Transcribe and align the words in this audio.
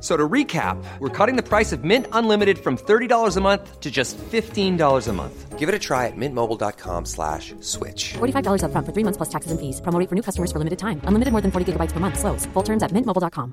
F- 0.00 0.02
So 0.02 0.16
to 0.16 0.26
recap, 0.28 0.82
we're 0.98 1.10
cutting 1.10 1.36
the 1.36 1.42
price 1.42 1.72
of 1.76 1.84
Mint 1.84 2.06
Unlimited 2.12 2.58
from 2.58 2.78
$30 2.78 3.36
a 3.36 3.40
month 3.42 3.80
to 3.80 3.90
just 3.90 4.16
$15 4.32 5.08
a 5.08 5.12
month. 5.12 5.58
Give 5.58 5.68
it 5.68 5.74
a 5.74 5.78
try 5.78 6.06
at 6.06 6.16
mintmobile.com 6.16 7.04
slash 7.04 7.52
switch. 7.60 8.14
$45 8.16 8.62
upfront 8.64 8.86
for 8.86 8.92
three 8.94 9.04
months 9.04 9.18
plus 9.18 9.28
taxes 9.28 9.52
and 9.52 9.60
fees. 9.60 9.82
Promo 9.82 10.02
for 10.08 10.14
new 10.14 10.22
customers 10.22 10.50
for 10.50 10.58
limited 10.58 10.78
time. 10.78 11.02
Unlimited 11.04 11.32
more 11.32 11.42
than 11.42 11.50
40 11.50 11.72
gigabytes 11.72 11.92
per 11.92 12.00
month. 12.00 12.18
Slows. 12.18 12.46
Full 12.54 12.62
terms 12.64 12.82
at 12.82 12.92
mintmobile.com. 12.92 13.52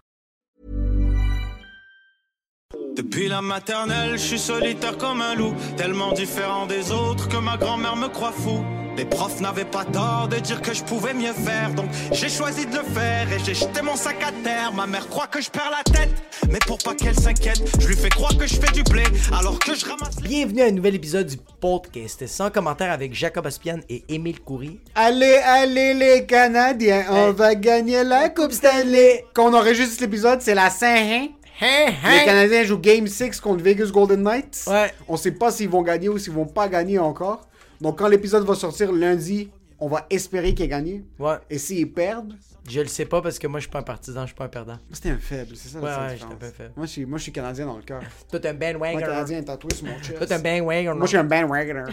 Depuis 2.96 3.28
la 3.30 3.42
maternelle, 3.42 4.14
je 4.14 4.26
suis 4.26 4.40
solitaire 4.40 4.98
comme 4.98 5.22
un 5.22 5.36
loup, 5.36 5.54
tellement 5.76 6.14
différent 6.14 6.66
des 6.66 6.92
autres 6.92 7.28
que 7.30 7.38
ma 7.38 7.56
grand-mère 7.58 7.96
me 7.96 8.08
croit 8.08 8.32
fou. 8.32 8.64
Les 8.98 9.06
profs 9.06 9.40
n'avaient 9.42 9.64
pas 9.66 9.86
tort 9.86 10.28
de 10.28 10.38
dire 10.38 10.60
que 10.60 10.74
je 10.74 10.84
pouvais 10.84 11.14
mieux 11.14 11.32
faire, 11.34 11.70
donc 11.76 11.86
j'ai 12.12 12.30
choisi 12.30 12.66
de 12.66 12.78
le 12.78 12.84
faire 12.84 13.32
et 13.32 13.38
j'ai 13.46 13.54
jeté 13.54 13.84
mon 13.84 13.96
sac 13.96 14.16
à 14.24 14.32
terre. 14.44 14.74
Ma 14.74 14.88
mère 14.88 15.08
croit 15.08 15.28
que 15.28 15.40
je 15.40 15.52
perds 15.52 15.70
la 15.70 15.84
tête, 15.84 16.10
mais 16.52 16.58
pour 16.66 16.80
pas 16.80 16.96
qu'elle 16.96 17.14
s'inquiète, 17.14 17.62
je 17.80 17.88
lui 17.88 17.96
fais 17.96 18.10
croire 18.10 18.36
que 18.36 18.48
je 18.48 18.56
fais 18.56 18.72
du 18.72 18.82
blé 18.82 19.04
alors 19.38 19.60
que 19.60 19.76
je 19.76 19.86
ramasse. 19.86 20.16
Bienvenue 20.16 20.64
à 20.64 20.66
un 20.66 20.72
nouvel 20.72 20.96
épisode 20.96 21.28
du 21.28 21.38
podcast 21.62 22.26
sans 22.26 22.50
commentaire 22.50 22.92
avec 22.92 23.14
Jacob 23.14 23.46
Aspian 23.46 23.78
et 23.88 24.04
Émile 24.10 24.40
Coury. 24.42 24.80
Allez, 24.96 25.36
allez 25.46 25.94
les 25.94 26.26
Canadiens, 26.26 27.06
on 27.12 27.28
Hey. 27.28 27.34
va 27.34 27.54
gagner 27.54 28.04
la 28.04 28.30
Coupe 28.30 28.52
Stanley. 28.52 29.26
Quand 29.36 29.52
on 29.52 29.54
enregistre 29.54 30.02
l'épisode, 30.02 30.42
c'est 30.42 30.56
la 30.56 30.72
Saint-Hein. 30.72 31.28
Hein, 31.62 31.92
Les 32.12 32.26
Canadiens 32.26 32.64
jouent 32.64 32.78
Game 32.80 33.06
6 33.08 33.40
contre 33.42 33.64
Vegas 33.64 33.92
Golden 33.92 34.24
Knights. 34.24 34.64
Ouais. 34.68 34.92
On 35.08 35.18
sait 35.18 35.32
pas 35.32 35.52
s'ils 35.52 35.70
vont 35.70 35.82
gagner 35.84 36.10
ou 36.10 36.18
s'ils 36.18 36.34
vont 36.34 36.46
pas 36.46 36.68
gagner 36.68 36.98
encore. 37.00 37.48
Donc 37.82 38.00
quand 38.00 38.08
l'épisode 38.08 38.46
va 38.46 38.56
sortir 38.56 38.92
lundi, 38.92 39.50
on 39.80 39.88
va 39.88 40.06
espérer 40.10 40.54
qu'ils 40.54 40.66
aient 40.66 40.70
gagné. 40.70 41.04
Ouais. 41.20 41.38
Et 41.50 41.58
s'ils 41.58 41.92
perdent, 41.92 42.34
Je 42.68 42.82
le 42.82 42.88
sais 42.88 43.06
pas 43.06 43.22
parce 43.22 43.40
que 43.40 43.48
moi 43.48 43.60
je 43.60 43.64
suis 43.64 43.72
pas 43.72 43.80
un 43.80 43.84
partisan, 43.84 44.22
je 44.22 44.28
suis 44.28 44.36
pas 44.36 44.46
un 44.46 44.50
perdant. 44.50 44.78
c'était 44.92 45.10
un 45.10 45.18
faible, 45.18 45.56
c'est 45.56 45.70
ça 45.70 45.80
Ouais, 45.80 45.86
la 45.86 45.96
seule 45.96 46.04
ouais, 46.04 46.14
différence. 46.14 46.34
j'étais 46.34 46.46
un 46.46 46.50
peu 46.50 46.56
faible. 46.56 46.74
Moi 46.76 46.86
je, 46.86 46.92
suis, 46.92 47.06
moi 47.06 47.18
je 47.18 47.24
suis 47.24 47.32
Canadien 47.32 47.66
dans 47.66 47.78
le 47.78 47.84
cœur. 47.84 48.02
Toi 48.30 48.40
t'es 48.40 48.50
un 48.50 48.54
Moi 48.54 48.72
bandwagoner. 48.74 49.02
Canadien 49.02 49.44
tatoué 49.44 49.74
sur 49.74 49.86
mon 49.86 49.98
chest. 50.00 50.18
Toi 50.18 50.28
t'es 50.28 50.34
un 50.34 50.40
bandwagoner. 50.40 50.98
Moi 50.98 51.06
je 51.06 51.08
suis 51.08 51.18
un 51.18 51.24
bandwagoner. 51.24 51.84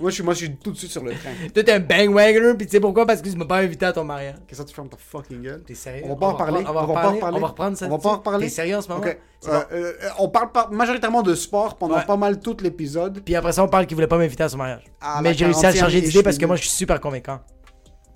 moi, 0.00 0.10
je 0.10 0.14
suis, 0.14 0.22
moi 0.22 0.34
je 0.34 0.38
suis 0.38 0.56
tout 0.56 0.70
de 0.70 0.76
suite 0.76 0.90
sur 0.92 1.02
le 1.02 1.12
train. 1.12 1.30
Toi 1.52 1.64
t'es 1.64 1.72
un 1.72 1.80
bandwagoner 1.80 2.54
pis 2.54 2.66
tu 2.66 2.72
sais 2.72 2.80
pourquoi? 2.80 3.06
Parce 3.06 3.20
que 3.22 3.28
tu 3.28 3.36
m'as 3.36 3.44
pas 3.44 3.58
invité 3.58 3.86
à 3.86 3.92
ton 3.92 4.04
mariage. 4.04 4.36
Qu'est-ce 4.46 4.62
que 4.62 4.68
tu 4.68 4.74
fermes 4.74 4.88
ta 4.88 4.96
fucking 4.96 5.42
gueule 5.42 5.62
T'es 5.64 5.74
sérieux? 5.74 6.02
On 6.04 6.10
va 6.10 6.16
pas 6.16 6.26
en 6.26 6.34
parler. 6.34 6.64
On 6.66 6.72
va, 6.72 6.72
pas 6.72 7.08
en 7.08 7.16
parler. 7.16 7.36
On 7.36 7.40
va 7.40 7.46
reprendre 7.48 7.76
ça. 7.76 7.86
On 7.86 7.90
va 7.90 7.98
pas 7.98 8.08
en 8.10 8.16
reparler. 8.18 8.46
T'es 8.46 8.52
sérieux 8.52 8.76
en 8.76 8.82
ce 8.82 8.88
moment? 8.88 9.04
Euh, 9.48 9.62
euh, 9.72 9.92
on 10.18 10.28
parle 10.28 10.50
majoritairement 10.70 11.22
de 11.22 11.34
sport 11.34 11.76
pendant 11.76 12.00
pas 12.02 12.16
mal 12.16 12.40
tout 12.40 12.56
l'épisode. 12.62 13.20
Puis 13.24 13.34
après 13.34 13.52
ça 13.52 13.64
on 13.64 13.68
parle 13.68 13.86
qu'il 13.86 13.96
voulait 13.96 14.06
pas 14.06 14.18
m'inviter 14.18 14.44
à 14.44 14.48
son 14.48 14.58
mariage. 14.58 14.84
À 15.00 15.22
Mais 15.22 15.34
j'ai 15.34 15.46
réussi 15.46 15.66
à 15.66 15.70
le 15.70 15.76
40e 15.76 15.80
changer 15.80 16.00
d'idée 16.02 16.22
parce 16.22 16.38
que 16.38 16.46
moi 16.46 16.56
je 16.56 16.62
suis 16.62 16.70
super 16.70 17.00
convaincant. 17.00 17.40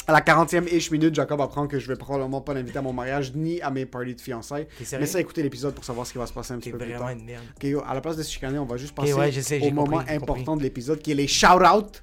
À 0.07 0.13
la 0.13 0.21
40e 0.21 0.69
ish 0.71 0.91
minute, 0.91 1.15
Jacob 1.15 1.41
apprend 1.41 1.67
que 1.67 1.79
je 1.79 1.89
vais 1.89 1.97
probablement 1.97 2.43
pas 2.43 2.53
l'inviter 2.53 2.77
à 2.79 2.83
mon 2.83 2.93
mariage 2.93 3.33
ni 3.35 3.63
à 3.63 3.71
mes 3.71 3.87
parties 3.87 4.15
de 4.15 4.21
fiançailles. 4.21 4.67
Mais 4.99 5.07
ça, 5.07 5.19
écoutez 5.19 5.43
l'épisode 5.43 5.75
pour 5.75 5.85
savoir 5.85 6.07
ce 6.07 6.13
qui 6.13 6.19
va 6.19 6.27
se 6.27 6.33
passer 6.33 6.53
un 6.53 6.59
petit 6.59 6.71
peu 6.71 6.77
plus 6.79 6.93
tard. 6.93 7.09
une 7.09 7.25
merde. 7.25 7.43
Ok, 7.57 7.65
yo, 7.65 7.83
à 7.87 7.95
la 7.95 8.03
place 8.03 8.17
de 8.19 8.23
se 8.23 8.31
chicaner, 8.31 8.59
on 8.59 8.67
va 8.67 8.77
juste 8.77 8.95
passer 8.95 9.15
ouais, 9.15 9.33
je 9.33 9.41
sais, 9.41 9.61
au 9.63 9.71
moment 9.71 9.99
compris, 9.99 10.15
important 10.15 10.45
compris. 10.45 10.59
de 10.59 10.63
l'épisode 10.65 11.01
qui 11.01 11.13
est 11.13 11.15
les 11.15 11.27
shout-out 11.27 12.03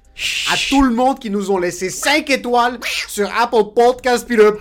à 0.52 0.56
tout 0.68 0.82
le 0.82 0.94
monde 0.94 1.20
qui 1.20 1.30
nous 1.30 1.50
ont 1.52 1.58
laissé 1.58 1.90
5 1.90 2.28
étoiles 2.30 2.80
sur 3.08 3.30
Apple 3.38 3.72
Podcast 3.74 4.26
puis 4.26 4.36
le 4.36 4.58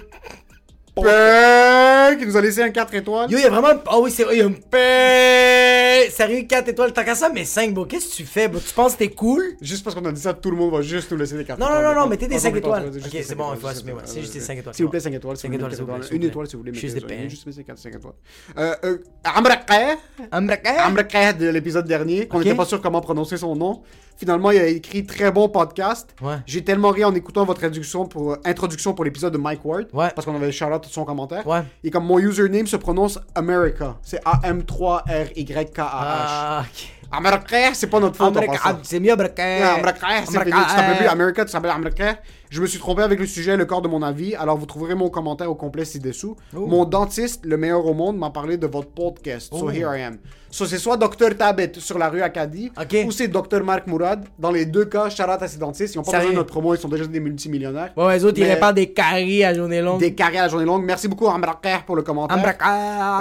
qui 0.96 2.26
nous 2.26 2.38
a 2.38 2.42
laissé 2.42 2.62
un 2.62 2.70
4 2.70 2.94
étoiles. 2.96 3.32
Yo, 3.32 3.38
il 3.38 3.44
y 3.44 3.46
a 3.46 3.50
vraiment. 3.50 3.80
Oh 3.92 4.02
oui, 4.04 4.12
c'est 4.12 4.24
vrai, 4.24 4.36
il 4.36 4.40
y 4.40 4.42
a 4.42 4.46
un 4.46 4.52
paix. 4.52 6.10
Sérieux, 6.10 6.44
4 6.48 6.68
étoiles. 6.70 6.92
T'as 6.94 7.04
qu'à 7.04 7.16
ça, 7.16 7.30
mais 7.34 7.46
5, 7.46 7.74
bro. 7.74 7.86
Qu'est-ce 7.86 8.10
que 8.10 8.16
tu 8.16 8.26
fais, 8.26 8.48
bro? 8.48 8.60
Tu 8.60 8.74
penses 8.74 8.94
que 8.94 9.00
t'es 9.00 9.10
cool? 9.10 9.42
Juste 9.62 9.84
parce 9.84 9.96
qu'on 9.96 10.04
a 10.06 10.12
dit 10.12 10.22
ça, 10.22 10.34
tout 10.34 10.52
le 10.52 10.58
monde 10.58 10.72
va 10.74 10.82
juste 10.82 11.12
nous 11.12 11.18
laisser 11.18 11.38
des 11.38 11.46
4 11.46 11.60
Non, 11.60 11.68
étoiles. 11.68 11.84
non, 11.84 11.94
non, 11.94 12.02
non, 12.02 12.08
mettez 12.08 12.28
des 12.28 12.36
Pas 12.36 12.42
5 12.42 12.48
compris, 12.50 12.60
étoiles. 12.60 12.92
Ok, 13.06 13.18
c'est 13.24 13.36
bon, 13.36 13.54
il 13.54 13.60
faut 13.60 13.68
assumer, 13.68 13.94
C'est 14.06 14.22
juste 14.22 14.34
des 14.34 14.40
5 14.42 14.58
étoiles. 14.58 14.76
S'il 14.76 14.86
vous 14.86 14.92
plaît, 14.92 15.00
5 15.00 15.14
étoiles. 15.14 15.38
5 15.38 15.54
étoiles, 15.54 15.72
s'il 15.74 15.84
vous 15.86 15.94
plaît. 15.94 16.04
s'il 16.04 16.16
Une 16.18 16.24
étoile, 16.24 16.48
si 16.48 16.54
vous 16.56 16.60
voulez. 16.64 16.74
Juste 16.74 16.96
des 16.96 17.02
pains. 17.02 17.28
Juste 17.30 17.66
4, 17.66 17.78
5 17.78 17.96
étoiles. 17.96 18.14
Euh, 18.58 18.76
euh, 18.84 18.98
Amraqeh, 19.24 19.98
Amraka? 20.32 20.86
Amraqeh 20.86 21.34
de 21.40 21.48
l'épisode 21.50 21.86
dernier, 21.88 22.28
qu'on 22.28 22.40
n'était 22.40 22.56
pas 22.56 22.66
sûr 22.66 22.82
comment 22.82 23.02
prononcer 23.02 23.38
son 23.38 23.56
nom. 23.56 23.82
Finalement, 24.22 24.52
il 24.52 24.60
a 24.60 24.68
écrit 24.68 25.04
très 25.04 25.32
bon 25.32 25.50
podcast. 25.50 26.14
Ouais. 26.22 26.36
J'ai 26.46 26.64
tellement 26.64 26.92
ri 26.92 27.04
en 27.04 27.16
écoutant 27.16 27.44
votre 27.44 27.64
introduction 27.64 28.06
pour, 28.06 28.38
introduction 28.46 28.94
pour 28.94 29.04
l'épisode 29.04 29.34
de 29.34 29.40
Mike 29.40 29.66
Ward. 29.66 29.88
Ouais. 29.94 30.12
Parce 30.14 30.28
qu'on 30.28 30.36
avait 30.36 30.52
shout-out 30.52 30.86
son 30.86 31.06
commentaire. 31.06 31.48
Ouais. 31.48 31.64
Et 31.84 31.90
comme 31.90 32.06
mon 32.06 32.20
username 32.20 32.68
se 32.68 32.76
prononce 32.76 33.18
America. 33.34 33.96
C'est 34.04 34.22
A-M-3-R-Y-K-A-H. 34.24 35.84
Ah, 35.84 36.64
ok. 36.64 36.88
Amraqeh, 37.12 37.72
c'est 37.74 37.88
pas 37.88 38.00
notre 38.00 38.16
faute. 38.16 38.36
passant. 38.46 38.78
c'est 38.84 39.00
mieux. 39.00 39.10
Ah, 39.12 39.74
Amraka, 39.74 40.08
c'est. 40.24 40.28
Tu 40.28 40.34
t'appelles 40.34 40.98
plus 40.98 41.08
euh, 41.08 41.12
America, 41.12 41.44
tu 41.44 41.52
t'appelles 41.52 41.72
Amraka. 41.72 42.18
Je 42.52 42.62
me 42.62 42.68
suis 42.68 42.80
trompé 42.80 43.02
avec 43.02 43.18
le 43.18 43.26
sujet 43.26 43.54
et 43.54 43.56
le 43.58 43.64
corps 43.64 43.82
de 43.82 43.88
mon 43.88 44.02
avis, 44.02 44.36
alors 44.36 44.58
vous 44.58 44.66
trouverez 44.66 44.94
mon 44.94 45.10
commentaire 45.10 45.50
au 45.50 45.56
complet 45.56 45.86
ci-dessous. 45.86 46.36
Mon 46.52 46.84
dentiste, 46.84 47.46
le 47.46 47.56
meilleur 47.56 47.86
au 47.86 47.94
monde, 47.94 48.18
m'a 48.18 48.30
parlé 48.30 48.58
de 48.58 48.68
votre 48.68 48.90
podcast. 48.90 49.48
So 49.54 49.68
Oh. 49.68 49.70
here 49.72 49.88
I 49.98 50.02
am. 50.02 50.18
So 50.54 50.66
c'est 50.66 50.80
soit 50.80 50.98
Dr 50.98 51.38
Tabet 51.38 51.72
sur 51.78 51.98
la 51.98 52.10
rue 52.10 52.22
Acadie, 52.22 52.70
ou 53.06 53.12
c'est 53.12 53.30
Dr 53.30 53.64
Marc 53.64 53.88
Mourad. 53.88 54.26
Dans 54.38 54.52
les 54.52 54.66
deux 54.66 54.84
cas, 54.84 55.06
out 55.06 55.42
à 55.42 55.48
ces 55.48 55.58
dentistes. 55.60 55.96
Ils 55.96 56.00
n'ont 56.00 56.04
pas 56.04 56.18
besoin 56.18 56.32
de 56.32 56.36
notre 56.36 56.50
promo, 56.52 56.76
ils 56.76 56.78
sont 56.78 56.90
déjà 56.90 57.06
des 57.08 57.22
multimillionnaires. 57.22 57.94
Ouais, 57.96 58.18
les 58.18 58.26
autres, 58.26 58.38
ils 58.38 58.44
réparent 58.44 58.74
des 58.74 58.92
caries 58.92 59.46
à 59.46 59.54
journée 59.54 59.82
longue. 59.82 60.02
Des 60.02 60.14
carrières 60.14 60.44
à 60.44 60.48
journée 60.50 60.66
longue. 60.66 60.84
Merci 60.84 61.08
beaucoup 61.08 61.30
Amraka 61.30 61.84
pour 61.88 61.96
le 61.96 62.02
commentaire. 62.02 62.38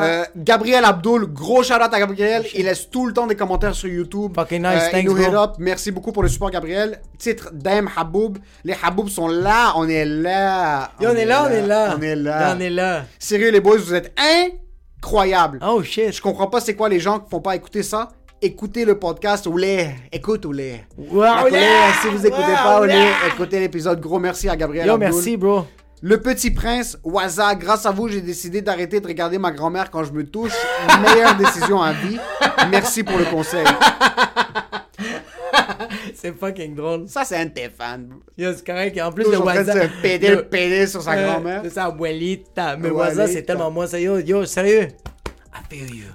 Euh, 0.02 0.24
Gabriel 0.36 0.84
Abdul, 0.84 1.26
gros 1.26 1.60
out 1.60 1.70
à 1.70 2.00
Gabriel. 2.00 2.44
Il 2.56 2.64
laisse 2.64 2.90
tout 2.90 3.06
le 3.06 3.12
temps 3.12 3.28
des 3.28 3.36
commentaires 3.36 3.76
sur 3.76 3.88
YouTube. 3.88 4.32
Fucking 4.34 4.62
nice, 4.62 4.82
Euh, 4.88 4.90
thanks, 4.90 5.06
bro. 5.06 5.40
up. 5.40 5.50
Merci 5.60 5.92
beaucoup 5.92 6.10
pour 6.10 6.24
le 6.24 6.28
support, 6.28 6.50
Gabriel. 6.50 7.00
Titre 7.16 7.50
Dame 7.54 7.88
Haboub. 7.96 8.38
Les 8.64 8.74
Haboub 8.82 9.08
sont 9.08 9.19
là. 9.28 9.72
On 9.76 9.88
est 9.88 10.04
là. 10.04 10.92
On 11.00 11.14
est 11.14 11.24
là, 11.24 11.46
on 11.46 11.50
est 11.50 11.66
là. 11.66 11.94
On 11.96 12.02
est 12.02 12.16
là. 12.16 12.54
On 12.56 12.60
est 12.60 12.70
là. 12.70 13.04
Sérieux, 13.18 13.50
les 13.50 13.60
boys, 13.60 13.78
vous 13.78 13.94
êtes 13.94 14.12
incroyables. 14.98 15.60
Oh 15.66 15.82
shit. 15.82 16.12
Je 16.12 16.20
comprends 16.22 16.46
pas 16.46 16.60
c'est 16.60 16.74
quoi 16.74 16.88
les 16.88 17.00
gens 17.00 17.20
qui 17.20 17.30
font 17.30 17.40
pas 17.40 17.56
écouter 17.56 17.82
ça. 17.82 18.08
Écoutez 18.42 18.84
le 18.84 18.98
podcast 18.98 19.46
ou 19.46 19.56
les. 19.56 19.90
Écoute 20.10 20.46
ou 20.46 20.52
les. 20.52 20.80
Yeah. 20.98 21.92
Si 22.00 22.08
vous 22.08 22.26
écoutez 22.26 22.54
pas 22.54 22.80
ou 22.80 22.84
les, 22.84 23.08
écoutez 23.28 23.60
l'épisode. 23.60 24.00
Gros 24.00 24.18
merci 24.18 24.48
à 24.48 24.56
Gabriel 24.56 24.86
Yo, 24.86 24.96
merci, 24.96 25.36
bro. 25.36 25.66
Le 26.02 26.18
Petit 26.18 26.50
Prince, 26.50 26.96
Waza, 27.04 27.54
grâce 27.54 27.84
à 27.84 27.90
vous, 27.90 28.08
j'ai 28.08 28.22
décidé 28.22 28.62
d'arrêter 28.62 29.00
de 29.00 29.06
regarder 29.06 29.36
ma 29.36 29.50
grand-mère 29.50 29.90
quand 29.90 30.02
je 30.02 30.12
me 30.12 30.24
touche. 30.24 30.54
Meilleure 31.02 31.34
décision 31.38 31.82
à 31.82 31.92
vie. 31.92 32.18
Merci 32.70 33.04
pour 33.04 33.18
le 33.18 33.26
conseil. 33.26 33.66
C'est 36.20 36.38
fucking 36.38 36.74
drôle. 36.74 37.08
Ça, 37.08 37.24
c'est 37.24 37.36
un 37.36 37.46
de 37.46 37.50
tes 37.50 37.70
fans. 37.70 37.98
Yo, 38.36 38.52
c'est 38.52 38.66
correct. 38.66 39.00
En 39.00 39.10
plus, 39.10 39.24
le 39.24 39.38
en 39.38 39.42
train 39.42 39.62
de 39.62 40.02
péder 40.02 40.28
le 40.28 40.42
pédé 40.42 40.86
sur 40.86 41.00
sa 41.00 41.16
grand-mère. 41.16 41.62
De 41.62 41.70
sa 41.70 41.86
abuelita. 41.86 42.76
Mais. 42.76 42.90
WhatsApp, 42.90 43.30
c'est 43.30 43.42
tellement 43.42 43.70
moi. 43.70 43.86
Yo, 43.98 44.18
yo, 44.18 44.44
sérieux. 44.44 44.88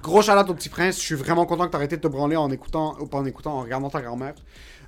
Gros 0.04 0.22
shout 0.22 0.32
au 0.32 0.54
Petit 0.54 0.70
Prince. 0.70 1.00
Je 1.00 1.06
suis 1.06 1.16
vraiment 1.16 1.46
content 1.46 1.66
que 1.66 1.72
t'as 1.72 1.78
arrêté 1.78 1.98
de 1.98 2.02
te 2.02 2.08
branler 2.08 2.36
en 2.36 2.52
écoutant, 2.52 2.96
ou 3.00 3.08
pas 3.08 3.18
en 3.18 3.26
écoutant, 3.26 3.54
en 3.54 3.62
regardant 3.62 3.90
ta 3.90 4.02
grand-mère. 4.02 4.36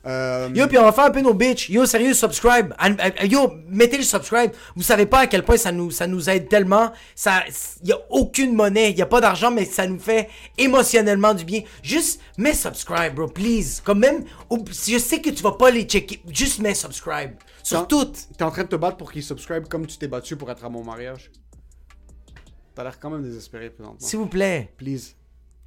Euh, 0.08 0.50
Yo, 0.56 0.68
puis 0.68 0.78
on 0.78 0.84
va 0.84 0.94
faire 0.94 1.06
un 1.06 1.12
peu 1.12 1.20
nos 1.20 1.34
bitches. 1.34 1.70
Yo, 1.70 1.86
sérieux, 1.86 2.14
subscribe. 2.14 2.74
Yo, 3.24 3.52
mettez 3.68 3.98
le 3.98 4.04
subscribe. 4.04 4.52
Vous 4.76 4.84
savez 4.84 5.06
pas 5.06 5.20
à 5.20 5.28
quel 5.28 5.44
point 5.44 5.58
ça 5.58 5.72
nous, 5.74 5.92
ça 5.92 6.08
nous 6.08 6.30
aide 6.30 6.48
tellement. 6.48 6.94
Ça, 7.14 7.44
y 7.84 7.92
a 7.92 7.98
aucune 8.10 8.54
monnaie, 8.56 8.92
y 8.94 9.02
a 9.02 9.06
pas 9.06 9.20
d'argent, 9.20 9.52
mais 9.52 9.66
ça 9.66 9.86
nous 9.86 10.00
fait 10.00 10.30
émotionnellement 10.58 11.34
du 11.34 11.44
bien. 11.44 11.62
Juste 11.84 12.22
mets 12.38 12.54
subscribe, 12.54 13.16
bro, 13.16 13.28
please. 13.28 13.82
Comme 13.84 14.00
même, 14.00 14.24
je 14.70 14.98
sais 14.98 15.20
que 15.22 15.30
tu 15.30 15.44
vas 15.44 15.52
pas 15.54 15.72
les 15.72 15.84
checker, 15.84 16.22
juste 16.32 16.60
mets 16.60 16.74
subscribe. 16.74 17.32
Sur 17.62 17.86
T'es 17.86 17.96
en- 17.96 18.00
toutes. 18.00 18.18
T'es 18.38 18.44
en 18.44 18.52
train 18.52 18.64
de 18.64 18.70
te 18.70 18.76
battre 18.78 18.96
pour 18.96 19.12
qu'il 19.12 19.24
subscribe 19.24 19.68
comme 19.68 19.86
tu 19.88 19.98
t'es 19.98 20.08
battu 20.08 20.38
pour 20.38 20.50
être 20.50 20.64
à 20.64 20.70
mon 20.70 20.86
mariage. 20.86 21.32
T'as 22.76 22.84
l'air 22.84 22.98
quand 23.00 23.10
même 23.10 23.24
désespéré 23.24 23.72
présentement. 23.72 24.00
S'il 24.00 24.20
vous 24.20 24.28
plaît. 24.28 24.72
Please. 24.78 25.16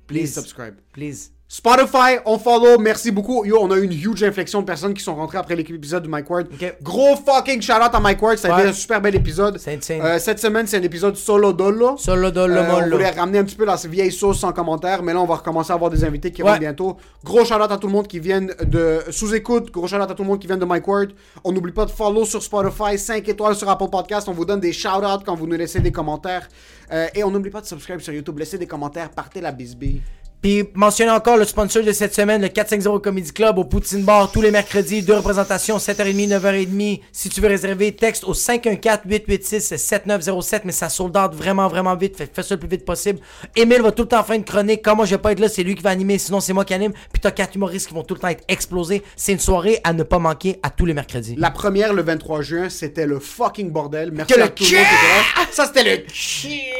Please. 0.06 0.22
Please 0.22 0.32
subscribe. 0.32 0.76
Please. 0.92 1.30
Spotify, 1.52 2.20
on 2.26 2.38
follow, 2.38 2.78
merci 2.78 3.10
beaucoup. 3.10 3.44
Yo, 3.44 3.58
on 3.60 3.72
a 3.72 3.76
eu 3.76 3.82
une 3.82 3.92
huge 3.92 4.22
inflexion 4.22 4.60
de 4.60 4.66
personnes 4.66 4.94
qui 4.94 5.02
sont 5.02 5.16
rentrées 5.16 5.36
après 5.38 5.56
l'épisode 5.56 6.04
de 6.04 6.08
Mike 6.08 6.30
Ward. 6.30 6.46
Ok. 6.54 6.76
Gros 6.80 7.16
fucking 7.16 7.60
shout 7.60 7.72
out 7.72 7.92
à 7.92 7.98
Mike 7.98 8.22
Ward, 8.22 8.38
ça 8.38 8.46
a 8.46 8.54
Ouais. 8.54 8.60
été 8.60 8.70
un 8.70 8.72
super 8.72 9.00
bel 9.00 9.16
épisode. 9.16 9.58
Euh, 9.90 10.18
cette 10.20 10.38
semaine, 10.38 10.68
c'est 10.68 10.76
un 10.76 10.82
épisode 10.82 11.16
solo 11.16 11.52
dolo. 11.52 11.96
Solo 11.96 12.30
dolo 12.30 12.54
Euh, 12.54 12.84
on 12.86 12.88
voulait 12.90 13.10
ramener 13.10 13.38
un 13.38 13.42
petit 13.44 13.56
peu 13.56 13.64
la 13.64 13.74
vieille 13.74 14.12
sauce 14.12 14.38
sans 14.38 14.52
commentaire, 14.52 15.02
mais 15.02 15.12
là 15.12 15.20
on 15.20 15.26
va 15.26 15.34
recommencer 15.34 15.72
à 15.72 15.74
avoir 15.74 15.90
des 15.90 16.04
invités 16.04 16.30
qui 16.30 16.40
Ouais. 16.44 16.50
rentrent 16.50 16.60
bientôt. 16.60 16.96
Gros 17.24 17.44
shout 17.44 17.54
out 17.54 17.72
à 17.72 17.78
tout 17.78 17.88
le 17.88 17.94
monde 17.94 18.06
qui 18.06 18.20
viennent 18.20 18.54
de 18.64 19.00
sous-écoute, 19.10 19.72
gros 19.72 19.88
shout 19.88 19.96
out 19.96 20.02
à 20.08 20.14
tout 20.14 20.22
le 20.22 20.28
monde 20.28 20.38
qui 20.38 20.46
vient 20.46 20.56
de 20.56 20.64
Mike 20.64 20.86
Ward. 20.86 21.08
On 21.42 21.50
n'oublie 21.50 21.72
pas 21.72 21.84
de 21.84 21.90
follow 21.90 22.24
sur 22.24 22.40
Spotify, 22.44 22.96
5 22.96 23.28
étoiles 23.28 23.56
sur 23.56 23.68
Apple 23.68 23.88
Podcast. 23.90 24.28
On 24.28 24.32
vous 24.34 24.44
donne 24.44 24.60
des 24.60 24.72
shout 24.72 24.88
outs 25.02 25.24
quand 25.26 25.34
vous 25.34 25.48
nous 25.48 25.56
laissez 25.56 25.80
des 25.80 25.90
commentaires. 25.90 26.48
Euh, 26.92 27.08
et 27.12 27.24
on 27.24 27.30
n'oublie 27.32 27.50
pas 27.50 27.60
de 27.60 27.66
subscribe 27.66 27.98
sur 27.98 28.12
YouTube, 28.12 28.38
laissez 28.38 28.56
des 28.56 28.66
commentaires, 28.68 29.10
partez 29.10 29.40
la 29.40 29.50
bisbille. 29.50 30.00
Puis 30.42 30.64
mentionnez 30.74 31.10
encore 31.10 31.36
le 31.36 31.44
sponsor 31.44 31.82
de 31.82 31.92
cette 31.92 32.14
semaine, 32.14 32.40
le 32.40 32.48
450 32.48 33.02
Comedy 33.02 33.30
Club 33.30 33.58
au 33.58 33.64
Poutine 33.64 34.04
Bar 34.04 34.32
tous 34.32 34.40
les 34.40 34.50
mercredis, 34.50 35.02
deux 35.02 35.16
représentations, 35.16 35.76
7h30, 35.76 36.40
9h30. 36.40 37.02
Si 37.12 37.28
tu 37.28 37.42
veux 37.42 37.48
réserver, 37.48 37.94
texte 37.94 38.24
au 38.24 38.32
514-886-7907, 38.32 40.62
mais 40.64 40.72
ça 40.72 40.88
sold 40.88 41.14
out 41.16 41.34
vraiment, 41.34 41.68
vraiment 41.68 41.94
vite. 41.94 42.16
Fait, 42.16 42.30
fais 42.32 42.42
ça 42.42 42.54
le 42.54 42.60
plus 42.60 42.70
vite 42.70 42.86
possible. 42.86 43.18
Émile 43.54 43.82
va 43.82 43.92
tout 43.92 44.04
le 44.04 44.08
temps 44.08 44.24
faire 44.24 44.36
une 44.36 44.44
chronique. 44.44 44.80
Quand 44.82 44.96
moi 44.96 45.04
je 45.04 45.10
vais 45.10 45.20
pas 45.20 45.32
être 45.32 45.40
là, 45.40 45.50
c'est 45.50 45.62
lui 45.62 45.74
qui 45.74 45.82
va 45.82 45.90
animer, 45.90 46.16
sinon 46.16 46.40
c'est 46.40 46.54
moi 46.54 46.64
qui 46.64 46.72
anime. 46.72 46.92
Puis 47.12 47.20
t'as 47.20 47.32
quatre 47.32 47.56
humoristes 47.56 47.88
qui 47.88 47.94
vont 47.94 48.02
tout 48.02 48.14
le 48.14 48.20
temps 48.20 48.28
être 48.28 48.44
explosés. 48.48 49.02
C'est 49.16 49.32
une 49.32 49.40
soirée 49.40 49.78
à 49.84 49.92
ne 49.92 50.04
pas 50.04 50.18
manquer 50.18 50.58
à 50.62 50.70
tous 50.70 50.86
les 50.86 50.94
mercredis. 50.94 51.34
La 51.36 51.50
première, 51.50 51.92
le 51.92 52.00
23 52.02 52.40
juin, 52.40 52.70
c'était 52.70 53.04
le 53.06 53.18
fucking 53.18 53.70
bordel. 53.70 54.10
Merci 54.12 54.32
Que 54.32 54.40
à 54.40 54.44
le 54.44 54.50
tout 54.50 54.64
le 54.64 54.70
monde 54.70 54.74
qui 54.74 54.74
était 54.74 54.82
là. 54.82 55.22
Ça, 55.50 55.66
c'était 55.66 55.84
le 55.84 55.98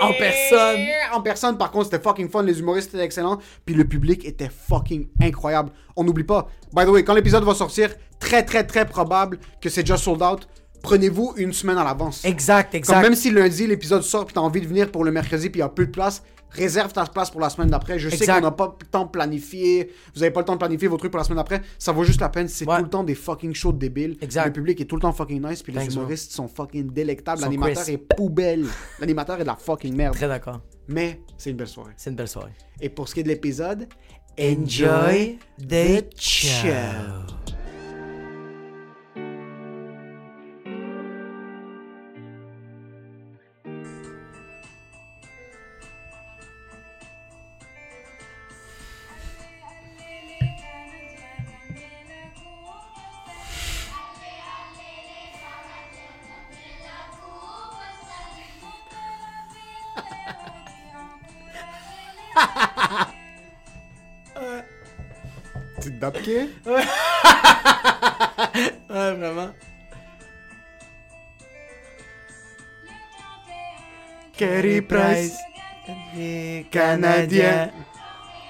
En 0.02 0.14
personne. 0.14 0.80
En 1.12 1.20
personne, 1.20 1.58
par 1.58 1.70
contre, 1.70 1.90
c'était 1.90 2.02
fucking 2.02 2.30
fun. 2.30 2.42
Les 2.42 2.58
humoristes 2.58 2.94
étaient 2.94 3.04
excellents. 3.04 3.38
Puis 3.64 3.74
le 3.74 3.84
public 3.84 4.24
était 4.24 4.48
fucking 4.50 5.08
incroyable. 5.22 5.70
On 5.96 6.04
n'oublie 6.04 6.24
pas. 6.24 6.48
By 6.74 6.84
the 6.84 6.88
way, 6.88 7.04
quand 7.04 7.14
l'épisode 7.14 7.44
va 7.44 7.54
sortir, 7.54 7.90
très, 8.18 8.44
très, 8.44 8.66
très 8.66 8.86
probable 8.86 9.38
que 9.60 9.68
c'est 9.68 9.82
déjà 9.82 9.96
sold 9.96 10.22
out. 10.22 10.48
Prenez-vous 10.82 11.34
une 11.36 11.52
semaine 11.52 11.76
à 11.76 11.84
l'avance. 11.84 12.24
Exact, 12.24 12.70
Comme 12.72 12.78
exact. 12.78 13.02
même 13.02 13.14
si 13.14 13.30
lundi, 13.30 13.66
l'épisode 13.66 14.02
sort, 14.02 14.24
puis 14.24 14.32
t'as 14.34 14.40
envie 14.40 14.62
de 14.62 14.66
venir 14.66 14.90
pour 14.90 15.04
le 15.04 15.12
mercredi, 15.12 15.50
puis 15.50 15.58
il 15.58 15.62
y 15.62 15.66
a 15.66 15.68
peu 15.68 15.84
de 15.84 15.90
place, 15.90 16.22
réserve 16.48 16.90
ta 16.94 17.04
place 17.04 17.30
pour 17.30 17.38
la 17.42 17.50
semaine 17.50 17.68
d'après. 17.68 17.98
Je 17.98 18.08
sais 18.08 18.24
qu'on 18.26 18.40
n'a 18.40 18.50
pas 18.50 18.74
le 18.80 18.86
temps 18.86 19.04
de 19.04 19.10
planifier, 19.10 19.92
vous 20.14 20.22
avez 20.22 20.32
pas 20.32 20.40
le 20.40 20.46
temps 20.46 20.54
de 20.54 20.58
planifier 20.58 20.88
vos 20.88 20.96
trucs 20.96 21.10
pour 21.12 21.18
la 21.18 21.24
semaine 21.24 21.36
d'après. 21.36 21.60
Ça 21.78 21.92
vaut 21.92 22.02
juste 22.04 22.22
la 22.22 22.30
peine, 22.30 22.48
c'est 22.48 22.66
Ouais. 22.66 22.78
tout 22.78 22.84
le 22.84 22.88
temps 22.88 23.04
des 23.04 23.14
fucking 23.14 23.52
shows 23.54 23.72
débiles. 23.74 24.16
Exact. 24.22 24.46
Le 24.46 24.52
public 24.54 24.80
est 24.80 24.86
tout 24.86 24.96
le 24.96 25.02
temps 25.02 25.12
fucking 25.12 25.46
nice, 25.46 25.62
puis 25.62 25.70
les 25.74 25.84
humoristes 25.94 26.32
sont 26.32 26.48
fucking 26.48 26.90
délectables. 26.90 27.42
L'animateur 27.42 27.86
est 27.86 27.98
poubelle. 27.98 28.64
L'animateur 29.00 29.36
est 29.36 29.42
de 29.42 29.48
la 29.48 29.56
fucking 29.56 29.94
merde. 29.94 30.14
Très 30.14 30.28
d'accord. 30.28 30.60
Mais 30.90 31.20
c'est 31.38 31.50
une 31.50 31.56
belle 31.56 31.68
soirée. 31.68 31.92
C'est 31.96 32.10
une 32.10 32.16
belle 32.16 32.28
soirée. 32.28 32.52
Et 32.80 32.88
pour 32.88 33.08
ce 33.08 33.14
qui 33.14 33.20
est 33.20 33.22
de 33.22 33.28
l'épisode, 33.28 33.86
Enjoy 34.38 35.38
the 35.58 36.04
show. 36.18 37.39
Carey 74.40 74.80
Price. 74.80 75.36
Canadien. 76.70 77.70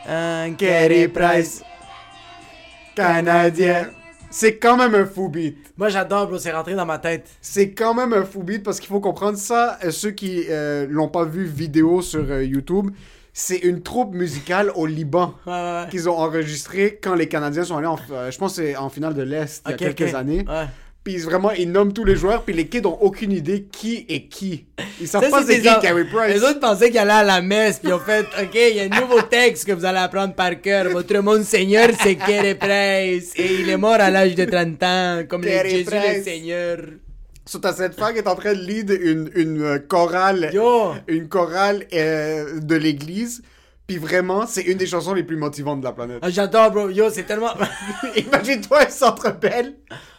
Un 0.07 0.53
Carey 0.55 1.09
Price. 1.09 1.65
Canadien. 2.95 3.89
C'est 4.31 4.59
quand 4.59 4.77
même 4.77 4.95
un 4.95 5.05
fou 5.05 5.29
beat. 5.29 5.73
Moi 5.77 5.89
j'adore, 5.89 6.29
bro, 6.29 6.39
c'est 6.39 6.53
rentré 6.53 6.75
dans 6.75 6.87
ma 6.87 6.99
tête. 6.99 7.29
C'est 7.41 7.73
quand 7.73 7.95
même 7.95 8.13
un 8.13 8.25
fou 8.25 8.45
beat 8.45 8.63
parce 8.63 8.79
qu'il 8.79 8.89
faut 8.89 9.01
comprendre 9.01 9.37
ça. 9.37 9.79
euh, 9.85 9.91
Ceux 9.91 10.13
qui 10.13 10.45
euh, 10.49 10.87
l'ont 10.89 11.09
pas 11.09 11.25
vu 11.25 11.45
vidéo 11.45 12.03
sur 12.03 12.21
euh, 12.31 12.45
YouTube, 12.45 12.91
c'est 13.33 13.57
une 13.59 13.83
troupe 13.83 14.15
musicale 14.15 14.71
au 14.77 14.87
Liban 14.87 15.35
Ouais, 15.45 15.53
ouais, 15.53 15.59
ouais. 15.83 15.87
qu'ils 15.91 16.09
ont 16.09 16.17
enregistré 16.17 17.01
quand 17.03 17.17
les 17.17 17.27
Canadiens 17.27 17.65
sont 17.65 17.77
allés 17.77 17.89
en, 17.89 17.99
euh, 18.13 18.31
je 18.31 18.39
pense 18.39 18.57
que 18.57 18.63
c'est 18.63 18.77
en 18.77 18.91
finale 18.91 19.15
de 19.15 19.23
l'Est 19.23 19.65
il 19.67 19.71
y 19.73 19.75
a 19.75 19.77
quelques 19.77 20.15
années. 20.15 20.45
Puis 21.11 21.19
vraiment 21.23 21.51
ils 21.51 21.71
nomment 21.73 21.93
tous 21.93 22.05
les 22.05 22.15
joueurs 22.15 22.45
puis 22.45 22.55
les 22.55 22.69
kids 22.69 22.87
ont 22.87 22.97
aucune 23.01 23.33
idée 23.33 23.65
qui 23.65 24.07
est 24.09 24.29
qui. 24.29 24.67
Ils 25.01 25.09
savent 25.09 25.25
Ça, 25.25 25.31
pas 25.31 25.43
c'est 25.45 25.61
qui 25.61 25.69
en- 25.69 25.81
Carey 25.81 26.05
Price. 26.05 26.35
Les 26.35 26.43
autres 26.45 26.61
pensaient 26.61 26.89
qu'ils 26.91 27.01
allaient 27.01 27.11
à 27.13 27.25
la 27.25 27.43
messe, 27.43 27.81
puis 27.81 27.89
ils 27.89 27.95
ont 27.95 27.99
fait 27.99 28.21
Ok, 28.41 28.55
il 28.55 28.77
y 28.77 28.81
a 28.81 28.85
un 28.85 29.01
nouveau 29.01 29.21
texte 29.23 29.65
que 29.67 29.73
vous 29.73 29.85
allez 29.85 29.99
apprendre 29.99 30.35
par 30.35 30.61
cœur. 30.61 30.89
Votre 30.91 31.19
monseigneur, 31.19 31.89
c'est 32.01 32.15
Kerry 32.15 32.55
Price. 32.55 33.33
Et 33.37 33.55
il 33.61 33.69
est 33.69 33.77
mort 33.77 33.95
à 33.99 34.09
l'âge 34.11 34.37
de 34.37 34.45
30 34.45 34.83
ans, 34.85 35.23
comme 35.29 35.43
le 35.43 35.51
Jésus 35.51 35.87
le. 35.91 36.23
Seigneur. 36.23 36.79
So, 37.45 37.59
t'as 37.59 37.73
cette 37.73 37.95
femme 37.99 38.13
qui 38.13 38.19
est 38.21 38.29
en 38.29 38.37
train 38.37 38.53
de 38.55 38.61
lead 38.61 38.91
une, 39.03 39.31
une 39.35 39.63
euh, 39.63 39.79
chorale, 39.81 40.51
Yo. 40.53 40.93
une 41.09 41.29
chorale 41.29 41.87
euh, 41.93 42.61
de 42.61 42.77
l'église. 42.77 43.43
Puis 43.89 43.97
vraiment, 43.99 44.47
c'est 44.47 44.63
une 44.63 44.79
des 44.79 44.87
chansons 44.87 45.15
les 45.15 45.25
plus 45.25 45.37
motivantes 45.37 45.81
de 45.81 45.85
la 45.85 45.91
planète. 45.91 46.19
Ah, 46.23 46.31
J'adore, 46.31 46.71
bro. 46.71 46.89
Yo, 46.91 47.11
c'est 47.11 47.25
tellement. 47.25 47.51
Imagine-toi 48.17 48.87
un 48.87 48.89
centre 48.89 49.33
belle, 49.37 49.75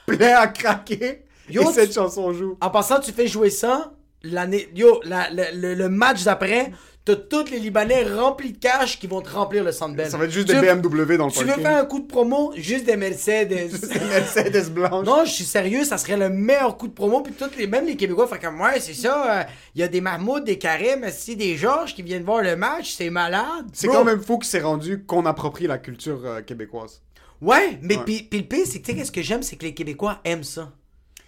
plein 0.06 0.36
à 0.38 0.48
craquer, 0.48 1.24
Yo, 1.50 1.69
et 1.69 1.74
cette 1.74 1.94
chanson 1.94 2.33
joue. 2.33 2.57
En 2.62 2.69
passant, 2.69 3.00
tu 3.00 3.12
fais 3.12 3.27
jouer 3.27 3.50
ça, 3.50 3.94
l'année. 4.24 4.69
Yo, 4.75 5.00
la- 5.03 5.30
la- 5.31 5.51
le, 5.51 5.74
le 5.74 5.89
match 5.89 6.24
d'après, 6.24 6.71
t'as 7.03 7.15
tous 7.15 7.50
les 7.50 7.57
Libanais 7.59 8.03
remplis 8.03 8.53
de 8.53 8.57
cash 8.59 9.00
qui 9.00 9.07
vont 9.07 9.21
te 9.21 9.30
remplir 9.31 9.63
le 9.63 9.71
belle. 9.95 10.09
Ça 10.09 10.18
va 10.18 10.25
être 10.25 10.31
juste 10.31 10.48
Tu 10.48 10.53
des 10.53 10.62
veux- 10.62 10.75
BMW 10.75 11.18
dans 11.18 11.25
le 11.25 11.31
Tu 11.31 11.44
veux 11.44 11.53
faire 11.53 11.77
un 11.81 11.86
coup 11.86 12.00
de 12.00 12.06
promo, 12.06 12.53
juste 12.56 12.86
des 12.86 12.95
Mercedes. 12.95 13.51
Une 14.01 14.07
Mercedes 14.07 14.69
blanche. 14.71 15.06
Non, 15.06 15.25
je 15.25 15.31
suis 15.31 15.44
sérieux, 15.44 15.83
ça 15.83 15.98
serait 15.98 16.15
le 16.18 16.30
meilleur 16.30 16.77
coup 16.77 16.88
de 16.88 16.94
promo. 16.94 17.21
Puis 17.21 17.33
toutes 17.33 17.57
les, 17.57 17.65
même 17.68 17.86
les 17.88 17.95
Québécois 17.97 18.27
font 18.27 18.38
comme, 18.39 18.62
ouais, 18.62 18.80
c'est 18.80 18.94
ça. 18.94 19.47
Il 19.75 19.81
y 19.81 19.83
a 19.83 19.88
des 19.88 20.00
Mahmoud, 20.00 20.44
des 20.44 20.59
Karim, 20.59 21.04
aussi 21.04 21.36
des 21.36 21.57
Georges 21.57 21.95
qui 21.95 22.04
viennent 22.04 22.24
voir 22.24 22.44
le 22.44 22.56
match, 22.56 22.94
c'est 22.95 23.09
malade. 23.09 23.65
C'est 23.74 23.88
quand 23.88 24.06
même 24.06 24.21
fou 24.21 24.38
que 24.38 24.45
c'est 24.45 24.62
rendu 24.62 25.04
qu'on 25.04 25.25
approprie 25.25 25.65
la 25.68 25.80
culture 25.80 26.21
euh, 26.24 26.42
québécoise. 26.42 27.01
Ouais, 27.42 27.80
mais 27.82 27.98
Ouais. 27.98 28.04
puis 28.06 28.28
le 28.32 28.44
pire, 28.46 28.66
c'est 28.66 28.80
que 28.80 28.86
tu 28.86 28.92
sais, 28.92 28.98
qu'est-ce 28.98 29.12
que 29.12 29.22
j'aime, 29.22 29.44
c'est 29.44 29.56
que 29.56 29.66
les 29.66 29.74
Québécois 29.74 30.22
aiment 30.24 30.44
ça. 30.44 30.72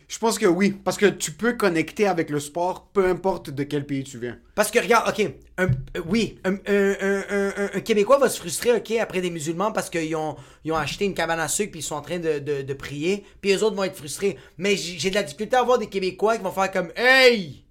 Je 0.07 0.19
pense 0.19 0.37
que 0.37 0.45
oui, 0.45 0.71
parce 0.83 0.97
que 0.97 1.07
tu 1.07 1.31
peux 1.31 1.53
connecter 1.53 2.05
avec 2.05 2.29
le 2.29 2.39
sport, 2.39 2.89
peu 2.93 3.07
importe 3.07 3.49
de 3.49 3.63
quel 3.63 3.83
pays 3.87 4.03
tu 4.03 4.19
viens. 4.19 4.37
Parce 4.53 4.69
que 4.69 4.77
regarde, 4.77 5.09
ok, 5.09 5.25
un- 5.57 5.65
euh, 5.65 6.01
oui, 6.07 6.37
un, 6.43 6.53
un- 6.53 6.57
un- 6.67 7.23
un- 7.29 7.53
un- 7.57 7.69
un 7.73 7.79
Québécois 7.79 8.19
va 8.19 8.29
se 8.29 8.39
frustrer, 8.39 8.73
ok, 8.73 8.91
après 8.99 9.21
des 9.21 9.31
musulmans 9.31 9.71
parce 9.71 9.89
qu'ils 9.89 10.15
ont, 10.15 10.35
ils 10.65 10.71
ont 10.71 10.75
acheté 10.75 11.05
une 11.05 11.15
cabane 11.15 11.39
à 11.39 11.47
sucre 11.47 11.71
puis 11.71 11.79
ils 11.79 11.83
sont 11.83 11.95
en 11.95 12.01
train 12.01 12.19
de, 12.19 12.37
de, 12.37 12.61
de 12.61 12.73
prier, 12.75 13.23
puis 13.41 13.49
les 13.51 13.63
autres 13.63 13.75
vont 13.75 13.85
être 13.85 13.95
frustrés. 13.95 14.37
Mais 14.59 14.75
j'ai 14.75 15.09
de 15.09 15.15
la 15.15 15.23
difficulté 15.23 15.55
à 15.55 15.63
voir 15.63 15.79
des 15.79 15.87
Québécois 15.87 16.37
qui 16.37 16.43
vont 16.43 16.51
faire 16.51 16.71
comme, 16.71 16.91
hey, 16.95 17.62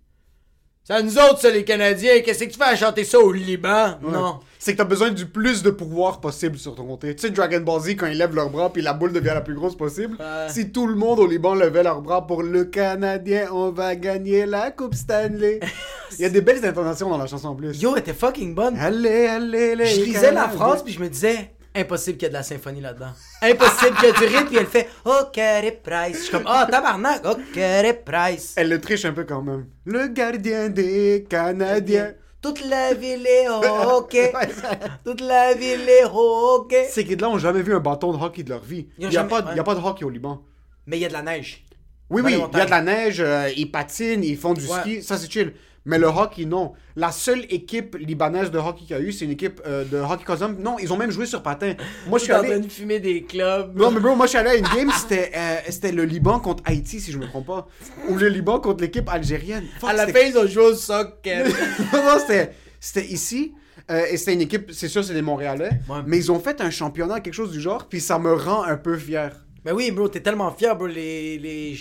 c'est 0.85 0.95
à 0.95 1.03
nous 1.03 1.17
autres 1.17 1.41
ça 1.41 1.51
les 1.51 1.65
Canadiens, 1.65 2.21
qu'est-ce 2.21 2.45
que 2.45 2.51
tu 2.51 2.59
fais 2.59 2.65
à 2.65 2.77
chanter 2.77 3.05
ça 3.05 3.19
au 3.19 3.31
Liban? 3.31 3.99
Non. 4.03 4.41
C'est 4.59 4.73
que 4.73 4.79
t'as 4.79 4.85
besoin 4.85 5.11
du 5.11 5.27
plus 5.27 5.63
de 5.63 5.71
pouvoir 5.71 6.21
possible 6.21 6.59
sur 6.59 6.75
ton 6.75 6.87
côté. 6.87 7.15
Tu 7.15 7.23
sais, 7.23 7.31
Dragon 7.31 7.61
Ball 7.61 7.81
Z, 7.81 7.91
quand 7.91 8.07
ils 8.07 8.19
lèvent 8.19 8.35
leurs 8.35 8.51
bras, 8.51 8.73
puis 8.73 8.83
la 8.83 8.93
boule 8.93 9.13
devient 9.13 9.33
la 9.35 9.41
plus 9.41 9.55
grosse 9.55 9.77
possible. 9.77 10.17
Ouais. 10.19 10.49
Si 10.49 10.71
tout 10.71 10.87
le 10.87 10.95
monde 10.95 11.19
au 11.21 11.27
Liban 11.27 11.55
levait 11.55 11.83
leurs 11.83 12.01
bras 12.01 12.27
pour 12.27 12.43
le 12.43 12.65
Canadien, 12.65 13.49
on 13.53 13.71
va 13.71 13.97
gagner 13.97 14.47
la 14.47 14.71
Coupe 14.71 14.95
Stanley. 14.95 15.61
Il 16.19 16.23
y 16.23 16.25
a 16.25 16.29
des 16.31 16.41
belles 16.41 16.65
intonations 16.65 17.09
dans 17.09 17.19
la 17.19 17.27
chanson 17.27 17.49
en 17.49 17.55
plus. 17.55 17.81
Yo, 17.81 17.93
elle 17.95 18.01
était 18.01 18.13
fucking 18.13 18.55
bonne. 18.55 18.77
Allez, 18.77 19.27
allez, 19.27 19.75
les 19.77 19.87
Je 19.87 20.01
lisais 20.03 20.33
la 20.33 20.49
phrase 20.49 20.83
puis 20.83 20.93
je 20.93 21.01
me 21.01 21.09
disais. 21.09 21.53
Impossible 21.75 22.19
qu'il 22.19 22.25
y 22.25 22.27
ait 22.27 22.29
de 22.31 22.35
la 22.35 22.43
symphonie 22.43 22.81
là-dedans. 22.83 23.13
Impossible 23.41 23.97
qu'il 23.97 24.09
y 24.09 24.11
ait 24.11 24.13
du 24.13 24.25
rythme, 24.37 24.47
puis 24.49 24.57
elle 24.59 24.67
fait 24.67 24.89
Oh, 25.07 25.21
Carey 25.33 25.81
Price. 25.83 26.17
Je 26.19 26.23
suis 26.25 26.31
comme 26.31 26.43
Ah, 26.47 26.67
tabarnak, 26.71 27.23
oh, 27.25 27.37
Carey 27.55 28.03
Price. 28.05 28.53
Elle 28.57 28.69
le 28.69 28.81
triche 28.81 29.05
un 29.07 29.13
peu 29.13 29.25
quand 29.25 29.41
même. 29.43 29.67
Le 29.87 30.09
gardien 30.09 30.69
des 30.69 31.25
Canadiens. 31.29 32.13
Toute 32.43 32.63
la 32.69 32.93
ville 32.93 33.27
est 33.27 33.49
hockey. 33.49 34.33
Toute 35.05 35.21
la 35.21 35.55
ville 35.55 35.89
est 35.89 36.05
hockey. 36.05 36.89
Ces 36.91 37.05
kids-là 37.05 37.31
ont 37.31 37.39
jamais 37.39 37.63
vu 37.63 37.75
un 37.75 37.81
bâton 37.81 38.13
de 38.13 38.23
hockey 38.23 38.43
de 38.43 38.51
leur 38.51 38.63
vie. 38.63 38.89
Il 38.99 39.03
n'y 39.09 39.17
a, 39.17 39.21
jamais- 39.23 39.33
a 39.33 39.63
pas 39.65 39.75
de 39.75 39.81
hockey 39.81 40.05
au 40.05 40.11
Liban. 40.11 40.43
Mais 40.87 40.99
il 40.99 41.01
y 41.01 41.05
a 41.05 41.09
de 41.09 41.13
la 41.13 41.23
neige. 41.23 41.65
Oui, 42.11 42.21
oui, 42.23 42.33
il 42.35 42.59
y 42.59 42.61
a 42.61 42.65
de 42.67 42.71
la 42.71 42.83
neige, 42.83 43.21
euh, 43.21 43.49
ils 43.57 43.71
patinent, 43.71 44.23
ils 44.23 44.37
font 44.37 44.53
du 44.53 44.67
Ouais. 44.67 44.81
ski, 44.81 45.03
ça 45.03 45.17
c'est 45.17 45.31
chill. 45.33 45.55
Mais 45.85 45.99
le 45.99 46.07
hockey, 46.07 46.45
non. 46.45 46.73
La 46.95 47.11
seule 47.11 47.45
équipe 47.51 47.97
libanaise 47.99 48.51
de 48.51 48.59
hockey 48.59 48.85
qu'il 48.85 48.97
y 48.97 48.99
a 48.99 49.01
eu, 49.01 49.11
c'est 49.11 49.25
une 49.25 49.33
équipe 49.33 49.61
euh, 49.67 49.85
de 49.85 49.97
hockey 49.97 50.25
Cosum. 50.25 50.57
Non, 50.61 50.77
ils 50.79 50.93
ont 50.93 50.97
même 50.97 51.11
joué 51.11 51.27
sur 51.27 51.43
patin. 51.43 51.75
Moi, 52.09 52.19
je 52.19 52.25
suis 52.25 52.33
en 52.33 52.39
train 52.39 52.53
allé... 52.53 52.61
de 52.61 52.69
fumer 52.69 53.01
des 53.01 53.25
clubs. 53.25 53.77
Non, 53.77 53.91
mais 53.91 53.99
bro, 53.99 54.15
moi, 54.15 54.27
je 54.27 54.31
suis 54.31 54.39
allé 54.39 54.51
à 54.51 54.55
une 54.55 54.69
game, 54.69 54.91
c'était 54.97 55.33
euh, 55.35 55.57
c'était 55.71 55.93
le 55.93 56.05
Liban 56.05 56.39
contre 56.39 56.63
Haïti, 56.67 57.01
si 57.01 57.11
je 57.11 57.19
me 57.19 57.27
trompe 57.27 57.47
pas. 57.47 57.67
Ou 58.09 58.17
le 58.17 58.29
Liban 58.29 58.61
contre 58.61 58.83
l'équipe 58.83 59.09
algérienne. 59.09 59.65
Fuck, 59.81 59.91
à 59.91 59.93
la 59.93 60.07
fin, 60.07 60.21
ils 60.21 60.39
ont 60.39 60.47
joué 60.47 60.65
au 60.67 60.75
soccer. 60.75 61.47
non, 61.93 62.05
non, 62.05 62.19
c'était... 62.19 62.53
C'était 62.79 63.07
ici. 63.07 63.55
euh, 63.91 64.05
et 64.11 64.17
c'était 64.17 64.35
une 64.35 64.41
équipe, 64.41 64.73
c'est 64.73 64.89
sûr, 64.89 65.05
c'est 65.05 65.15
des 65.15 65.23
Montréalais. 65.23 65.71
Ouais. 65.89 65.99
Mais 66.05 66.19
ils 66.19 66.33
ont 66.33 66.41
fait 66.41 66.61
un 66.61 66.71
championnat, 66.71 67.21
quelque 67.21 67.35
chose 67.35 67.53
du 67.53 67.61
genre. 67.61 67.87
Puis 67.89 68.01
ça 68.01 68.19
me 68.19 68.35
rend 68.35 68.65
un 68.65 68.77
peu 68.77 68.97
fier. 68.99 69.31
Ben 69.65 69.73
oui, 69.73 69.93
bro, 69.93 70.09
t'es 70.09 70.21
tellement 70.21 70.51
fier, 70.51 70.75
bro. 70.77 70.89
Les. 70.89 71.39
les 71.39 71.79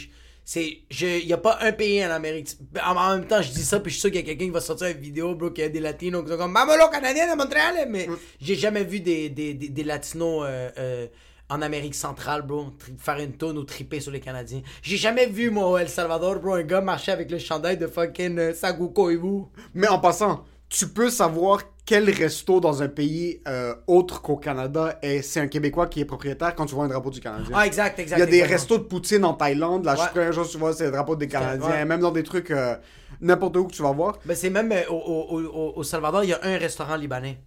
c'est. 0.52 0.80
Il 1.22 1.28
y 1.28 1.32
a 1.32 1.38
pas 1.38 1.60
un 1.62 1.72
pays 1.72 2.06
en 2.06 2.12
Amérique. 2.12 2.58
En, 2.86 2.96
en 2.98 3.16
même 3.16 3.26
temps, 3.26 3.42
je 3.42 3.52
dis 3.52 3.64
ça, 3.64 3.80
puis 3.80 3.90
je 3.90 3.96
suis 3.96 4.02
sûr 4.02 4.12
qu'il 4.12 4.20
y 4.20 4.24
a 4.24 4.26
quelqu'un 4.26 4.46
qui 4.46 4.52
va 4.52 4.60
sortir 4.60 4.88
une 4.88 4.98
vidéo, 4.98 5.34
bro, 5.34 5.50
qui 5.52 5.62
a 5.62 5.70
des 5.70 5.80
latinos 5.80 6.24
qui 6.24 6.32
sont 6.32 6.38
comme 6.38 6.52
Mamolo 6.52 6.90
canadien 6.90 7.32
de 7.32 7.38
Montréal. 7.38 7.88
Mais 7.90 8.10
j'ai 8.42 8.56
jamais 8.56 8.84
vu 8.84 9.00
des, 9.00 9.30
des, 9.30 9.54
des, 9.54 9.70
des 9.70 9.84
latinos 9.84 10.44
euh, 10.46 10.70
euh, 10.78 11.08
en 11.50 11.62
Amérique 11.62 11.96
centrale, 11.96 12.42
bro, 12.42 12.66
faire 12.98 13.20
une 13.20 13.32
tonne 13.32 13.58
ou 13.58 13.64
triper 13.64 14.02
sur 14.02 14.12
les 14.12 14.20
Canadiens. 14.20 14.62
J'ai 14.82 14.98
jamais 14.98 15.28
vu, 15.28 15.50
moi, 15.52 15.70
au 15.70 15.78
El 15.78 15.88
Salvador, 15.88 16.40
bro, 16.40 16.56
un 16.56 16.64
gars 16.64 16.82
marcher 16.82 17.14
avec 17.14 17.32
le 17.32 17.40
chandail 17.40 17.78
de 17.78 17.88
fucking 17.88 18.38
euh, 18.38 19.10
et 19.10 19.16
vous. 19.16 19.50
Mais 19.74 19.88
en 19.88 20.00
passant, 20.00 20.44
tu 20.72 20.88
peux 20.88 21.10
savoir 21.10 21.62
quel 21.86 22.10
resto 22.10 22.62
dans 22.62 22.82
un 22.82 22.88
pays 22.88 23.42
euh, 23.46 23.76
autre 23.88 24.22
qu'au 24.22 24.38
Canada 24.38 24.98
est 25.02 25.22
c'est 25.22 25.42
un 25.42 25.48
Québécois 25.48 25.88
qui 25.88 26.00
est 26.00 26.06
propriétaire 26.06 26.56
quand 26.56 26.66
tu 26.66 26.76
vois 26.76 26.86
un 26.86 26.88
drapeau 26.88 27.10
du 27.10 27.20
Canadien. 27.20 27.50
Ah, 27.54 27.68
exact, 27.68 28.00
exact. 28.00 28.16
Il 28.18 28.20
y 28.20 28.24
a 28.24 28.26
des 28.26 28.38
exactement. 28.38 28.54
restos 28.58 28.78
de 28.78 28.84
poutine 28.84 29.26
en 29.26 29.34
Thaïlande. 29.34 29.84
La 29.84 29.96
Ouais. 30.00 30.08
première 30.12 30.32
chose 30.32 30.48
que 30.48 30.52
tu 30.54 30.58
vois, 30.60 30.72
c'est 30.74 30.86
le 30.86 30.92
drapeau 30.92 31.18
des 31.18 31.28
Canadiens. 31.28 31.68
ouais. 31.70 31.84
Même 31.86 32.00
dans 32.00 32.12
des 32.12 32.24
trucs, 32.24 32.52
euh, 32.52 32.76
n'importe 33.20 33.58
où 33.58 33.66
que 33.66 33.74
tu 33.74 33.82
vas 33.84 33.92
voir. 33.92 34.18
Ben, 34.26 34.34
c'est 34.36 34.50
même 34.50 34.72
euh, 34.72 34.84
au, 34.90 34.96
au, 34.96 35.42
au, 35.42 35.74
au 35.76 35.84
Salvador, 35.84 36.24
il 36.24 36.30
y 36.30 36.34
a 36.34 36.40
un 36.42 36.58
restaurant 36.58 36.96
libanais. 36.96 37.38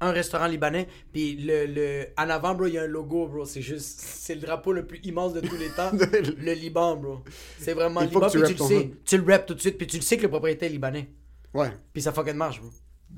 Un 0.00 0.12
restaurant 0.12 0.46
libanais, 0.46 0.86
puis 1.12 1.34
le, 1.40 1.66
le, 1.66 2.06
en 2.16 2.30
avant, 2.30 2.54
bro, 2.54 2.66
il 2.68 2.74
y 2.74 2.78
a 2.78 2.82
un 2.82 2.86
logo, 2.86 3.26
bro. 3.26 3.44
C'est 3.44 3.62
juste, 3.62 3.98
c'est 4.00 4.36
le 4.36 4.42
drapeau 4.42 4.72
le 4.72 4.86
plus 4.86 5.00
immense 5.02 5.32
de 5.32 5.40
tous 5.40 5.56
les 5.56 5.70
temps. 5.70 5.90
le 5.92 6.52
Liban, 6.52 6.94
bro. 6.94 7.18
C'est 7.58 7.72
vraiment 7.74 8.02
Il 8.02 8.08
faut 8.10 8.20
Liban, 8.20 8.26
que 8.28 8.32
tu 8.38 8.44
puis 8.44 8.54
tu 8.54 8.62
le 8.62 8.68
sais. 8.68 8.90
Tu 9.04 9.18
le 9.18 9.32
rap 9.32 9.46
tout 9.46 9.54
de 9.54 9.60
suite, 9.60 9.76
puis 9.76 9.88
tu 9.88 9.96
le 9.96 10.02
sais 10.02 10.16
que 10.16 10.22
le 10.22 10.28
propriétaire 10.28 10.68
est 10.68 10.72
libanais. 10.72 11.08
Ouais. 11.54 11.70
Puis 11.92 12.02
ça 12.02 12.12
fucking 12.12 12.34
marche, 12.34 12.60
bro. 12.60 12.70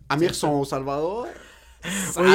Amir 0.08 0.34
sont 0.34 0.50
au 0.52 0.64
Salvador? 0.64 1.26
Oui, 2.18 2.26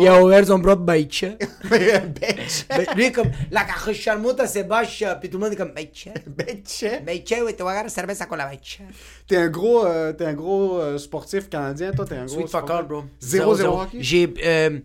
il 0.00 0.08
a- 0.08 0.22
ouvert 0.22 0.46
son 0.46 0.58
propre 0.62 0.80
baïcha. 0.82 1.28
Bitch. 1.70 2.66
Ben, 2.70 2.86
lui, 2.96 3.12
comme, 3.12 3.30
la 3.50 3.64
caja 3.64 3.92
charmota 3.92 4.46
se 4.46 4.60
bacha, 4.60 5.14
puis 5.16 5.28
tout 5.28 5.36
le 5.36 5.44
monde 5.44 5.52
est 5.52 5.56
comme, 5.56 5.72
baïcha. 5.74 6.12
Bitch. 6.26 6.86
Baïcha, 7.04 7.44
oui, 7.44 7.54
te 7.54 7.62
voy 7.62 7.68
a 7.72 7.80
agarrar 7.80 7.90
cerveza 7.90 8.24
con 8.24 8.36
la 8.36 8.46
baïcha. 8.46 8.84
T'es 9.26 9.36
un 9.36 9.48
gros, 9.48 9.84
euh, 9.84 10.14
t'es 10.14 10.24
un 10.24 10.32
gros 10.32 10.78
euh, 10.78 10.96
sportif 10.96 11.50
canadien, 11.50 11.92
toi, 11.92 12.06
t'es 12.06 12.16
un 12.16 12.24
gros. 12.24 12.36
Sweet 12.36 12.48
fuck 12.48 12.70
all, 12.70 12.86
bro. 12.86 13.04
0-0 13.20 13.56
Zéro, 13.56 13.80
hockey? 13.82 13.98
J'ai. 14.00 14.32
euh, 14.42 14.80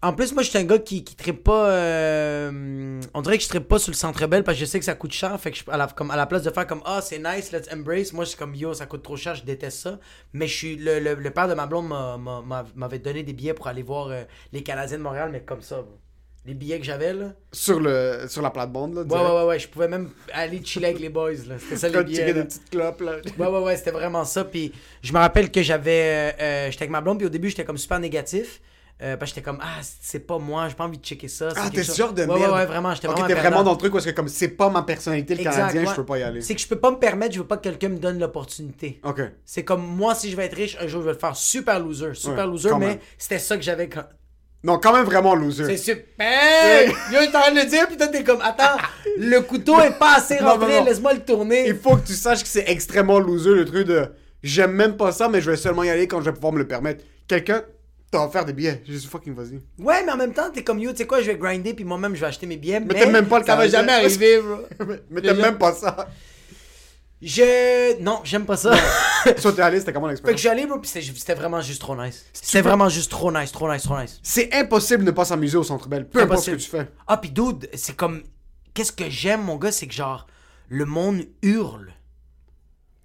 en 0.00 0.12
plus, 0.12 0.32
moi, 0.32 0.42
je 0.44 0.50
suis 0.50 0.58
un 0.58 0.64
gars 0.64 0.78
qui, 0.78 1.02
qui 1.02 1.16
trippe 1.16 1.42
pas. 1.44 1.70
euh, 1.70 3.00
on 3.14 3.22
dirait 3.22 3.36
que 3.36 3.42
je 3.44 3.48
trippe 3.48 3.66
pas 3.66 3.78
sur 3.78 3.90
le 3.90 3.96
centre 3.96 4.24
belle 4.26 4.44
parce 4.44 4.56
que 4.56 4.64
je 4.64 4.70
sais 4.70 4.78
que 4.78 4.84
ça 4.84 4.94
coûte 4.94 5.12
cher. 5.12 5.38
Fait 5.40 5.50
que 5.50 5.56
je, 5.58 5.64
à, 5.68 5.76
la, 5.76 5.86
comme, 5.88 6.10
à 6.10 6.16
la 6.16 6.26
place 6.26 6.42
de 6.42 6.50
faire 6.50 6.66
comme 6.66 6.82
Ah, 6.84 7.00
c'est 7.02 7.18
nice, 7.18 7.50
let's 7.52 7.68
embrace. 7.72 8.12
Moi, 8.12 8.24
je 8.24 8.30
suis 8.30 8.38
comme 8.38 8.54
Yo, 8.54 8.74
ça 8.74 8.86
coûte 8.86 9.02
trop 9.02 9.16
cher, 9.16 9.34
je 9.34 9.42
déteste 9.44 9.78
ça. 9.80 9.98
Mais 10.32 10.46
je 10.46 10.54
suis. 10.56 10.76
Le, 10.76 11.00
le, 11.00 11.14
le 11.14 11.30
père 11.30 11.48
de 11.48 11.54
ma 11.54 11.66
blonde 11.66 11.88
m'a- 11.88 12.16
m'a- 12.16 12.42
m'a- 12.42 12.66
m'avait 12.76 12.98
donné 13.00 13.22
des 13.24 13.32
billets 13.32 13.54
pour 13.54 13.66
aller 13.66 13.82
voir 13.82 14.08
euh, 14.08 14.22
les 14.52 14.62
Canadiens 14.62 14.98
de 14.98 15.02
Montréal, 15.02 15.30
mais 15.32 15.40
comme 15.40 15.62
ça. 15.62 15.84
Les 16.46 16.54
billets 16.54 16.78
que 16.78 16.84
j'avais, 16.86 17.12
là. 17.12 17.32
Sur, 17.52 17.78
le, 17.80 18.24
sur 18.28 18.40
la 18.40 18.50
plate-bande, 18.50 18.94
là. 18.94 19.02
Ouais, 19.02 19.20
ouais, 19.20 19.36
ouais, 19.40 19.44
ouais. 19.48 19.58
Je 19.58 19.68
pouvais 19.68 19.88
même 19.88 20.10
aller 20.32 20.64
chiller 20.64 20.86
avec 20.86 21.00
les 21.00 21.10
boys, 21.10 21.32
là. 21.46 21.56
C'était 21.58 21.76
ça, 21.76 21.88
les 21.88 22.04
billets. 22.04 22.26
là. 22.28 22.32
des 22.34 22.44
petites 22.44 22.70
clopes, 22.70 23.00
là. 23.02 23.16
Ouais, 23.36 23.46
ouais, 23.48 23.62
ouais, 23.64 23.76
c'était 23.76 23.90
vraiment 23.90 24.24
ça. 24.24 24.44
Puis 24.44 24.72
je 25.02 25.12
me 25.12 25.18
rappelle 25.18 25.50
que 25.50 25.60
j'avais. 25.60 26.34
euh, 26.40 26.70
j'étais 26.70 26.84
avec 26.84 26.90
ma 26.92 27.00
blonde, 27.00 27.18
puis 27.18 27.26
au 27.26 27.30
début, 27.30 27.50
j'étais 27.50 27.64
comme 27.64 27.76
super 27.76 27.98
négatif. 27.98 28.60
Euh, 29.00 29.16
parce 29.16 29.30
que 29.30 29.36
j'étais 29.36 29.44
comme, 29.44 29.60
ah, 29.62 29.78
c'est 30.00 30.18
pas 30.18 30.38
moi, 30.38 30.68
j'ai 30.68 30.74
pas 30.74 30.82
envie 30.84 30.98
de 30.98 31.04
checker 31.04 31.28
ça. 31.28 31.50
Ah, 31.56 31.68
t'es 31.72 31.84
chose- 31.84 31.94
sûr 31.94 32.12
de 32.12 32.22
ouais, 32.22 32.26
merde. 32.26 32.40
Ouais, 32.40 32.58
ouais, 32.58 32.66
vraiment, 32.66 32.92
j'étais 32.94 33.06
Ok, 33.06 33.12
vraiment. 33.12 33.28
t'es 33.28 33.34
vraiment 33.34 33.62
dans 33.62 33.70
le 33.72 33.78
truc 33.78 33.92
parce 33.92 34.04
que 34.04 34.10
comme 34.10 34.26
c'est 34.26 34.48
pas 34.48 34.70
ma 34.70 34.82
personnalité 34.82 35.34
le 35.34 35.40
Exact, 35.40 35.54
canadien, 35.56 35.82
ouais. 35.82 35.88
je 35.90 35.94
peux 35.94 36.04
pas 36.04 36.18
y 36.18 36.22
aller. 36.24 36.40
C'est 36.40 36.56
que 36.56 36.60
je 36.60 36.66
peux 36.66 36.80
pas 36.80 36.90
me 36.90 36.96
permettre, 36.96 37.32
je 37.34 37.38
veux 37.38 37.46
pas 37.46 37.58
que 37.58 37.62
quelqu'un 37.62 37.90
me 37.90 37.98
donne 37.98 38.18
l'opportunité. 38.18 39.00
Ok. 39.04 39.20
C'est 39.44 39.62
comme 39.62 39.86
moi, 39.86 40.16
si 40.16 40.32
je 40.32 40.36
vais 40.36 40.46
être 40.46 40.56
riche, 40.56 40.76
un 40.80 40.88
jour, 40.88 41.02
je 41.02 41.06
vais 41.06 41.12
le 41.12 41.18
faire 41.18 41.36
super 41.36 41.78
loser. 41.78 42.14
Super 42.14 42.38
Ouais, 42.38 42.46
loser, 42.46 42.70
mais 42.76 42.98
c'était 43.16 43.38
ça 43.38 43.56
que 43.56 43.62
j'avais 43.62 43.88
quand. 43.88 44.04
Non, 44.64 44.78
quand 44.78 44.92
même 44.92 45.04
vraiment 45.04 45.36
loser. 45.36 45.64
C'est 45.66 45.76
super! 45.76 46.88
Yo, 47.12 47.18
j'étais 47.20 47.36
en 47.36 47.40
train 47.42 47.52
de 47.52 47.60
le 47.60 47.66
dire, 47.66 47.86
puis 47.86 47.96
toi, 47.96 48.08
t'es 48.08 48.24
comme, 48.24 48.40
attends, 48.42 48.76
le 49.16 49.38
couteau 49.42 49.80
est 49.80 49.96
pas 49.96 50.16
assez 50.16 50.36
rentré, 50.40 50.82
laisse-moi 50.82 51.14
le 51.14 51.20
tourner. 51.20 51.68
Il 51.68 51.76
faut 51.76 51.94
que 51.96 52.04
tu 52.04 52.14
saches 52.14 52.42
que 52.42 52.48
c'est 52.48 52.68
extrêmement 52.68 53.20
loser 53.20 53.50
le 53.54 53.64
truc 53.64 53.86
de 53.86 54.06
j'aime 54.42 54.72
même 54.72 54.96
pas 54.96 55.12
ça, 55.12 55.28
mais 55.28 55.40
je 55.40 55.52
vais 55.52 55.56
seulement 55.56 55.84
y 55.84 55.90
aller 55.90 56.08
quand 56.08 56.18
je 56.20 56.24
vais 56.26 56.32
pouvoir 56.32 56.52
me 56.52 56.58
le 56.58 56.66
permettre. 56.66 57.04
Quelqu'un 57.28 57.62
t'a 58.10 58.24
offert 58.24 58.44
des 58.44 58.52
billets. 58.52 58.82
Dit 58.86 59.06
fucking 59.06 59.34
vas-y. 59.34 59.60
Ouais, 59.78 60.04
mais 60.04 60.12
en 60.12 60.16
même 60.16 60.32
temps, 60.32 60.50
t'es 60.50 60.64
comme, 60.64 60.78
yo, 60.78 60.92
tu 60.92 60.98
sais 60.98 61.06
quoi, 61.06 61.20
je 61.20 61.26
vais 61.26 61.36
grinder, 61.36 61.74
puis 61.74 61.84
moi-même, 61.84 62.14
je 62.14 62.20
vais 62.20 62.26
acheter 62.26 62.46
mes 62.46 62.56
billets. 62.56 62.80
Mais, 62.80 62.94
t'aimes 62.94 63.12
même 63.12 63.26
pas 63.26 63.40
le 63.40 63.44
Ça 63.44 63.56
va 63.56 63.68
jamais 63.68 63.92
arriver, 63.92 64.40
bro. 64.40 64.56
mais 64.86 65.02
mais 65.10 65.20
t'aimes 65.20 65.40
même 65.40 65.58
pas 65.58 65.72
ça. 65.72 66.08
Je. 67.20 68.00
Non, 68.00 68.20
j'aime 68.22 68.46
pas 68.46 68.56
ça. 68.56 68.72
Soit 69.38 69.52
t'es 69.52 69.62
allé, 69.62 69.80
c'était 69.80 69.92
comment 69.92 70.06
fait 70.06 70.14
que 70.14 70.28
l'expérience? 70.28 70.38
je 70.38 70.40
suis 70.40 70.48
allé, 70.48 70.66
bro, 70.66 70.78
pis 70.78 70.88
c'était 70.88 71.34
vraiment 71.34 71.60
juste 71.60 71.80
trop 71.80 71.96
nice. 71.96 72.24
C'était 72.32 72.62
vraiment 72.62 72.88
juste 72.88 73.10
trop 73.10 73.32
nice, 73.32 73.50
trop 73.50 73.70
nice, 73.70 73.82
trop 73.82 73.98
nice. 73.98 74.20
C'est 74.22 74.54
impossible 74.54 75.00
de 75.04 75.10
ne 75.10 75.14
pas 75.14 75.24
s'amuser 75.24 75.56
au 75.56 75.64
Centre 75.64 75.88
Bell, 75.88 76.08
peu 76.08 76.22
importe 76.22 76.44
ce 76.44 76.52
que 76.52 76.56
tu 76.56 76.70
fais. 76.70 76.88
Ah, 77.06 77.16
pis 77.16 77.30
dude, 77.30 77.68
c'est 77.74 77.96
comme. 77.96 78.22
Qu'est-ce 78.72 78.92
que 78.92 79.10
j'aime, 79.10 79.42
mon 79.42 79.56
gars, 79.56 79.72
c'est 79.72 79.88
que 79.88 79.94
genre, 79.94 80.28
le 80.68 80.84
monde 80.84 81.24
hurle. 81.42 81.92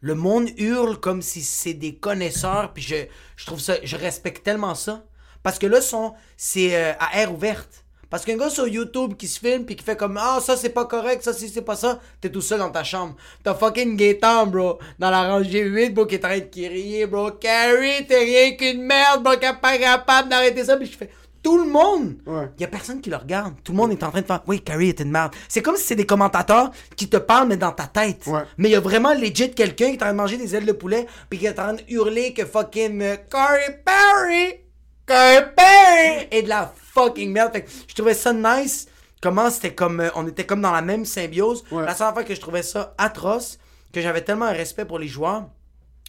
Le 0.04 0.16
monde 0.16 0.50
hurle 0.58 1.00
comme 1.00 1.22
si 1.22 1.42
c'est 1.42 1.74
des 1.74 1.96
connaisseurs, 1.96 2.74
puis 2.74 2.84
je, 2.84 2.96
je 3.38 3.46
trouve 3.46 3.62
ça. 3.62 3.76
Je 3.84 3.96
respecte 3.96 4.44
tellement 4.44 4.76
ça. 4.76 5.06
Parce 5.44 5.58
que 5.58 5.66
là, 5.66 5.80
son, 5.80 6.14
c'est 6.36 6.76
euh, 6.76 6.92
à 7.00 7.22
air 7.22 7.34
ouverte. 7.34 7.86
Parce 8.10 8.26
qu'un 8.26 8.36
gars 8.36 8.50
sur 8.50 8.68
YouTube 8.68 9.14
qui 9.18 9.30
se 9.30 9.40
filme 9.40 9.66
puis 9.66 9.78
qui 9.78 9.84
fait 9.84 9.96
comme 9.96 10.20
Ah, 10.22 10.40
ça 10.42 10.58
c'est 10.58 10.72
pas 10.72 10.84
correct, 10.86 11.24
ça 11.24 11.32
si 11.32 11.48
c'est 11.48 11.62
pas 11.62 11.78
ça, 11.78 12.02
t'es 12.20 12.30
tout 12.30 12.42
seul 12.42 12.60
dans 12.60 12.70
ta 12.70 12.84
chambre. 12.84 13.16
T'as 13.46 13.56
fucking 13.56 13.96
Gaëtan, 13.96 14.48
bro, 14.48 14.78
dans 15.00 15.10
la 15.10 15.24
rangée 15.24 15.64
8, 15.64 15.92
bro, 15.92 16.06
qui 16.06 16.16
est 16.16 16.26
en 16.26 16.28
train 16.28 16.40
de 16.40 16.44
crier, 16.44 17.08
bro. 17.08 17.32
Carrie, 17.32 18.06
t'es 18.06 18.20
rien 18.20 18.52
qu'une 18.58 18.84
merde, 18.84 19.24
bro, 19.24 19.34
qui 19.34 19.48
pas 19.62 19.78
capable 19.78 20.28
d'arrêter 20.28 20.66
ça. 20.66 20.76
Puis 20.76 20.88
je 20.88 20.98
fais 20.98 21.10
Tout 21.44 21.58
le 21.58 21.70
monde 21.70 22.16
Ouais. 22.26 22.50
y 22.58 22.64
a 22.64 22.68
personne 22.68 23.02
qui 23.02 23.10
le 23.10 23.18
regarde. 23.18 23.54
Tout 23.64 23.74
le 23.74 23.78
monde 23.78 23.92
est 23.92 24.02
en 24.04 24.10
train 24.12 24.22
de 24.22 24.26
faire 24.26 24.42
Oui, 24.48 24.62
Carrie 24.62 24.90
est 24.90 25.00
une 25.02 25.12
merde. 25.12 25.34
C'est 25.50 25.62
comme 25.62 25.76
si 25.76 25.84
c'est 25.84 25.96
des 25.96 26.06
commentateurs 26.06 26.72
qui 26.96 27.10
te 27.10 27.18
parlent, 27.18 27.50
mais 27.50 27.58
dans 27.58 27.74
ta 27.74 27.86
tête. 27.88 28.26
Ouais. 28.28 28.44
Mais 28.58 28.70
il 28.70 28.72
y 28.72 28.76
a 28.76 28.80
vraiment 28.80 29.14
legit 29.14 29.52
quelqu'un 29.54 29.88
qui 29.88 29.92
est 29.92 29.96
en 29.96 30.06
train 30.06 30.12
de 30.14 30.18
manger 30.18 30.38
des 30.38 30.56
ailes 30.56 30.66
de 30.66 30.72
poulet, 30.72 31.06
puis 31.30 31.40
qui 31.40 31.46
est 31.46 31.52
en 31.60 31.64
train 31.64 31.74
de 31.74 31.82
hurler 31.90 32.34
que 32.34 32.46
fucking 32.46 33.02
euh, 33.02 33.18
Carrie 33.30 33.76
Perry, 33.86 34.62
Carrie 35.06 35.46
Perry 35.56 36.28
est 36.32 36.44
de 36.44 36.50
la 36.50 36.74
fucking 36.94 37.32
merde. 37.32 37.52
Fait 37.52 37.64
que 37.64 37.70
je 37.88 37.94
trouvais 37.94 38.14
ça 38.14 38.32
nice. 38.32 38.88
Comment 39.22 39.50
c'était 39.50 39.74
comme. 39.74 40.00
euh, 40.00 40.10
on 40.16 40.26
était 40.28 40.46
comme 40.46 40.62
dans 40.62 40.72
la 40.72 40.82
même 40.82 41.04
symbiose. 41.06 41.64
Ouais. 41.72 41.84
La 41.86 41.94
seule 41.94 42.14
fois 42.14 42.24
que 42.24 42.34
je 42.36 42.40
trouvais 42.42 42.64
ça 42.64 42.94
atroce, 42.98 43.58
que 43.94 44.00
j'avais 44.02 44.22
tellement 44.22 44.46
un 44.46 44.52
respect 44.54 44.86
pour 44.86 44.98
les 45.00 45.08
joueurs. 45.08 45.48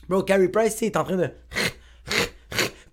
Bro, 0.09 0.23
Carrie 0.23 0.49
Price, 0.49 0.79
il 0.83 0.87
est 0.87 0.97
en 0.97 1.05
train 1.05 1.17
de. 1.17 1.31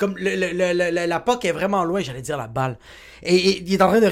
Comme 0.01 0.17
le, 0.17 0.35
le- 0.35 0.51
le- 0.51 0.73
le- 0.73 0.89
le- 0.91 1.05
la 1.05 1.19
puck 1.19 1.45
est 1.45 1.51
vraiment 1.51 1.83
loin, 1.83 2.01
j'allais 2.01 2.23
dire 2.23 2.37
la 2.37 2.47
balle. 2.47 2.77
Et, 3.21 3.35
et 3.35 3.61
il 3.61 3.71
est 3.71 3.81
en 3.83 3.87
train 3.89 4.01
de. 4.01 4.09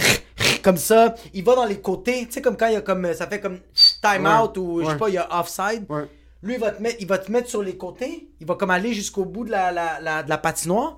Comme 0.61 0.77
ça. 0.77 1.15
Il 1.33 1.43
va 1.43 1.55
dans 1.55 1.65
les 1.65 1.79
côtés. 1.81 2.25
Tu 2.27 2.33
sais, 2.33 2.41
comme 2.43 2.55
quand 2.57 2.67
il 2.67 2.73
y 2.73 2.75
a 2.75 2.81
comme. 2.81 3.11
Ça 3.15 3.25
fait 3.27 3.39
comme 3.39 3.59
time 4.03 4.25
Ouais. 4.25 4.31
out 4.43 4.55
ou 4.57 4.81
je 4.83 4.89
sais 4.91 4.97
pas, 4.97 5.09
il 5.09 5.15
y 5.15 5.17
a 5.17 5.27
offside. 5.39 5.85
Ouais. 5.89 6.07
Lui, 6.43 6.53
il 6.53 6.59
va, 6.59 6.71
te 6.71 6.81
mettre, 6.81 6.97
il 6.99 7.07
va 7.07 7.17
te 7.17 7.31
mettre 7.31 7.49
sur 7.49 7.63
les 7.63 7.75
côtés. 7.75 8.29
Il 8.39 8.45
va 8.47 8.53
comme 8.55 8.69
aller 8.69 8.93
jusqu'au 8.93 9.25
bout 9.25 9.45
de 9.45 9.51
la, 9.51 9.71
la, 9.71 9.99
la- 9.99 10.21
de 10.23 10.29
la 10.29 10.37
patinoire. 10.37 10.95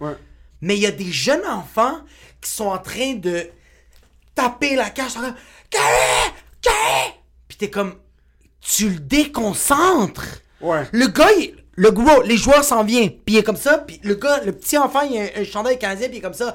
Mais 0.61 0.75
il 0.75 0.81
y 0.81 0.85
a 0.85 0.91
des 0.91 1.11
jeunes 1.11 1.45
enfants 1.47 2.01
qui 2.41 2.49
sont 2.51 2.67
en 2.67 2.77
train 2.77 3.13
de 3.15 3.47
taper 4.35 4.75
la 4.75 4.89
cage. 4.89 5.13
Comme 5.13 5.33
Carré! 5.69 6.33
Carré! 6.61 7.13
Puis 7.47 7.57
t'es 7.57 7.69
comme. 7.69 7.95
Tu 8.59 8.89
le 8.89 8.99
déconcentres. 8.99 10.41
Ouais. 10.59 10.83
Le 10.91 11.07
gars, 11.07 11.31
il- 11.39 11.55
le 11.83 11.91
gros, 11.91 12.21
les 12.21 12.37
joueurs 12.37 12.63
s'en 12.63 12.83
viennent. 12.83 13.09
Puis 13.09 13.35
il 13.35 13.37
est 13.39 13.43
comme 13.43 13.55
ça. 13.57 13.79
Puis 13.79 13.99
le 14.03 14.13
gars, 14.15 14.41
le 14.45 14.51
petit 14.51 14.77
enfant, 14.77 15.01
il 15.01 15.17
a 15.17 15.21
un, 15.23 15.41
un 15.41 15.43
chandail 15.43 15.79
canadien. 15.79 16.07
Puis 16.09 16.17
il 16.17 16.19
est 16.19 16.21
comme 16.21 16.33
ça. 16.33 16.53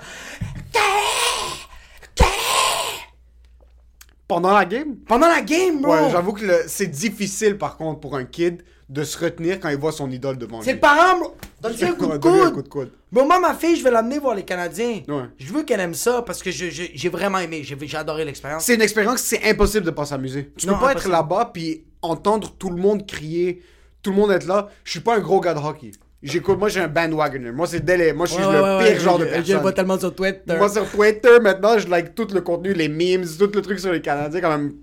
Pendant 4.28 4.52
la 4.52 4.64
game? 4.64 4.96
Pendant 5.06 5.28
la 5.28 5.40
game, 5.40 5.80
bro. 5.80 5.92
Ouais, 5.92 6.10
j'avoue 6.10 6.32
que 6.32 6.44
le- 6.44 6.62
c'est 6.66 6.88
difficile 6.88 7.56
par 7.58 7.76
contre 7.76 8.00
pour 8.00 8.16
un 8.16 8.24
kid 8.24 8.62
de 8.88 9.02
se 9.04 9.18
retenir 9.18 9.60
quand 9.60 9.68
il 9.68 9.76
voit 9.76 9.92
son 9.92 10.10
idole 10.10 10.36
devant 10.36 10.58
lui. 10.58 10.64
C'est 10.64 10.74
le 10.74 10.80
parent, 10.80 11.18
bro. 11.18 11.36
Donne-lui 11.60 11.84
un 11.88 11.92
coup 11.92 12.06
de 12.06 12.16
donne-lui 12.18 12.40
un 12.40 12.44
coude. 12.46 12.54
coup 12.54 12.62
de 12.62 12.68
coude. 12.68 12.92
Bon, 13.12 13.24
moi, 13.24 13.38
ma 13.38 13.54
fille, 13.54 13.76
je 13.76 13.84
vais 13.84 13.90
l'amener 13.90 14.18
voir 14.18 14.34
les 14.34 14.44
Canadiens. 14.44 15.02
Ouais. 15.08 15.22
Je 15.38 15.52
veux 15.52 15.62
qu'elle 15.62 15.78
aime 15.80 15.94
ça 15.94 16.22
parce 16.22 16.42
que 16.42 16.50
je- 16.50 16.70
je- 16.70 16.82
j'ai 16.92 17.08
vraiment 17.08 17.38
aimé. 17.38 17.62
J'ai 17.62 17.96
adoré 17.96 18.24
l'expérience. 18.24 18.64
C'est 18.64 18.74
une 18.74 18.82
expérience, 18.82 19.20
c'est 19.20 19.42
impossible 19.48 19.86
de 19.86 19.90
pas 19.92 20.04
s'amuser. 20.06 20.52
Tu 20.56 20.66
Non, 20.66 20.74
peux 20.74 20.80
pas 20.80 20.90
impossible. 20.90 21.12
être 21.12 21.16
là-bas 21.18 21.50
puis 21.54 21.84
entendre 22.02 22.52
tout 22.58 22.70
le 22.70 22.76
monde 22.82 23.06
crier, 23.06 23.62
tout 24.06 24.12
le 24.12 24.16
monde 24.18 24.30
être 24.30 24.46
là. 24.46 24.68
Je 24.84 24.92
suis 24.92 25.00
pas 25.00 25.16
un 25.16 25.18
gros 25.18 25.40
gars 25.40 25.52
de 25.52 25.58
hockey. 25.58 25.90
J'écoute, 26.22 26.60
moi 26.60 26.68
j'ai 26.68 26.78
un 26.78 26.86
bandwagoner. 26.86 27.50
Moi 27.50 27.66
c'est 27.66 27.84
délai. 27.84 28.12
Moi 28.12 28.26
je 28.26 28.34
suis 28.34 28.44
Ouais, 28.44 28.52
le 28.52 28.62
ouais, 28.62 28.84
pire 28.84 28.92
ouais, 28.92 29.00
genre 29.00 29.18
de 29.18 29.24
personne. 29.24 29.44
Je 29.44 29.56
vois 29.56 29.72
tellement 29.72 29.98
sur 29.98 30.14
Twitter. 30.14 30.56
Moi 30.56 30.68
sur 30.68 30.88
Twitter 30.88 31.40
maintenant, 31.42 31.76
je 31.76 31.88
like 31.88 32.14
tout 32.14 32.28
le 32.32 32.40
contenu, 32.40 32.72
les 32.72 32.88
memes, 32.88 33.24
tout 33.36 33.50
le 33.52 33.62
truc 33.62 33.80
sur 33.80 33.90
les 33.90 34.00
Canadiens 34.00 34.40
quand 34.40 34.50
même. 34.50 34.74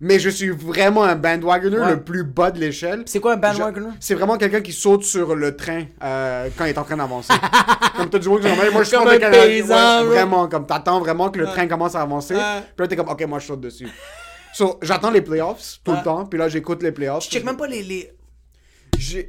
Mais 0.00 0.20
je 0.20 0.28
suis 0.28 0.50
vraiment 0.50 1.02
un 1.02 1.16
bandwagoner 1.16 1.90
le 1.90 2.04
plus 2.04 2.22
bas 2.22 2.52
de 2.52 2.60
l'échelle. 2.60 3.02
C'est 3.06 3.18
quoi 3.18 3.32
un 3.32 3.36
bandwagoner? 3.36 3.94
C'est 3.98 4.14
vraiment 4.14 4.36
quelqu'un 4.36 4.60
qui 4.60 4.72
saute 4.72 5.02
sur 5.02 5.34
le 5.34 5.56
train 5.56 5.86
euh, 6.04 6.48
quand 6.56 6.66
il 6.66 6.70
est 6.70 6.78
en 6.78 6.84
train 6.84 6.96
d'avancer. 6.96 7.32
comme 7.96 8.10
t'as 8.10 8.18
du 8.20 8.28
monde 8.28 8.42
moi 8.72 8.84
je 8.84 8.88
suis 8.88 8.96
Comme 8.96 9.08
un 9.08 9.18
paysan. 9.18 10.04
Vraiment, 10.04 10.46
comme 10.46 10.66
t'attends 10.66 11.00
vraiment 11.00 11.30
que 11.30 11.40
le 11.40 11.46
train 11.46 11.66
commence 11.66 11.96
à 11.96 12.02
avancer. 12.02 12.34
Puis 12.34 12.84
là 12.84 12.86
t'es 12.86 12.94
comme, 12.94 13.08
ok, 13.08 13.26
moi 13.26 13.40
je 13.40 13.46
saute 13.48 13.60
dessus. 13.60 13.88
So, 14.54 14.78
j'attends 14.82 15.10
les 15.10 15.20
playoffs 15.22 15.80
tout 15.84 15.90
Ouais. 15.90 15.98
le 15.98 16.04
temps. 16.04 16.24
Puis 16.26 16.38
là 16.38 16.48
j'écoute 16.48 16.82
les 16.82 16.92
playoffs. 16.92 17.24
Je 17.24 17.30
check 17.30 17.44
même 17.44 17.56
pas 17.56 17.66
les. 17.66 17.82
les... 17.82 18.10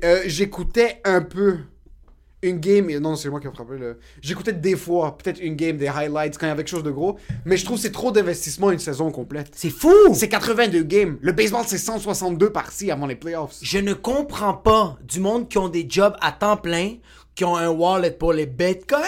Euh, 0.04 0.22
J'écoutais 0.28 1.02
un 1.04 1.22
peu 1.22 1.58
une 2.44 2.60
game. 2.60 2.88
Non, 3.00 3.16
c'est 3.16 3.30
moi 3.30 3.40
qui 3.40 3.48
ai 3.48 3.52
frappé 3.52 3.78
le. 3.78 4.00
J'écoutais 4.22 4.54
des 4.54 4.76
fois, 4.76 5.18
peut-être 5.18 5.40
une 5.42 5.56
game, 5.56 5.78
des 5.78 5.88
highlights 5.88 6.38
quand 6.38 6.46
il 6.46 6.50
y 6.50 6.52
avait 6.52 6.62
quelque 6.64 6.70
chose 6.70 6.84
de 6.84 6.92
gros. 6.92 7.18
Mais 7.46 7.58
je 7.58 7.66
trouve 7.66 7.78
que 7.78 7.82
c'est 7.82 7.92
trop 7.92 8.12
d'investissement 8.12 8.70
une 8.72 8.78
saison 8.80 9.10
complète. 9.12 9.48
C'est 9.56 9.72
fou! 9.72 9.92
C'est 10.14 10.30
82 10.30 10.84
games. 10.84 11.18
Le 11.22 11.32
baseball, 11.32 11.64
c'est 11.66 11.80
162 11.80 12.52
par-ci 12.52 12.92
avant 12.92 13.08
les 13.08 13.16
playoffs. 13.16 13.56
Je 13.64 13.80
ne 13.80 13.94
comprends 13.94 14.54
pas 14.54 14.98
du 15.04 15.20
monde 15.20 15.50
qui 15.50 15.58
ont 15.58 15.70
des 15.70 15.88
jobs 15.90 16.16
à 16.22 16.32
temps 16.32 16.58
plein, 16.58 16.94
qui 17.36 17.44
ont 17.44 17.58
un 17.58 17.68
wallet 17.68 18.12
pour 18.12 18.32
les 18.34 18.46
bitcoins. 18.46 19.04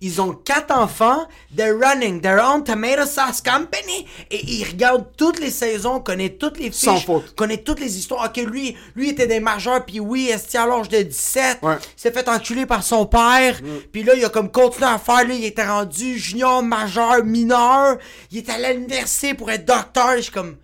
Ils 0.00 0.20
ont 0.20 0.32
quatre 0.32 0.72
enfants, 0.76 1.26
they're 1.56 1.76
running 1.78 2.20
their 2.20 2.38
own 2.42 2.62
tomato 2.64 3.04
sauce 3.06 3.40
company 3.40 4.06
et 4.30 4.44
ils 4.44 4.64
regardent 4.64 5.08
toutes 5.16 5.40
les 5.40 5.50
saisons, 5.50 6.00
connaissent 6.00 6.38
toutes 6.38 6.58
les 6.58 6.70
fiches, 6.70 6.84
Sans 6.84 7.00
faute. 7.00 7.34
connaissent 7.34 7.64
toutes 7.64 7.80
les 7.80 7.98
histoires. 7.98 8.26
Ok, 8.26 8.36
lui, 8.44 8.76
lui 8.94 9.10
était 9.10 9.26
des 9.26 9.40
majeurs, 9.40 9.84
puis 9.84 10.00
oui, 10.00 10.28
est 10.28 10.54
à 10.56 10.66
l'âge 10.66 10.88
de 10.88 11.02
17, 11.02 11.58
Ouais. 11.62 11.76
il 11.96 12.00
s'est 12.00 12.12
fait 12.12 12.28
enculer 12.28 12.66
par 12.66 12.82
son 12.82 13.06
père, 13.06 13.58
puis 13.92 14.02
là, 14.02 14.14
il 14.14 14.24
a 14.24 14.28
comme 14.30 14.50
continué 14.50 14.86
à 14.88 14.98
faire, 14.98 15.26
là, 15.26 15.34
il 15.34 15.44
était 15.44 15.66
rendu 15.66 16.18
junior, 16.18 16.62
majeur, 16.62 17.24
mineur, 17.24 17.98
il 18.30 18.38
était 18.38 18.52
allé 18.52 18.64
à 18.66 18.72
l'université 18.72 19.34
pour 19.34 19.50
être 19.50 19.64
docteur, 19.64 20.16
je 20.16 20.22
suis 20.22 20.32
comme... 20.32 20.56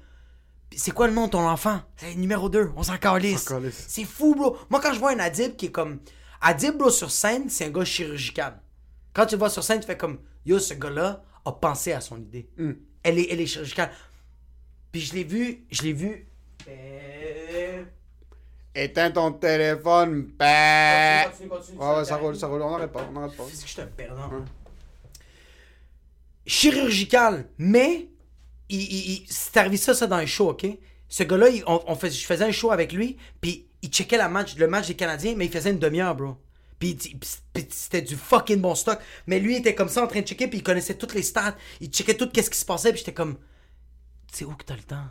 C'est 0.77 0.93
quoi 0.93 1.09
le 1.09 1.13
nom 1.13 1.27
de 1.27 1.31
ton 1.33 1.47
enfant? 1.49 1.81
C'est 1.97 2.15
numéro 2.15 2.49
2, 2.49 2.71
on 2.77 2.83
s'en 2.85 2.97
calisse. 2.97 3.49
C'est 3.89 4.05
fou, 4.05 4.35
bro. 4.37 4.57
Moi, 4.71 4.81
quand 4.81 4.93
je 4.93 5.01
vois 5.01 5.11
un 5.11 5.19
Adib 5.19 5.57
qui 5.57 5.67
est 5.67 5.71
comme. 5.71 5.99
Adib, 6.41 6.77
bro, 6.77 6.91
sur 6.91 7.11
scène, 7.11 7.49
c'est 7.51 7.67
un 7.67 7.71
gars 7.71 7.85
chirurgical. 7.85 8.61
Quand 9.13 9.27
tu 9.27 9.35
le 9.35 9.39
vois 9.41 9.51
sur 9.51 9.63
scène, 9.65 9.81
tu 9.81 9.87
fais 9.87 9.97
comme. 9.97 10.19
Yo, 10.47 10.59
ce 10.59 10.75
gars-là 10.75 11.23
a 11.45 11.53
pensé 11.53 11.93
à 11.93 12.01
son 12.01 12.19
idée. 12.19 12.49
Hmm. 12.57 12.73
Elle, 13.03 13.19
est, 13.19 13.29
elle 13.31 13.41
est 13.41 13.47
chirurgicale. 13.47 13.91
Puis 14.93 15.03
je 15.03 15.15
l'ai 15.15 15.25
vu. 15.25 15.65
Je 15.71 15.83
l'ai 15.83 15.93
vu. 15.93 16.27
euh, 16.69 17.85
Éteins 18.75 19.11
ton 19.11 19.33
téléphone, 19.33 20.31
bah. 20.39 21.25
Continue, 21.31 21.49
continue, 21.49 21.77
continue, 21.79 21.97
Ouais, 21.99 22.05
ça 22.05 22.17
roule, 22.17 22.37
ça 22.37 22.47
roule. 22.47 22.63
On 22.63 22.71
n'arrête 22.71 22.93
pas, 22.93 23.07
on 23.09 23.13
n'arrête 23.13 23.37
pas. 23.37 23.45
Est-ce 23.45 23.63
que 23.63 23.67
je 23.69 23.73
suis 23.73 23.83
un 23.83 23.87
perdant? 23.87 24.31
Chirurgical, 26.47 27.49
mais 27.59 28.09
il, 28.69 28.81
il- 28.81 29.11
il- 29.13 29.27
c'est 29.29 29.57
arrivé 29.59 29.77
ça, 29.77 29.95
ça 29.95 30.07
dans 30.07 30.17
un 30.17 30.27
show, 30.27 30.51
ok? 30.51 30.67
Ce 31.09 31.23
gars-là, 31.25 31.47
on, 31.67 31.83
on 31.87 31.95
fais- 31.97 32.11
je 32.11 32.25
faisais 32.25 32.45
un 32.45 32.53
show 32.53 32.71
avec 32.71 32.93
lui, 32.93 33.17
puis 33.41 33.67
il 33.83 33.89
checkait 33.89 34.17
la 34.17 34.29
match, 34.29 34.57
le 34.57 34.67
match 34.67 34.89
des 34.89 34.95
Canadiens, 34.95 35.35
mais 35.37 35.47
il 35.47 35.53
faisait 35.53 35.71
une 35.71 35.79
demi-heure, 35.79 36.15
bro. 36.15 36.37
Puis, 36.79 36.97
c'était 37.69 38.01
du 38.01 38.17
fucking 38.17 38.61
bon 38.61 38.75
stock. 38.75 38.99
Mais 39.27 39.39
lui, 39.39 39.55
il 39.55 39.59
était 39.59 39.75
comme 39.75 39.89
ça 39.89 40.03
en 40.03 40.07
train 40.07 40.23
de 40.23 40.27
checker, 40.27 40.49
puis 40.49 40.59
il 40.59 40.63
connaissait 40.63 40.95
toutes 40.95 41.15
les 41.15 41.23
stats. 41.23 41.55
Il 41.81 41.89
checkait 41.89 42.15
tout 42.15 42.29
ce 42.35 42.51
qui 42.51 42.59
se 42.59 42.65
passait, 42.65 42.91
puis 42.91 42.99
j'étais 42.99 43.13
comme, 43.13 43.37
c'est 44.33 44.47
où 44.47 44.53
que 44.53 44.65
t'as 44.65 44.77
le 44.77 44.83
temps? 44.83 45.05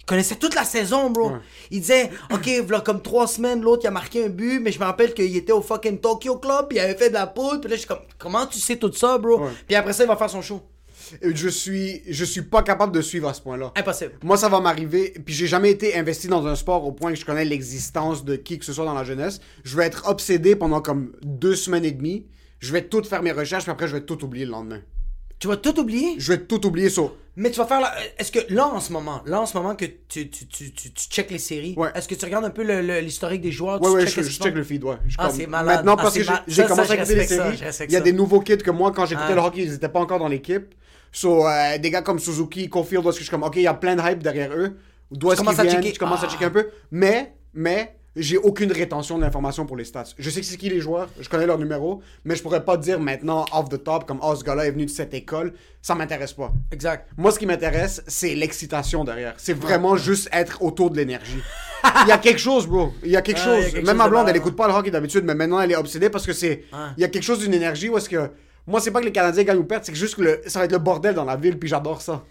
Il 0.00 0.04
connaissait 0.06 0.36
toute 0.36 0.54
la 0.54 0.64
saison, 0.64 1.10
bro. 1.10 1.34
Il 1.70 1.80
disait, 1.80 2.10
OK, 2.32 2.48
voilà 2.64 2.80
comme 2.80 3.00
trois 3.02 3.28
semaines, 3.28 3.60
l'autre, 3.60 3.82
il 3.84 3.88
a 3.88 3.90
marqué 3.92 4.24
un 4.24 4.28
but, 4.28 4.58
mais 4.58 4.72
je 4.72 4.80
me 4.80 4.84
rappelle 4.84 5.14
qu'il 5.14 5.36
était 5.36 5.52
au 5.52 5.62
fucking 5.62 6.00
Tokyo 6.00 6.38
Club, 6.38 6.68
puis 6.68 6.78
il 6.78 6.80
avait 6.80 6.96
fait 6.96 7.10
de 7.10 7.14
la 7.14 7.26
poudre, 7.26 7.60
puis 7.60 7.70
là, 7.70 7.76
je 7.76 7.80
suis 7.80 7.88
comme, 7.88 8.00
comment 8.18 8.46
tu 8.46 8.58
sais 8.58 8.76
tout 8.76 8.92
ça, 8.92 9.18
bro? 9.18 9.44
Ouais. 9.44 9.52
Puis 9.66 9.76
après 9.76 9.92
ça, 9.92 10.04
il 10.04 10.08
va 10.08 10.16
faire 10.16 10.30
son 10.30 10.42
show. 10.42 10.62
Je 11.22 11.48
suis, 11.48 12.02
je 12.08 12.24
suis 12.24 12.42
pas 12.42 12.62
capable 12.62 12.92
de 12.92 13.00
suivre 13.00 13.28
à 13.28 13.34
ce 13.34 13.40
point-là. 13.42 13.72
Impossible. 13.76 14.12
Moi, 14.22 14.36
ça 14.36 14.48
va 14.48 14.60
m'arriver, 14.60 15.14
puis 15.24 15.34
j'ai 15.34 15.46
jamais 15.46 15.70
été 15.70 15.96
investi 15.96 16.28
dans 16.28 16.46
un 16.46 16.54
sport 16.56 16.84
au 16.86 16.92
point 16.92 17.12
que 17.12 17.18
je 17.18 17.24
connais 17.24 17.44
l'existence 17.44 18.24
de 18.24 18.36
qui 18.36 18.58
que 18.58 18.64
ce 18.64 18.72
soit 18.72 18.84
dans 18.84 18.94
la 18.94 19.04
jeunesse. 19.04 19.40
Je 19.64 19.76
vais 19.76 19.84
être 19.86 20.08
obsédé 20.08 20.56
pendant 20.56 20.80
comme 20.80 21.12
deux 21.22 21.54
semaines 21.56 21.84
et 21.84 21.92
demie. 21.92 22.26
Je 22.60 22.72
vais 22.72 22.82
tout 22.82 23.02
faire 23.04 23.22
mes 23.22 23.32
recherches, 23.32 23.64
puis 23.64 23.72
après, 23.72 23.86
je 23.88 23.94
vais 23.94 24.02
tout 24.02 24.22
oublier 24.24 24.44
le 24.44 24.50
lendemain. 24.52 24.80
Tu 25.38 25.46
vas 25.46 25.56
tout 25.56 25.78
oublier, 25.78 26.14
Je 26.18 26.32
vais 26.32 26.40
tout 26.40 26.66
oublier 26.66 26.88
sur. 26.90 27.14
mais 27.36 27.52
tu 27.52 27.58
vas 27.58 27.66
faire 27.66 27.80
la... 27.80 27.94
Est-ce 28.18 28.32
que 28.32 28.40
là, 28.52 28.66
en 28.66 28.80
ce 28.80 28.92
moment, 28.92 29.22
là, 29.24 29.40
en 29.40 29.46
ce 29.46 29.56
moment 29.56 29.76
que 29.76 29.84
tu, 29.84 30.28
tu, 30.28 30.48
tu, 30.48 30.72
tu, 30.72 30.90
tu 30.92 31.08
checkes 31.08 31.30
les 31.30 31.38
séries, 31.38 31.74
Ouais. 31.76 31.90
est-ce 31.94 32.08
que 32.08 32.16
tu 32.16 32.24
regardes 32.24 32.44
un 32.44 32.50
peu 32.50 32.64
l'historique 33.00 33.40
des 33.42 33.52
joueurs? 33.52 33.80
Tu 33.80 33.88
ouais, 33.88 34.04
je, 34.04 34.20
je 34.22 34.28
check 34.42 34.52
le 34.52 34.64
feed, 34.64 34.82
ouais. 34.82 34.96
Je 35.06 35.14
Ah, 35.16 35.30
c'est 35.30 35.46
malade. 35.46 35.76
Maintenant, 35.76 35.94
Ah, 35.96 36.02
parce 36.02 36.14
c'est 36.14 36.24
que 36.24 36.32
j'ai 36.48 36.62
ça, 36.62 36.68
commencé 36.68 36.88
ça, 36.88 36.92
à 36.94 36.96
écouter 36.96 37.14
les 37.14 37.26
ça, 37.28 37.36
séries, 37.36 37.56
il 37.88 37.92
y 37.92 37.96
a 37.96 37.98
ça. 38.00 38.04
des 38.04 38.12
nouveaux 38.12 38.40
kids 38.40 38.56
que 38.58 38.72
moi, 38.72 38.90
quand 38.90 39.06
j'écoutais 39.06 39.28
Ah. 39.30 39.34
le 39.36 39.40
hockey, 39.42 39.62
ils 39.62 39.74
étaient 39.74 39.88
pas 39.88 40.00
encore 40.00 40.18
dans 40.18 40.26
l'équipe. 40.26 40.74
So, 41.12 41.46
euh, 41.46 41.78
des 41.78 41.90
gars 41.90 42.02
comme 42.02 42.18
Suzuki, 42.18 42.68
Caulfield, 42.68 43.04
où 43.04 43.08
est-ce 43.08 43.16
que 43.18 43.24
je 43.24 43.28
suis 43.28 43.30
comme, 43.30 43.42
ok, 43.44 43.56
il 43.56 43.62
y 43.62 43.66
a 43.66 43.74
plein 43.74 43.96
de 43.96 44.02
hype 44.02 44.22
derrière 44.22 44.52
eux. 44.54 44.76
D'où 45.10 45.32
est-ce 45.32 45.36
qu'ils 45.40 45.46
commences 45.46 45.58
à 45.60 45.62
viennent, 45.64 45.76
checker. 45.82 45.94
je 45.94 45.98
commence 45.98 46.22
à 46.22 46.26
Ah. 46.26 46.30
checker 46.30 46.44
un 46.44 46.50
peu. 46.50 46.68
Mais, 46.90 47.34
mais, 47.54 47.94
j'ai 48.16 48.36
aucune 48.36 48.72
rétention 48.72 49.16
de 49.16 49.22
l'information 49.22 49.64
pour 49.64 49.76
les 49.76 49.84
stats. 49.84 50.04
Je 50.18 50.28
sais 50.28 50.40
que 50.40 50.46
c'est 50.46 50.56
qui 50.56 50.68
les 50.68 50.80
joueurs, 50.80 51.08
je 51.20 51.28
connais 51.28 51.46
leur 51.46 51.56
numéro, 51.58 52.02
mais 52.24 52.34
je 52.34 52.42
pourrais 52.42 52.64
pas 52.64 52.76
dire 52.76 52.98
maintenant, 52.98 53.44
off 53.52 53.68
the 53.68 53.82
top, 53.82 54.06
comme, 54.06 54.18
oh, 54.22 54.34
ce 54.34 54.42
gars-là 54.44 54.66
est 54.66 54.70
venu 54.72 54.84
de 54.86 54.90
cette 54.90 55.14
école. 55.14 55.54
Ça 55.80 55.94
m'intéresse 55.94 56.32
pas. 56.32 56.52
Exact. 56.72 57.08
Moi, 57.16 57.30
ce 57.30 57.38
qui 57.38 57.46
m'intéresse, 57.46 58.02
c'est 58.06 58.34
l'excitation 58.34 59.04
derrière. 59.04 59.34
C'est 59.38 59.54
vraiment 59.54 59.96
juste 59.96 60.28
être 60.32 60.62
autour 60.62 60.90
de 60.90 60.96
l'énergie. 60.96 61.38
Il 62.04 62.08
y 62.08 62.12
a 62.12 62.18
quelque 62.18 62.40
chose, 62.40 62.66
bro. 62.66 62.92
Il 63.04 63.10
y 63.10 63.16
a 63.16 63.22
quelque 63.22 63.38
a 63.40 63.44
chose. 63.44 63.64
quelque 63.66 63.76
Même 63.76 63.86
chose 63.86 63.94
ma 63.96 64.04
de 64.06 64.10
blonde, 64.10 64.28
elle 64.28 64.36
écoute 64.36 64.56
pas 64.56 64.66
le 64.66 64.74
hockey 64.74 64.90
d'habitude, 64.90 65.24
mais 65.24 65.34
maintenant, 65.36 65.60
elle 65.60 65.70
est 65.70 65.76
obsédée 65.76 66.10
parce 66.10 66.26
que 66.26 66.32
c'est. 66.32 66.64
Il 66.96 67.00
y 67.00 67.04
a 67.04 67.08
quelque 67.08 67.22
chose 67.22 67.38
d'une 67.38 67.54
énergie 67.54 67.88
où 67.88 67.96
est-ce 67.96 68.08
que. 68.08 68.30
Moi, 68.68 68.80
c'est 68.80 68.90
pas 68.92 69.00
que 69.00 69.06
les 69.06 69.12
Canadiens 69.12 69.42
gagnent 69.44 69.58
ou 69.58 69.64
perdent, 69.64 69.84
c'est 69.84 69.92
que 69.92 69.98
juste 69.98 70.14
que 70.14 70.22
le- 70.22 70.40
ça 70.46 70.58
va 70.60 70.66
être 70.66 70.72
le 70.72 70.78
bordel 70.78 71.14
dans 71.14 71.24
la 71.24 71.36
ville, 71.36 71.58
puis 71.58 71.68
j'adore 71.68 72.00
ça. 72.02 72.22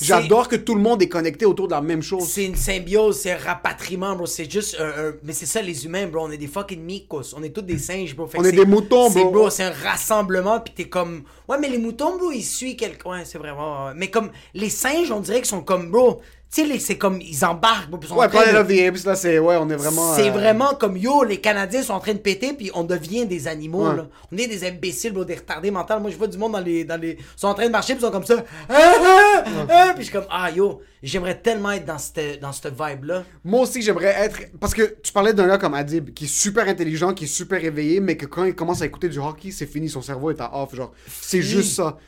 J'adore 0.00 0.48
que 0.48 0.56
tout 0.56 0.74
le 0.74 0.80
monde 0.80 1.00
est 1.02 1.08
connecté 1.08 1.46
autour 1.46 1.68
de 1.68 1.72
la 1.72 1.80
même 1.80 2.02
chose. 2.02 2.24
C'est 2.26 2.44
une 2.46 2.56
symbiose, 2.56 3.16
c'est 3.20 3.30
un 3.30 3.36
rapatriement, 3.38 4.16
bro. 4.16 4.26
C'est 4.26 4.50
juste 4.50 4.76
un, 4.80 4.86
un- 4.88 5.12
Mais 5.22 5.32
c'est 5.32 5.46
ça, 5.46 5.62
les 5.62 5.84
humains, 5.86 6.08
bro. 6.08 6.26
On 6.26 6.30
est 6.32 6.36
des 6.36 6.48
fucking 6.48 6.80
micos. 6.82 7.32
On 7.36 7.42
est 7.44 7.50
tous 7.50 7.62
des 7.62 7.78
singes, 7.78 8.16
bro. 8.16 8.26
Fait 8.26 8.38
On 8.40 8.44
est 8.44 8.50
des 8.50 8.64
moutons, 8.66 9.08
c'est, 9.08 9.22
bro. 9.22 9.50
C'est 9.50 9.62
un 9.62 9.70
rassemblement, 9.70 10.58
pis 10.58 10.72
t'es 10.72 10.88
comme. 10.88 11.22
Ouais, 11.48 11.58
mais 11.60 11.68
les 11.68 11.78
moutons, 11.78 12.16
bro, 12.18 12.32
ils 12.32 12.42
suivent 12.42 12.74
quelqu'un. 12.74 13.10
Ouais, 13.10 13.24
c'est 13.24 13.38
vraiment. 13.38 13.86
ouais. 13.86 13.92
Mais 13.94 14.08
comme. 14.10 14.30
Les 14.52 14.68
singes, 14.70 15.12
on 15.12 15.20
dirait 15.20 15.38
qu'ils 15.38 15.46
sont 15.46 15.62
comme, 15.62 15.92
bro. 15.92 16.20
Tu 16.54 16.68
sais, 16.68 16.78
c'est 16.78 16.98
comme. 16.98 17.20
Ils 17.20 17.44
embarquent, 17.44 17.90
sont 18.06 18.14
Ouais, 18.16 18.28
Planet 18.28 18.54
de- 18.54 18.58
of 18.58 18.68
the 18.68 18.80
Apes, 18.86 19.04
là, 19.06 19.16
c'est. 19.16 19.40
Ouais, 19.40 19.56
on 19.60 19.68
est 19.68 19.74
vraiment. 19.74 20.14
C'est 20.14 20.28
euh, 20.28 20.32
vraiment 20.32 20.74
comme 20.74 20.96
yo, 20.96 21.24
les 21.24 21.38
Canadiens 21.40 21.82
sont 21.82 21.94
en 21.94 21.98
train 21.98 22.12
de 22.12 22.18
péter, 22.18 22.52
puis 22.52 22.70
on 22.74 22.84
devient 22.84 23.26
des 23.26 23.48
animaux. 23.48 23.88
Ouais. 23.88 23.96
Là. 23.96 24.06
On 24.30 24.36
est 24.36 24.46
des 24.46 24.64
imbéciles, 24.64 25.12
bro, 25.12 25.24
des 25.24 25.34
retardés 25.34 25.72
mentaux. 25.72 25.98
Moi, 25.98 26.12
je 26.12 26.16
vois 26.16 26.28
du 26.28 26.38
monde 26.38 26.52
dans 26.52 26.60
les, 26.60 26.84
dans 26.84 27.00
les. 27.00 27.18
Ils 27.18 27.24
sont 27.34 27.48
en 27.48 27.54
train 27.54 27.66
de 27.66 27.72
marcher, 27.72 27.94
puis 27.94 28.02
ils 28.02 28.06
sont 28.06 28.12
comme 28.12 28.24
ça. 28.24 28.44
Ah, 28.68 28.74
ah, 28.76 29.44
ah, 29.68 29.92
puis 29.94 30.04
je 30.04 30.10
suis 30.10 30.12
comme, 30.12 30.28
ah 30.30 30.48
yo, 30.52 30.80
j'aimerais 31.02 31.40
tellement 31.40 31.72
être 31.72 31.86
dans 31.86 31.98
cette, 31.98 32.40
dans 32.40 32.52
cette 32.52 32.72
vibe-là. 32.80 33.24
Moi 33.42 33.62
aussi, 33.62 33.82
j'aimerais 33.82 34.14
être. 34.16 34.38
Parce 34.60 34.74
que 34.74 34.94
tu 35.02 35.12
parlais 35.12 35.32
d'un 35.32 35.48
gars 35.48 35.58
comme 35.58 35.74
Adib, 35.74 36.14
qui 36.14 36.26
est 36.26 36.28
super 36.28 36.68
intelligent, 36.68 37.14
qui 37.14 37.24
est 37.24 37.26
super 37.26 37.64
éveillé, 37.64 37.98
mais 37.98 38.16
que 38.16 38.26
quand 38.26 38.44
il 38.44 38.54
commence 38.54 38.80
à 38.80 38.86
écouter 38.86 39.08
du 39.08 39.18
hockey, 39.18 39.50
c'est 39.50 39.66
fini, 39.66 39.88
son 39.88 40.02
cerveau 40.02 40.30
est 40.30 40.40
à 40.40 40.56
off. 40.56 40.72
Genre, 40.72 40.92
c'est 41.08 41.42
juste 41.42 41.74
ça. 41.74 41.98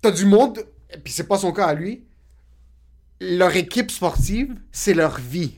T'as 0.00 0.12
du 0.12 0.24
monde, 0.24 0.64
puis 1.02 1.12
c'est 1.12 1.26
pas 1.26 1.36
son 1.36 1.50
cas 1.50 1.66
à 1.66 1.74
lui. 1.74 2.04
Leur 3.20 3.54
équipe 3.56 3.90
sportive, 3.90 4.54
c'est 4.72 4.94
leur 4.94 5.18
vie. 5.18 5.52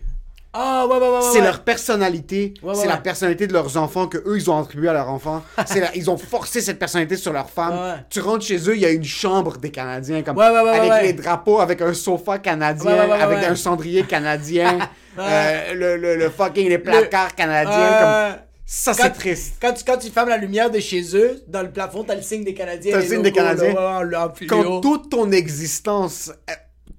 Ah, 0.54 0.86
ouais, 0.86 0.96
ouais, 0.96 1.00
ouais, 1.00 1.08
ouais. 1.14 1.20
c'est 1.32 1.38
ouais. 1.38 1.44
leur 1.44 1.60
personnalité. 1.62 2.52
Ouais, 2.62 2.70
ouais, 2.70 2.74
c'est 2.74 2.86
la 2.86 2.96
ouais. 2.96 3.00
personnalité 3.02 3.46
de 3.46 3.52
leurs 3.54 3.76
enfants 3.78 4.06
que 4.06 4.18
eux 4.18 4.36
ils 4.36 4.50
ont 4.50 4.58
attribué 4.60 4.88
à 4.88 4.92
leurs 4.92 5.08
enfants. 5.08 5.42
c'est 5.66 5.80
la- 5.80 5.96
Ils 5.96 6.10
ont 6.10 6.18
forcé 6.18 6.60
cette 6.60 6.78
personnalité 6.78 7.16
sur 7.16 7.32
leurs 7.32 7.48
femmes. 7.48 7.72
Ouais, 7.74 7.80
ouais. 7.92 8.04
Tu 8.10 8.20
rentres 8.20 8.44
chez 8.44 8.58
eux, 8.68 8.74
il 8.74 8.82
y 8.82 8.84
a 8.84 8.90
une 8.90 9.04
chambre 9.04 9.56
des 9.56 9.70
Canadiens 9.70 10.22
comme 10.22 10.36
Ouais, 10.36 10.50
ouais, 10.50 10.60
ouais, 10.60 10.68
avec 10.78 10.90
ouais, 10.90 11.02
les 11.04 11.12
drapeaux, 11.14 11.60
avec 11.60 11.80
un 11.80 11.94
sofa 11.94 12.38
canadien, 12.38 12.84
Ouais, 12.92 13.00
ouais, 13.00 13.06
ouais, 13.12 13.20
avec 13.22 13.38
ouais. 13.38 13.46
un 13.46 13.54
cendrier 13.56 14.02
canadien, 14.02 14.78
euh, 15.18 15.72
le, 15.74 15.96
le, 15.96 16.16
le 16.16 16.28
fucking 16.30 16.68
les 16.68 16.78
placards 16.78 17.34
canadiens. 17.34 17.72
Euh, 17.78 18.30
comme... 18.32 18.40
Ça 18.66 18.92
quand- 18.94 19.02
c'est 19.04 19.10
triste. 19.12 19.54
Quand 19.60 19.72
tu, 19.72 19.84
quand 19.84 19.96
tu 19.98 20.10
fermes 20.10 20.28
la 20.30 20.36
lumière 20.36 20.70
de 20.70 20.80
chez 20.80 21.02
eux, 21.16 21.42
dans 21.48 21.62
le 21.62 21.70
plafond, 21.70 22.04
t'as 22.04 22.14
le 22.16 22.22
signe 22.22 22.44
des 22.44 22.54
Canadiens. 22.54 22.92
T'as 22.92 22.98
le 22.98 23.02
les 23.04 23.08
signe 23.08 23.22
des 23.22 23.30
logos, 23.30 23.42
là, 23.42 23.54
Canadiens. 23.54 23.74
ouais, 24.00 24.04
ouais, 24.06 24.16
en 24.16 24.34
fluo. 24.34 24.48
Quand 24.48 24.80
toute 24.80 25.10
ton 25.10 25.30
existence 25.32 26.30
euh, 26.50 26.52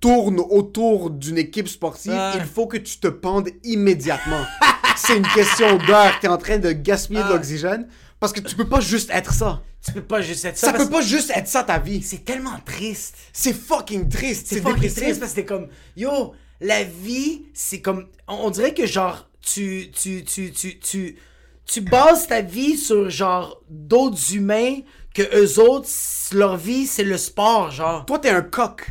tourne 0.03 0.39
autour 0.39 1.09
d'une 1.11 1.37
équipe 1.37 1.69
sportive, 1.69 2.11
Ouais. 2.11 2.31
il 2.35 2.43
faut 2.43 2.67
que 2.67 2.75
tu 2.75 2.97
te 2.97 3.07
pendes 3.07 3.49
immédiatement. 3.63 4.43
c'est 4.97 5.15
une 5.15 5.27
question 5.27 5.77
d'heure. 5.77 6.13
T'es 6.19 6.27
en 6.27 6.37
train 6.37 6.57
de 6.57 6.73
gaspiller 6.73 7.21
de 7.21 7.27
Ah. 7.27 7.33
l'oxygène 7.33 7.87
parce 8.19 8.33
que 8.33 8.41
tu 8.41 8.53
peux 8.55 8.67
pas 8.67 8.81
juste 8.81 9.09
être 9.13 9.33
ça. 9.33 9.61
Tu 9.85 9.93
peux 9.93 10.01
pas 10.01 10.21
juste 10.21 10.43
être 10.43 10.57
ça. 10.57 10.67
Ça, 10.67 10.73
peut 10.73 10.89
pas 10.89 11.01
juste 11.01 11.31
être 11.33 11.47
ça 11.47 11.63
ta 11.63 11.79
vie. 11.79 12.01
C'est 12.01 12.25
tellement 12.25 12.59
triste. 12.65 13.15
C'est 13.31 13.53
fucking 13.53 14.09
triste. 14.09 14.47
C'est 14.47 14.57
fucking 14.61 14.73
dépressif. 14.75 15.03
triste 15.03 15.19
parce 15.21 15.31
que 15.31 15.35
c'est 15.41 15.45
comme 15.45 15.67
yo 15.95 16.33
la 16.59 16.83
vie 16.83 17.43
c'est 17.53 17.79
comme 17.81 18.07
on, 18.27 18.49
dirait 18.49 18.73
que 18.73 18.85
genre 18.85 19.29
tu 19.41 19.89
tu 19.91 20.23
tu 20.25 20.51
tu 20.51 20.79
tu 20.79 21.17
tu 21.65 21.81
bases 21.81 22.27
ta 22.27 22.41
vie 22.41 22.77
sur 22.77 23.09
genre 23.09 23.61
d'autres 23.69 24.33
humains 24.35 24.79
que 25.13 25.23
eux 25.41 25.59
autres 25.59 25.89
leur 26.33 26.55
vie 26.57 26.87
c'est 26.87 27.03
le 27.05 27.17
sport 27.17 27.71
genre 27.71 28.05
Toi, 28.05 28.19
t'es 28.19 28.29
un 28.29 28.41
coq. 28.41 28.85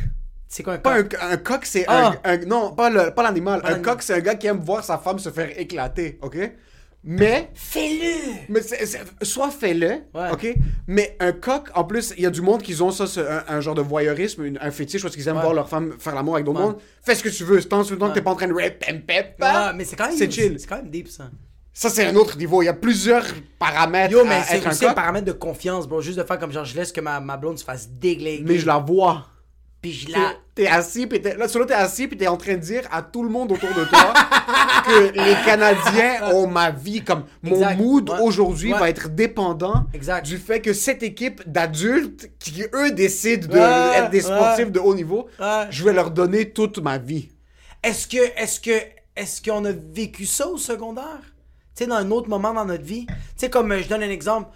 C'est 0.53 0.63
quoi 0.63 0.73
un 0.73 0.77
Pas 0.77 0.93
un, 0.95 1.03
coq? 1.03 1.17
un 1.21 1.37
coq, 1.37 1.65
c'est 1.65 1.85
Ah. 1.87 2.13
un, 2.23 2.33
un- 2.33 2.45
Non, 2.45 2.71
pas 2.73 2.89
le- 2.89 3.11
pas 3.13 3.23
l'animal. 3.23 3.59
un 3.63 3.69
l'animal. 3.69 3.81
coq, 3.95 4.01
c'est 4.03 4.13
un 4.13 4.19
gars 4.19 4.35
qui 4.35 4.47
aime 4.47 4.59
voir 4.59 4.83
sa 4.83 4.97
femme 4.97 5.19
se 5.19 5.29
faire 5.29 5.49
éclater, 5.59 6.19
ok? 6.21 6.37
Mais. 7.05 7.49
fais-le 7.53 8.33
Mais 8.47 8.61
c'est- 8.61 8.85
c'est- 8.85 9.01
soit 9.23 9.49
fais-le, 9.51 9.87
Ouais. 10.13 10.31
ok? 10.31 10.55
Mais 10.87 11.17
un 11.19 11.33
coq, 11.33 11.69
en 11.75 11.83
plus, 11.83 12.13
il 12.17 12.23
y 12.23 12.25
a 12.25 12.29
du 12.29 12.41
monde 12.41 12.61
qui 12.61 12.81
ont 12.81 12.91
ça, 12.91 13.05
un, 13.49 13.55
un 13.57 13.59
genre 13.61 13.75
de 13.75 13.81
voyeurisme, 13.81 14.45
une- 14.45 14.57
un 14.61 14.71
fétiche, 14.71 15.01
parce 15.01 15.13
qu'ils 15.15 15.27
aiment 15.27 15.35
Ouais. 15.35 15.41
voir 15.41 15.53
leur 15.53 15.67
femme 15.67 15.95
faire 15.99 16.15
l'amour 16.15 16.35
avec 16.35 16.45
d'autres 16.45 16.59
Ouais. 16.61 16.65
mondes. 16.67 16.77
Fais 17.05 17.15
ce 17.15 17.23
que 17.23 17.29
tu 17.29 17.43
veux, 17.43 17.61
tant 17.63 17.83
que 17.83 18.13
t'es 18.13 18.21
pas 18.21 18.31
en 18.31 18.35
train 18.35 18.47
de 18.47 18.53
Ah, 19.41 19.73
mais 19.75 19.83
c'est 19.83 19.95
quand 19.97 20.07
même 20.07 20.15
C'est 20.17 20.31
chill. 20.31 20.55
c'est 20.59 20.67
quand 20.67 20.77
même 20.77 20.89
deep 20.89 21.09
ça 21.09 21.29
Ça, 21.75 21.89
c'est 21.89 22.05
un 22.05 22.15
autre 22.15 22.37
niveau. 22.37 22.61
Il 22.61 22.65
y 22.65 22.69
a 22.69 22.73
plusieurs 22.73 23.25
paramètres 23.57 24.11
yo 24.13 24.23
mais 24.23 24.35
à 24.35 24.43
c'est 24.43 24.57
être 24.57 24.67
un 24.67 24.71
aussi 24.71 24.85
un 24.85 24.89
coq, 24.89 24.95
paramètre 24.95 25.25
de 25.25 25.31
confiance 25.31 25.87
bro 25.87 26.01
juste 26.01 26.19
de 26.19 26.23
faire 26.23 26.37
comme 26.37 26.51
genre 26.51 26.65
je 26.65 26.75
laisse 26.75 26.91
que 26.91 27.01
ma, 27.01 27.19
ma 27.19 27.35
blonde 27.35 27.57
se 27.57 27.63
fasse 27.63 27.89
déglinguer 27.89 28.43
mais 28.45 28.59
je 28.59 28.67
la 28.67 28.77
vois. 28.77 29.25
Puis 29.83 29.91
je 29.91 30.11
la 30.11 30.33
T'es 30.55 30.67
assis, 30.67 31.07
puis 31.07 31.19
t'es, 31.19 31.35
là, 31.35 31.47
sur 31.47 31.65
t'es 31.65 31.73
assis, 31.73 32.07
puis 32.07 32.15
t'es 32.15 32.27
en 32.27 32.37
train 32.37 32.53
de 32.53 32.59
dire 32.59 32.83
à 32.91 33.01
tout 33.01 33.23
le 33.23 33.29
monde 33.29 33.51
autour 33.51 33.69
de 33.69 33.85
toi 33.85 34.13
que 34.85 35.11
les 35.11 35.35
Canadiens 35.45 36.31
ont 36.31 36.45
ma 36.47 36.69
vie. 36.69 37.03
Comme 37.03 37.23
mon 37.41 37.55
Exact. 37.55 37.77
mood 37.77 38.09
Ouais. 38.09 38.19
aujourd'hui 38.21 38.71
Ouais. 38.71 38.79
va 38.79 38.89
être 38.89 39.09
dépendant 39.09 39.85
Exact. 39.95 40.23
du 40.25 40.37
fait 40.37 40.61
que 40.61 40.71
cette 40.73 41.01
équipe 41.03 41.41
d'adultes 41.49 42.29
qui, 42.39 42.63
eux, 42.73 42.91
décident 42.91 43.47
de 43.47 43.53
Ouais, 43.59 43.97
être 43.97 44.09
des 44.11 44.21
sportifs 44.21 44.71
de 44.71 44.79
haut 44.79 44.93
niveau, 44.95 45.27
je 45.71 45.83
vais 45.83 45.93
leur 45.93 46.11
donner 46.11 46.51
toute 46.51 46.77
ma 46.77 46.97
vie. 46.99 47.29
Est-ce 47.83 48.07
que, 48.07 48.17
est-ce 48.41 48.59
que, 48.59 48.79
est-ce 49.15 49.41
qu'on 49.41 49.65
a 49.65 49.71
vécu 49.71 50.25
ça 50.27 50.47
au 50.47 50.57
secondaire? 50.57 51.19
Tu 51.75 51.83
sais, 51.83 51.87
dans 51.87 51.95
un 51.95 52.11
autre 52.11 52.29
moment 52.29 52.53
dans 52.53 52.65
notre 52.65 52.83
vie? 52.83 53.07
Tu 53.07 53.13
sais, 53.37 53.49
comme, 53.49 53.75
je 53.75 53.89
donne 53.89 54.03
un 54.03 54.09
exemple. 54.11 54.49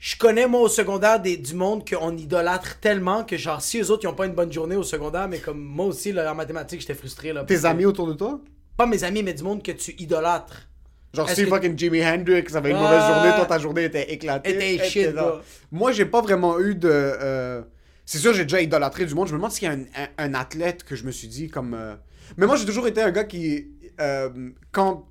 Je 0.00 0.16
connais, 0.16 0.46
moi, 0.46 0.62
au 0.62 0.68
secondaire, 0.68 1.20
des, 1.20 1.36
du 1.36 1.54
monde 1.54 1.86
qu'on 1.88 2.16
idolâtre 2.16 2.80
tellement 2.80 3.22
que, 3.22 3.36
genre, 3.36 3.60
si 3.60 3.78
eux 3.80 3.90
autres, 3.90 4.04
ils 4.04 4.08
ont 4.08 4.14
pas 4.14 4.24
une 4.24 4.32
bonne 4.32 4.50
journée 4.50 4.74
au 4.76 4.82
secondaire, 4.82 5.28
mais 5.28 5.38
comme 5.38 5.60
moi 5.62 5.84
aussi, 5.84 6.10
là, 6.10 6.32
en 6.32 6.34
mathématiques, 6.34 6.80
j'étais 6.80 6.94
frustré, 6.94 7.34
là. 7.34 7.44
Tes 7.44 7.56
que- 7.60 7.66
amis 7.66 7.84
autour 7.84 8.06
de 8.06 8.14
toi? 8.14 8.40
Pas 8.78 8.86
mes 8.86 9.04
amis, 9.04 9.22
mais 9.22 9.34
du 9.34 9.42
monde 9.42 9.62
que 9.62 9.72
tu 9.72 9.92
idolâtres. 9.98 10.68
Genre, 11.12 11.28
si 11.28 11.44
que- 11.44 11.50
fucking 11.50 11.78
Jimi 11.78 12.02
Hendrix 12.02 12.46
avait 12.54 12.70
une 12.70 12.78
mauvaise 12.78 13.02
journée, 13.06 13.30
toi, 13.36 13.44
ta 13.44 13.58
journée 13.58 13.84
était 13.84 14.10
éclatée. 14.10 14.50
Était 14.54 14.84
shit, 14.88 15.12
bro. 15.12 15.40
Moi, 15.70 15.92
j'ai 15.92 16.06
pas 16.06 16.22
vraiment 16.22 16.58
eu 16.60 16.74
de. 16.74 16.88
euh, 16.90 17.62
C'est 18.06 18.18
sûr, 18.18 18.32
j'ai 18.32 18.44
déjà 18.44 18.60
idolâtré 18.62 19.04
du 19.04 19.14
monde. 19.14 19.26
Je 19.28 19.32
me 19.32 19.38
demande 19.38 19.52
s'il 19.52 19.64
y 19.68 19.70
a 19.70 19.74
un, 19.74 19.80
un- 19.82 20.08
un 20.30 20.34
athlète 20.34 20.82
que 20.82 20.96
je 20.96 21.04
me 21.04 21.10
suis 21.10 21.28
dit 21.28 21.48
comme. 21.48 21.74
euh, 21.74 21.94
Mais 22.38 22.46
moi, 22.46 22.56
j'ai 22.56 22.64
toujours 22.64 22.86
été 22.86 23.02
un 23.02 23.10
gars 23.10 23.24
qui. 23.24 23.68
euh, 24.00 24.30
Quand. 24.72 25.06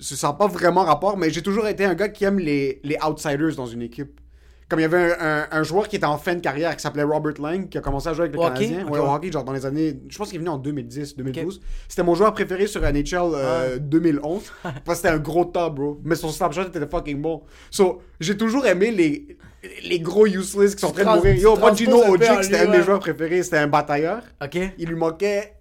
Ça 0.00 0.28
n'a 0.28 0.32
pas 0.34 0.46
vraiment 0.46 0.84
rapport, 0.84 1.16
mais 1.16 1.28
j'ai 1.30 1.42
toujours 1.42 1.66
été 1.66 1.84
un 1.84 1.94
gars 1.96 2.08
qui 2.08 2.22
aime 2.24 2.38
les, 2.38 2.80
les 2.84 2.96
outsiders 3.04 3.56
dans 3.56 3.66
une 3.66 3.82
équipe. 3.82 4.20
Comme 4.68 4.80
il 4.80 4.82
y 4.82 4.84
avait 4.84 5.14
un, 5.18 5.40
un- 5.42 5.46
un 5.50 5.62
joueur 5.62 5.88
qui 5.88 5.96
était 5.96 6.04
en 6.04 6.18
fin 6.18 6.34
de 6.34 6.40
carrière 6.40 6.76
qui 6.76 6.82
s'appelait 6.82 7.02
Robert 7.02 7.40
Lang, 7.40 7.68
qui 7.70 7.78
a 7.78 7.80
commencé 7.80 8.08
à 8.08 8.12
jouer 8.12 8.26
avec 8.26 8.34
le 8.34 8.38
hockey? 8.40 8.66
Canadien. 8.68 8.86
Ok, 8.86 8.92
Ouais, 8.92 8.98
au 8.98 9.10
hockey, 9.14 9.32
genre 9.32 9.44
dans 9.44 9.52
les 9.54 9.64
années. 9.64 9.98
Je 10.08 10.18
pense 10.18 10.28
qu'il 10.28 10.36
est 10.36 10.40
venu 10.40 10.50
en 10.50 10.58
2010, 10.58 11.16
2012. 11.16 11.60
C'était 11.88 12.02
mon 12.02 12.14
joueur 12.14 12.34
préféré 12.34 12.66
sur 12.66 12.82
NHL 12.82 13.16
euh, 13.34 13.78
2011. 13.78 14.42
parce 14.62 14.74
que 14.86 14.94
c'était 14.94 15.08
un 15.08 15.18
gros 15.18 15.46
top, 15.46 15.74
bro. 15.74 16.00
Mais 16.04 16.16
son 16.16 16.28
Snapchat 16.28 16.64
était 16.66 16.86
fucking 16.86 17.20
bon. 17.22 17.42
So, 17.70 18.02
j'ai 18.20 18.36
toujours 18.36 18.66
aimé 18.66 18.90
les, 18.90 19.38
les 19.84 20.00
gros 20.00 20.26
useless 20.26 20.74
qui 20.74 20.82
sont 20.82 20.88
en 20.88 20.92
train 20.92 21.12
de 21.14 21.16
mourir. 21.16 21.34
Yo, 21.36 21.56
moi, 21.56 21.72
Gino 21.74 22.02
Ojic, 22.06 22.44
c'était 22.44 22.58
un 22.60 22.66
de 22.66 22.70
mes 22.76 22.82
joueurs 22.82 23.00
préférés. 23.00 23.42
C'était 23.42 23.58
un 23.58 23.68
batailleur. 23.68 24.22
OK? 24.44 24.58
Il 24.78 24.88
lui 24.88 24.96
manquait 24.96 25.54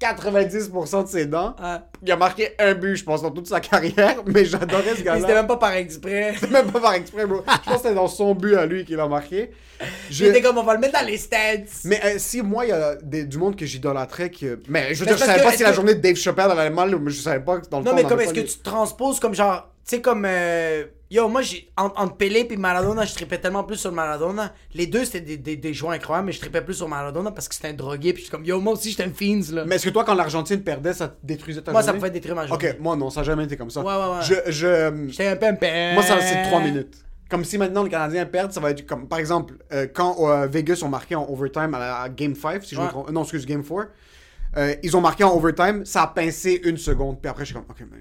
90% 0.00 1.04
de 1.04 1.08
ses 1.08 1.26
dents. 1.26 1.54
Il 2.02 2.12
a 2.12 2.16
marqué 2.16 2.50
un 2.58 2.74
but, 2.74 2.96
je 2.96 3.04
pense, 3.04 3.22
dans 3.22 3.30
toute 3.30 3.46
sa 3.46 3.60
carrière. 3.60 4.16
Mais 4.26 4.44
j'adorais 4.44 4.96
ce 4.96 5.02
gars-là. 5.02 5.20
C'était 5.20 5.34
même 5.34 5.46
pas 5.46 5.56
par 5.56 5.72
exprès. 5.72 6.34
C'était 6.40 6.52
même 6.52 6.70
pas 6.70 6.80
par 6.80 6.94
exprès, 6.94 7.26
bro. 7.26 7.42
Je 7.46 7.64
pense 7.70 7.76
que 7.76 7.82
c'était 7.82 7.94
dans 7.94 8.08
son 8.08 8.34
but 8.34 8.54
à 8.56 8.66
lui 8.66 8.84
qu'il 8.84 8.98
a 9.00 9.08
marqué. 9.08 9.50
Je- 10.10 10.24
J'étais 10.26 10.40
comme, 10.42 10.58
on 10.58 10.62
va 10.62 10.74
le 10.74 10.80
mettre 10.80 10.98
dans 11.00 11.06
les 11.06 11.16
stands. 11.16 11.64
Mais 11.84 12.00
euh, 12.04 12.14
si 12.18 12.42
moi, 12.42 12.64
il 12.66 12.68
y 12.68 12.72
a 12.72 12.96
des- 12.96 13.24
du 13.24 13.38
monde 13.38 13.56
que 13.56 13.66
j'idolâtrais 13.66 14.30
que. 14.30 14.60
Mais 14.68 14.94
je 14.94 15.00
veux 15.00 15.06
Mais 15.06 15.12
dire, 15.12 15.18
je 15.18 15.24
savais 15.24 15.38
que 15.40 15.44
pas 15.44 15.52
si 15.52 15.62
la 15.62 15.70
que- 15.70 15.74
journée 15.76 15.94
de 15.94 16.00
Dave 16.00 16.16
Chappelle 16.16 16.50
allait 16.50 16.70
mal, 16.70 16.94
mais 16.98 17.10
je 17.10 17.20
savais 17.20 17.44
pas 17.44 17.58
que 17.58 17.68
dans 17.68 17.78
le 17.80 17.84
Non, 17.84 17.94
mais 17.94 18.02
comme 18.02 18.12
avait 18.12 18.24
est-ce 18.24 18.34
que 18.34 18.40
les- 18.40 18.46
tu 18.46 18.58
transposes 18.58 19.18
comme 19.20 19.34
genre. 19.34 19.68
Tu 19.86 19.96
sais, 19.96 20.00
comme. 20.00 20.24
euh, 20.26 20.84
Yo, 21.14 21.28
moi, 21.28 21.42
j'ai. 21.42 21.70
Entre 21.76 22.16
Pelé 22.16 22.44
et 22.50 22.56
Maradona, 22.56 23.04
je 23.04 23.14
tripais 23.14 23.38
tellement 23.38 23.62
plus 23.62 23.76
sur 23.76 23.92
Maradona. 23.92 24.52
Les 24.74 24.88
deux, 24.88 25.04
c'était 25.04 25.20
des, 25.20 25.36
des, 25.36 25.56
des 25.56 25.72
joueurs 25.72 25.92
incroyables, 25.92 26.26
mais 26.26 26.32
je 26.32 26.40
tripais 26.40 26.60
plus 26.60 26.74
sur 26.74 26.88
Maradona 26.88 27.30
parce 27.30 27.46
que 27.46 27.54
c'était 27.54 27.68
un 27.68 27.72
drogué. 27.74 28.12
Puis 28.12 28.22
je 28.22 28.26
suis 28.26 28.30
comme, 28.32 28.44
yo, 28.44 28.60
moi 28.60 28.72
aussi, 28.72 28.90
j'étais 28.90 29.04
un 29.04 29.10
fiends, 29.12 29.54
là. 29.54 29.64
Mais 29.64 29.76
est-ce 29.76 29.84
que 29.84 29.90
toi, 29.90 30.02
quand 30.04 30.14
l'Argentine 30.14 30.60
perdait, 30.62 30.92
ça 30.92 31.06
te 31.06 31.14
détruisait 31.24 31.62
ta 31.62 31.70
Moi, 31.70 31.82
ça 31.82 31.86
journée? 31.92 32.00
me 32.00 32.04
fait 32.06 32.10
détruire 32.10 32.34
ma 32.34 32.46
journée. 32.48 32.68
Ok, 32.70 32.76
moi 32.80 32.96
non, 32.96 33.10
ça 33.10 33.20
n'a 33.20 33.24
jamais 33.26 33.44
été 33.44 33.56
comme 33.56 33.70
ça. 33.70 33.80
Ouais, 33.82 33.94
ouais, 33.94 34.16
ouais. 34.16 34.22
Je, 34.46 34.50
je, 34.50 35.06
J'étais 35.08 35.46
un 35.46 35.54
père. 35.54 35.94
Moi, 35.94 36.02
ça, 36.02 36.20
c'est 36.20 36.42
3 36.42 36.60
minutes. 36.60 36.96
Comme 37.30 37.44
si 37.44 37.58
maintenant 37.58 37.84
le 37.84 37.88
Canadien 37.90 38.26
perd, 38.26 38.50
ça 38.52 38.58
va 38.60 38.70
être 38.72 38.84
comme, 38.84 39.06
par 39.06 39.18
exemple, 39.20 39.54
euh, 39.72 39.86
quand 39.92 40.16
euh, 40.20 40.46
Vegas 40.48 40.80
ont 40.84 40.88
marqué 40.88 41.14
en 41.14 41.26
overtime 41.30 41.74
à, 41.74 41.78
la- 41.78 42.00
à 42.02 42.08
Game 42.08 42.34
5, 42.34 42.62
si 42.64 42.74
je 42.74 42.80
me 42.80 42.86
Ouais. 42.86 42.90
trompe. 42.90 43.10
Non, 43.12 43.22
excuse, 43.22 43.46
Game 43.46 43.62
4. 43.64 43.86
euh, 44.56 44.74
ils 44.82 44.96
ont 44.96 45.00
marqué 45.00 45.22
en 45.24 45.34
overtime, 45.34 45.84
ça 45.84 46.02
a 46.02 46.06
pincé 46.08 46.60
une 46.64 46.76
seconde. 46.76 47.20
Puis 47.20 47.28
après, 47.30 47.44
je 47.44 47.52
suis 47.52 47.54
comme, 47.54 47.64
ok, 47.70 47.82
mais 47.90 47.98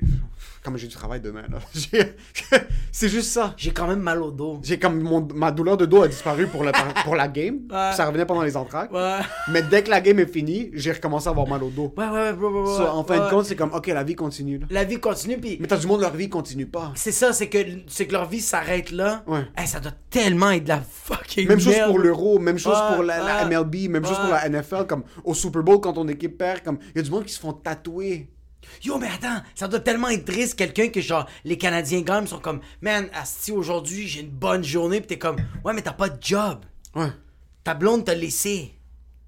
comme 0.63 0.77
j'ai 0.77 0.87
du 0.87 0.95
travail 0.95 1.19
demain, 1.21 1.43
c'est 2.91 3.09
juste 3.09 3.31
ça. 3.31 3.53
J'ai 3.57 3.71
quand 3.71 3.87
même 3.87 3.99
mal 3.99 4.21
au 4.21 4.31
dos. 4.31 4.59
J'ai 4.63 4.79
comme 4.79 4.99
mon- 5.01 5.27
ma 5.33 5.51
douleur 5.51 5.77
de 5.77 5.85
dos 5.85 6.03
a 6.03 6.07
disparu 6.07 6.47
pour, 6.47 6.63
la- 6.63 6.71
pour 7.03 7.15
la 7.15 7.27
game. 7.27 7.59
Ouais. 7.71 7.91
Ça 7.95 8.05
revenait 8.05 8.25
pendant 8.25 8.43
les 8.43 8.55
entraques. 8.55 8.91
Ouais. 8.91 9.19
Mais 9.51 9.61
dès 9.63 9.83
que 9.83 9.89
la 9.89 10.01
game 10.01 10.19
est 10.19 10.31
finie, 10.31 10.69
j'ai 10.73 10.91
recommencé 10.91 11.27
à 11.27 11.31
avoir 11.31 11.47
mal 11.47 11.63
au 11.63 11.69
dos. 11.69 11.93
Ouais, 11.97 12.05
ouais, 12.07 12.31
ouais, 12.31 12.33
bro, 12.33 12.65
So, 12.65 12.83
en 12.87 13.03
fin 13.03 13.19
ouais. 13.19 13.25
de 13.25 13.29
compte, 13.29 13.45
c'est 13.45 13.55
comme, 13.55 13.73
ok, 13.73 13.87
la 13.87 14.03
vie 14.03 14.15
continue. 14.15 14.59
Là. 14.59 14.67
La 14.69 14.83
vie 14.83 14.99
continue, 14.99 15.37
puis. 15.37 15.57
Mais 15.59 15.67
t'as 15.67 15.77
du 15.77 15.87
monde, 15.87 16.01
leur 16.01 16.13
vie 16.13 16.29
continue 16.29 16.65
pas. 16.65 16.91
C'est 16.95 17.11
ça, 17.11 17.33
c'est 17.33 17.49
que, 17.49 17.57
c'est 17.87 18.07
que 18.07 18.13
leur 18.13 18.27
vie 18.27 18.41
s'arrête 18.41 18.91
là. 18.91 19.23
Ouais. 19.27 19.45
Hey, 19.57 19.67
ça 19.67 19.79
doit 19.79 19.91
tellement 20.09 20.51
être 20.51 20.63
de 20.63 20.69
la 20.69 20.81
fucking 20.81 21.47
Même 21.47 21.59
chose 21.59 21.75
pour 21.87 21.99
l'Euro, 21.99 22.39
même 22.39 22.57
chose 22.57 22.73
Ouais, 22.77 22.95
pour 22.95 23.03
la, 23.03 23.17
la 23.19 23.47
ouais, 23.47 23.57
MLB, 23.57 23.89
même 23.89 24.05
chose 24.05 24.17
ouais. 24.17 24.23
pour 24.25 24.33
la 24.33 24.49
NFL, 24.49 24.85
comme 24.87 25.03
au 25.23 25.33
Super 25.33 25.63
Bowl 25.63 25.79
quand 25.81 25.93
ton 25.93 26.07
équipe 26.07 26.37
perd, 26.37 26.61
comme 26.63 26.77
il 26.93 26.97
y 26.97 26.99
a 26.99 27.03
du 27.03 27.11
monde 27.11 27.25
qui 27.25 27.33
se 27.33 27.39
font 27.39 27.53
tatouer. 27.53 28.29
Yo, 28.83 28.97
mais 28.97 29.07
attends, 29.07 29.41
ça 29.55 29.67
doit 29.67 29.79
tellement 29.79 30.09
être 30.09 30.25
triste, 30.25 30.55
quelqu'un 30.55 30.89
que 30.89 31.01
genre, 31.01 31.25
les 31.43 31.57
Canadiens 31.57 32.01
gagnent, 32.01 32.27
sont 32.27 32.39
comme, 32.39 32.61
man, 32.81 33.09
Asti, 33.13 33.51
aujourd'hui, 33.51 34.07
j'ai 34.07 34.21
une 34.21 34.29
bonne 34.29 34.63
journée, 34.63 35.01
pis 35.01 35.07
t'es 35.07 35.17
comme, 35.19 35.37
ouais, 35.63 35.73
mais 35.73 35.81
t'as 35.81 35.93
pas 35.93 36.09
de 36.09 36.21
job. 36.23 36.59
Ouais. 36.95 37.11
Ta 37.63 37.73
blonde 37.73 38.05
t'a 38.05 38.15
laissé. 38.15 38.73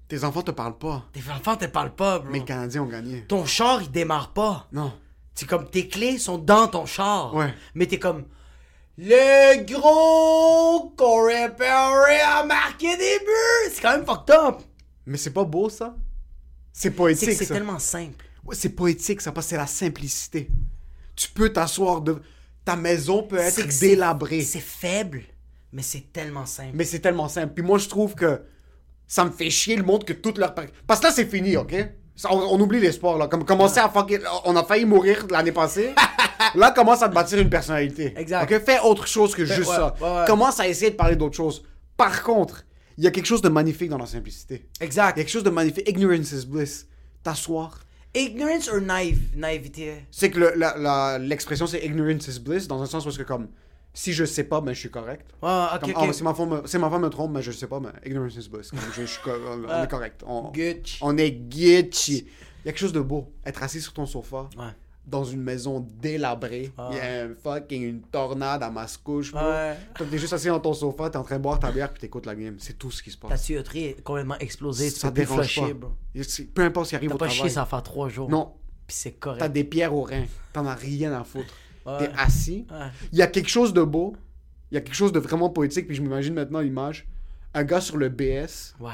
Tes 0.08 0.22
enfants 0.24 0.42
te 0.42 0.50
parlent 0.52 0.78
pas, 0.78 1.04
Tes 1.12 1.20
enfants 1.30 1.56
te 1.56 1.64
parlent 1.66 1.94
pas, 1.94 2.20
bro. 2.20 2.28
mais 2.30 2.38
les 2.38 2.44
Canadiens 2.44 2.82
ont 2.82 2.86
gagné. 2.86 3.24
Ton 3.26 3.44
char, 3.44 3.82
il 3.82 3.90
démarre 3.90 4.32
pas. 4.32 4.68
Non. 4.72 4.92
C'est 5.34 5.46
comme, 5.48 5.68
tes 5.68 5.88
clés 5.88 6.18
sont 6.18 6.38
dans 6.38 6.68
ton 6.68 6.86
char. 6.86 7.34
Ouais. 7.34 7.52
Mais 7.74 7.86
t'es 7.86 7.98
comme, 7.98 8.24
le 8.98 9.64
gros 9.64 10.94
Corey 10.96 11.50
Perry 11.56 12.20
a 12.24 12.44
marqué 12.44 12.96
des 12.96 13.18
buts. 13.18 13.70
C'est 13.72 13.82
quand 13.82 13.92
même 13.96 14.06
fucked 14.06 14.30
up. 14.34 14.62
Mais 15.06 15.18
c'est 15.18 15.32
pas 15.32 15.44
beau 15.44 15.68
ça? 15.68 15.94
C'est 16.72 16.82
C'est 16.82 16.90
que 16.92 16.96
poétique 16.96 17.32
c'est 17.32 17.46
tellement 17.46 17.78
simple. 17.78 18.24
Ouais, 18.46 18.54
c'est 18.56 18.70
poétique 18.70 19.20
ça, 19.20 19.30
que 19.32 19.40
c'est 19.42 19.56
la 19.56 19.66
simplicité. 19.66 20.48
Tu 21.14 21.28
peux 21.30 21.52
t'asseoir 21.52 22.00
de. 22.00 22.20
Ta 22.64 22.74
maison 22.76 23.22
peut 23.22 23.38
être 23.38 23.78
délabrée. 23.78 24.42
C'est 24.42 24.58
faible, 24.60 25.22
mais 25.72 25.82
c'est 25.82 26.12
tellement 26.12 26.46
simple. 26.46 26.72
Mais 26.74 26.84
c'est 26.84 26.98
tellement 26.98 27.28
simple. 27.28 27.52
Puis 27.54 27.62
moi, 27.64 27.78
je 27.78 27.88
trouve 27.88 28.14
que 28.16 28.42
ça 29.06 29.24
me 29.24 29.30
fait 29.30 29.50
chier 29.50 29.76
le 29.76 29.84
monde 29.84 30.04
que 30.04 30.12
toute 30.12 30.36
leur... 30.36 30.52
par- 30.52 30.64
Parce 30.84 30.98
que 30.98 31.06
là, 31.06 31.12
c'est 31.12 31.26
fini, 31.26 31.56
OK? 31.56 31.74
Ça, 32.16 32.32
On, 32.32 32.38
on 32.40 32.60
oublie 32.60 32.80
l'espoir, 32.80 33.18
là. 33.18 33.28
Comme 33.28 33.44
commencer 33.44 33.78
à 33.78 33.88
fucking... 33.88 34.18
On 34.44 34.56
a 34.56 34.64
failli 34.64 34.84
mourir 34.84 35.26
l'année 35.30 35.52
passée. 35.52 35.94
là, 36.56 36.72
commence 36.72 37.02
à 37.02 37.08
te 37.08 37.14
bâtir 37.14 37.38
une 37.38 37.48
personnalité. 37.50 38.14
Exact. 38.16 38.50
OK? 38.50 38.64
Fais 38.64 38.80
autre 38.80 39.06
chose 39.06 39.32
que 39.32 39.44
juste 39.44 39.68
ouais, 39.70 39.76
ça. 39.76 39.94
ouais, 40.00 40.10
ouais. 40.20 40.24
Commence 40.26 40.58
à 40.58 40.66
essayer 40.66 40.90
de 40.90 40.96
parler 40.96 41.14
d'autre 41.14 41.36
chose. 41.36 41.62
Par 41.96 42.24
contre, 42.24 42.64
il 42.98 43.04
y 43.04 43.06
a 43.06 43.12
quelque 43.12 43.26
chose 43.26 43.42
de 43.42 43.48
magnifique 43.48 43.90
dans 43.90 43.98
la 43.98 44.06
simplicité. 44.06 44.66
Il 44.80 44.82
y 44.82 44.86
Exact. 44.86 45.06
a 45.10 45.12
quelque 45.12 45.30
chose 45.30 45.44
de 45.44 45.50
magnifique. 45.50 45.88
Ignorance 45.88 46.32
is 46.32 46.44
bliss. 46.46 46.88
T'asseoir. 47.22 47.78
Ignorance 48.16 48.68
or 48.68 48.80
naive, 48.80 49.20
naïveté? 49.36 50.04
C'est 50.10 50.30
que 50.30 50.38
le- 50.40 51.18
l'expression, 51.28 51.66
c'est 51.66 51.84
ignorance 51.84 52.26
is 52.28 52.40
bliss, 52.40 52.66
dans 52.66 52.80
un 52.82 52.86
sens 52.86 53.04
où 53.06 53.10
c'est 53.10 53.26
comme... 53.26 53.48
Si 53.92 54.12
je 54.12 54.24
sais 54.26 54.44
pas, 54.44 54.60
ben 54.60 54.74
je 54.74 54.78
suis 54.80 54.90
correct. 54.90 55.26
Ok, 55.40 55.80
Comme, 55.80 55.92
ah, 55.96 56.12
si, 56.12 56.22
ma 56.22 56.34
femme, 56.34 56.50
me- 56.62 56.66
si 56.66 56.76
ma 56.78 56.90
femme 56.90 57.02
me 57.02 57.08
trompe, 57.08 57.32
mais 57.32 57.40
je 57.42 57.50
sais 57.52 57.66
pas, 57.66 57.80
mais 57.80 57.88
ignorance 58.04 58.34
is 58.36 58.48
bliss. 58.48 58.70
Comme 58.70 58.78
je, 58.94 59.00
je 59.02 59.06
suis 59.06 59.22
co- 59.22 59.30
on, 59.30 59.64
on 59.64 59.82
est 59.84 59.88
correct. 59.88 60.22
On, 60.26 60.52
est 61.16 61.30
Gucci. 61.30 62.12
Il 62.18 62.66
y 62.66 62.68
a 62.68 62.72
quelque 62.72 62.78
chose 62.78 62.92
de 62.92 63.00
beau. 63.00 63.32
Être 63.46 63.62
assis 63.62 63.80
sur 63.80 63.92
ton 63.94 64.04
sofa, 64.04 64.48
Ouais. 64.58 64.64
Dans 65.06 65.22
une 65.24 65.40
maison 65.42 65.86
délabrée. 66.00 66.72
Il 66.90 66.96
y 66.96 67.00
a 67.00 67.24
un 67.24 67.34
fucking 67.34 67.82
une 67.82 68.00
tornade 68.02 68.62
à 68.62 68.70
Mascouche. 68.70 69.32
Ouais. 69.32 69.76
T'es 70.10 70.18
juste 70.18 70.32
assis 70.32 70.48
dans 70.48 70.58
ton 70.60 70.72
sofa, 70.72 71.08
t'es 71.10 71.16
en 71.16 71.22
train 71.22 71.36
de 71.36 71.42
boire 71.42 71.58
ta 71.60 71.70
bière, 71.70 71.92
puis 71.92 72.00
t'écoutes 72.00 72.26
la 72.26 72.34
game. 72.34 72.56
C'est 72.58 72.76
tout 72.78 72.90
ce 72.90 73.02
qui 73.02 73.10
se 73.10 73.16
Ta 73.16 73.28
passe. 73.28 73.44
tuyauterie 73.44 73.84
est 73.84 74.02
complètement 74.02 74.36
explosée. 74.38 74.90
Ça 74.90 75.08
peux 75.12 75.22
plus 75.22 75.26
dérange 75.26 75.54
pas. 75.60 75.72
bro. 75.74 75.90
Peu 76.54 76.62
importe 76.64 76.86
ce 76.86 76.90
qui 76.90 76.96
arrive 76.96 77.08
T'as 77.10 77.14
au 77.14 77.18
pas 77.18 77.26
travail. 77.26 77.40
chié, 77.42 77.50
ça 77.50 77.60
va 77.60 77.66
faire 77.66 77.82
trois 77.82 78.08
jours. 78.08 78.28
Non, 78.28 78.52
Puis 78.86 78.96
c'est 78.98 79.12
correct. 79.12 79.38
t'as 79.40 79.48
des 79.48 79.64
pierres 79.64 79.94
au 79.94 80.02
rein. 80.02 80.24
T'en 80.52 80.66
as 80.66 80.74
rien 80.74 81.12
à 81.12 81.22
foutre. 81.24 81.54
Ouais. 81.86 81.98
T'es 81.98 82.10
assis. 82.18 82.66
Ouais. 82.70 82.86
Il 83.12 83.18
y 83.18 83.22
a 83.22 83.28
quelque 83.28 83.48
chose 83.50 83.72
de 83.72 83.82
beau. 83.82 84.16
Il 84.72 84.74
y 84.74 84.78
a 84.78 84.80
quelque 84.80 84.96
chose 84.96 85.12
de 85.12 85.20
vraiment 85.20 85.50
poétique, 85.50 85.86
puis 85.86 85.94
je 85.94 86.02
m'imagine 86.02 86.34
maintenant 86.34 86.60
l'image. 86.60 87.06
Un 87.54 87.62
gars 87.62 87.80
sur 87.80 87.96
le 87.96 88.08
BS, 88.08 88.74
Ouais. 88.80 88.90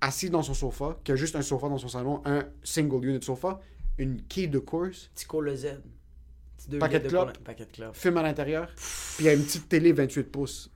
assis 0.00 0.28
dans 0.28 0.42
son 0.42 0.54
sofa, 0.54 0.96
qui 1.04 1.12
a 1.12 1.16
juste 1.16 1.36
un 1.36 1.42
sofa 1.42 1.68
dans 1.68 1.78
son 1.78 1.86
salon, 1.86 2.20
un 2.24 2.42
single 2.64 3.06
unit 3.06 3.22
sofa, 3.22 3.60
une 3.98 4.22
quille 4.22 4.48
de 4.48 4.58
course, 4.58 5.10
Petit 5.14 5.26
cours 5.26 5.42
le 5.42 5.54
Z. 5.56 5.66
Paquet 6.78 7.00
de 7.00 7.08
Paquet 7.44 7.66
de 7.76 7.92
film 7.92 8.16
à 8.18 8.22
l'intérieur, 8.22 8.68
puis 8.76 9.20
il 9.20 9.24
y 9.24 9.28
a 9.28 9.32
une 9.32 9.42
petite 9.42 9.68
télé 9.68 9.92
28 9.92 10.22
pouces. 10.24 10.70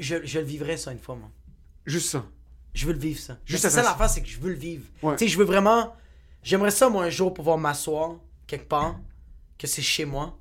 Je, 0.00 0.16
je 0.24 0.38
le 0.40 0.44
vivrais 0.44 0.76
ça 0.76 0.92
une 0.92 0.98
fois, 0.98 1.14
moi. 1.16 1.30
Juste 1.86 2.08
ça. 2.10 2.26
Je 2.74 2.86
veux 2.86 2.92
le 2.92 2.98
vivre, 2.98 3.20
ça. 3.20 3.38
Juste 3.44 3.62
ça 3.62 3.70
ça. 3.70 3.82
l'affaire, 3.82 4.10
c'est 4.10 4.22
que 4.22 4.28
je 4.28 4.38
veux 4.38 4.50
le 4.50 4.56
vivre. 4.58 4.84
Ouais. 5.02 5.16
Tu 5.16 5.24
sais, 5.24 5.32
je 5.32 5.38
veux 5.38 5.44
vraiment. 5.44 5.94
J'aimerais 6.42 6.70
ça, 6.70 6.88
moi, 6.88 7.04
un 7.04 7.10
jour, 7.10 7.32
pouvoir 7.34 7.56
m'asseoir 7.58 8.16
quelque 8.46 8.68
part, 8.68 8.98
que 9.58 9.66
c'est 9.66 9.82
chez 9.82 10.04
moi. 10.04 10.38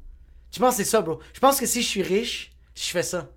Je 0.51 0.59
pense 0.59 0.77
que 0.77 0.83
c'est 0.83 0.89
ça, 0.89 1.01
bro? 1.01 1.19
Je 1.33 1.39
pense 1.39 1.59
que 1.59 1.65
si 1.65 1.81
je 1.81 1.87
suis 1.87 2.03
riche, 2.03 2.51
je 2.75 2.83
fais 2.83 3.03
ça. 3.03 3.31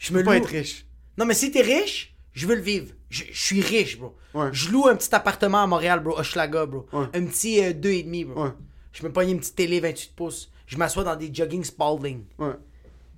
Je 0.00 0.12
me 0.12 0.18
Tu 0.18 0.24
peux 0.24 0.30
pas 0.30 0.38
loue. 0.38 0.44
être 0.44 0.50
riche. 0.50 0.86
Non, 1.16 1.24
mais 1.26 1.34
si 1.34 1.50
t'es 1.50 1.62
riche, 1.62 2.14
je 2.32 2.46
veux 2.46 2.54
le 2.56 2.62
vivre. 2.62 2.92
Je, 3.12 3.24
je 3.30 3.40
suis 3.42 3.60
riche, 3.60 3.98
bro. 3.98 4.16
Ouais. 4.32 4.48
Je 4.52 4.70
loue 4.70 4.86
un 4.88 4.96
petit 4.96 5.14
appartement 5.14 5.62
à 5.62 5.66
Montréal, 5.66 6.00
bro, 6.00 6.18
Hochelaga, 6.18 6.64
bro. 6.64 6.86
Ouais. 6.92 7.04
Un 7.12 7.26
petit 7.26 7.62
euh, 7.62 7.72
2,5, 7.74 8.26
bro. 8.26 8.44
Ouais. 8.44 8.50
Je 8.92 9.02
me 9.04 9.12
pogne 9.12 9.30
une 9.30 9.38
petite 9.38 9.54
télé 9.54 9.80
28 9.80 10.14
pouces. 10.16 10.50
Je 10.66 10.78
m'assois 10.78 11.04
dans 11.04 11.14
des 11.14 11.32
jogging 11.32 11.62
Spalding. 11.62 12.24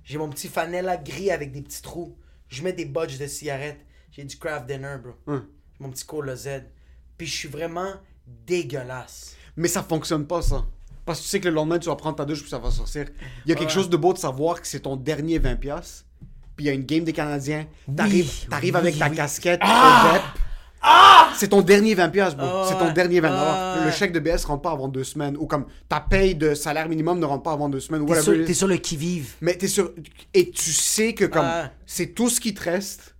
J'ai 0.03 0.17
mon 0.17 0.29
petit 0.29 0.49
fanella 0.49 0.97
gris 0.97 1.31
avec 1.31 1.51
des 1.53 1.61
petits 1.61 1.81
trous. 1.81 2.15
Je 2.49 2.61
mets 2.61 2.73
des 2.73 2.83
budges 2.85 3.17
de 3.17 3.25
cigarettes. 3.27 3.79
J'ai 4.11 4.25
du 4.25 4.37
craft 4.37 4.67
dinner, 4.67 4.97
bro. 5.01 5.39
Mon 5.79 5.89
petit 5.89 6.05
cola 6.05 6.35
Z. 6.35 6.49
puis 7.17 7.27
je 7.27 7.33
suis 7.33 7.47
vraiment 7.47 7.93
dégueulasse. 8.45 9.35
Mais 9.55 9.67
ça 9.67 9.81
fonctionne 9.83 10.27
pas, 10.27 10.41
ça. 10.41 10.65
Parce 11.05 11.19
que 11.19 11.23
tu 11.23 11.29
sais 11.29 11.39
que 11.39 11.47
le 11.47 11.53
lendemain, 11.55 11.79
tu 11.79 11.87
vas 11.87 11.95
prendre 11.95 12.17
ta 12.17 12.25
douche 12.25 12.41
puis 12.41 12.49
ça 12.49 12.59
va 12.59 12.71
sortir. 12.71 13.07
Il 13.45 13.49
y 13.49 13.53
a 13.53 13.55
quelque 13.55 13.71
chose 13.71 13.89
de 13.89 13.97
beau 13.97 14.11
de 14.11 14.17
savoir 14.17 14.59
que 14.61 14.67
c'est 14.67 14.81
ton 14.81 14.95
dernier 14.97 15.39
20$. 15.39 16.03
Puis 16.55 16.65
il 16.65 16.67
y 16.67 16.69
a 16.69 16.73
une 16.73 16.83
game 16.85 17.03
des 17.03 17.13
Canadiens. 17.13 17.65
T'arrives 17.95 18.31
Oui, 18.51 18.71
avec 18.75 18.97
ta 18.97 19.09
oui. 19.09 19.15
casquette 19.15 19.59
Ah! 19.63 20.09
au 20.09 20.13
DEP. 20.13 20.21
C'est 21.37 21.47
ton 21.49 21.61
dernier 21.61 21.95
20$, 21.95 22.11
piastres, 22.11 22.37
bro. 22.37 22.47
Ah 22.47 22.65
c'est 22.69 22.77
ton 22.77 22.93
dernier 22.93 23.19
20$. 23.19 23.27
Ah 23.31 23.81
Le 23.85 23.91
chèque 23.91 24.11
de 24.13 24.19
BS 24.19 24.45
rentre 24.45 24.61
pas 24.61 24.71
avant 24.71 24.87
deux 24.87 25.03
semaines. 25.03 25.35
Ou 25.37 25.47
comme 25.47 25.65
ta 25.89 25.99
paye 25.99 26.35
de 26.35 26.53
salaire 26.53 26.87
minimum 26.87 27.19
ne 27.19 27.25
rentre 27.25 27.43
pas 27.43 27.51
avant 27.53 27.67
deux 27.69 27.79
semaines. 27.79 28.05
T'es 28.05 28.21
sur, 28.21 28.45
t'es 28.45 28.53
sur 28.53 28.67
le 28.67 28.77
qui-vive. 28.77 29.33
Mais 29.41 29.55
t'es 29.55 29.67
sur. 29.67 29.91
Et 30.33 30.49
tu 30.51 30.71
sais 30.71 31.13
que 31.13 31.25
comme 31.25 31.43
Ah. 31.45 31.71
c'est 31.85 32.07
tout 32.13 32.29
ce 32.29 32.39
qui 32.39 32.53
te 32.53 32.63
reste. 32.63 33.15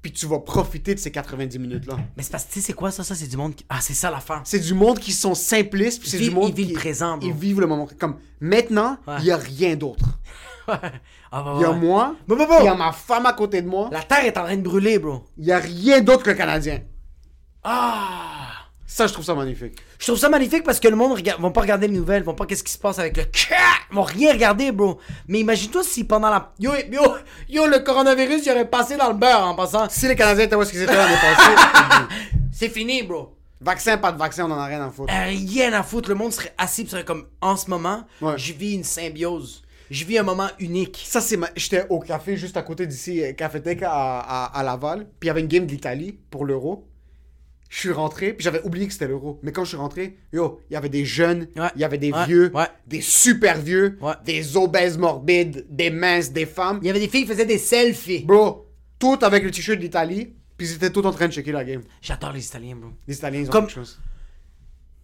Puis 0.00 0.12
tu 0.12 0.26
vas 0.26 0.38
profiter 0.38 0.94
de 0.94 1.00
ces 1.00 1.10
90 1.10 1.58
minutes-là. 1.58 1.96
Mais 2.16 2.22
c'est 2.22 2.30
parce 2.30 2.44
que 2.44 2.52
tu 2.52 2.60
sais, 2.60 2.66
c'est 2.68 2.72
quoi 2.72 2.92
ça? 2.92 3.02
Ça, 3.02 3.16
c'est 3.16 3.26
du 3.26 3.36
monde 3.36 3.56
qui. 3.56 3.66
Ah, 3.68 3.80
c'est 3.80 3.94
ça 3.94 4.12
l'affaire. 4.12 4.42
C'est 4.44 4.60
du 4.60 4.72
monde 4.72 5.00
qui 5.00 5.10
sont 5.10 5.34
simplistes. 5.34 6.00
Puis 6.00 6.08
c'est 6.10 6.18
du 6.18 6.30
monde 6.30 6.50
ils 6.50 6.54
vivent 6.54 6.66
qui. 6.68 6.72
le 6.74 6.78
présent, 6.78 7.18
bro. 7.18 7.26
Ils 7.26 7.34
vivent 7.34 7.60
le 7.60 7.66
moment. 7.66 7.88
Comme 7.98 8.14
maintenant, 8.40 8.96
il 9.08 9.12
Ouais. 9.12 9.22
y 9.24 9.30
a 9.32 9.36
rien 9.36 9.74
d'autre. 9.74 10.04
ah, 11.32 11.42
bah, 11.42 11.52
Il 11.56 11.62
y 11.62 11.64
a 11.64 11.72
moi. 11.72 12.14
Bon, 12.26 12.36
bon, 12.36 12.46
Il 12.60 12.64
y 12.64 12.68
a 12.68 12.74
ma 12.74 12.92
femme 12.92 13.26
à 13.26 13.32
côté 13.32 13.62
de 13.62 13.68
moi. 13.68 13.88
La 13.92 14.02
terre 14.02 14.24
est 14.24 14.36
en 14.38 14.44
train 14.44 14.56
de 14.56 14.62
brûler, 14.62 14.98
bro. 14.98 15.24
Il 15.38 15.46
y 15.46 15.52
a 15.52 15.58
rien 15.58 16.00
d'autre 16.00 16.22
que 16.24 16.30
le 16.30 16.36
Canadien. 16.36 16.80
Ah! 17.64 18.48
Ça, 18.86 19.06
je 19.06 19.12
trouve 19.12 19.24
ça 19.24 19.34
magnifique. 19.34 19.78
Je 19.98 20.06
trouve 20.06 20.18
ça 20.18 20.28
magnifique 20.30 20.64
parce 20.64 20.80
que 20.80 20.88
le 20.88 20.96
monde 20.96 21.12
regarde, 21.12 21.40
vont 21.42 21.50
pas 21.52 21.60
regarder 21.60 21.86
les 21.88 21.94
nouvelles, 21.94 22.22
vont 22.22 22.34
pas 22.34 22.46
qu'est-ce 22.46 22.64
qui 22.64 22.72
se 22.72 22.78
passe 22.78 22.98
avec 22.98 23.16
le 23.18 23.24
Ils 23.90 23.94
vont 23.94 24.02
rien 24.02 24.32
regarder, 24.32 24.72
bro. 24.72 24.98
Mais 25.28 25.40
imagine-toi 25.40 25.82
si 25.84 26.04
pendant 26.04 26.30
la. 26.30 26.52
Yo, 26.58 26.72
yo, 26.90 27.02
yo, 27.48 27.66
le 27.66 27.80
coronavirus, 27.80 28.46
il 28.46 28.50
aurait 28.52 28.68
passé 28.68 28.96
dans 28.96 29.08
le 29.08 29.14
beurre 29.14 29.46
en 29.46 29.54
passant. 29.54 29.88
Si 29.90 30.08
les 30.08 30.16
Canadiens 30.16 30.44
étaient 30.44 30.56
où 30.56 30.62
est-ce 30.62 30.70
qu'ils 30.72 30.82
étaient 30.82 30.94
l'année 30.96 31.16
passée, 31.20 31.52
C'est 32.52 32.70
fini, 32.70 33.02
bro. 33.02 33.36
vaccin, 33.60 33.98
pas 33.98 34.10
de 34.10 34.18
vaccin, 34.18 34.46
on 34.46 34.52
en 34.52 34.58
a 34.58 34.64
rien 34.64 34.84
à 34.84 34.90
foutre. 34.90 35.12
Euh, 35.12 35.24
Rien 35.26 35.72
à 35.74 35.82
foutre. 35.82 36.08
Le 36.08 36.14
monde 36.14 36.32
serait 36.32 36.54
assis, 36.56 36.86
serait 36.86 37.04
comme 37.04 37.26
en 37.42 37.56
ce 37.56 37.68
moment, 37.68 38.04
Ouais. 38.22 38.38
je 38.38 38.52
vis 38.54 38.74
une 38.74 38.84
symbiose. 38.84 39.62
Je 39.90 40.04
vis 40.04 40.18
un 40.18 40.22
moment 40.22 40.48
unique. 40.58 41.02
Ça, 41.06 41.20
c'est 41.20 41.36
ma... 41.36 41.48
J'étais 41.56 41.86
au 41.88 41.98
café 42.00 42.36
juste 42.36 42.56
à 42.56 42.62
côté 42.62 42.86
d'ici, 42.86 43.22
euh, 43.22 43.32
Cafétech 43.32 43.82
à, 43.82 43.90
à, 44.20 44.58
à 44.58 44.62
Laval. 44.62 45.06
Puis 45.18 45.24
il 45.24 45.26
y 45.28 45.30
avait 45.30 45.40
une 45.40 45.46
game 45.48 45.66
de 45.66 45.70
l'Italie 45.72 46.18
pour 46.30 46.44
l'euro. 46.44 46.86
Je 47.70 47.80
suis 47.80 47.92
rentré, 47.92 48.32
puis 48.32 48.42
j'avais 48.44 48.62
oublié 48.62 48.86
que 48.86 48.92
c'était 48.94 49.08
l'euro. 49.08 49.38
Mais 49.42 49.52
quand 49.52 49.62
je 49.64 49.68
suis 49.68 49.76
rentré, 49.76 50.16
yo, 50.32 50.58
il 50.70 50.72
y 50.72 50.76
avait 50.76 50.88
des 50.88 51.04
jeunes, 51.04 51.48
il 51.54 51.60
Ouais. 51.60 51.68
y 51.76 51.84
avait 51.84 51.98
des 51.98 52.12
Ouais. 52.12 52.24
vieux, 52.26 52.50
Ouais. 52.54 52.64
des 52.86 53.02
super 53.02 53.58
vieux, 53.60 53.98
des 54.24 54.56
obèses 54.56 54.96
morbides, 54.96 55.66
des 55.68 55.90
minces, 55.90 56.32
des 56.32 56.46
femmes. 56.46 56.78
Il 56.80 56.86
y 56.86 56.90
avait 56.90 57.00
des 57.00 57.08
filles 57.08 57.22
qui 57.24 57.28
faisaient 57.28 57.44
des 57.44 57.58
selfies. 57.58 58.24
Bro, 58.24 58.66
tout 58.98 59.18
avec 59.20 59.44
le 59.44 59.50
t-shirt 59.50 59.78
d'Italie, 59.78 60.34
puis 60.56 60.66
ils 60.66 60.74
étaient 60.76 60.88
tous 60.90 61.04
en 61.06 61.12
train 61.12 61.28
de 61.28 61.32
checker 61.34 61.52
la 61.52 61.62
game. 61.62 61.82
J'adore 62.00 62.32
les 62.32 62.46
Italiens, 62.46 62.74
bro. 62.76 62.88
Les 63.06 63.16
Italiens, 63.16 63.40
ils 63.40 63.48
ont 63.48 63.52
Comme- 63.52 63.66
quelque 63.66 63.74
chose. 63.74 64.00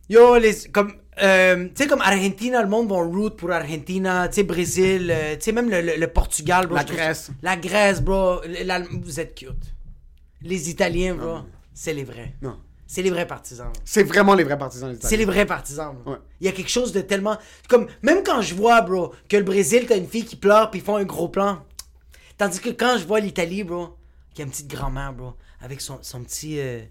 Yo, 0.08 0.36
les, 0.36 0.54
comme, 0.72 0.92
euh, 1.22 1.66
tu 1.68 1.82
sais, 1.82 1.86
comme 1.86 2.00
Argentina, 2.02 2.62
le 2.62 2.68
monde 2.68 2.88
va 2.88 2.96
root 2.96 3.30
pour 3.30 3.50
Argentina, 3.50 4.28
tu 4.28 4.34
sais, 4.36 4.42
Brésil, 4.42 5.10
euh, 5.10 5.34
tu 5.36 5.42
sais, 5.42 5.52
même 5.52 5.70
le, 5.70 5.80
le- 5.80 5.96
le 5.96 6.06
Portugal, 6.08 6.66
bro. 6.66 6.76
La 6.76 6.84
Grèce. 6.84 7.30
La 7.42 7.56
Grèce, 7.56 8.02
bro. 8.02 8.40
Vous 9.02 9.20
êtes 9.20 9.34
cute. 9.34 9.74
Les 10.42 10.68
Italiens, 10.68 11.14
bro, 11.14 11.38
c'est 11.72 11.94
les 11.94 12.04
vrais. 12.04 12.34
Non. 12.42 12.58
C'est 12.86 13.00
les 13.02 13.10
vrais 13.10 13.26
partisans. 13.26 13.72
C'est 13.84 14.02
vraiment 14.04 14.34
les 14.34 14.44
vrais 14.44 14.58
partisans 14.58 14.90
C'est 14.92 14.98
Italiens. 14.98 15.16
les 15.18 15.24
vrais 15.24 15.46
partisans, 15.46 15.96
bro. 16.04 16.12
Ouais. 16.12 16.18
Il 16.40 16.46
y 16.46 16.48
a 16.50 16.52
quelque 16.52 16.70
chose 16.70 16.92
de 16.92 17.00
tellement. 17.00 17.38
Comme, 17.68 17.86
même 18.02 18.22
quand 18.22 18.42
je 18.42 18.54
vois, 18.54 18.82
bro, 18.82 19.12
que 19.28 19.36
le 19.38 19.42
Brésil, 19.42 19.86
t'as 19.88 19.96
une 19.96 20.06
fille 20.06 20.24
qui 20.26 20.36
pleure, 20.36 20.70
puis 20.70 20.80
ils 20.80 20.84
font 20.84 20.96
un 20.96 21.04
gros 21.04 21.28
plan. 21.28 21.64
Tandis 22.36 22.60
que 22.60 22.68
quand 22.70 22.98
je 22.98 23.06
vois 23.06 23.20
l'Italie, 23.20 23.64
bro, 23.64 23.96
qu'il 24.34 24.40
y 24.40 24.42
a 24.42 24.44
une 24.44 24.50
petite 24.50 24.68
grand-mère, 24.68 25.14
bro, 25.14 25.32
avec 25.62 25.80
son, 25.80 25.98
son 26.02 26.22
petit. 26.22 26.60
euh, 26.60 26.82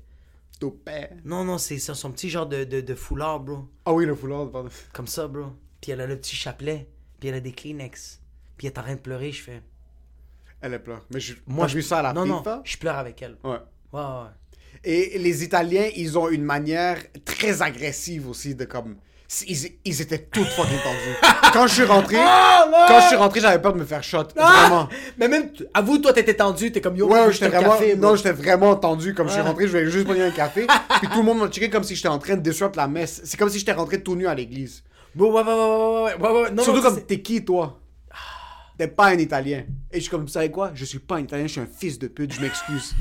Père. 0.71 1.15
Non, 1.25 1.43
non, 1.43 1.57
c'est 1.57 1.77
son 1.79 2.11
petit 2.11 2.29
genre 2.29 2.47
de, 2.47 2.63
de, 2.63 2.81
de 2.81 2.95
foulard, 2.95 3.39
bro. 3.39 3.67
Ah 3.85 3.93
oui, 3.93 4.05
le 4.05 4.15
foulard, 4.15 4.49
pardon. 4.51 4.69
Comme 4.91 5.07
ça, 5.07 5.27
bro. 5.27 5.47
Puis 5.81 5.91
elle 5.91 6.01
a 6.01 6.07
le 6.07 6.17
petit 6.17 6.35
chapelet. 6.35 6.87
Puis 7.19 7.29
elle 7.29 7.35
a 7.35 7.39
des 7.39 7.51
Kleenex. 7.51 8.21
Puis 8.57 8.67
elle 8.67 8.73
est 8.73 8.79
en 8.79 8.83
train 8.83 8.95
de 8.95 8.99
pleurer, 8.99 9.31
je 9.31 9.41
fais. 9.41 9.61
Elle 10.61 10.81
pleure. 10.81 11.05
Mais 11.11 11.19
je... 11.19 11.33
Moi, 11.45 11.67
je 11.67 11.75
vu 11.75 11.81
ça 11.81 11.99
à 11.99 12.01
la 12.01 12.13
Non, 12.13 12.25
non, 12.25 12.43
je 12.63 12.77
pleure 12.77 12.97
avec 12.97 13.21
elle. 13.21 13.37
Ouais. 13.43 13.57
Ouais, 13.91 14.01
ouais. 14.01 14.29
Et 14.85 15.17
les 15.19 15.43
Italiens, 15.43 15.89
ils 15.95 16.17
ont 16.17 16.29
une 16.29 16.43
manière 16.43 17.01
très 17.25 17.61
agressive 17.61 18.27
aussi 18.27 18.55
de 18.55 18.65
comme. 18.65 18.97
Ils, 19.47 19.71
ils 19.83 20.01
étaient 20.01 20.19
tous 20.19 20.45
fucking 20.45 20.77
tendus. 20.83 21.33
Quand 21.53 21.67
je 21.67 21.73
suis 21.73 21.83
rentré, 21.83 22.15
quand 22.15 23.01
je 23.01 23.07
suis 23.07 23.15
rentré, 23.15 23.39
j'avais 23.39 23.61
peur 23.61 23.73
de 23.73 23.79
me 23.79 23.85
faire 23.85 24.03
shot. 24.03 24.27
Vraiment. 24.35 24.87
Mais 25.17 25.27
même, 25.27 25.49
avoue, 25.73 25.97
toi, 25.97 26.13
t'étais 26.13 26.35
tendu, 26.35 26.71
t'es 26.71 26.81
comme 26.81 26.95
yo. 26.95 27.07
Ouais, 27.07 27.31
j'étais 27.31 27.47
vraiment. 27.49 27.71
café, 27.71 27.95
non, 27.95 28.15
j'étais 28.15 28.31
vraiment 28.31 28.75
tendu. 28.75 29.13
Comme 29.13 29.27
je 29.27 29.33
suis 29.33 29.41
rentré, 29.41 29.65
je 29.65 29.71
voulais 29.71 29.89
juste 29.89 30.05
prendre 30.05 30.21
un 30.21 30.31
café. 30.31 30.67
puis 30.99 31.07
tout 31.09 31.17
le 31.17 31.23
monde 31.23 31.39
m'a 31.39 31.47
checké 31.47 31.69
comme 31.69 31.83
si 31.83 31.95
j'étais 31.95 32.07
en 32.07 32.19
train 32.19 32.35
de 32.35 32.41
disrupt 32.41 32.75
la 32.75 32.87
messe. 32.87 33.21
C'est 33.23 33.37
comme 33.37 33.49
si 33.49 33.59
j'étais 33.59 33.73
rentré 33.73 34.01
tout 34.01 34.15
nu 34.15 34.27
à 34.27 34.35
l'église. 34.35 34.83
Bro, 35.15 35.31
ouais, 35.31 35.43
ouais, 35.43 35.53
ouais, 35.53 35.53
ouais, 35.53 36.15
ouais, 36.15 36.15
ouais, 36.19 36.41
ouais, 36.43 36.51
non, 36.51 36.63
Surtout 36.63 36.81
non, 36.81 36.89
comme 36.89 37.01
t'es 37.01 37.21
qui, 37.21 37.43
toi? 37.43 37.79
T'es 38.77 38.87
pas 38.87 39.07
un 39.07 39.17
Italien. 39.17 39.63
Et 39.91 39.97
je 39.97 40.01
suis 40.01 40.09
comme, 40.09 40.23
vous 40.23 40.27
savez 40.27 40.49
quoi? 40.49 40.71
Je 40.73 40.85
suis 40.85 40.99
pas 40.99 41.15
un 41.15 41.19
Italien, 41.21 41.45
je 41.45 41.51
suis 41.51 41.61
un 41.61 41.67
fils 41.67 41.99
de 41.99 42.07
pute, 42.07 42.33
je 42.33 42.41
m'excuse. 42.41 42.93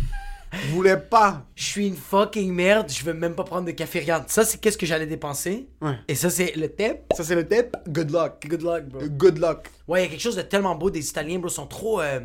Je 0.52 0.66
voulais 0.72 0.96
pas. 0.98 1.46
Je 1.54 1.64
suis 1.64 1.86
une 1.88 1.96
fucking 1.96 2.52
merde, 2.52 2.90
je 2.90 3.02
veux 3.04 3.14
même 3.14 3.34
pas 3.34 3.44
prendre 3.44 3.66
de 3.66 3.70
café. 3.72 4.00
Regarde, 4.00 4.24
ça, 4.28 4.44
c'est 4.44 4.58
qu'est-ce 4.60 4.76
que 4.76 4.84
j'allais 4.86 5.06
dépenser. 5.06 5.68
Ouais. 5.80 5.94
Et 6.08 6.14
ça, 6.14 6.28
c'est 6.30 6.54
le 6.56 6.68
tip. 6.72 6.98
Ça, 7.16 7.24
c'est 7.24 7.34
le 7.34 7.46
tip. 7.48 7.76
Good 7.88 8.10
luck. 8.10 8.46
Good 8.46 8.62
luck, 8.62 8.84
bro. 8.84 9.00
Good 9.08 9.38
luck. 9.38 9.68
Ouais, 9.88 10.00
il 10.00 10.04
y 10.04 10.06
a 10.06 10.10
quelque 10.10 10.20
chose 10.20 10.36
de 10.36 10.42
tellement 10.42 10.74
beau 10.74 10.90
des 10.90 11.08
Italiens, 11.08 11.38
bro. 11.38 11.48
Ils 11.48 11.52
sont 11.52 11.66
trop. 11.66 12.00
euh, 12.02 12.20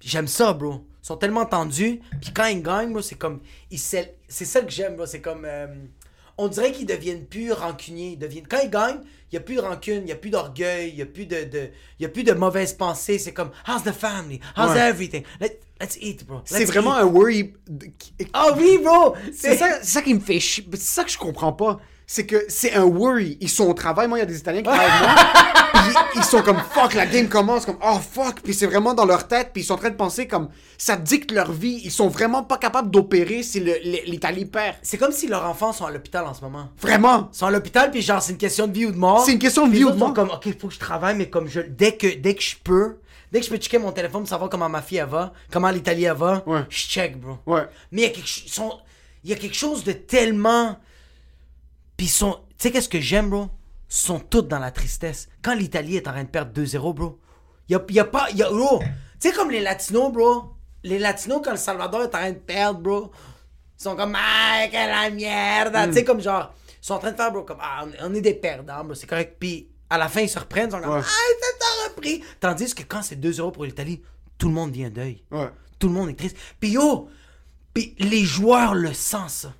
J'aime 0.00 0.28
ça, 0.28 0.52
bro. 0.52 0.84
Ils 1.02 1.06
sont 1.06 1.16
tellement 1.16 1.44
tendus. 1.46 2.00
Puis 2.20 2.32
quand 2.32 2.46
ils 2.46 2.62
gagnent, 2.62 2.92
bro, 2.92 3.02
c'est 3.02 3.14
comme. 3.16 3.40
Ils 3.70 3.78
C'est 3.78 4.14
ça 4.28 4.60
que 4.62 4.70
j'aime, 4.70 4.96
bro. 4.96 5.06
C'est 5.06 5.20
comme. 5.20 5.44
euh, 5.44 5.66
On 6.38 6.48
dirait 6.48 6.72
qu'ils 6.72 6.86
deviennent 6.86 7.24
plus 7.26 7.52
rancuniers. 7.52 8.12
Ils 8.12 8.18
deviennent... 8.18 8.46
Quand 8.46 8.60
ils 8.62 8.70
gagnent, 8.70 9.00
il 9.32 9.34
n'y 9.34 9.38
a 9.38 9.40
plus 9.40 9.56
de 9.56 9.60
rancune, 9.60 9.98
il 10.02 10.04
n'y 10.04 10.12
a 10.12 10.16
plus 10.16 10.30
d'orgueil, 10.30 10.90
il 10.90 10.96
n'y 10.96 11.02
a 11.02 11.06
plus 11.06 11.26
de, 11.26 11.44
de... 11.44 11.68
il 11.98 12.02
y 12.02 12.06
a 12.06 12.08
plus 12.08 12.24
de 12.24 12.32
mauvaises 12.32 12.72
pensées. 12.74 13.18
C'est 13.18 13.32
comme, 13.32 13.50
how's 13.66 13.82
the 13.82 13.92
family? 13.92 14.40
How's 14.56 14.72
Ouais. 14.74 14.80
everything? 14.88 15.22
Let- 15.40 15.60
let's 15.80 15.96
eat, 16.00 16.26
bro. 16.26 16.40
C'est 16.44 16.64
vraiment 16.64 16.96
eat. 16.96 17.02
un 17.02 17.06
worry. 17.06 17.54
Ah 18.32 18.48
oui, 18.56 18.78
bro! 18.82 19.14
C'est 19.32 19.56
ça, 19.56 20.02
qui 20.02 20.14
me 20.14 20.20
fait 20.20 20.40
chier. 20.40 20.66
C'est 20.72 20.80
ça 20.80 21.04
que 21.04 21.10
je 21.10 21.18
comprends 21.18 21.52
pas. 21.52 21.78
C'est 22.08 22.24
que 22.24 22.44
c'est 22.48 22.74
un 22.74 22.84
worry. 22.84 23.36
Ils 23.40 23.48
sont 23.48 23.68
au 23.68 23.74
travail. 23.74 24.06
Moi, 24.06 24.18
il 24.18 24.20
y 24.20 24.22
a 24.22 24.26
des 24.26 24.38
Italiens 24.38 24.62
qui 24.62 24.68
travaillent 24.68 24.86
avec 24.88 25.00
moi. 25.00 25.24
Ils 26.16 26.24
sont 26.24 26.42
comme 26.42 26.60
fuck, 26.72 26.94
la 26.94 27.06
game 27.06 27.28
commence. 27.28 27.66
Comme 27.66 27.78
oh 27.84 27.98
fuck. 27.98 28.40
Puis 28.42 28.54
c'est 28.54 28.66
vraiment 28.66 28.94
dans 28.94 29.04
leur 29.04 29.28
tête. 29.28 29.50
Puis 29.52 29.62
ils 29.62 29.64
sont 29.64 29.74
en 29.74 29.78
train 29.78 29.90
de 29.90 29.96
penser 29.96 30.26
comme 30.26 30.48
ça 30.78 30.96
dicte 30.96 31.30
leur 31.30 31.52
vie. 31.52 31.80
Ils 31.84 31.90
sont 31.90 32.08
vraiment 32.08 32.42
pas 32.42 32.58
capables 32.58 32.90
d'opérer 32.90 33.42
si 33.42 33.60
l'Italie 33.60 34.46
perd. 34.46 34.76
C'est 34.82 34.98
comme 34.98 35.12
si 35.12 35.26
leurs 35.26 35.44
enfants 35.44 35.72
sont 35.72 35.84
à 35.84 35.90
l'hôpital 35.90 36.24
en 36.26 36.34
ce 36.34 36.42
moment. 36.42 36.68
Vraiment? 36.80 37.28
Ils 37.32 37.36
sont 37.36 37.46
à 37.46 37.50
l'hôpital, 37.50 37.90
puis 37.90 38.02
genre, 38.02 38.22
c'est 38.22 38.32
une 38.32 38.38
question 38.38 38.66
de 38.66 38.72
vie 38.72 38.86
ou 38.86 38.92
de 38.92 38.96
mort. 38.96 39.24
C'est 39.24 39.32
une 39.32 39.38
question 39.38 39.66
de 39.66 39.70
Puis 39.70 39.80
vie 39.80 39.84
ou 39.84 39.90
de 39.90 39.96
mort. 39.96 40.14
comme, 40.14 40.30
ok, 40.30 40.48
faut 40.58 40.68
que 40.68 40.74
je 40.74 40.78
travaille, 40.78 41.16
mais 41.16 41.28
comme 41.28 41.48
je, 41.48 41.60
dès 41.60 41.96
que, 41.96 42.16
dès 42.18 42.34
que 42.34 42.42
je 42.42 42.56
peux, 42.62 42.96
dès 43.32 43.40
que 43.40 43.46
je 43.46 43.50
peux 43.50 43.56
checker 43.58 43.78
mon 43.78 43.92
téléphone 43.92 44.22
pour 44.22 44.28
savoir 44.28 44.48
comment 44.50 44.68
ma 44.68 44.82
fille 44.82 44.98
elle 44.98 45.06
va, 45.08 45.32
comment 45.50 45.70
l'Italie 45.70 46.04
elle 46.04 46.12
va, 46.16 46.42
Ouais. 46.46 46.64
je 46.68 46.76
check, 46.78 47.18
bro. 47.20 47.38
Ouais. 47.46 47.66
Mais 47.92 48.02
il 48.02 48.04
y 48.04 48.06
a 48.06 48.10
quelque, 48.10 48.28
sont- 48.28 48.78
il 49.24 49.30
y 49.30 49.32
a 49.32 49.36
quelque 49.36 49.56
chose 49.56 49.84
de 49.84 49.92
tellement. 49.92 50.78
Puis 51.96 52.06
sont. 52.08 52.40
Tu 52.50 52.54
sais, 52.58 52.70
qu'est-ce 52.70 52.88
que 52.88 53.00
j'aime, 53.00 53.30
bro? 53.30 53.48
Ils 53.88 53.94
sont 53.94 54.18
tous 54.20 54.42
dans 54.42 54.58
la 54.58 54.70
tristesse. 54.70 55.28
Quand 55.42 55.54
l'Italie 55.54 55.96
est 55.96 56.08
en 56.08 56.12
train 56.12 56.24
de 56.24 56.28
perdre 56.28 56.52
2-0, 56.52 56.92
bro, 56.94 57.18
il 57.68 57.72
y 57.72 57.76
a, 57.76 57.82
y 57.90 57.98
a 58.00 58.04
pas. 58.04 58.30
Y 58.30 58.42
a, 58.42 58.48
bro, 58.50 58.80
tu 58.80 58.86
sais, 59.28 59.32
comme 59.32 59.50
les 59.50 59.60
Latinos, 59.60 60.12
bro. 60.12 60.52
Les 60.82 60.98
Latinos, 60.98 61.40
quand 61.44 61.50
le 61.52 61.56
Salvador 61.56 62.02
est 62.02 62.06
en 62.06 62.10
train 62.10 62.30
de 62.32 62.38
perdre, 62.38 62.80
bro, 62.80 63.10
ils 63.78 63.82
sont 63.82 63.96
comme, 63.96 64.16
ah, 64.16 64.66
que 64.68 64.74
la 64.74 65.10
merde. 65.10 65.88
Tu 65.88 65.94
sais, 65.94 66.04
comme 66.04 66.20
genre, 66.20 66.54
ils 66.68 66.86
sont 66.86 66.94
en 66.94 66.98
train 66.98 67.12
de 67.12 67.16
faire, 67.16 67.32
bro, 67.32 67.42
comme, 67.42 67.58
ah, 67.60 67.84
on, 68.02 68.10
on 68.10 68.14
est 68.14 68.20
des 68.20 68.34
perdants, 68.34 68.84
bro, 68.84 68.94
c'est 68.94 69.06
correct. 69.06 69.36
Puis 69.40 69.68
à 69.90 69.98
la 69.98 70.08
fin, 70.08 70.20
ils 70.22 70.28
se 70.28 70.38
reprennent, 70.38 70.68
ils 70.68 70.72
sont 70.72 70.80
comme, 70.80 70.90
Ouais. 70.94 71.00
ah, 71.02 71.32
ça 71.40 71.46
t'a 71.58 71.88
repris. 71.90 72.22
Tandis 72.40 72.74
que 72.74 72.82
quand 72.82 73.02
c'est 73.02 73.16
2-0 73.20 73.52
pour 73.52 73.64
l'Italie, 73.64 74.02
tout 74.38 74.48
le 74.48 74.54
monde 74.54 74.72
vient 74.72 74.90
deuil. 74.90 75.22
Ouais. 75.30 75.48
Tout 75.78 75.88
le 75.88 75.94
monde 75.94 76.08
est 76.10 76.14
triste. 76.18 76.36
Puis 76.60 76.70
yo, 76.70 77.08
puis 77.74 77.94
les 77.98 78.24
joueurs 78.24 78.74
le 78.74 78.92
sentent 78.92 79.30
ça. 79.30 79.54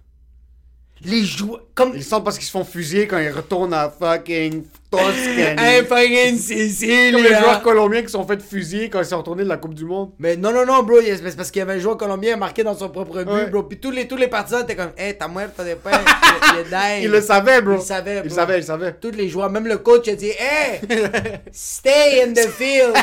Les 1.02 1.24
joueurs 1.24 1.60
comme 1.74 1.92
Ils 1.94 2.02
sentent 2.04 2.24
parce 2.24 2.38
qu'ils 2.38 2.46
se 2.46 2.50
font 2.50 2.64
fusiller 2.64 3.06
quand 3.06 3.18
ils 3.18 3.30
retournent 3.30 3.74
à 3.74 3.90
fucking 3.90 4.64
Toscane. 4.90 5.58
Hey, 5.58 5.84
fucking 5.84 6.38
Sicile, 6.38 7.12
Comme 7.12 7.22
les 7.22 7.28
joueurs 7.30 7.62
colombiens 7.62 8.02
qui 8.02 8.08
sont 8.08 8.26
fait 8.26 8.40
fusiller 8.42 8.88
quand 8.90 9.00
ils 9.00 9.04
sont 9.06 9.18
retournés 9.18 9.42
de 9.44 9.48
la 9.48 9.56
Coupe 9.56 9.74
du 9.74 9.84
Monde. 9.84 10.10
Mais 10.18 10.36
non, 10.36 10.52
non, 10.52 10.64
non, 10.66 10.82
bro, 10.82 11.00
il- 11.00 11.16
c'est 11.16 11.36
parce 11.36 11.50
qu'il 11.50 11.60
y 11.60 11.62
avait 11.62 11.74
un 11.74 11.78
joueur 11.78 11.96
colombien 11.96 12.36
marqué 12.36 12.62
dans 12.62 12.74
son 12.76 12.88
propre 12.88 13.22
but, 13.24 13.30
Ouais. 13.30 13.46
bro. 13.46 13.62
Puis 13.64 13.78
tous 13.78 13.90
les, 13.90 14.06
tous 14.06 14.16
les 14.16 14.28
partisans 14.28 14.62
étaient 14.62 14.76
comme, 14.76 14.92
hey, 14.96 15.16
t'as 15.18 15.28
muerto 15.28 15.62
después, 15.64 15.90
il 16.54 16.60
est 16.60 16.70
dingue. 16.70 17.02
Ils 17.02 17.10
le 17.10 17.20
savaient, 17.20 17.60
bro. 17.62 17.74
Ils 17.76 17.82
savaient, 17.82 18.16
Ils 18.18 18.28
bro. 18.28 18.34
savaient, 18.34 18.58
ils 18.58 18.64
savaient. 18.64 18.92
Tous 19.00 19.10
les 19.10 19.28
joueurs, 19.28 19.50
même 19.50 19.66
le 19.66 19.78
coach 19.78 20.08
a 20.08 20.14
dit, 20.14 20.30
hey, 20.38 20.80
stay 21.52 22.22
in 22.22 22.32
the 22.34 22.48
field. 22.48 22.94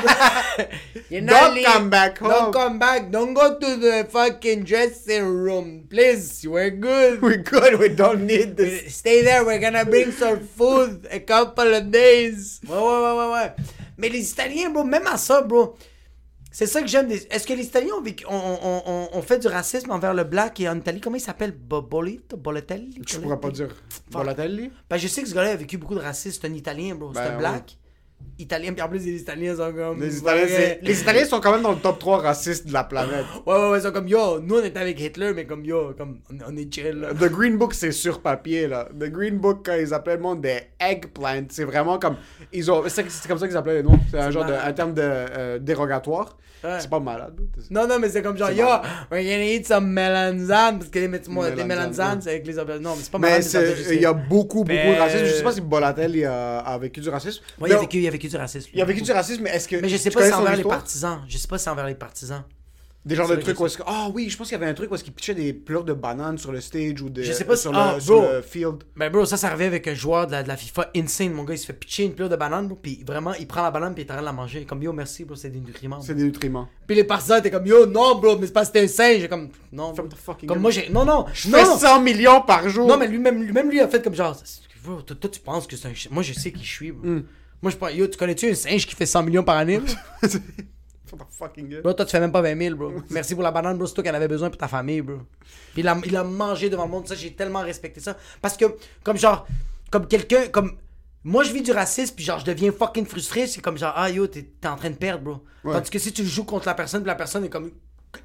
You're 1.10 1.22
not 1.22 1.54
Don't 1.56 1.64
come 1.64 1.90
back 1.90 2.20
home. 2.20 2.30
Don't 2.32 2.52
come 2.54 2.80
back. 2.80 3.12
Don't 3.12 3.34
go 3.34 3.56
to 3.60 3.78
the 3.78 4.06
fucking 4.10 4.64
dressing 4.64 5.24
room. 5.24 5.84
Please, 5.90 6.46
we're 6.48 6.70
good. 6.72 7.22
We're 7.22 7.38
good, 7.44 7.80
we 7.80 7.90
don't 7.90 8.22
need 8.26 8.56
this. 8.58 8.96
Stay 8.96 9.22
there, 9.24 9.44
we're 9.46 9.60
gonna 9.60 9.86
bring 9.86 10.12
some 10.12 10.40
food 10.40 11.08
a 11.12 11.20
couple 11.20 11.73
Ouais, 12.70 12.76
ouais, 12.76 12.78
ouais, 12.78 13.18
ouais, 13.18 13.34
ouais. 13.34 13.54
Mais 13.98 14.10
les 14.10 14.30
Italiens, 14.32 14.70
bro, 14.70 14.84
même 14.84 15.08
à 15.08 15.18
ça, 15.18 15.42
bro, 15.42 15.76
C'est 16.56 16.68
ça 16.68 16.82
que 16.84 16.88
j'aime. 16.88 17.08
des- 17.08 17.26
Est-ce 17.32 17.48
que 17.48 17.54
les 17.54 17.64
Italiens 17.66 17.96
ont, 17.96 18.02
vécu- 18.04 18.28
ont, 18.28 18.32
ont- 18.36 18.84
ont- 18.86 19.10
ont 19.12 19.22
fait 19.24 19.40
du 19.40 19.48
racisme 19.48 19.90
envers 19.90 20.14
le 20.14 20.24
black 20.24 20.60
et 20.60 20.70
en 20.70 20.78
Italie? 20.78 21.02
Comment 21.02 21.16
il 21.16 21.20
s'appelle? 21.20 21.52
Bo- 21.52 21.82
Bolito? 21.82 22.38
Bolotelli? 22.38 23.02
Je 23.08 23.18
pourrais 23.18 23.40
pas 23.40 23.50
dire. 23.50 23.70
Volatelli? 24.12 24.70
Ben, 24.88 24.98
je 24.98 25.08
sais 25.08 25.24
que 25.24 25.30
ce 25.30 25.34
gars-là 25.34 25.50
a 25.54 25.56
vécu 25.56 25.80
beaucoup 25.80 25.96
de 25.96 26.00
racisme. 26.00 26.38
C'est 26.44 26.48
un 26.48 26.54
Italien, 26.54 26.94
bro. 26.94 27.12
C'est 27.12 27.22
Ben, 27.22 27.34
un 27.34 27.38
black. 27.40 27.78
Italien, 28.40 28.74
puis 28.74 28.82
en 28.82 28.90
plus, 28.90 29.06
les 29.06 29.22
Italiens 29.22 29.56
sont 29.56 29.72
comme. 29.72 30.02
Les 30.02 30.18
Italiens, 30.18 30.76
les 30.82 31.02
Italiens 31.02 31.26
sont 31.26 31.40
quand 31.40 31.52
même 31.52 31.62
dans 31.62 31.72
le 31.72 31.78
top 31.78 32.00
3 32.00 32.18
racistes 32.22 32.68
de 32.68 32.74
la 32.74 32.84
planète. 32.84 33.26
Ouais, 33.46 33.54
ouais, 33.54 33.70
ouais, 33.70 33.78
ils 33.80 33.84
sont 33.84 33.92
comme 33.92 34.08
yo. 34.08 34.40
Nous, 34.40 34.56
on 34.56 34.64
était 34.64 34.80
avec 34.80 35.00
Hitler, 35.00 35.34
mais 35.36 35.46
comme 35.46 35.64
yo, 35.64 35.94
comme 35.98 36.18
on, 36.32 36.52
on 36.52 36.58
est 36.58 36.74
chill, 36.74 36.94
là. 37.00 37.14
The 37.14 37.32
Green 37.32 37.58
Book, 37.58 37.74
c'est 37.76 37.92
sur 37.92 38.22
papier, 38.22 38.68
là. 38.68 38.88
The 39.00 39.06
Green 39.12 39.38
Book, 39.38 39.60
quand 39.66 39.76
ils 39.76 39.94
appelaient 39.94 40.16
le 40.18 40.22
monde 40.24 40.42
des 40.42 40.60
eggplants, 40.80 41.46
c'est 41.50 41.64
vraiment 41.66 42.00
comme. 42.00 42.16
Ils 42.52 42.72
ont... 42.72 42.84
C'est 42.88 43.04
comme 43.28 43.38
ça 43.38 43.48
qu'ils 43.48 43.58
appelaient 43.58 43.78
les 43.78 43.84
noms. 43.84 44.00
C'est 44.10 44.20
un 44.20 44.32
genre 44.32 44.46
de. 44.46 44.54
Un 44.54 44.74
terme 44.74 44.94
de, 44.94 45.02
euh, 45.04 45.60
dérogatoire. 45.60 46.38
Ouais. 46.64 46.78
C'est 46.80 46.90
pas 46.90 47.02
malade. 47.02 47.34
Non, 47.70 47.86
non, 47.88 48.00
mais 48.00 48.08
c'est 48.08 48.22
comme 48.22 48.38
genre, 48.38 48.50
yo, 48.50 48.64
malade. 48.64 48.82
we're 49.12 49.22
gonna 49.24 49.44
eat 49.46 49.68
some 49.68 49.86
melanzane. 49.86 50.80
Parce 50.80 50.90
que 50.90 51.00
les, 51.00 51.08
Melanzane, 51.10 51.68
melanzane, 51.68 52.16
ouais. 52.16 52.22
c'est 52.24 52.30
avec 52.30 52.48
les 52.48 52.58
aubergines. 52.58 52.84
Non, 52.86 52.96
mais 52.96 53.04
c'est 53.04 53.12
pas 53.12 53.18
Mais 53.20 53.30
malade, 53.32 53.46
aubergines, 53.54 53.86
il 53.92 54.02
y 54.02 54.06
a 54.06 54.14
beaucoup, 54.14 54.64
beaucoup 54.64 54.72
de 54.72 54.98
racisme. 55.00 55.26
Je 55.26 55.32
sais 55.32 55.44
pas 55.44 55.52
si 55.52 55.60
Bolatelli 55.60 56.24
a, 56.24 56.60
a 56.60 56.78
vécu 56.78 57.02
du 57.02 57.10
racisme. 57.10 57.44
Ouais, 57.60 57.68
il 57.68 57.74
a 57.74 57.76
Mais- 57.76 57.82
vécu, 57.82 57.98
il 57.98 58.08
a 58.08 58.12
vécu 58.14 58.28
du 58.28 58.38
racisme. 58.38 58.70
il 58.74 58.82
a 58.82 58.86
vécu 58.86 59.02
du 59.02 59.12
racisme, 59.12 59.44
mais 59.44 59.52
est-ce 59.52 59.68
que. 59.68 59.76
Mais 59.76 59.90
je 59.90 59.98
sais 59.98 60.10
pas 60.12 60.22
si 60.24 60.30
c'est 60.30 60.34
envers 60.34 60.56
les 60.56 60.64
partisans. 60.64 61.22
Je 61.28 61.38
sais 61.38 61.48
pas 61.48 61.58
si 61.58 61.64
c'est 61.66 61.70
envers 61.70 61.88
les 61.88 61.96
partisans. 61.96 62.44
Des 63.06 63.16
genres 63.16 63.28
de 63.28 63.36
trucs 63.36 63.60
où 63.60 63.66
est-ce 63.66 63.78
que. 63.78 63.84
Ah 63.86 64.08
oui, 64.14 64.30
je 64.30 64.38
pense 64.38 64.48
qu'il 64.48 64.58
y 64.58 64.62
avait 64.62 64.72
un 64.72 64.74
truc 64.74 64.90
où 64.90 64.96
est-ce 64.96 65.04
qu'il 65.04 65.12
pitchait 65.12 65.36
des 65.36 65.52
pleurs 65.52 65.84
de 65.84 65.92
bananes 65.92 66.38
sur 66.38 66.54
le 66.54 66.62
stage 66.62 67.02
ou 67.02 67.10
des. 67.10 67.26
Je 67.26 67.34
sais 67.34 67.44
pas 67.44 67.58
si- 67.58 67.64
sur, 67.64 67.76
ah, 67.76 67.96
le, 67.96 68.00
sur 68.00 68.22
le 68.22 68.42
field. 68.42 68.84
Ben, 68.96 69.12
bro, 69.12 69.26
ça, 69.26 69.36
ça 69.36 69.50
revient 69.50 69.66
avec 69.66 69.86
un 69.90 69.94
joueur 69.94 70.26
de 70.26 70.32
la, 70.32 70.42
de 70.44 70.48
la 70.48 70.56
FIFA 70.56 70.90
insane. 70.96 71.34
Mon 71.34 71.44
gars, 71.44 71.54
il 71.54 71.58
se 71.58 71.66
fait 71.66 71.74
pitcher 71.74 72.06
une 72.06 72.14
pleure 72.14 72.30
de 72.30 72.38
banane, 72.38 72.70
bro. 72.70 72.78
Puis 72.82 73.04
vraiment, 73.06 73.34
il 73.34 73.46
prend 73.46 73.62
la 73.62 73.72
banane, 73.72 73.94
puis 73.94 74.04
il 74.04 74.08
train 74.08 74.22
de 74.22 74.26
la 74.26 74.32
manger. 74.32 74.64
Comme 74.64 74.82
yo, 74.82 74.94
merci, 74.94 75.26
bro, 75.26 75.36
c'est 75.36 75.50
des 75.50 75.60
nutriments. 75.60 76.00
C'est 76.00 76.16
des 76.16 76.24
nutriments. 76.24 76.70
Puis 76.88 76.96
les 76.96 77.04
partisans 77.04 77.40
étaient 77.40 77.52
comme 77.52 77.68
yo, 77.68 77.86
non, 77.88 78.16
bro, 78.20 78.38
mais 78.38 78.48
c'est 78.48 78.54
que 78.54 78.72
t'es 78.72 78.84
un 78.84 78.88
singe. 78.88 79.20
J'ai 79.20 79.28
comme, 79.28 79.50
non. 79.74 79.92
bro. 79.92 80.08
Comme 80.48 80.60
moi, 80.60 80.72
j'ai. 80.72 80.88
Non, 80.90 81.04
non, 81.04 81.26
Je 81.34 81.50
non. 81.50 81.58
fais 81.58 81.66
100 81.86 82.00
millions 82.00 82.42
par 82.44 82.70
jour. 82.70 82.88
Non, 82.88 82.96
mais 82.96 83.10
lui-même, 83.10 83.44
lui-même, 83.44 83.70
lui 83.70 83.82
a 83.82 83.88
fait 83.90 84.02
comme 84.02 84.16
genre, 84.16 84.38
bro, 84.82 85.02
toi, 85.02 85.18
toi, 85.20 85.30
tu 85.30 85.42
penses 85.42 85.68
que 85.68 85.76
c'est 85.76 85.90
un. 85.90 85.94
Moi, 86.10 86.24
je 86.24 86.32
sais 86.32 86.54
qui 86.54 86.64
je 86.64 86.72
suis, 86.72 86.94
bro. 86.94 87.06
Hmm. 87.06 87.24
Moi, 87.64 87.72
je 87.72 87.78
pense, 87.78 87.94
yo, 87.94 88.08
tu 88.08 88.18
connais-tu 88.18 88.50
un 88.52 88.56
singe 88.56 88.86
qui 88.86 88.94
fait 88.94 89.06
100 89.06 89.24
millions 89.24 89.42
par 89.42 89.56
année, 89.56 89.80
bro? 91.80 91.94
Toi, 91.94 92.04
tu 92.04 92.12
fais 92.12 92.20
même 92.20 92.34
pas 92.34 92.42
20 92.42 92.58
000, 92.62 92.76
bro. 92.76 92.92
Merci 93.10 93.36
pour 93.36 93.44
la 93.44 93.52
banane, 93.52 93.78
bro. 93.78 93.88
C'est 93.88 93.94
toi 93.94 94.04
qui 94.04 94.10
en 94.10 94.14
avais 94.14 94.28
besoin 94.28 94.50
pour 94.50 94.58
ta 94.58 94.68
famille, 94.68 95.00
bro. 95.02 95.20
Puis 95.72 95.82
il 95.82 95.88
a, 95.88 95.98
il 96.06 96.14
a 96.18 96.26
mangé 96.26 96.70
devant 96.70 96.84
le 96.84 96.92
monde. 96.92 97.08
Ça, 97.08 97.16
j'ai 97.16 97.32
tellement 97.32 97.62
respecté 97.62 98.02
ça. 98.02 98.18
Parce 98.42 98.58
que, 98.58 98.66
comme 99.02 99.16
genre, 99.18 99.48
comme 99.90 100.08
quelqu'un, 100.08 100.48
comme. 100.50 100.74
Moi, 101.24 101.46
je 101.46 101.54
vis 101.54 101.62
du 101.62 101.72
racisme, 101.72 102.16
puis 102.18 102.26
genre, 102.26 102.40
je 102.40 102.46
deviens 102.46 102.74
fucking 102.74 103.06
frustré. 103.06 103.48
C'est 103.48 103.62
comme 103.62 103.78
genre, 103.78 103.94
ah 103.96 104.10
yo, 104.10 104.28
t'es 104.28 104.44
t'es 104.60 104.68
en 104.68 104.76
train 104.76 104.90
de 104.90 104.96
perdre, 104.96 105.24
bro. 105.24 105.44
Ouais. 105.64 105.72
Tandis 105.72 105.90
que 105.90 106.00
si 106.00 106.12
tu 106.12 106.26
joues 106.26 106.44
contre 106.44 106.68
la 106.68 106.74
personne, 106.74 107.02
puis 107.02 107.08
la 107.08 107.16
personne 107.16 107.46
est 107.46 107.50
comme. 107.50 107.72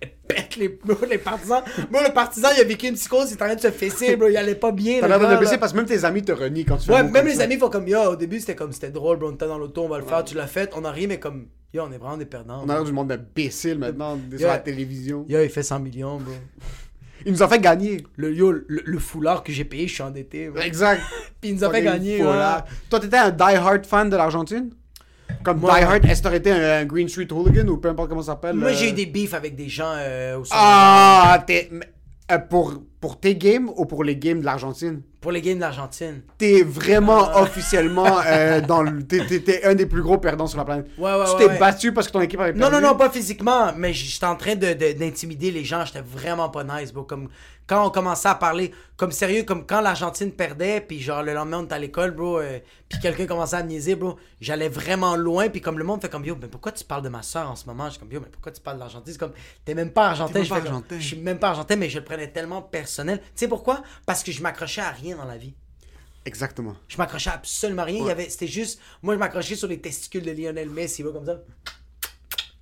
Elle 0.01 0.11
pète 0.29 0.57
les, 0.57 0.79
les 1.11 1.19
partisans. 1.19 1.63
Bro, 1.91 2.01
le 2.07 2.13
partisan, 2.13 2.49
il 2.57 2.61
a 2.61 2.65
vécu 2.65 2.87
une 2.87 2.95
psychose, 2.95 3.31
il 3.31 3.35
est 3.39 3.43
en 3.43 3.47
train 3.47 3.55
de 3.55 3.61
se 3.61 3.71
fesser, 3.71 4.17
bro. 4.17 4.29
Il 4.29 4.37
allait 4.37 4.55
pas 4.55 4.73
bien. 4.73 5.01
T'as 5.01 5.09
le 5.09 5.19
l'air 5.19 5.31
de 5.33 5.37
blesser 5.37 5.59
parce 5.59 5.73
que 5.73 5.77
même 5.79 5.87
tes 5.87 6.05
amis 6.05 6.23
te 6.23 6.33
renient 6.33 6.65
quand 6.65 6.77
tu 6.77 6.91
Ouais, 6.91 7.03
même 7.03 7.27
les 7.27 7.35
ça. 7.37 7.43
amis 7.45 7.57
font 7.59 7.71
comme 7.71 7.89
yo, 7.89 7.99
au 7.99 8.17
début 8.17 8.41
c'était 8.41 8.55
comme 8.57 8.73
c'était 8.73 8.91
drôle, 8.91 9.19
bro, 9.19 9.29
on 9.31 9.35
était 9.35 9.47
dans 9.47 9.59
l'auto, 9.59 9.83
on 9.85 9.89
va 9.89 9.99
le 9.99 10.05
faire, 10.05 10.25
tu 10.25 10.35
l'as 10.35 10.47
fait, 10.47 10.71
on 10.77 10.85
a 10.85 10.91
ri, 10.91 11.07
mais 11.07 11.19
comme 11.19 11.47
yo, 11.73 11.83
on 11.89 11.93
est 11.93 11.99
vraiment 11.99 12.17
des 12.17 12.27
perdants. 12.27 12.63
On 12.65 12.69
a 12.69 12.75
l'air 12.75 12.85
du 12.85 12.93
monde 12.93 13.09
d'imbéciles 13.09 13.79
maintenant, 13.79 14.17
des- 14.17 14.39
sur 14.39 14.49
la 14.49 14.59
télévision. 14.59 15.25
Yo, 15.29 15.41
il 15.43 15.51
fait 15.51 15.63
100 15.63 15.81
millions, 15.81 16.19
bro. 16.19 16.33
Il 17.27 17.33
nous 17.33 17.43
a 17.43 17.49
fait 17.49 17.59
gagner. 17.59 18.07
Le 18.17 18.33
yo, 18.33 18.53
le, 18.53 18.65
le 18.69 18.99
foulard 18.99 19.43
que 19.43 19.51
j'ai 19.53 19.65
payé, 19.65 19.89
je 19.89 19.95
suis 19.95 20.03
endetté. 20.05 20.49
bro. 20.51 20.63
Exact. 20.63 21.03
Puis 21.41 21.51
il 21.51 21.57
nous 21.57 21.65
a 21.65 21.71
fait 21.71 21.83
gagner. 21.83 22.23
ouais. 22.23 22.33
Toi, 22.89 23.01
t'étais 23.01 23.17
un 23.19 23.31
die-hard 23.31 23.85
fan 23.87 24.09
de 24.09 24.17
l'Argentine? 24.17 24.71
Comme 25.43 25.61
Moi, 25.61 25.79
die-hard, 25.79 26.05
est-ce 26.05 26.21
que 26.21 26.25
t'aurais 26.25 26.37
été 26.39 26.51
un, 26.51 26.81
un 26.81 26.85
Green 26.85 27.09
Street 27.09 27.29
Hooligan 27.31 27.67
ou 27.69 27.77
peu 27.79 27.89
importe 27.89 28.09
comment 28.09 28.23
ça 28.23 28.33
s'appelle? 28.33 28.57
Moi, 28.57 28.71
euh, 28.71 28.75
j'ai 28.75 28.91
eu 28.91 28.93
des 28.93 29.07
beefs 29.07 29.35
avec 29.35 29.55
des 29.55 29.69
gens 29.69 29.93
euh, 29.97 30.39
au. 30.39 30.45
Ah, 30.51 31.43
t'es... 31.47 31.71
euh, 32.31 32.39
pour, 32.39 32.75
pour 33.01 33.19
tes 33.21 33.37
games 33.37 33.71
ou 33.77 33.87
pour 33.87 34.03
les 34.05 34.17
games 34.17 34.41
de 34.41 34.45
l'Argentine? 34.45 35.03
Pour 35.21 35.33
les 35.33 35.41
games 35.43 35.57
de 35.57 35.61
l'Argentine. 35.61 36.23
T'es 36.39 36.63
vraiment 36.63 37.29
Ah. 37.35 37.43
officiellement 37.43 38.21
euh, 38.27 38.61
dans 38.61 38.83
le... 38.83 39.03
T'es, 39.03 39.27
t'es- 39.27 39.41
t'es 39.41 39.65
un 39.65 39.75
des 39.75 39.87
plus 39.87 40.03
gros 40.03 40.19
perdants 40.19 40.47
sur 40.47 40.59
la 40.59 40.65
planète. 40.65 40.87
Ouais, 40.97 41.13
ouais, 41.13 41.25
tu 41.25 41.31
ouais, 41.33 41.39
t'es 41.39 41.47
ouais. 41.49 41.59
battu 41.59 41.93
parce 41.93 42.07
que 42.07 42.13
ton 42.13 42.21
équipe 42.21 42.39
avait 42.41 42.53
Non, 42.53 42.71
perdu? 42.71 42.77
non, 42.85 42.91
non, 42.93 42.97
pas 42.97 43.11
physiquement, 43.11 43.73
mais 43.77 43.93
j'étais 43.93 44.27
en 44.27 44.37
train 44.37 44.55
de, 44.55 44.73
de- 44.75 44.93
d'intimider 44.93 45.51
les 45.51 45.65
gens. 45.65 45.85
J'étais 45.85 46.03
vraiment 46.03 46.49
pas 46.51 46.63
nice, 46.63 46.93
bro. 46.93 47.03
Comme, 47.03 47.29
quand 47.67 47.85
on 47.87 47.91
commençait 47.91 48.29
à 48.29 48.37
parler, 48.37 48.73
comme 48.97 49.11
sérieux, 49.11 49.43
comme 49.43 49.67
quand 49.67 49.81
l'Argentine 49.81 50.31
perdait, 50.33 50.81
puis 50.81 51.01
genre 51.01 51.23
le 51.25 51.35
lendemain 51.35 51.59
on 51.61 51.65
était 51.65 51.75
à 51.75 51.79
l'école, 51.81 52.13
bro, 52.13 52.39
euh, 52.39 52.61
puis 52.89 52.99
quelqu'un 53.01 53.27
commençait 53.27 53.57
à 53.57 53.63
me 53.65 53.69
niaiser, 53.69 53.97
bro, 53.97 54.17
j'allais 54.41 54.69
vraiment 54.71 55.17
loin, 55.17 55.49
puis 55.49 55.61
comme 55.61 55.79
le 55.79 55.85
monde 55.85 56.01
fait 56.01 56.09
comme 56.09 56.25
yo, 56.25 56.37
mais 56.41 56.49
pourquoi 56.49 56.71
tu 56.73 56.85
parles 56.85 57.03
de 57.03 57.09
ma 57.11 57.23
soeur 57.23 57.51
en 57.51 57.57
ce 57.57 57.67
moment? 57.67 57.87
Je 57.87 57.91
suis 57.91 57.99
comme 57.99 58.11
yo, 58.13 58.21
mais 58.21 58.31
pourquoi 58.31 58.53
tu 58.53 58.61
parles 58.63 58.77
de 58.79 58.83
l'Argentine? 58.83 59.13
C'est 59.13 59.19
comme, 59.19 59.33
t'es 59.65 59.75
même 59.75 59.91
pas 59.91 60.07
argentin. 60.11 60.33
T'es 60.33 60.39
même 60.39 60.47
Je 60.49 60.71
comme. 60.71 60.83
Je 60.99 61.05
suis 61.05 61.17
même 61.19 61.39
pas 61.39 61.49
argentin, 61.49 61.77
mais 61.77 61.91
je 61.91 61.99
le 61.99 62.05
prenais 62.05 62.29
tellement 62.29 62.63
personnel. 62.89 63.19
Tu 63.19 63.25
sais 63.35 63.49
pourquoi? 63.49 63.83
Parce 64.07 64.23
que 64.23 64.33
je 64.33 64.43
m'accrochais 64.43 64.81
à 64.81 64.91
rien 64.91 65.17
dans 65.17 65.27
la 65.27 65.37
vie. 65.37 65.55
Exactement. 66.25 66.75
Je 66.89 66.97
m'accrochais 66.97 67.31
à 67.31 67.35
absolument 67.35 67.85
rien. 67.85 68.03
Il 68.03 68.07
y 68.07 68.11
avait, 68.11 68.29
c'était 68.29 68.47
juste, 68.47 68.81
moi 69.03 69.15
je 69.15 69.19
m'accrochais 69.19 69.57
sur 69.57 69.69
les 69.69 69.79
testicules 69.81 70.25
de 70.25 70.33
Lionel 70.33 70.71
Messi, 70.71 71.03
bro, 71.03 71.13
comme 71.13 71.27
ça. 71.27 71.41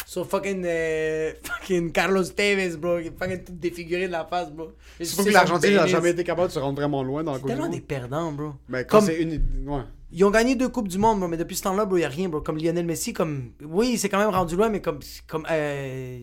Sur 0.04 0.28
fucking, 0.28 0.62
euh, 0.64 1.32
fucking 1.42 1.92
Carlos 1.92 2.24
Tevez, 2.24 2.76
bro, 2.76 3.00
qui 3.00 3.08
est 3.08 3.18
fucking 3.18 3.44
tout 3.44 3.52
défiguré 3.52 4.06
de 4.06 4.12
la 4.12 4.24
face, 4.24 4.50
bro. 4.50 4.72
Surtout 5.00 5.24
que 5.24 5.30
l'Argentine 5.30 5.74
n'a 5.74 5.86
jamais 5.86 6.10
été 6.10 6.24
capable 6.24 6.48
de 6.48 6.52
se 6.52 6.58
rendre 6.58 6.76
vraiment 6.76 7.02
loin 7.02 7.22
dans 7.24 7.32
la 7.32 7.38
du 7.38 7.44
tellement 7.44 7.68
des 7.68 7.80
perdants, 7.80 8.32
bro. 8.32 8.52
Mais 8.68 8.84
quand 8.84 8.98
Comme- 8.98 9.06
c'est 9.06 9.20
une... 9.22 9.68
Ouais. 9.68 9.82
Ils 10.16 10.24
ont 10.24 10.31
gagné 10.31 10.55
deux 10.55 10.70
Coupes 10.70 10.88
du 10.88 10.96
Monde, 10.96 11.18
bro, 11.18 11.29
mais 11.29 11.37
depuis 11.37 11.57
ce 11.57 11.62
temps-là, 11.64 11.85
bro, 11.85 11.98
il 11.98 12.05
a 12.05 12.09
rien, 12.09 12.31
bro. 12.31 12.40
Comme 12.40 12.57
Lionel 12.57 12.87
Messi, 12.87 13.12
comme. 13.12 13.50
Oui, 13.62 13.90
il 13.92 13.98
s'est 13.98 14.09
quand 14.09 14.18
même 14.18 14.31
rendu 14.31 14.57
loin, 14.57 14.70
mais 14.70 14.81
comme. 14.81 15.00
comme 15.29 15.46
euh, 15.50 16.18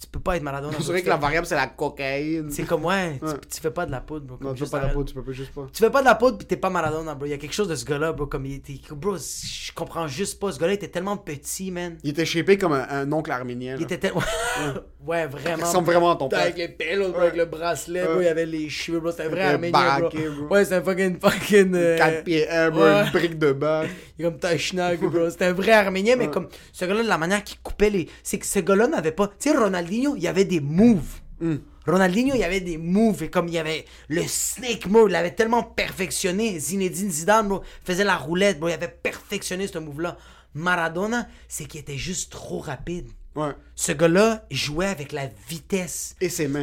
tu 0.00 0.06
peux 0.06 0.20
pas 0.20 0.36
être 0.36 0.42
Maradona. 0.44 0.76
C'est 0.78 0.86
vrai 0.86 1.02
que 1.02 1.08
la 1.08 1.16
variable, 1.16 1.46
c'est 1.46 1.56
la 1.56 1.66
cocaïne. 1.66 2.50
C'est 2.50 2.62
comme, 2.64 2.84
ouais, 2.84 3.18
tu- 3.18 3.24
Ouais. 3.26 3.32
Tu, 3.50 3.60
fais 3.60 3.70
pas 3.72 3.86
de 3.86 3.90
la 3.90 4.00
poudre, 4.00 4.26
bro. 4.26 4.36
Non, 4.40 4.48
comme 4.48 4.56
tu 4.56 4.64
fais 4.64 4.70
pas 4.70 4.78
la 4.78 4.84
arrête. 4.84 4.94
peau, 4.94 5.04
tu 5.04 5.14
peux 5.14 5.22
pas 5.22 5.32
juste 5.32 5.52
pas. 5.52 5.66
Tu 5.72 5.82
fais 5.82 5.90
pas 5.90 6.00
de 6.00 6.04
la 6.06 6.14
poudre 6.14 6.38
pis 6.38 6.46
t'es 6.46 6.56
pas 6.56 6.70
Maradona, 6.70 7.14
bro. 7.16 7.26
Il 7.26 7.30
y 7.30 7.32
a 7.32 7.38
quelque 7.38 7.54
chose 7.54 7.66
de 7.68 7.74
ce 7.74 7.84
gars-là, 7.84 8.12
bro. 8.12 8.26
Comme 8.26 8.46
il 8.46 8.54
était. 8.54 8.78
Bro, 8.92 9.16
je 9.16 9.72
comprends 9.72 10.06
juste 10.06 10.38
pas. 10.38 10.52
Ce 10.52 10.60
gars-là 10.60 10.74
était 10.74 10.88
tellement 10.88 11.16
petit, 11.16 11.72
man. 11.72 11.98
Il 12.04 12.10
était 12.10 12.24
shapé 12.24 12.56
comme 12.56 12.72
un, 12.72 12.86
un 12.88 13.10
oncle 13.12 13.32
arménien. 13.32 13.76
Il 13.78 13.82
était 13.82 13.98
tellement. 13.98 14.22
ouais, 15.06 15.24
Il 15.24 15.28
vraiment. 15.28 15.66
ressemble 15.66 15.86
vraiment 15.86 16.12
à 16.12 16.16
ton 16.16 16.28
père. 16.28 16.40
Avec 16.40 16.56
les 16.56 16.96
bro, 16.96 17.18
avec 17.18 17.36
le 17.36 17.46
bracelet, 17.46 18.04
bro. 18.04 18.20
Il 18.20 18.24
y 18.24 18.28
avait 18.28 18.46
les 18.46 18.68
cheveux, 18.68 19.00
bro. 19.00 19.10
C'était 19.10 19.24
un 19.24 19.28
vrai 19.28 19.42
arménien, 19.42 20.00
bro. 20.00 20.48
Ouais, 20.54 20.64
c'est 20.64 20.74
un 20.76 20.82
fucking. 20.82 21.18
fucking 21.18 21.72
euh, 21.74 21.98
4 21.98 22.24
pieds 22.24 22.48
1, 22.48 22.70
bro. 22.70 22.82
Une 22.92 23.10
brique 23.10 23.38
de 23.38 23.52
bac. 23.52 23.90
Il 24.18 24.24
est 24.24 24.28
comme 24.28 24.38
Tachnak, 24.38 25.00
bro. 25.00 25.30
C'était 25.30 25.46
un 25.46 25.52
vrai 25.52 25.72
arménien, 25.72 26.16
mais 26.16 26.28
comme. 26.28 26.48
Ce 26.72 26.84
gars-là, 26.84 27.02
de 27.02 27.08
la 27.08 27.18
manière 27.18 27.42
qu'il 27.44 27.58
coupait 27.60 27.90
les. 27.90 28.08
C'est 28.22 28.38
que 28.38 28.46
ce 28.46 28.58
gars-là 28.58 28.86
n'avait 28.88 29.12
pas. 29.12 29.28
Tu 29.28 29.50
sais, 29.50 29.56
Ronaldinho, 29.56 30.16
il 30.16 30.22
y 30.22 30.28
avait 30.28 30.44
des 30.44 30.60
moves. 30.60 31.20
Hmm. 31.40 31.56
Ronaldinho, 31.86 32.34
il 32.34 32.40
y 32.40 32.44
avait 32.44 32.60
des 32.60 32.78
moves 32.78 33.24
et 33.24 33.30
comme 33.30 33.48
il 33.48 33.54
y 33.54 33.58
avait 33.58 33.84
le 34.08 34.22
snake 34.26 34.86
move, 34.86 35.08
il 35.08 35.12
l'avait 35.12 35.32
tellement 35.32 35.64
perfectionné. 35.64 36.58
Zinedine 36.60 37.10
Zidane, 37.10 37.48
bro, 37.48 37.62
faisait 37.84 38.04
la 38.04 38.16
roulette, 38.16 38.60
bro, 38.60 38.68
il 38.68 38.72
avait 38.72 38.88
perfectionné 38.88 39.66
ce 39.66 39.78
move-là. 39.78 40.16
Maradona, 40.54 41.26
c'est 41.48 41.64
qu'il 41.64 41.80
était 41.80 41.96
juste 41.96 42.30
trop 42.30 42.60
rapide. 42.60 43.08
Ouais. 43.34 43.52
Ce 43.74 43.92
gars-là 43.92 44.44
jouait 44.50 44.86
avec 44.86 45.12
la 45.12 45.28
vitesse. 45.48 46.14
Et 46.20 46.28
ses 46.28 46.46
mains. 46.46 46.62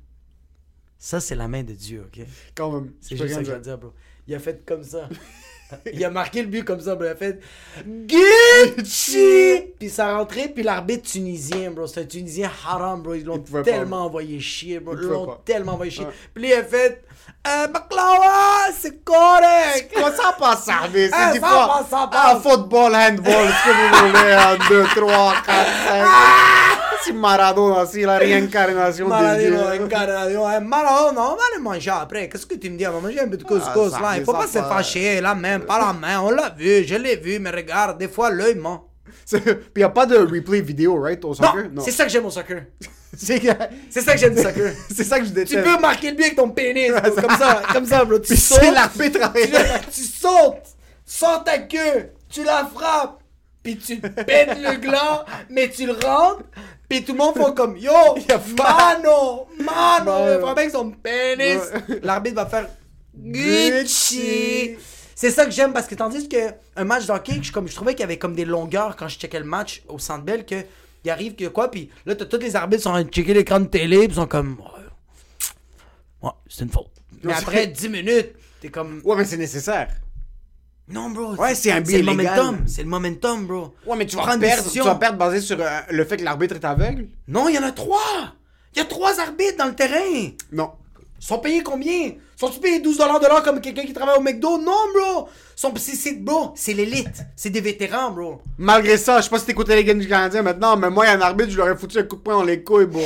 Ça, 1.03 1.19
c'est 1.19 1.33
la 1.33 1.47
main 1.47 1.63
de 1.63 1.73
Dieu, 1.73 2.05
ok? 2.05 2.23
Quand 2.53 2.71
même. 2.71 2.91
C'est 3.01 3.17
juste 3.17 3.33
ça 3.33 3.39
que 3.39 3.45
je 3.45 3.51
veux 3.53 3.57
dire. 3.57 3.75
dire, 3.75 3.77
bro. 3.79 3.91
Il 4.27 4.35
a 4.35 4.39
fait 4.39 4.63
comme 4.63 4.83
ça. 4.83 5.09
il 5.91 6.05
a 6.05 6.11
marqué 6.11 6.43
le 6.43 6.47
but 6.47 6.63
comme 6.63 6.79
ça, 6.79 6.93
bro. 6.93 7.05
Il 7.05 7.09
a 7.09 7.15
fait 7.15 7.39
Gucci! 7.87 9.73
Puis 9.79 9.89
ça 9.89 10.09
a 10.09 10.17
rentré, 10.19 10.49
puis 10.49 10.61
l'arbitre 10.61 11.09
tunisien, 11.09 11.71
bro. 11.71 11.87
C'est 11.87 12.01
un 12.01 12.05
tunisien 12.05 12.51
haram, 12.67 13.01
bro. 13.01 13.15
Ils 13.15 13.25
l'ont 13.25 13.39
pas, 13.39 13.63
tellement 13.63 14.05
envoyé 14.05 14.39
chier, 14.39 14.79
bro. 14.79 14.93
Il 14.95 15.01
Ils 15.01 15.09
l'ont 15.09 15.37
tellement 15.43 15.73
envoyé 15.73 15.89
chier. 15.89 16.05
Puis 16.35 16.49
il 16.49 16.53
a 16.53 16.63
fait 16.63 17.03
euh, 17.47 17.67
Baklawa, 17.67 18.71
c'est 18.79 19.03
correct! 19.03 19.91
Quoi, 19.95 20.11
ça 20.11 20.33
passe, 20.37 20.63
ça, 20.65 20.73
mais 20.93 21.07
c'est 21.09 21.15
Ah, 21.17 21.31
des 21.33 21.39
ça 21.39 21.47
fois. 21.47 21.67
passe, 21.67 21.89
ça 21.89 22.09
Ah, 22.11 22.33
passe. 22.35 22.43
football, 22.43 22.95
handball, 22.95 23.47
ce 23.49 23.69
que 23.69 23.73
vous 23.73 24.07
voulez, 24.07 24.31
1, 24.33 24.57
2, 24.69 24.83
3, 24.95 25.33
4, 25.45 25.67
5. 25.87 26.07
C'est 27.03 27.13
Maradona, 27.13 27.85
c'est 27.87 28.01
la 28.03 28.19
réincarnation 28.19 29.05
de 29.05 29.09
Maradona, 29.09 29.37
Dieu. 29.39 29.83
incarnation, 29.85 30.51
eh, 30.51 30.59
Maradona, 30.59 31.21
on 31.31 31.35
va 31.35 31.43
le 31.57 31.61
manger 31.63 31.89
après. 31.89 32.29
Qu'est-ce 32.29 32.45
que 32.45 32.53
tu 32.55 32.69
me 32.69 32.77
dis? 32.77 32.85
On 32.85 32.91
va 32.91 32.99
manger 32.99 33.21
un 33.21 33.27
peu 33.27 33.37
de 33.37 33.43
couscous, 33.43 33.91
Ah, 33.95 33.97
ça, 33.97 33.99
là. 34.01 34.09
Il 34.13 34.19
mais 34.19 34.25
faut 34.25 34.33
ça 34.33 34.37
pas 34.37 34.47
se 34.47 34.59
va. 34.59 34.65
fâcher, 34.75 35.19
la 35.19 35.33
main, 35.33 35.59
pas 35.61 35.79
la 35.79 35.93
main. 35.93 36.19
On 36.21 36.29
l'a 36.29 36.49
vu, 36.55 36.83
je 36.85 36.93
l'ai 36.95 37.15
vu, 37.15 37.39
mais 37.39 37.49
regarde, 37.49 37.97
des 37.97 38.07
fois, 38.07 38.29
l'œil 38.29 38.53
ment. 38.53 38.85
Puis 39.39 39.81
y 39.81 39.83
a 39.83 39.89
pas 39.89 40.05
de 40.05 40.17
replay 40.17 40.61
vidéo, 40.61 40.99
right, 41.01 41.23
au 41.25 41.33
soccer? 41.33 41.69
Non, 41.71 41.81
c'est 41.83 41.91
ça 41.91 42.05
que 42.05 42.11
j'aime 42.11 42.25
au 42.25 42.31
soccer. 42.31 42.63
C'est 43.13 44.01
ça 44.01 44.13
que 44.13 44.19
j'aime 44.19 44.35
du 44.35 44.41
soccer. 44.41 44.73
C'est 44.95 45.03
ça 45.03 45.19
que 45.19 45.25
je 45.25 45.31
déteste. 45.31 45.57
Tu 45.57 45.69
peux 45.69 45.81
marquer 45.81 46.11
le 46.11 46.15
but 46.15 46.23
avec 46.23 46.35
ton 46.37 46.49
pénis, 46.49 46.91
bro, 46.91 47.11
comme 47.11 47.37
ça, 47.37 47.61
comme 47.73 47.85
ça, 47.85 48.05
bro. 48.05 48.19
Tu 48.19 48.29
Puis 48.29 48.37
sautes, 48.37 48.59
c'est 48.61 48.71
l'arbitre 48.71 49.33
tu, 49.33 49.91
tu 49.91 50.01
sautes, 50.03 50.63
sors 51.05 51.43
ta 51.43 51.59
queue, 51.59 52.11
tu 52.29 52.43
la 52.45 52.69
frappes, 52.73 53.21
puis 53.61 53.77
tu 53.77 53.97
pètes 53.99 54.57
le 54.57 54.77
gland, 54.77 55.25
mais 55.49 55.69
tu 55.69 55.85
le 55.85 55.91
rentres, 55.91 56.43
puis 56.87 57.03
tout 57.03 57.11
le 57.11 57.17
monde 57.17 57.35
fait 57.35 57.53
comme 57.53 57.75
Yo, 57.77 57.91
mano, 58.57 59.47
mano, 59.59 60.33
il 60.33 60.39
frappe 60.39 60.57
avec 60.57 60.71
son 60.71 60.91
pénis. 60.91 61.61
L'arbitre 62.01 62.35
va 62.35 62.45
faire 62.45 62.67
Gucci. 63.13 64.77
C'est 65.21 65.29
ça 65.29 65.45
que 65.45 65.51
j'aime 65.51 65.71
parce 65.71 65.85
que 65.85 65.93
tandis 65.93 66.27
que 66.27 66.35
un 66.75 66.83
match 66.83 67.05
de 67.05 67.11
hockey, 67.11 67.43
je, 67.43 67.51
comme, 67.51 67.67
je 67.67 67.75
trouvais 67.75 67.93
qu'il 67.93 67.99
y 67.99 68.05
avait 68.05 68.17
comme 68.17 68.33
des 68.33 68.43
longueurs 68.43 68.95
quand 68.95 69.07
je 69.07 69.19
checkais 69.19 69.37
le 69.37 69.45
match 69.45 69.83
au 69.87 69.99
Centre 69.99 70.23
Bell 70.23 70.47
que 70.47 70.55
il 71.05 71.11
arrive 71.11 71.35
que 71.35 71.47
quoi 71.47 71.69
puis 71.69 71.91
là 72.07 72.15
t'as 72.15 72.25
tous 72.25 72.39
les 72.39 72.55
arbitres 72.55 72.81
sont 72.81 72.89
en 72.89 72.93
train 72.93 73.03
de 73.03 73.09
checker 73.11 73.35
l'écran 73.35 73.59
de 73.59 73.65
télé 73.65 73.99
puis 73.99 74.07
ils 74.07 74.15
sont 74.15 74.25
comme 74.25 74.57
ouais, 74.59 76.23
ouais 76.23 76.31
c'est 76.49 76.63
une 76.63 76.71
faute. 76.71 76.87
Mais 77.21 77.33
après 77.33 77.65
c'est- 77.65 77.67
10 77.67 77.89
minutes, 77.89 78.29
t'es 78.61 78.69
comme 78.69 78.99
Ouais, 79.03 79.15
mais 79.15 79.25
c'est 79.25 79.37
nécessaire. 79.37 79.89
non 80.87 81.11
bro. 81.11 81.35
Ouais, 81.35 81.53
c'est 81.53 81.71
un 81.71 81.85
C'est 81.85 81.99
le 81.99 82.03
momentum, 82.03 82.63
c'est 82.65 82.81
le 82.81 82.89
momentum 82.89 83.45
bro. 83.45 83.75
Ouais, 83.85 83.95
mais 83.97 84.07
tu 84.07 84.15
vas 84.15 84.35
perdre, 84.39 84.71
tu 84.71 84.81
vas 84.81 84.95
perdre 84.95 85.19
basé 85.19 85.39
sur 85.39 85.61
euh, 85.61 85.81
le 85.91 86.03
fait 86.03 86.17
que 86.17 86.23
l'arbitre 86.23 86.55
est 86.55 86.65
aveugle? 86.65 87.09
Non, 87.27 87.47
il 87.47 87.53
y 87.53 87.59
en 87.59 87.63
a 87.63 87.71
trois. 87.71 88.33
Il 88.73 88.79
y 88.79 88.81
a 88.81 88.85
trois 88.85 89.19
arbitres 89.19 89.57
dans 89.59 89.67
le 89.67 89.75
terrain. 89.75 90.31
Non. 90.51 90.71
Sont 91.21 91.37
payés 91.37 91.61
combien? 91.61 92.13
Sont-ils 92.35 92.59
payés 92.59 92.79
12 92.79 92.97
de 92.97 93.27
l'heure 93.27 93.43
comme 93.43 93.61
quelqu'un 93.61 93.83
qui 93.83 93.93
travaille 93.93 94.17
au 94.17 94.21
McDo? 94.21 94.57
Non, 94.57 94.71
bro! 94.93 95.29
Sont, 95.55 95.71
c'est, 95.77 96.13
bro, 96.19 96.51
c'est 96.55 96.73
l'élite. 96.73 97.21
C'est 97.35 97.51
des 97.51 97.61
vétérans, 97.61 98.09
bro. 98.09 98.41
Malgré 98.57 98.97
ça, 98.97 99.19
je 99.19 99.25
sais 99.25 99.29
pas 99.29 99.37
si 99.37 99.45
t'écoutais 99.45 99.75
les 99.75 99.83
games 99.83 99.99
du 99.99 100.07
Canadien 100.07 100.41
maintenant, 100.41 100.75
mais 100.75 100.89
moi, 100.89 101.05
il 101.05 101.09
y 101.09 101.11
a 101.11 101.17
un 101.17 101.21
arbitre, 101.21 101.51
je 101.51 101.55
lui 101.55 101.61
aurais 101.61 101.77
foutu 101.77 101.99
un 101.99 102.03
coup 102.03 102.15
de 102.15 102.21
poing 102.21 102.33
dans 102.33 102.43
les 102.43 102.63
couilles, 102.63 102.87
bro. 102.87 103.03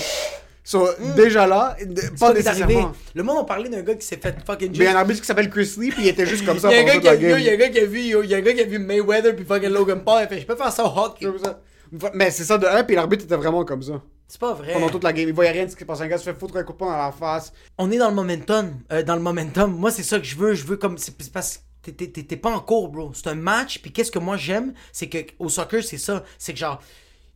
So, 0.63 0.87
déjà 1.17 1.45
là, 1.45 1.75
Hmm. 1.79 2.17
Pas 2.17 2.33
nécessairement. 2.33 2.93
Le 3.13 3.21
monde 3.23 3.39
a 3.39 3.43
parlé 3.43 3.67
d'un 3.69 3.81
gars 3.81 3.95
qui 3.95 4.07
s'est 4.07 4.15
fait 4.17 4.33
fucking 4.47 4.71
Mais 4.71 4.77
il 4.77 4.83
y 4.83 4.87
a 4.87 4.91
un 4.93 4.95
arbitre 4.95 5.19
qui 5.19 5.27
s'appelle 5.27 5.49
Chris 5.49 5.73
Lee, 5.77 5.89
puis 5.91 6.03
il 6.03 6.07
était 6.07 6.25
juste 6.25 6.45
comme 6.45 6.57
ça 6.57 6.69
Il 6.71 6.75
y 6.75 6.79
a 6.79 6.81
un 6.81 6.85
pendant 6.85 6.93
gars 6.93 6.93
toute 6.93 7.01
qui 7.03 7.07
a 7.09 7.11
la 7.11 7.17
vu, 7.17 7.27
game. 7.27 7.39
il 7.39 7.45
y 7.45 7.49
a 7.49 7.53
un 7.53 7.57
gars 7.57 7.69
qui 7.69 7.79
a 7.79 7.85
vu, 7.85 7.99
il 7.99 8.29
y 8.29 8.33
a 8.33 8.37
un 8.37 8.41
gars 8.41 8.53
qui 8.53 8.61
a 8.61 8.65
vu 8.65 8.79
Mayweather 8.79 9.35
puis 9.35 9.45
fucking 9.45 9.69
Logan 9.69 10.01
Paul. 10.05 10.21
Il 10.23 10.27
fait, 10.29 10.39
je 10.41 10.45
peux 10.47 10.55
faire 10.55 10.71
ça 10.71 10.85
au 10.85 10.97
hockey. 10.97 11.27
Mais 12.13 12.31
c'est 12.31 12.45
ça 12.45 12.57
de 12.57 12.65
un, 12.65 12.83
puis 12.83 12.95
l'arbitre 12.95 13.25
était 13.25 13.35
vraiment 13.35 13.63
comme 13.65 13.83
ça. 13.83 14.01
C'est 14.27 14.39
pas 14.39 14.53
vrai. 14.53 14.73
Pendant 14.73 14.89
toute 14.89 15.03
la 15.03 15.13
game, 15.13 15.27
il 15.27 15.33
voyait 15.35 15.51
rien 15.51 15.65
de 15.65 15.69
ce 15.69 15.75
qui 15.75 15.81
se 15.81 15.85
passait. 15.85 16.03
Un 16.03 16.07
gars 16.07 16.17
se 16.17 16.23
fait 16.23 16.37
foutre 16.37 16.57
un 16.57 16.63
coup 16.63 16.73
de 16.73 16.77
poing 16.77 16.91
dans 16.91 16.97
la 16.97 17.11
face. 17.11 17.53
On 17.77 17.91
est 17.91 17.97
dans 17.97 18.09
le 18.09 18.15
momentum. 18.15 18.79
euh, 18.91 19.03
dans 19.03 19.15
le 19.15 19.21
momentum. 19.21 19.71
Moi, 19.75 19.91
c'est 19.91 20.03
ça 20.03 20.19
que 20.19 20.25
je 20.25 20.35
veux. 20.35 20.53
Je 20.55 20.65
veux 20.65 20.77
comme. 20.77 20.97
C'est 20.97 21.15
parce 21.31 21.61
que 21.83 21.91
t'es 21.91 22.35
pas 22.37 22.49
en 22.49 22.59
cours, 22.59 22.89
bro. 22.89 23.11
C'est 23.13 23.27
un 23.27 23.35
match. 23.35 23.79
Puis 23.79 23.91
qu'est-ce 23.91 24.11
que 24.11 24.19
moi 24.19 24.37
j'aime, 24.37 24.73
c'est 24.91 25.07
que 25.07 25.19
au 25.39 25.49
soccer, 25.49 25.83
c'est 25.83 25.99
ça. 25.99 26.23
C'est 26.39 26.53
que 26.53 26.59
genre, 26.59 26.81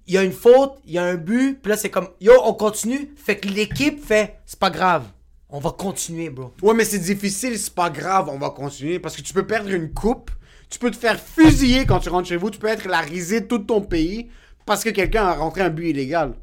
il 0.08 0.16
y 0.16 0.18
a 0.18 0.24
une 0.24 0.32
faute, 0.32 0.74
il 0.86 0.94
y 0.94 0.98
a 0.98 1.04
un 1.04 1.16
but. 1.16 1.60
Puis 1.62 1.70
là, 1.70 1.78
c'est 1.78 1.92
comme, 1.92 2.10
yo, 2.20 2.34
on 2.44 2.54
continue. 2.54 3.14
Fait 3.16 3.38
que 3.38 3.48
l'équipe 3.48 4.04
fait, 4.04 4.40
c'est 4.48 4.60
pas 4.60 4.72
grave. 4.72 5.04
On 5.52 5.60
va 5.60 5.72
continuer, 5.72 6.30
bro. 6.30 6.54
Ouais, 6.62 6.74
mais 6.74 6.86
c'est 6.86 7.00
difficile, 7.00 7.58
c'est 7.58 7.74
pas 7.74 7.90
grave, 7.90 8.30
on 8.30 8.38
va 8.38 8.50
continuer. 8.52 9.00
Parce 9.00 9.16
que 9.16 9.22
tu 9.22 9.34
peux 9.34 9.46
perdre 9.48 9.70
une 9.70 9.92
coupe, 9.94 10.32
tu 10.70 10.78
peux 10.80 10.92
te 10.92 10.98
faire 10.98 11.20
fusiller 11.20 11.86
quand 11.86 12.00
tu 12.00 12.10
rentres 12.10 12.28
chez 12.30 12.36
vous, 12.36 12.50
tu 12.52 12.60
peux 12.60 12.68
être 12.68 12.88
la 12.88 13.00
risée 13.02 13.42
de 13.42 13.46
tout 13.48 13.60
ton 13.60 13.82
pays 13.82 14.30
parce 14.66 14.84
que 14.84 14.90
quelqu'un 14.90 15.26
a 15.26 15.34
rentré 15.34 15.62
un 15.62 15.70
but 15.70 15.90
illégal. 15.90 16.34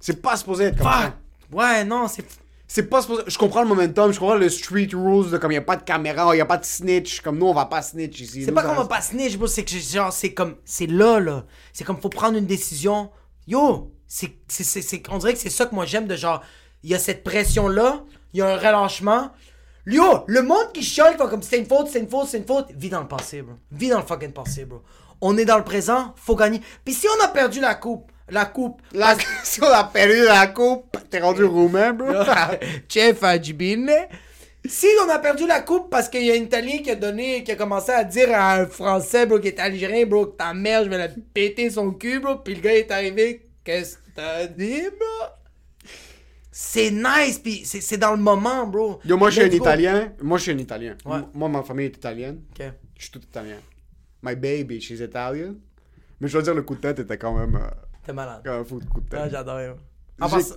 C'est 0.00 0.20
pas 0.22 0.36
supposé 0.36 0.64
être 0.64 0.78
comme 0.78 0.86
Fuck! 0.86 1.02
ça. 1.02 1.14
Ouais, 1.52 1.84
non, 1.84 2.08
c'est. 2.08 2.24
C'est 2.70 2.82
pas 2.82 3.00
supposé. 3.00 3.22
Je 3.26 3.38
comprends 3.38 3.62
le 3.62 3.68
momentum, 3.68 4.12
je 4.12 4.18
comprends 4.18 4.34
le 4.34 4.50
street 4.50 4.90
rules 4.92 5.30
de 5.30 5.38
comme 5.38 5.52
il 5.52 5.56
a 5.56 5.62
pas 5.62 5.76
de 5.76 5.82
caméra, 5.82 6.36
il 6.36 6.40
a 6.40 6.44
pas 6.44 6.58
de 6.58 6.66
snitch. 6.66 7.22
Comme 7.22 7.38
nous, 7.38 7.46
on 7.46 7.54
va 7.54 7.64
pas 7.64 7.80
snitch 7.80 8.20
ici. 8.20 8.44
C'est 8.44 8.52
pas 8.52 8.62
qu'on 8.62 8.74
va 8.74 8.84
pas 8.84 9.00
snitch, 9.00 9.38
bro. 9.38 9.46
C'est 9.46 9.64
que 9.64 9.70
genre, 9.78 10.12
c'est 10.12 10.34
comme. 10.34 10.56
C'est 10.64 10.86
là, 10.86 11.18
là. 11.18 11.44
C'est 11.72 11.84
comme, 11.84 11.98
faut 11.98 12.10
prendre 12.10 12.36
une 12.36 12.46
décision. 12.46 13.10
Yo! 13.46 13.90
C'est. 14.06 14.34
On 15.08 15.18
dirait 15.18 15.32
que 15.32 15.38
c'est 15.38 15.48
ça 15.50 15.64
que 15.66 15.74
moi 15.74 15.86
j'aime 15.86 16.06
de 16.06 16.16
genre. 16.16 16.42
Il 16.82 16.90
y 16.90 16.94
a 16.94 16.98
cette 16.98 17.24
pression-là. 17.24 18.04
Il 18.34 18.40
y 18.40 18.42
a 18.42 18.48
un 18.48 18.56
relâchement. 18.56 19.30
Yo! 19.86 20.24
Le 20.26 20.42
monde 20.42 20.70
qui 20.74 20.82
chiale, 20.82 21.16
comme 21.16 21.40
c'est 21.40 21.58
une 21.58 21.66
faute, 21.66 21.88
c'est 21.90 22.00
une 22.00 22.08
faute, 22.08 22.28
c'est 22.28 22.36
une 22.36 22.46
faute. 22.46 22.66
Vis 22.76 22.90
dans 22.90 23.00
le 23.00 23.08
passé, 23.08 23.40
bro. 23.40 23.54
Vis 23.72 23.88
dans 23.88 24.00
le 24.00 24.04
fucking 24.04 24.32
passé, 24.32 24.66
bro. 24.66 24.82
On 25.22 25.38
est 25.38 25.46
dans 25.46 25.56
le 25.56 25.64
présent, 25.64 26.12
faut 26.16 26.36
gagner. 26.36 26.60
Puis 26.84 26.92
si 26.92 27.06
on 27.08 27.24
a 27.24 27.28
perdu 27.28 27.60
la 27.60 27.74
coupe, 27.74 28.12
la 28.30 28.46
coupe. 28.46 28.80
La... 28.92 29.16
si 29.44 29.62
on 29.62 29.66
a 29.66 29.84
perdu 29.84 30.22
la 30.24 30.46
coupe, 30.48 30.96
t'es 31.10 31.18
rendu 31.20 31.44
roumain, 31.56 31.92
bro? 31.92 32.06
Chef 32.88 33.22
Ajibine. 33.22 33.90
Si 34.64 34.86
on 35.06 35.08
a 35.08 35.18
perdu 35.18 35.46
la 35.46 35.60
coupe 35.60 35.88
parce 35.88 36.08
qu'il 36.08 36.24
y 36.24 36.30
a 36.30 36.34
un 36.34 36.38
Italien 36.44 36.78
qui 36.82 36.90
a 36.90 36.94
donné, 36.96 37.42
qui 37.44 37.52
a 37.52 37.56
commencé 37.56 37.90
à 37.92 38.04
dire 38.04 38.28
à 38.32 38.54
un 38.56 38.66
Français, 38.66 39.24
bro, 39.24 39.38
qui 39.38 39.48
est 39.48 39.58
algérien, 39.60 40.04
bro, 40.04 40.26
que 40.26 40.36
ta 40.36 40.52
mère, 40.52 40.84
je 40.84 40.90
vais 40.90 40.98
la 40.98 41.08
péter 41.32 41.70
son 41.70 41.92
cul, 41.92 42.18
bro, 42.20 42.36
puis 42.36 42.54
le 42.56 42.60
gars 42.60 42.74
est 42.74 42.90
arrivé, 42.90 43.48
qu'est-ce 43.64 43.96
que 43.96 44.02
t'as 44.14 44.46
dit, 44.46 44.82
bro? 44.82 45.28
C'est 46.50 46.90
nice, 46.90 47.38
puis 47.38 47.62
c'est 47.64 47.80
c'est 47.80 47.98
dans 47.98 48.10
le 48.10 48.16
moment, 48.20 48.66
bro. 48.66 48.98
Yo, 49.04 49.16
moi, 49.16 49.30
je 49.30 49.36
suis 49.36 49.44
un 49.44 49.48
go. 49.48 49.56
Italien. 49.56 50.12
Moi, 50.20 50.38
je 50.38 50.42
suis 50.42 50.52
un 50.52 50.58
Italien. 50.58 50.96
Ouais. 51.06 51.20
Moi, 51.32 51.48
ma 51.48 51.62
famille 51.62 51.86
est 51.86 51.96
italienne. 51.96 52.40
Ok. 52.50 52.66
Je 52.96 53.02
suis 53.02 53.12
tout 53.12 53.20
italien. 53.22 53.58
My 54.24 54.34
baby, 54.34 54.80
she's 54.80 54.98
Italian. 54.98 55.54
Mais 56.20 56.26
je 56.26 56.32
dois 56.32 56.42
dire, 56.42 56.54
le 56.54 56.62
coup 56.62 56.74
de 56.74 56.80
tête 56.80 56.98
était 56.98 57.16
quand 57.16 57.32
même. 57.32 57.54
euh, 57.54 57.68
T'es 58.08 58.14
malade. 58.14 58.40
quand 58.42 58.52
même 58.52 58.60
un 58.62 58.64
fou 58.64 58.80
de 58.80 58.86
coup 58.86 59.00
de 59.02 59.08
tête. 59.10 59.20
Ah, 59.22 59.28
j'adore. 59.28 59.76
En 60.18 60.28
passant- 60.30 60.54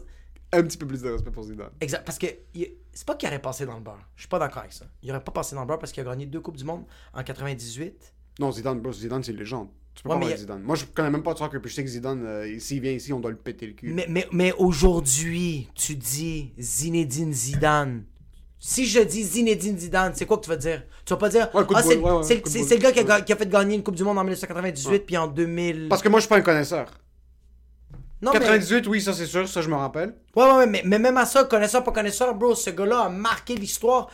un 0.53 0.63
petit 0.63 0.77
peu 0.77 0.87
plus 0.87 1.01
de 1.01 1.09
respect 1.11 1.31
pour 1.31 1.43
Zidane. 1.43 1.69
Exact, 1.81 2.03
parce 2.05 2.17
que 2.17 2.27
il- 2.53 2.71
c'est 2.93 3.05
pas 3.05 3.15
qu'il 3.15 3.27
aurait 3.27 3.41
passé 3.41 3.65
dans 3.65 3.75
le 3.75 3.81
beurre. 3.81 3.99
Je 4.15 4.21
suis 4.21 4.29
pas 4.29 4.39
d'accord 4.39 4.59
avec 4.59 4.71
ça. 4.73 4.85
Il 5.03 5.11
aurait 5.11 5.23
pas 5.23 5.31
passé 5.33 5.53
dans 5.55 5.61
le 5.61 5.67
beurre 5.67 5.79
parce 5.79 5.91
qu'il 5.91 6.01
a 6.01 6.09
gagné 6.09 6.25
deux 6.25 6.39
Coupes 6.39 6.55
du 6.57 6.63
Monde 6.63 6.83
en 7.13 7.23
98. 7.23 8.13
Non, 8.39 8.51
Zidane, 8.53 8.79
bro, 8.79 8.93
Zidane, 8.93 9.21
c'est 9.23 9.31
une 9.33 9.37
légende. 9.37 9.67
Tu 9.93 10.03
peux 10.03 10.09
Ouais, 10.09 10.15
pas 10.15 10.19
mais 10.19 10.21
parler 10.21 10.33
de 10.35 10.39
y 10.39 10.43
a- 10.43 10.45
Zidane. 10.47 10.61
Moi, 10.63 10.75
je 10.77 10.85
connais 10.85 11.09
même 11.09 11.23
pas 11.23 11.33
de 11.33 11.39
soccer, 11.39 11.59
puis 11.61 11.69
je 11.69 11.75
sais 11.75 11.83
que 11.83 11.89
Zidane, 11.89 12.25
euh, 12.25 12.59
s'il 12.59 12.79
vient 12.81 12.91
ici, 12.93 13.11
on 13.11 13.19
doit 13.19 13.31
le 13.31 13.35
péter 13.37 13.67
le 13.67 13.73
cul. 13.73 13.91
Mais, 13.93 14.05
mais, 14.09 14.25
mais 14.31 14.53
aujourd'hui, 14.53 15.69
tu 15.75 15.95
dis 15.95 16.53
Zinedine 16.57 17.33
Zidane. 17.33 18.05
Si 18.59 18.85
je 18.85 18.99
dis 19.01 19.23
Zinedine 19.23 19.77
Zidane, 19.77 20.13
c'est 20.15 20.25
quoi 20.25 20.37
que 20.37 20.43
tu 20.43 20.49
vas 20.49 20.55
dire? 20.55 20.83
Tu 21.03 21.13
vas 21.13 21.17
pas 21.17 21.29
dire, 21.29 21.49
Ouais, 21.53 21.65
coup 21.65 21.73
de 21.73 21.79
ah, 21.79 21.83
c'est 21.83 21.97
boule, 21.97 22.05
ouais, 22.11 22.17
ouais, 22.17 22.23
c'est- 22.23 22.37
coup 22.41 22.47
de 22.47 22.49
c'est- 22.53 22.59
boule. 22.59 22.67
c'est 22.69 22.75
le 22.75 22.81
gars 22.81 22.91
qui 22.91 22.99
a, 22.99 23.03
ga- 23.03 23.21
qui 23.21 23.33
a 23.33 23.35
fait 23.35 23.49
gagner 23.49 23.75
une 23.75 23.83
Coupe 23.83 23.95
du 23.95 24.03
Monde 24.03 24.17
en 24.17 24.23
1998 24.23 24.99
puis 25.05 25.17
en 25.17 25.27
2000. 25.27 25.87
Parce 25.89 26.01
que 26.01 26.09
moi, 26.09 26.19
je 26.19 26.23
suis 26.25 26.29
pas 26.29 26.37
un 26.37 26.41
connaisseur. 26.41 26.87
Non, 28.21 28.31
mais- 28.33 28.39
98, 28.39 28.87
oui, 28.87 29.01
ça 29.01 29.13
c'est 29.13 29.25
sûr, 29.25 29.47
ça 29.47 29.61
je 29.61 29.69
me 29.69 29.75
rappelle. 29.75 30.15
Ouais, 30.35 30.43
ouais, 30.45 30.53
ouais, 30.57 30.67
mais, 30.67 30.81
mais 30.85 30.99
même 30.99 31.17
à 31.17 31.25
ça, 31.25 31.43
connaisseur, 31.45 31.83
pas 31.83 31.91
connaisseur, 31.91 32.33
bro, 32.35 32.53
ce 32.55 32.69
gars-là 32.69 33.01
a 33.01 33.09
marqué 33.09 33.55
l'histoire. 33.55 34.09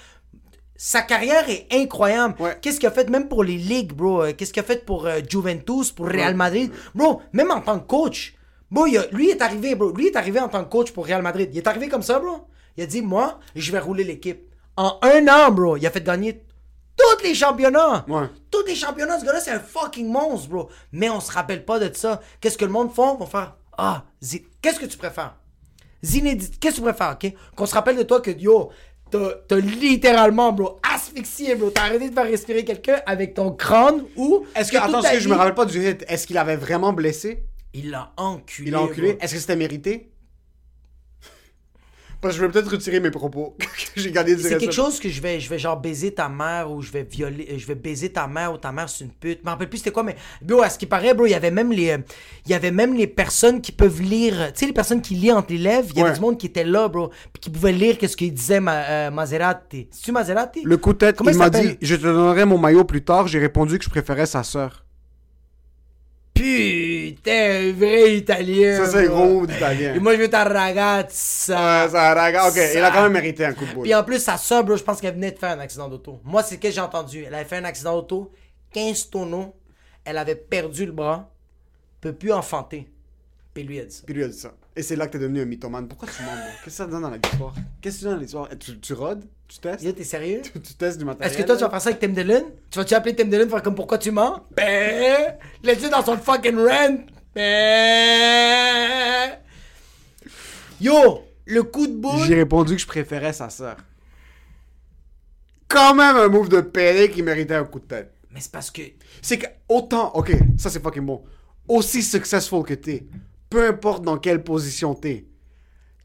Sa 0.80 1.01
carrière 1.01 1.49
est 1.49 1.68
incroyable. 1.72 2.36
Ouais. 2.39 2.58
Qu'est-ce 2.62 2.80
qu'il 2.80 2.88
a 2.88 2.91
fait 2.91 3.10
même 3.10 3.28
pour 3.28 3.43
les 3.43 3.58
ligues, 3.58 3.93
bro? 3.93 4.22
Euh, 4.24 4.34
Qu'est-ce 4.38 4.53
qu'il 4.53 4.62
a 4.62 4.66
fait 4.66 4.86
pour 4.86 5.08
euh, 5.08 5.20
Juventus, 5.28 5.91
pour 5.91 6.05
Real 6.08 6.36
Madrid? 6.36 6.72
Bro, 6.93 7.22
même 7.34 7.49
en 7.51 7.62
tant 7.62 7.80
que 7.80 7.88
coach. 7.88 8.36
Bro, 8.70 8.86
il 8.86 8.97
a- 8.99 9.08
lui 9.12 9.30
est 9.30 9.41
arrivé, 9.41 9.74
bro. 9.74 9.91
Lui 9.91 10.08
est 10.08 10.16
arrivé 10.16 10.39
en 10.39 10.49
tant 10.49 10.64
que 10.64 10.70
coach 10.70 10.91
pour 10.91 11.08
Real 11.08 11.24
Madrid. 11.24 11.49
Il 11.51 11.58
est 11.58 11.68
arrivé 11.68 11.88
comme 11.88 12.03
ça, 12.03 12.20
bro. 12.20 12.47
Il 12.78 12.84
a 12.84 12.86
dit, 12.86 13.01
moi, 13.01 13.39
je 13.55 13.72
vais 13.72 13.80
rouler 13.80 14.03
l'équipe. 14.03 14.39
En 14.76 14.99
un 15.01 15.28
an, 15.28 15.49
bro, 15.51 15.78
il 15.78 15.88
a 15.88 15.89
fait 15.89 16.03
gagner 16.03 16.43
tous 16.95 17.24
les 17.24 17.34
championnats. 17.34 18.05
Ouais. 18.08 18.28
Tous 18.51 18.64
les 18.68 18.76
championnats, 18.76 19.20
ce 19.20 19.26
gars-là, 19.26 19.39
c'est 19.39 19.51
un 19.51 19.60
fucking 19.60 20.08
monstre, 20.08 20.49
bro. 20.49 20.70
Mais 20.91 21.10
on 21.10 21.20
se 21.20 21.32
rappelle 21.32 21.66
pas 21.66 21.80
de 21.80 21.91
ça. 21.95 22.22
Qu'est-ce 22.39 22.58
que 22.58 22.66
le 22.66 22.72
monde 22.72 22.93
font? 22.93 23.16
Ils 23.16 23.20
vont 23.20 23.26
faire, 23.26 23.55
ah, 23.78 24.04
qu'est-ce 24.62 24.80
que 24.80 24.86
tu 24.86 24.98
préfères? 24.98 25.36
Zinedine, 26.04 26.50
qu'est-ce 26.60 26.76
que 26.76 26.82
tu 26.82 26.84
préfères, 26.84 27.18
ok? 27.22 27.34
Qu'on 27.56 27.66
se 27.66 27.74
rappelle 27.74 27.98
de 27.98 28.04
toi 28.04 28.22
que, 28.22 28.32
yo, 28.32 28.72
t'as 29.10 29.56
littéralement, 29.58 30.52
bro, 30.52 30.80
asphyxié, 30.94 31.56
bro. 31.56 31.70
T'as 31.70 31.84
arrêté 31.84 32.10
de 32.10 32.14
faire 32.14 32.26
respirer 32.26 32.66
quelqu'un 32.66 33.02
avec 33.06 33.34
ton 33.34 33.52
crâne 33.52 34.04
ou. 34.16 34.46
Est-ce 34.56 34.72
que, 34.72 34.78
attends, 34.78 35.02
parce 35.02 35.12
que 35.12 35.20
je 35.20 35.30
me 35.30 35.36
rappelle 35.36 35.56
pas 35.56 35.66
du 35.66 35.80
hit. 35.88 36.06
Est-ce 36.08 36.28
qu'il 36.28 36.38
avait 36.38 36.56
vraiment 36.56 36.94
blessé? 36.94 37.44
Il 37.74 37.92
l'a 37.92 38.12
enculé. 38.18 38.70
Il 38.70 38.76
a 38.76 38.82
enculé. 38.82 39.18
Est-ce 39.22 39.34
que 39.36 39.40
c'était 39.40 39.56
mérité? 39.56 40.12
Parce 42.20 42.34
que 42.34 42.41
je 42.41 42.45
vais 42.45 42.51
peut-être 42.51 42.72
retirer 42.72 42.99
mes 42.99 43.11
propos. 43.11 43.55
J'ai 43.95 44.11
gardé 44.11 44.36
C'est 44.38 44.57
quelque 44.57 44.72
chose 44.74 44.99
que 44.99 45.07
je 45.07 45.22
vais, 45.22 45.39
je 45.39 45.47
vais 45.49 45.59
genre 45.59 45.80
baiser 45.80 46.11
ta 46.13 46.28
mère 46.30 46.72
ou 46.72 46.82
je 46.82 46.91
vais 46.91 47.03
violer, 47.03 47.47
euh, 47.51 47.57
je 47.59 47.68
vais 47.68 47.76
baiser 47.76 48.09
ta 48.11 48.26
mère 48.28 48.53
ou 48.53 48.57
ta 48.57 48.72
mère 48.72 48.89
c'est 48.89 49.03
une 49.03 49.11
pute. 49.11 49.39
Je 49.41 49.45
me 49.45 49.49
rappelle 49.51 49.70
plus 49.70 49.78
c'était 49.78 49.91
quoi, 49.91 50.01
mais 50.03 50.15
bro, 50.41 50.61
à 50.63 50.70
ce 50.70 50.80
qui 50.80 50.88
paraît, 50.88 51.13
bro, 51.13 51.26
il 51.28 51.32
y 51.32 51.36
avait 51.36 51.51
même 51.51 51.72
les, 51.72 51.95
il 52.45 52.51
y 52.51 52.53
avait 52.55 52.72
même 52.72 52.95
les 52.95 53.05
personnes 53.07 53.61
qui 53.61 53.72
peuvent 53.72 54.01
lire, 54.01 54.51
tu 54.53 54.59
sais, 54.61 54.65
les 54.65 54.74
personnes 54.74 55.01
qui 55.01 55.13
lisent 55.13 55.34
entre 55.34 55.51
les 55.51 55.59
lèvres, 55.59 55.89
il 55.91 55.97
y 55.97 56.01
avait 56.01 56.09
Ouais. 56.09 56.15
du 56.15 56.22
monde 56.22 56.38
qui 56.39 56.47
était 56.47 56.63
là, 56.63 56.88
bro, 56.88 57.09
puis 57.34 57.39
qui 57.41 57.49
pouvait 57.51 57.72
lire 57.72 57.97
qu'est-ce 57.99 58.18
qu'il 58.18 58.34
disait 58.34 58.59
ma, 58.59 58.84
euh, 58.86 59.11
Maserati. 59.11 59.88
C'est-tu 59.91 60.11
Maserati? 60.11 60.61
Le 60.63 60.78
coup 60.78 60.93
de 60.93 60.97
tête, 60.97 61.15
Comment 61.18 61.30
il 61.32 61.38
m'a 61.38 61.49
dit 61.51 61.78
Je 61.82 61.95
te 61.95 62.01
donnerai 62.01 62.45
mon 62.45 62.57
maillot 62.57 62.84
plus 62.84 63.03
tard. 63.03 63.28
J'ai 63.28 63.39
répondu 63.39 63.78
que 63.78 63.86
je 63.86 63.89
préférais 63.89 64.26
sa 64.26 64.41
sœur. 64.43 64.86
Putain, 67.16 67.70
un 67.70 67.72
vrai 67.74 68.18
italien. 68.18 68.86
Ça, 68.86 68.91
c'est 68.91 69.08
gros 69.08 69.45
d'italien. 69.45 69.95
Et 69.95 69.99
moi, 69.99 70.16
je 70.16 70.22
veux 70.22 70.30
ta 70.30 70.43
ragazza. 70.43 71.84
Ouais, 71.84 71.89
ça 71.89 72.26
regarde. 72.26 72.51
Ok, 72.51 72.62
il 72.74 72.84
a 72.84 72.91
quand 72.91 73.03
même 73.03 73.14
mérité 73.14 73.45
un 73.45 73.53
coup 73.53 73.66
de 73.66 73.74
boule. 73.74 73.84
Puis 73.84 73.95
en 73.95 74.03
plus, 74.03 74.20
sa 74.20 74.38
soeur, 74.38 74.64
bro, 74.64 74.76
je 74.76 74.84
pense 74.84 74.99
qu'elle 75.01 75.14
venait 75.14 75.32
de 75.32 75.39
faire 75.39 75.51
un 75.51 75.60
accident 75.60 75.88
d'auto. 75.88 76.20
Moi, 76.24 76.43
c'est 76.43 76.55
ce 76.55 76.60
que 76.60 76.72
j'ai 76.72 76.82
entendu. 76.82 77.24
Elle 77.26 77.34
avait 77.34 77.45
fait 77.45 77.58
un 77.58 77.66
accident 77.66 77.95
d'auto, 77.95 78.32
15 78.74 79.10
tonneaux, 79.10 79.55
elle 80.05 80.18
avait 80.18 80.36
perdu 80.36 80.86
le 80.86 80.91
bras, 80.91 81.30
peut 82.01 82.14
plus 82.14 82.32
enfanter. 82.32 82.88
Puis 83.53 83.64
lui 83.64 83.80
a 83.80 83.86
dit 83.86 83.95
ça. 83.95 84.03
Puis 84.05 84.16
lui 84.16 84.24
a 84.24 84.28
dit 84.28 84.38
ça. 84.38 84.53
Et 84.78 84.84
c'est 84.84 84.96
là 84.96 85.08
que 85.08 85.14
t'es 85.14 85.20
devenu 85.20 85.42
un 85.42 85.46
mythomane. 85.46 85.88
Pourquoi 85.88 86.08
tu 86.08 86.22
mens, 86.22 86.30
Qu'est-ce 86.64 86.66
que 86.66 86.70
ça 86.70 86.86
donne 86.86 87.02
dans 87.02 87.10
l'histoire 87.10 87.56
Qu'est-ce 87.82 87.96
que 87.96 88.00
tu 88.00 88.06
donnes 88.06 88.14
dans 88.14 88.22
l'histoire? 88.22 88.48
Tu, 88.60 88.80
tu 88.80 88.94
rodes? 88.94 89.26
Tu 89.48 89.58
testes? 89.58 89.82
Yo, 89.82 89.92
t'es 89.92 90.04
sérieux? 90.04 90.42
tu, 90.44 90.52
tu 90.62 90.74
testes 90.76 91.00
du 91.00 91.06
matériel 91.06 91.32
Est-ce 91.32 91.42
que 91.42 91.48
toi, 91.48 91.58
tu 91.58 91.64
vas 91.64 91.72
faire 91.72 91.82
ça 91.82 91.90
avec 91.90 92.00
Tim 92.00 92.10
Dillon? 92.10 92.46
Tu 92.70 92.78
vas-tu 92.78 92.94
appeler 92.94 93.16
Tim 93.16 93.26
Dillon 93.26 93.50
faire 93.50 93.64
comme 93.64 93.74
pourquoi 93.74 93.98
tu 93.98 94.12
mens? 94.12 94.44
Ben, 94.56 95.36
laisse-le 95.64 95.90
dans 95.90 96.06
son 96.06 96.16
fucking 96.18 96.58
rent. 96.58 96.98
Ben. 97.34 97.48
Yo, 100.80 101.24
le 101.46 101.64
coup 101.64 101.88
de 101.88 101.96
boule. 101.96 102.28
J'ai 102.28 102.36
répondu 102.36 102.76
que 102.76 102.82
je 102.82 102.86
préférais 102.86 103.34
sa 103.34 103.50
sœur. 103.50 103.78
Quand 105.68 105.96
même 105.96 106.18
un 106.18 106.28
move 106.28 106.50
de 106.50 106.62
Pelé 106.62 107.10
qui 107.10 107.24
méritait 107.24 107.56
un 107.56 107.66
coup 107.66 107.80
de 107.80 107.86
tête. 107.86 108.14
Mais 108.30 108.42
c'est 108.42 108.52
parce 108.52 108.70
que. 108.70 108.84
C'est 109.24 109.40
que 109.40 109.48
autant, 109.70 110.12
ok, 110.14 110.36
ça 110.56 110.70
c'est 110.70 110.84
fucking 110.84 111.04
bon. 111.04 111.24
Aussi 111.68 112.04
successful 112.04 112.64
que 112.64 112.76
t'es, 112.76 113.08
peu 113.50 113.68
importe 113.68 114.04
dans 114.04 114.18
quelle 114.18 114.43
position 114.43 114.93
t'es. 114.93 115.26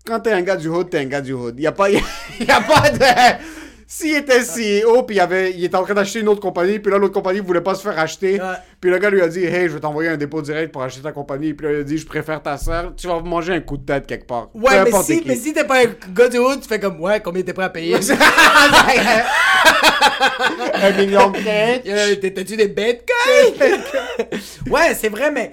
Quand 0.05 0.21
t'es 0.21 0.33
un 0.33 0.43
gars 0.43 0.57
du 0.57 0.69
hood, 0.69 0.91
t'es 0.91 0.99
un 0.99 1.05
gars 1.07 1.21
du 1.21 1.33
hood. 1.33 1.59
Y 1.61 1.67
a 1.67 1.73
pas, 1.73 1.91
y 1.91 1.97
a 1.99 2.61
pas 2.61 2.91
de. 2.91 3.05
S'il 3.87 4.17
était 4.17 4.41
CEO, 4.41 5.03
puis 5.03 5.17
il, 5.17 5.21
avait, 5.21 5.53
il 5.53 5.63
était 5.65 5.77
en 5.77 5.83
train 5.85 5.93
d'acheter 5.93 6.21
une 6.21 6.29
autre 6.29 6.41
compagnie, 6.41 6.79
puis 6.79 6.91
là 6.91 6.97
l'autre 6.97 7.13
compagnie 7.13 7.41
voulait 7.41 7.61
pas 7.61 7.75
se 7.75 7.83
faire 7.83 7.99
acheter, 7.99 8.41
Ouais. 8.41 8.55
puis 8.81 8.91
le 8.91 8.97
gars 8.97 9.11
lui 9.11 9.21
a 9.21 9.29
dit, 9.29 9.45
hey, 9.45 9.69
je 9.69 9.75
vais 9.75 9.81
t'envoyer 9.81 10.09
un 10.09 10.17
dépôt 10.17 10.41
direct 10.41 10.73
pour 10.73 10.83
acheter 10.83 11.03
ta 11.03 11.13
compagnie, 11.13 11.53
puis 11.53 11.67
là 11.67 11.73
il 11.75 11.81
a 11.81 11.83
dit, 11.83 11.99
je 11.99 12.07
préfère 12.07 12.43
ta 12.43 12.57
sœur, 12.57 12.95
tu 12.97 13.07
vas 13.07 13.21
manger 13.21 13.53
un 13.53 13.61
coup 13.61 13.77
de 13.77 13.85
tête 13.85 14.07
quelque 14.07 14.27
part. 14.27 14.49
Ouais, 14.55 14.83
mais 14.83 14.93
si, 15.03 15.21
qui. 15.21 15.29
mais 15.29 15.37
si 15.37 15.53
t'es 15.53 15.65
pas 15.65 15.83
un 15.83 15.89
gars 16.15 16.29
du 16.31 16.39
hood, 16.39 16.63
tu 16.63 16.69
fais 16.69 16.81
comme, 16.81 16.99
ouais, 17.03 17.21
combien 17.21 17.43
t'es 17.43 17.53
prêt 17.53 17.67
à 17.67 17.69
payer? 17.69 17.97
un 20.75 20.91
million 20.97 21.31
de 21.31 22.29
T'as-tu 22.31 22.57
des 22.57 22.69
bitcoins? 22.69 23.83
ouais, 24.71 24.95
c'est 24.95 25.11
vrai, 25.11 25.31
mais. 25.31 25.53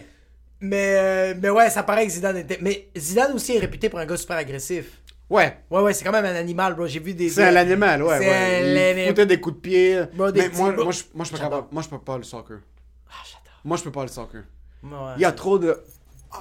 Mais, 0.62 0.96
euh, 0.98 1.34
mais 1.42 1.50
ouais, 1.50 1.70
ça 1.70 1.84
paraît 1.84 2.06
que 2.06 2.12
Zidane 2.12 2.38
était. 2.38 2.58
Mais 2.62 2.90
Zidane 2.98 3.34
aussi 3.34 3.56
est 3.56 3.60
réputé 3.60 3.90
pour 3.90 4.00
un 4.00 4.06
gars 4.06 4.18
super 4.18 4.38
agressif. 4.38 5.02
Ouais. 5.30 5.58
Ouais, 5.70 5.82
ouais, 5.82 5.94
c'est 5.94 6.04
quand 6.04 6.12
même 6.12 6.26
un 6.26 6.36
animal, 6.36 6.76
bro. 6.76 6.88
J'ai 6.88 7.00
vu 7.00 7.14
des. 7.14 7.30
C'est 7.30 7.44
un 7.44 7.56
animal, 7.56 8.04
ouais. 8.04 8.18
C'est 8.20 8.28
ouais. 8.30 9.04
Il 9.04 9.08
foutait 9.10 9.26
des 9.26 9.40
coups 9.40 9.56
de 9.56 9.62
pied. 9.62 10.02
Bro, 10.14 10.32
des 10.32 10.42
mais 10.42 10.50
moi, 10.50 10.72
bro. 10.72 10.84
moi, 10.86 10.92
je, 10.94 11.04
moi, 11.14 11.26
je 11.26 11.32
peux 11.32 11.38
capable- 11.38 11.68
moi, 11.72 11.82
je 11.84 11.88
peux 11.90 12.00
pas 12.00 12.18
le 12.18 12.24
soccer. 12.24 12.58
Ah, 13.10 13.14
j'adore. 13.26 13.60
Moi, 13.64 13.78
je 13.78 13.84
peux 13.84 13.92
pas 13.92 14.02
le 14.02 14.08
soccer. 14.10 14.44
Ouais. 14.84 14.90
Il 15.18 15.22
y 15.22 15.26
a 15.26 15.32
trop 15.32 15.60
de. 15.60 15.78
Ah. 16.32 16.40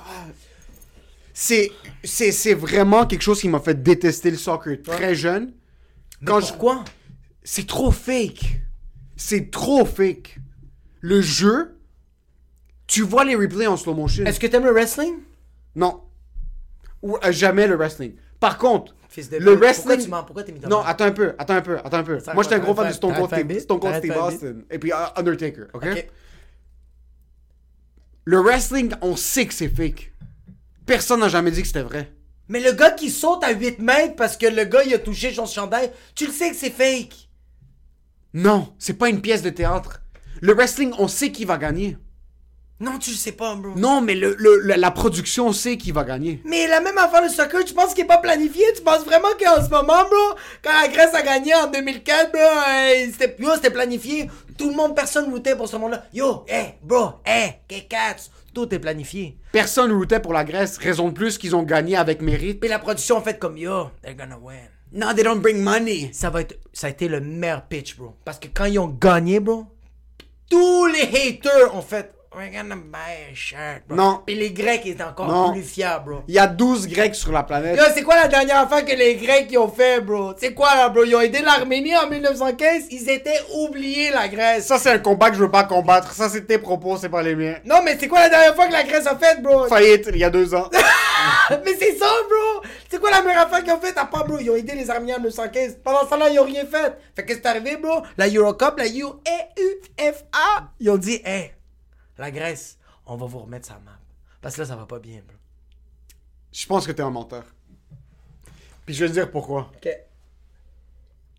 C'est, 1.33 1.71
c'est, 2.03 2.33
c'est 2.33 2.55
vraiment 2.55 3.07
quelque 3.07 3.23
chose 3.23 3.41
qui 3.41 3.49
m'a 3.49 3.61
fait 3.61 3.81
détester 3.81 4.31
le 4.31 4.37
soccer 4.37 4.83
très 4.83 5.15
jeune. 5.15 5.53
Quand 6.25 6.41
je- 6.41 6.49
Pourquoi? 6.49 6.85
C'est 7.45 7.67
trop 7.67 7.93
fake. 7.93 8.61
C'est 9.17 9.51
trop 9.51 9.85
fake. 9.85 10.39
Le 11.01 11.21
jeu, 11.21 11.78
tu 12.89 13.03
vois 13.03 13.25
les 13.25 13.37
replays 13.37 13.69
en 13.69 13.77
slow 13.77 13.95
motion. 13.95 14.25
Est-ce 14.25 14.41
que 14.41 14.49
t'aimes 14.49 14.65
le 14.65 14.73
wrestling? 14.73 15.15
Non. 15.77 16.01
Ou 17.03 17.17
euh, 17.17 17.31
jamais 17.31 17.69
le 17.69 17.77
wrestling. 17.77 18.15
Par 18.41 18.59
contre, 18.59 18.95
Fils 19.09 19.31
de 19.31 19.37
le 19.37 19.45
pute. 19.45 19.51
Pourquoi 19.53 19.67
wrestling. 19.69 20.05
tu? 20.05 20.11
Pourquoi 20.11 20.43
t'es 20.43 20.53
mythomane? 20.53 20.79
Non, 20.79 20.85
attends 20.85 21.05
un 21.05 21.13
peu, 21.13 21.35
attends 21.39 21.55
un 21.55 21.61
peu, 21.61 21.79
attends 21.79 21.99
un 21.99 22.03
peu. 22.03 22.19
Ça, 22.19 22.35
Moi, 22.35 22.43
j'étais 22.43 22.57
un 22.57 22.59
gros 22.59 22.75
fan 22.75 22.89
de 22.89 22.93
Stone 22.93 23.15
Cold 23.15 23.29
Steve, 23.29 23.61
Stone 23.61 23.81
Cold. 23.81 24.07
Austin. 24.17 24.55
Et 24.71 24.79
puis 24.79 24.91
uh, 24.91 25.13
Undertaker, 25.17 25.67
ok? 25.75 25.87
Ok. 25.87 26.07
Le 28.25 28.41
wrestling, 28.41 28.93
on 29.01 29.17
sait 29.17 29.47
que 29.47 29.55
c'est 29.55 29.69
fake. 29.69 30.13
Personne 30.85 31.21
n'a 31.21 31.29
jamais 31.29 31.51
dit 31.51 31.63
que 31.63 31.67
c'était 31.67 31.83
vrai. 31.83 32.13
Mais 32.49 32.61
le 32.61 32.73
gars 32.73 32.91
qui 32.91 33.11
saute 33.11 33.45
à 33.45 33.53
8 33.53 33.79
mètres 33.79 34.17
parce 34.17 34.37
que 34.37 34.47
le 34.47 34.65
gars 34.65 34.83
il 34.85 34.95
a 34.95 34.99
touché 34.99 35.33
son 35.33 35.47
chandail, 35.47 35.91
tu 36.15 36.27
le 36.27 36.33
sais 36.33 36.51
que 36.51 36.57
c'est 36.57 36.71
fake. 36.71 37.29
Non, 38.35 38.75
c'est 38.79 38.95
pas 38.95 39.09
une 39.09 39.21
pièce 39.21 39.43
de 39.43 39.51
théâtre. 39.51 40.03
Le 40.41 40.55
wrestling, 40.55 40.93
on 40.99 41.09
sait 41.09 41.33
qui 41.33 41.45
va 41.45 41.59
gagner. 41.59 41.97
Non, 42.81 42.99
tu 42.99 43.11
le 43.11 43.17
sais 43.17 43.33
pas, 43.33 43.57
bro. 43.57 43.73
Non, 43.75 44.01
mais 44.01 44.15
le, 44.15 44.37
le- 44.39 44.61
le- 44.61 44.75
la 44.75 44.91
production 44.93 45.53
sait 45.53 45.77
qui 45.77 45.91
va 45.91 46.05
gagner. 46.05 46.41
Mais 46.45 46.69
la 46.69 46.81
même 46.81 46.97
affaire 46.99 47.23
le 47.23 47.29
soccer, 47.29 47.65
tu 47.65 47.75
penses 47.75 47.93
qu'il 47.93 48.05
est 48.05 48.07
pas 48.09 48.19
planifié? 48.19 48.65
Tu 48.77 48.83
penses 48.83 49.05
vraiment 49.05 49.29
qu'en 49.37 49.57
ce 49.65 49.69
moment, 49.69 50.05
bro, 50.09 50.37
quand 50.63 50.71
la 50.81 50.87
Grèce 50.87 51.13
a 51.13 51.23
gagné 51.23 51.53
en 51.57 51.67
2004, 51.69 52.31
bro, 52.31 52.41
euh, 52.41 53.07
c'était, 53.11 53.35
yo, 53.43 53.51
c'était 53.57 53.71
planifié. 53.73 54.31
Tout 54.57 54.71
le 54.71 54.77
monde, 54.77 54.95
personne 54.95 55.33
luttait 55.35 55.57
pour 55.57 55.69
ce 55.69 55.77
monde-là. 55.77 56.05
Yo, 56.13 56.45
hey, 56.47 56.75
bro, 56.81 57.15
hey, 57.27 57.55
K4, 57.69 58.29
tout 58.55 58.73
est 58.73 58.79
planifié. 58.79 59.37
Personne 59.51 59.91
routait 59.91 60.21
pour 60.21 60.33
la 60.33 60.45
Grèce, 60.45 60.79
raison 60.79 61.09
de 61.09 61.15
plus 61.15 61.37
qu'ils 61.37 61.57
ont 61.57 61.65
gagné 61.65 61.97
avec 61.97 62.23
mérite. 62.23 62.61
Puis 62.61 62.69
la 62.69 62.79
production 62.79 63.21
fait 63.21 63.41
comme, 63.41 63.59
yo, 63.59 63.89
they're 64.03 64.15
gonna 64.15 64.39
win. 64.41 64.57
Non, 64.93 65.13
they 65.15 65.25
don't 65.25 65.41
bring 65.41 65.61
money. 65.63 66.11
Ça 66.13 66.31
va 66.31 66.43
être, 66.43 66.57
ça 66.73 66.87
a 66.87 66.91
été 66.91 67.09
le 67.09 67.21
meilleur 67.21 67.63
pitch, 67.63 67.97
bro. 67.97 68.15
Parce 68.25 68.39
que 68.39 68.47
quand 68.55 68.67
ils 68.67 68.79
ont 68.79 68.87
gagné, 69.01 69.41
bro, 69.41 69.67
tous 70.49 70.87
les 70.87 71.03
haters 71.03 71.75
ont 71.75 71.83
fait, 71.83 72.13
we're 72.35 72.51
gonna 72.51 72.77
buy 72.77 73.31
a 73.31 73.35
shirt, 73.35 73.83
bro. 73.89 73.97
Non. 73.97 74.23
Puis 74.27 74.35
les 74.35 74.51
Grecs 74.51 74.85
étaient 74.87 75.03
encore 75.03 75.27
Non. 75.29 75.53
plus 75.53 75.63
fiers, 75.63 75.99
bro. 76.05 76.23
Il 76.29 76.35
y 76.35 76.39
a 76.39 76.47
12 76.47 76.87
Grecs 76.89 77.15
sur 77.15 77.33
la 77.33 77.43
planète. 77.43 77.77
Yo, 77.77 77.85
c'est 77.95 78.03
quoi 78.03 78.17
la 78.17 78.29
dernière 78.29 78.59
affaire 78.61 78.85
que 78.85 78.95
les 78.95 79.17
Grecs 79.17 79.49
ils 79.51 79.59
ont 79.59 79.69
fait, 79.71 80.01
bro? 80.01 80.33
C'est 80.39 80.55
quoi 80.55 80.75
là, 80.75 80.89
bro? 80.89 81.05
Ils 81.05 81.15
ont 81.17 81.21
aidé 81.21 81.41
l'Arménie 81.41 81.97
en 81.97 82.09
1915, 82.09 82.85
ils 82.91 83.09
étaient 83.09 83.41
oubliés, 83.55 84.11
la 84.11 84.29
Grèce. 84.29 84.67
Ça, 84.67 84.79
c'est 84.79 84.91
un 84.91 84.99
combat 84.99 85.31
que 85.31 85.37
je 85.37 85.43
veux 85.43 85.51
pas 85.51 85.65
combattre. 85.65 86.13
Ça, 86.13 86.29
c'est 86.29 86.47
tes 86.47 86.59
propos, 86.59 86.97
c'est 86.97 87.09
pas 87.09 87.23
les 87.23 87.35
miens. 87.35 87.57
Non, 87.65 87.81
mais 87.85 87.97
c'est 87.99 88.09
quoi 88.09 88.21
la 88.21 88.29
dernière 88.29 88.55
fois 88.55 88.67
que 88.67 88.73
la 88.73 88.85
Grèce 88.85 89.07
a 89.07 89.17
fait, 89.17 89.41
bro? 89.43 89.67
Faillite, 89.67 90.09
il 90.13 90.19
y 90.19 90.25
a 90.25 90.31
deux 90.31 90.55
ans. 90.55 90.69
mais 91.65 91.75
c'est 91.79 91.97
ça, 91.97 92.07
bro! 92.29 92.63
C'est 92.91 93.01
quoi 93.01 93.11
la 93.11 93.23
meilleure 93.23 93.47
affaire 93.47 93.63
qu'ils 93.65 93.73
ont 93.73 93.81
fait? 93.81 93.93
T'as 93.93 94.05
pas, 94.05 94.23
bro? 94.23 94.39
Ils 94.39 94.51
ont 94.51 94.57
aidé 94.57 94.75
les 94.75 94.89
Arméniens 94.91 95.17
en 95.17 95.21
1915. 95.21 95.79
Pendant 95.83 96.01
ce 96.05 96.11
temps-là, 96.11 96.31
ils 96.31 96.39
ont 96.39 96.45
rien 96.45 96.65
fait. 96.67 96.97
Fait 97.17 97.25
qu'est-ce 97.25 97.39
qui 97.41 97.47
est 97.47 97.51
arrivé, 97.51 97.77
bro? 97.77 98.03
La 98.17 98.29
Eurocup, 98.29 98.79
la 98.79 98.87
UEFA, 98.87 100.71
ils 100.81 100.91
ont 100.91 100.97
dit, 100.97 101.21
hey, 101.25 101.53
la 102.19 102.31
Grèce, 102.31 102.79
on 103.07 103.17
va 103.17 103.27
vous 103.27 103.39
remettre 103.39 103.67
sa 103.67 103.79
map. 103.79 103.99
Parce 104.41 104.55
que 104.55 104.63
là, 104.63 104.67
ça 104.67 104.77
va 104.77 104.87
pas 104.87 104.99
bien, 104.99 105.21
bro. 105.27 105.37
Je 106.53 106.67
pense 106.67 106.87
que 106.87 106.93
t'es 106.93 107.03
un 107.03 107.11
menteur. 107.11 107.45
Puis 108.87 108.95
je 108.95 109.05
vais 109.05 109.09
te 109.09 109.15
dire 109.15 109.31
pourquoi. 109.31 109.71
Ok. 109.77 109.89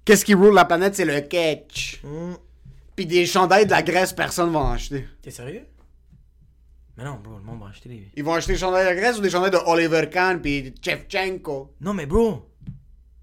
Qu'est-ce 0.06 0.26
qui 0.26 0.34
roule 0.34 0.54
la 0.54 0.66
planète, 0.66 0.96
c'est 0.96 1.06
le 1.06 1.22
catch. 1.22 2.02
Hmm. 2.04 2.34
Puis 2.96 3.06
des 3.06 3.26
chandails 3.26 3.66
de 3.66 3.72
la 3.72 3.82
Grèce, 3.82 4.14
personne 4.14 4.52
va 4.52 4.60
en 4.60 4.72
acheter. 4.72 5.08
T'es 5.22 5.32
sérieux? 5.32 5.66
Mais 6.98 7.04
non, 7.06 7.16
bro, 7.24 7.38
le 7.38 7.44
monde 7.44 7.62
va 7.62 7.68
acheter 7.68 7.90
les. 7.90 8.12
Ils 8.16 8.24
vont 8.24 8.34
acheter 8.34 8.54
des 8.54 8.60
chandails 8.60 8.84
de 8.84 8.90
la 8.90 8.96
Grèce 8.96 9.18
ou 9.18 9.22
des 9.22 9.30
chandails 9.30 9.52
de 9.52 9.58
Oliver 9.66 10.10
Kahn 10.10 10.42
puis 10.42 10.74
Chevchenko. 10.82 11.76
Non, 11.80 11.94
mais 11.94 12.06
bro. 12.06 12.50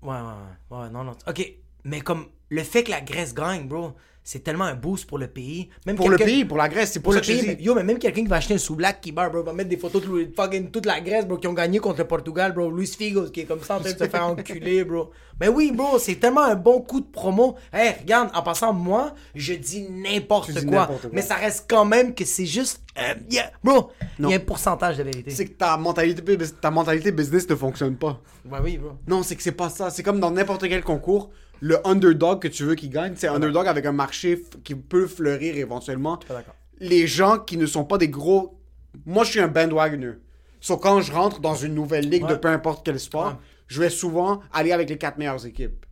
Ouais, 0.03 0.15
ouais, 0.15 0.21
ouais. 0.21 0.79
ouais 0.79 0.91
non, 0.91 1.05
non. 1.05 1.17
Ok, 1.27 1.53
mais 1.85 2.01
comme 2.01 2.29
le 2.49 2.63
fait 2.63 2.85
que 2.85 2.91
la 2.91 3.01
Grèce 3.01 3.35
gagne, 3.35 3.69
bro, 3.69 3.95
c'est 4.29 4.41
tellement 4.43 4.65
un 4.65 4.75
boost 4.75 5.07
pour 5.07 5.19
le 5.19 5.29
pays. 5.29 5.69
Même 5.87 5.95
Pour 5.95 6.11
le 6.11 6.17
pays, 6.17 6.45
pour 6.45 6.57
la 6.59 6.69
Grèce, 6.69 6.91
c'est 6.91 6.99
pour, 6.99 7.13
Pour 7.13 7.21
le 7.21 7.23
je 7.23 7.33
pays, 7.33 7.55
dis. 7.57 7.63
yo, 7.63 7.77
mais 7.77 7.85
même 7.85 7.97
quelqu'un 8.01 8.23
qui 8.23 8.27
va 8.27 8.37
acheter 8.37 8.55
un 8.55 8.59
sous-black 8.59 9.01
qui 9.01 9.13
barre, 9.13 9.31
bro, 9.31 9.45
va 9.45 9.53
mettre 9.53 9.69
des 9.71 9.77
photos 9.77 10.03
de 10.03 10.33
fucking 10.37 10.73
toute 10.73 10.85
la 10.85 11.01
Grèce, 11.01 11.25
bro, 11.29 11.37
qui 11.39 11.47
ont 11.47 11.53
gagné 11.53 11.79
contre 11.79 11.99
le 12.01 12.09
Portugal, 12.09 12.53
bro. 12.53 12.69
Luis 12.69 12.89
Figo, 12.89 13.31
qui 13.31 13.43
est 13.43 13.45
comme 13.45 13.63
ça 13.63 13.77
en 13.77 13.81
train 13.81 13.93
de 13.93 13.99
se 13.99 14.09
faire 14.09 14.27
enculer, 14.27 14.83
bro. 14.83 15.11
Mais 15.41 15.47
oui, 15.47 15.71
bro, 15.73 15.99
c'est 16.01 16.17
tellement 16.17 16.43
un 16.43 16.57
bon 16.57 16.81
coup 16.81 17.01
de 17.01 17.07
promo. 17.07 17.55
Hey, 17.73 17.95
regarde, 18.01 18.31
en 18.35 18.43
passant, 18.43 18.73
moi, 18.73 19.15
je 19.37 19.53
dis 19.55 19.87
n'importe 19.89 20.53
quoi, 20.67 20.87
quoi. 20.87 20.99
Mais 21.13 21.23
ça 21.23 21.37
reste 21.37 21.67
quand 21.69 21.85
même 21.85 22.13
que 22.13 22.25
c'est 22.25 22.47
juste. 22.47 22.81
euh, 22.99 23.15
yeah, 23.31 23.53
bro, 23.63 23.91
il 24.19 24.29
y 24.31 24.33
a 24.33 24.37
un 24.39 24.41
pourcentage 24.41 24.97
de 24.97 25.05
vérité. 25.05 25.31
C'est 25.31 25.45
que 25.45 25.53
ta 25.53 25.77
mentalité, 25.77 26.37
ta 26.61 26.71
mentalité 26.73 27.13
business 27.13 27.49
ne 27.49 27.55
fonctionne 27.55 27.97
pas. 27.97 28.21
Ouais, 28.51 28.59
oui, 28.63 28.79
bro. 28.79 28.93
Non, 29.07 29.23
c'est 29.23 29.37
que 29.37 29.43
c'est 29.43 29.53
pas 29.53 29.69
ça. 29.69 29.91
C'est 29.91 30.03
comme 30.03 30.19
dans 30.19 30.31
n'importe 30.33 30.67
quel 30.69 30.83
concours. 30.83 31.31
Le 31.61 31.87
underdog 31.87 32.41
que 32.41 32.49
tu 32.49 32.65
veux 32.65 32.75
qu'il 32.75 32.91
gagne, 32.91 33.15
c'est 33.17 33.29
un 33.29 33.35
underdog 33.37 33.67
avec 33.67 33.87
un 33.87 33.93
marché 33.93 34.43
qui 34.65 34.75
peut 34.75 35.07
fleurir 35.07 35.57
éventuellement. 35.57 36.19
Pas. 36.19 36.43
Les 36.81 37.07
gens 37.07 37.39
qui 37.39 37.57
ne 37.57 37.67
sont 37.67 37.85
pas 37.85 37.99
des 37.99 38.09
gros. 38.09 38.59
Moi, 39.07 39.25
je 39.25 39.31
suis 39.33 39.41
un 39.41 39.49
bandwagoner. 39.49 40.13
So, 40.61 40.77
quand 40.77 41.01
je 41.01 41.13
rentre 41.13 41.41
dans 41.41 41.55
une 41.55 41.75
nouvelle 41.75 42.09
ligue 42.09 42.27
de 42.27 42.35
peu 42.35 42.49
importe 42.49 42.85
quel 42.85 42.99
sport, 42.99 43.27
Ouais. 43.29 43.33
je 43.69 43.81
vais 43.81 43.91
souvent 43.91 44.41
aller 44.53 44.73
avec 44.73 44.89
les 44.91 44.99
quatre 44.99 45.17
meilleures 45.19 45.45
équipes. 45.47 45.85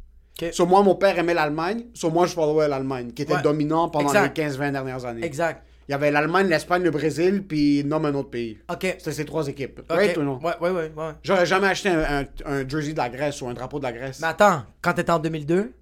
Ok. 0.43 0.53
So, 0.53 0.67
moi, 0.67 0.83
mon 0.83 0.97
père 0.97 1.19
aimait 1.19 1.35
l'Allemagne. 1.35 1.85
So, 1.95 2.11
moi, 2.11 2.27
je 2.27 2.33
followais 2.35 2.69
l'Allemagne, 2.69 3.13
qui 3.13 3.23
était 3.23 3.35
Ouais. 3.35 3.43
dominant 3.43 3.89
pendant 3.89 4.09
Exact. 4.09 4.37
les 4.37 4.45
15-20 4.45 4.73
dernières 4.73 5.05
années. 5.05 5.25
Exact. 5.25 5.65
Il 5.89 5.93
y 5.93 5.95
avait 5.95 6.11
l'Allemagne, 6.11 6.47
l'Espagne, 6.49 6.83
le 6.83 6.91
Brésil, 6.91 7.45
puis 7.47 7.85
nomme 7.85 8.07
un 8.07 8.15
autre 8.15 8.31
pays. 8.31 8.59
Ok. 8.71 8.83
C'était 8.99 9.13
ces 9.13 9.25
trois 9.25 9.47
équipes. 9.49 9.81
Ok. 9.81 9.97
Right 9.97 10.17
ou 10.17 10.23
non? 10.23 10.39
Ouais, 10.43 10.55
ouais, 10.61 10.71
ouais, 10.71 10.93
ouais. 10.97 11.13
J'aurais 11.23 11.45
jamais 11.47 11.67
acheté 11.69 11.91
un, 11.91 12.23
un- 12.23 12.25
un 12.47 12.69
jersey 12.69 12.93
de 12.93 12.99
la 12.99 13.09
Grèce 13.11 13.41
ou 13.43 13.49
un 13.49 13.55
drapeau 13.55 13.79
de 13.79 13.85
la 13.85 13.93
Grèce. 13.93 14.21
Mais 14.21 14.29
attends, 14.29 14.65
quand 14.81 14.95
t'étais 14.95 15.11
en 15.13 15.19
2002, 15.19 15.73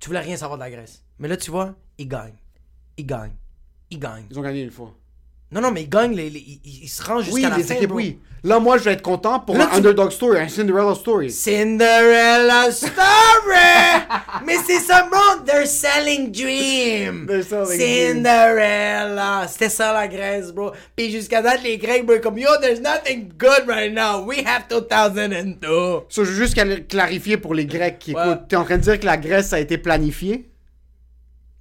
tu 0.00 0.08
voulais 0.08 0.20
rien 0.20 0.36
savoir 0.36 0.58
de 0.58 0.64
la 0.64 0.70
Grèce. 0.70 1.02
Mais 1.18 1.28
là, 1.28 1.36
tu 1.36 1.50
vois, 1.50 1.74
ils 1.98 2.08
gagnent. 2.08 2.34
Ils 2.96 3.06
gagnent. 3.06 3.34
Ils 3.90 3.98
gagnent. 3.98 4.24
Ils 4.30 4.38
ont 4.38 4.42
gagné 4.42 4.62
une 4.62 4.70
fois. 4.70 4.94
Non, 5.52 5.60
non, 5.60 5.70
mais 5.70 5.82
ils 5.82 5.88
gagnent, 5.88 6.14
les, 6.14 6.28
les- 6.28 6.40
ils, 6.64 6.84
ils 6.84 6.88
se 6.88 7.02
rangent 7.02 7.24
jusqu'à 7.24 7.34
Oui, 7.34 7.42
la 7.42 7.56
les 7.56 7.62
fin. 7.62 7.74
équipes, 7.74 7.88
bro. 7.88 7.98
oui. 7.98 8.18
Là, 8.44 8.60
moi, 8.60 8.78
je 8.78 8.84
vais 8.84 8.92
être 8.92 9.02
content 9.02 9.40
pour 9.40 9.56
Là, 9.56 9.64
un 9.64 9.68
tu- 9.70 9.76
underdog 9.76 10.10
story, 10.12 10.38
un 10.38 10.48
Cinderella 10.48 10.94
story. 10.94 11.30
Cinderella 11.32 12.70
Story! 12.70 12.92
Mais 14.46 14.56
c'est 14.66 14.78
ça, 14.80 15.08
bro! 15.10 15.44
They're 15.44 15.66
selling 15.66 16.30
dream! 16.30 17.26
They're 17.26 17.42
selling. 17.42 17.78
Cinderella! 17.80 19.46
C'était 19.48 19.68
ça 19.68 19.92
la 19.92 20.06
Grèce, 20.06 20.52
bro. 20.52 20.72
Puis 20.94 21.10
jusqu'à 21.10 21.42
date, 21.42 21.62
les 21.64 21.78
Grecs, 21.78 22.04
bro, 22.06 22.18
comme 22.22 22.38
yo, 22.38 22.48
there's 22.60 22.80
nothing 22.80 23.28
good 23.38 23.66
right 23.68 23.92
now. 23.92 24.24
We 24.24 24.44
have 24.46 24.64
2002. 24.68 25.66
Ça, 26.08 26.22
je 26.24 26.30
veux 26.30 26.34
juste 26.44 26.56
cla- 26.56 26.86
clarifier 26.86 27.36
pour 27.36 27.54
les 27.54 27.66
Grecs 27.66 27.98
qui 27.98 28.14
Ouais. 28.14 28.22
écoutent. 28.22 28.48
T'es 28.48 28.56
en 28.56 28.64
train 28.64 28.76
de 28.76 28.82
dire 28.82 29.00
que 29.00 29.06
la 29.06 29.16
Grèce 29.16 29.52
a 29.52 29.60
été 29.60 29.78
planifiée? 29.78 30.48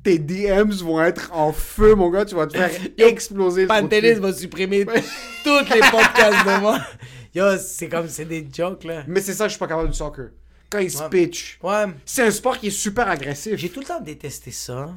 Tes 0.05 0.19
DMs 0.19 0.83
vont 0.83 1.01
être 1.01 1.31
en 1.33 1.51
feu, 1.51 1.95
mon 1.95 2.11
gars. 2.11 2.25
Tu 2.25 2.35
vas 2.35 2.45
te 2.45 2.55
faire 2.55 2.69
exploser 2.99 3.65
Pantelis 3.65 4.13
va 4.13 4.31
supprimer 4.31 4.85
tous 4.85 5.73
les 5.73 5.79
podcasts 5.79 6.45
de 6.45 6.59
moi. 6.61 6.79
Yo, 7.33 7.57
c'est 7.57 7.89
comme, 7.89 8.07
c'est 8.07 8.25
des 8.25 8.47
jokes, 8.53 8.83
là. 8.83 9.03
Mais 9.07 9.19
c'est 9.19 9.33
ça, 9.33 9.45
je 9.47 9.53
suis 9.53 9.59
pas 9.59 9.65
capable 9.65 9.89
du 9.89 9.97
soccer. 9.97 10.29
Quand 10.69 10.77
ils 10.77 10.91
se 10.91 11.03
pitchent. 11.05 11.57
Ouais. 11.63 11.85
C'est 12.05 12.21
un 12.21 12.29
sport 12.29 12.59
qui 12.59 12.67
est 12.67 12.69
super 12.69 13.09
agressif. 13.09 13.55
J'ai 13.55 13.69
tout 13.69 13.79
le 13.79 13.87
temps 13.87 13.99
détesté 13.99 14.51
ça. 14.51 14.93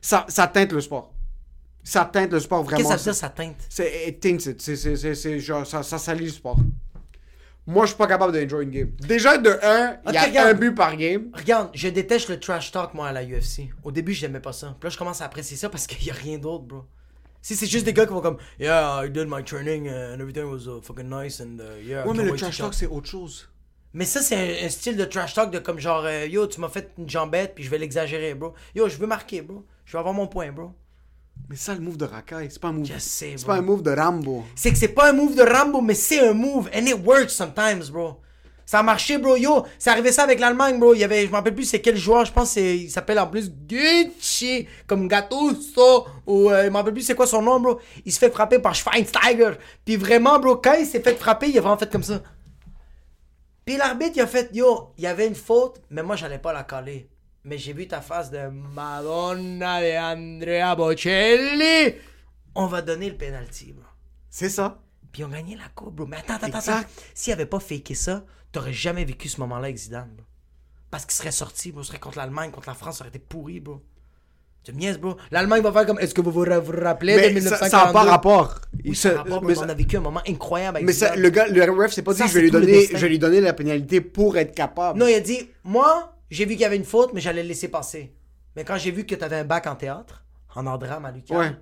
Ça, 0.00 0.26
ça 0.28 0.48
teinte 0.48 0.72
le 0.72 0.80
sport. 0.80 1.14
Ça 1.84 2.04
teinte 2.12 2.32
le 2.32 2.40
sport 2.40 2.64
vraiment. 2.64 2.78
Qu'est-ce 2.78 2.88
que 2.94 2.98
ça 2.98 3.10
veut 3.10 3.12
dire, 3.12 3.14
ça 3.14 3.28
teinte? 3.28 3.64
C'est 3.68 4.08
it. 4.08 4.40
C'est, 4.60 4.76
c'est, 4.76 4.96
c'est, 4.96 5.14
c'est 5.14 5.38
genre, 5.38 5.64
ça, 5.64 5.84
ça 5.84 5.98
salit 5.98 6.24
le 6.24 6.32
sport. 6.32 6.58
Moi, 7.68 7.84
je 7.84 7.90
suis 7.90 7.98
pas 7.98 8.06
capable 8.06 8.32
d'enjoy 8.32 8.64
une 8.64 8.70
game. 8.70 8.90
Déjà, 8.98 9.36
de 9.36 9.50
1, 9.50 9.98
il 10.08 10.14
y 10.14 10.16
a 10.16 10.22
regarde. 10.24 10.48
un 10.48 10.54
but 10.54 10.74
par 10.74 10.96
game. 10.96 11.30
Regarde, 11.34 11.68
je 11.74 11.88
déteste 11.88 12.30
le 12.30 12.40
trash 12.40 12.72
talk, 12.72 12.94
moi, 12.94 13.08
à 13.08 13.12
la 13.12 13.22
UFC. 13.22 13.68
Au 13.84 13.92
début, 13.92 14.14
j'aimais 14.14 14.40
pas 14.40 14.54
ça. 14.54 14.74
Puis 14.80 14.88
là, 14.88 14.90
je 14.90 14.96
commence 14.96 15.20
à 15.20 15.26
apprécier 15.26 15.54
ça 15.58 15.68
parce 15.68 15.86
qu'il 15.86 16.06
y 16.06 16.10
a 16.10 16.14
rien 16.14 16.38
d'autre, 16.38 16.64
bro. 16.64 16.84
Si 17.42 17.54
c'est 17.56 17.66
juste 17.66 17.84
des 17.84 17.92
gars 17.92 18.06
qui 18.06 18.12
vont 18.14 18.22
comme 18.22 18.38
Yeah, 18.58 19.04
I 19.04 19.10
did 19.10 19.26
my 19.28 19.44
training 19.44 19.86
and 19.86 20.18
everything 20.18 20.44
was 20.44 20.66
uh, 20.66 20.80
fucking 20.82 21.10
nice 21.10 21.42
and 21.42 21.58
uh, 21.60 21.78
yeah. 21.86 22.06
Ouais, 22.06 22.16
mais 22.16 22.24
le 22.24 22.34
trash 22.36 22.56
shot." 22.56 22.64
talk, 22.64 22.74
c'est 22.74 22.86
autre 22.86 23.06
chose. 23.06 23.50
Mais 23.92 24.06
ça, 24.06 24.22
c'est 24.22 24.34
un, 24.62 24.66
un 24.66 24.68
style 24.70 24.96
de 24.96 25.04
trash 25.04 25.34
talk 25.34 25.50
de 25.50 25.58
comme 25.58 25.78
genre 25.78 26.04
euh, 26.06 26.26
Yo, 26.26 26.46
tu 26.46 26.60
m'as 26.62 26.70
fait 26.70 26.90
une 26.96 27.08
jambette 27.08 27.54
puis 27.54 27.64
je 27.64 27.70
vais 27.70 27.78
l'exagérer, 27.78 28.34
bro. 28.34 28.54
Yo, 28.74 28.88
je 28.88 28.96
veux 28.96 29.06
marquer, 29.06 29.42
bro. 29.42 29.64
Je 29.84 29.92
veux 29.92 29.98
avoir 29.98 30.14
mon 30.14 30.26
point, 30.26 30.50
bro. 30.52 30.72
Mais 31.48 31.56
ça, 31.56 31.74
le 31.74 31.80
move 31.80 31.96
de 31.96 32.04
Rakai, 32.04 32.48
c'est 32.50 32.60
pas 32.60 32.68
un 32.68 32.72
move. 32.72 32.86
Je 32.86 32.98
sais, 32.98 33.34
C'est 33.36 33.46
pas 33.46 33.54
un 33.54 33.62
move 33.62 33.82
de 33.82 33.90
Rambo. 33.90 34.44
C'est 34.54 34.70
que 34.70 34.76
c'est 34.76 34.88
pas 34.88 35.08
un 35.08 35.12
move 35.14 35.34
de 35.34 35.42
Rambo, 35.42 35.80
mais 35.80 35.94
c'est 35.94 36.20
un 36.20 36.34
move. 36.34 36.68
And 36.74 36.84
it 36.84 36.96
works 37.02 37.30
sometimes, 37.30 37.90
bro. 37.90 38.20
Ça 38.66 38.80
a 38.80 38.82
marché, 38.82 39.16
bro. 39.16 39.34
Yo, 39.34 39.64
c'est 39.78 39.88
arrivé 39.88 40.12
ça 40.12 40.24
avec 40.24 40.40
l'Allemagne, 40.40 40.78
bro. 40.78 40.92
Il 40.92 40.98
y 41.00 41.04
avait, 41.04 41.24
je 41.24 41.30
me 41.30 41.36
rappelle 41.36 41.54
plus 41.54 41.64
c'est 41.64 41.80
quel 41.80 41.96
joueur, 41.96 42.26
je 42.26 42.32
pense 42.32 42.54
il 42.56 42.90
s'appelle 42.90 43.18
en 43.18 43.26
plus 43.26 43.50
Gucci, 43.50 44.68
comme 44.86 45.08
Gattuso, 45.08 46.06
ou 46.26 46.50
euh, 46.50 46.64
je 46.64 46.68
me 46.68 46.76
rappelle 46.76 46.92
plus 46.92 47.02
c'est 47.02 47.14
quoi 47.14 47.26
son 47.26 47.40
nom, 47.40 47.58
bro. 47.58 47.80
Il 48.04 48.12
se 48.12 48.18
fait 48.18 48.30
frapper 48.30 48.58
par 48.58 48.74
Schweinsteiger. 48.74 49.52
Puis 49.86 49.96
vraiment, 49.96 50.38
bro, 50.38 50.56
quand 50.56 50.74
il 50.74 50.84
s'est 50.84 51.00
fait 51.00 51.14
frapper, 51.16 51.48
il 51.48 51.56
a 51.56 51.62
vraiment 51.62 51.78
fait 51.78 51.90
comme 51.90 52.02
ça. 52.02 52.20
Puis 53.64 53.78
l'arbitre, 53.78 54.12
il 54.16 54.20
a 54.20 54.26
fait, 54.26 54.50
yo, 54.52 54.92
il 54.98 55.04
y 55.04 55.06
avait 55.06 55.26
une 55.26 55.34
faute, 55.34 55.80
mais 55.88 56.02
moi, 56.02 56.16
j'allais 56.16 56.38
pas 56.38 56.52
la 56.52 56.64
caler. 56.64 57.08
Mais 57.44 57.56
j'ai 57.58 57.72
vu 57.72 57.86
ta 57.88 58.00
face 58.00 58.30
de 58.30 58.48
Madonna 58.48 59.80
de 59.80 59.96
Andrea 60.16 60.74
Bocelli. 60.76 61.94
On 62.54 62.66
va 62.66 62.82
donner 62.82 63.08
le 63.10 63.16
penalty, 63.16 63.72
bro. 63.72 63.84
C'est 64.30 64.48
ça. 64.48 64.80
Puis 65.12 65.24
ont 65.24 65.28
gagné 65.28 65.56
la 65.56 65.68
coupe, 65.74 65.94
bro. 65.96 66.06
Mais 66.06 66.16
attends, 66.18 66.34
attends, 66.34 66.46
Exact. 66.58 66.72
attends. 66.72 66.88
S'il 67.14 67.32
avait 67.32 67.46
pas 67.46 67.60
faké 67.60 67.94
ça, 67.94 68.24
t'aurais 68.52 68.72
jamais 68.72 69.04
vécu 69.04 69.28
ce 69.28 69.40
moment-là 69.40 69.64
avec 69.66 69.76
Zidane, 69.76 70.10
bro. 70.16 70.26
Parce 70.90 71.04
qu'il 71.04 71.14
serait 71.14 71.30
sorti, 71.30 71.72
bro. 71.72 71.82
Il 71.82 71.84
serait 71.86 71.98
contre 71.98 72.18
l'Allemagne, 72.18 72.50
contre 72.50 72.68
la 72.68 72.74
France, 72.74 72.98
ça 72.98 73.02
aurait 73.04 73.10
été 73.10 73.18
pourri, 73.18 73.60
bro. 73.60 73.80
Tu 74.64 74.72
me 74.72 74.78
niaises, 74.80 74.98
bro. 74.98 75.16
L'Allemagne 75.30 75.62
va 75.62 75.72
faire 75.72 75.86
comme. 75.86 75.98
Est-ce 76.00 76.12
que 76.14 76.20
vous 76.20 76.32
vous, 76.32 76.44
ra- 76.44 76.58
vous 76.58 76.72
rappelez 76.72 77.14
de 77.14 77.20
Mais 77.20 77.28
1942 77.32 77.70
ça 77.70 77.86
n'a 77.86 77.92
pas 77.92 78.02
rapport. 78.04 78.60
Oui, 78.84 78.94
ça 78.94 79.10
se- 79.10 79.14
a 79.14 79.18
rapport, 79.22 79.42
mais 79.42 79.56
On 79.56 79.60
ça- 79.62 79.66
a 79.70 79.74
vécu 79.74 79.96
un 79.96 80.00
moment 80.00 80.20
incroyable 80.28 80.78
avec 80.78 80.86
mais 80.86 80.92
ça, 80.92 81.14
le 81.16 81.30
gars, 81.30 81.46
le 81.46 81.62
ref 81.70 81.92
s'est 81.92 82.02
pas 82.02 82.12
dit 82.12 82.18
Ça, 82.18 82.26
je 82.26 82.32
vais 82.32 82.40
c'est 82.40 82.42
lui 82.44 82.50
donner, 82.50 82.86
je 82.86 82.96
vais 82.96 83.08
lui 83.08 83.18
donner 83.18 83.40
la 83.40 83.52
pénalité 83.54 84.00
pour 84.00 84.36
être 84.36 84.54
capable. 84.54 84.98
Non, 84.98 85.06
il 85.06 85.14
a 85.14 85.20
dit 85.20 85.48
Moi, 85.64 86.12
j'ai 86.30 86.44
vu 86.44 86.52
qu'il 86.52 86.60
y 86.60 86.64
avait 86.64 86.76
une 86.76 86.84
faute, 86.84 87.12
mais 87.14 87.20
j'allais 87.20 87.42
le 87.42 87.48
laisser 87.48 87.68
passer. 87.68 88.12
Mais 88.56 88.64
quand 88.64 88.76
j'ai 88.78 88.90
vu 88.90 89.04
que 89.06 89.14
t'avais 89.14 89.36
un 89.36 89.44
bac 89.44 89.66
en 89.66 89.76
théâtre, 89.76 90.24
en 90.54 90.66
art 90.66 90.78
drame 90.78 91.04
à 91.04 91.10
l'UQAM, 91.12 91.38
Ouais. 91.38 91.56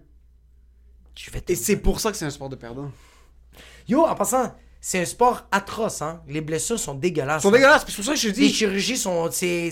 je 1.16 1.30
vais 1.30 1.40
te 1.40 1.52
Et 1.52 1.56
c'est 1.56 1.76
pour 1.76 2.00
ça 2.00 2.10
que 2.10 2.16
c'est 2.16 2.24
un 2.24 2.30
sport 2.30 2.48
de 2.48 2.56
perdant. 2.56 2.90
Yo, 3.88 4.04
en 4.04 4.14
passant, 4.14 4.54
c'est 4.80 5.00
un 5.00 5.04
sport 5.04 5.46
atroce, 5.50 6.02
hein. 6.02 6.22
Les 6.28 6.40
blessures 6.40 6.78
sont 6.78 6.94
dégueulasses. 6.94 7.42
Sont 7.42 7.48
hein. 7.48 7.52
dégueulasses. 7.52 7.84
C'est 7.86 7.96
pour 7.96 8.04
ça 8.04 8.12
que 8.12 8.18
je 8.18 8.30
te 8.30 8.40
Les 8.40 8.48
dis. 8.48 8.52
chirurgies 8.52 8.96
sont. 8.96 9.28
C'est 9.30 9.70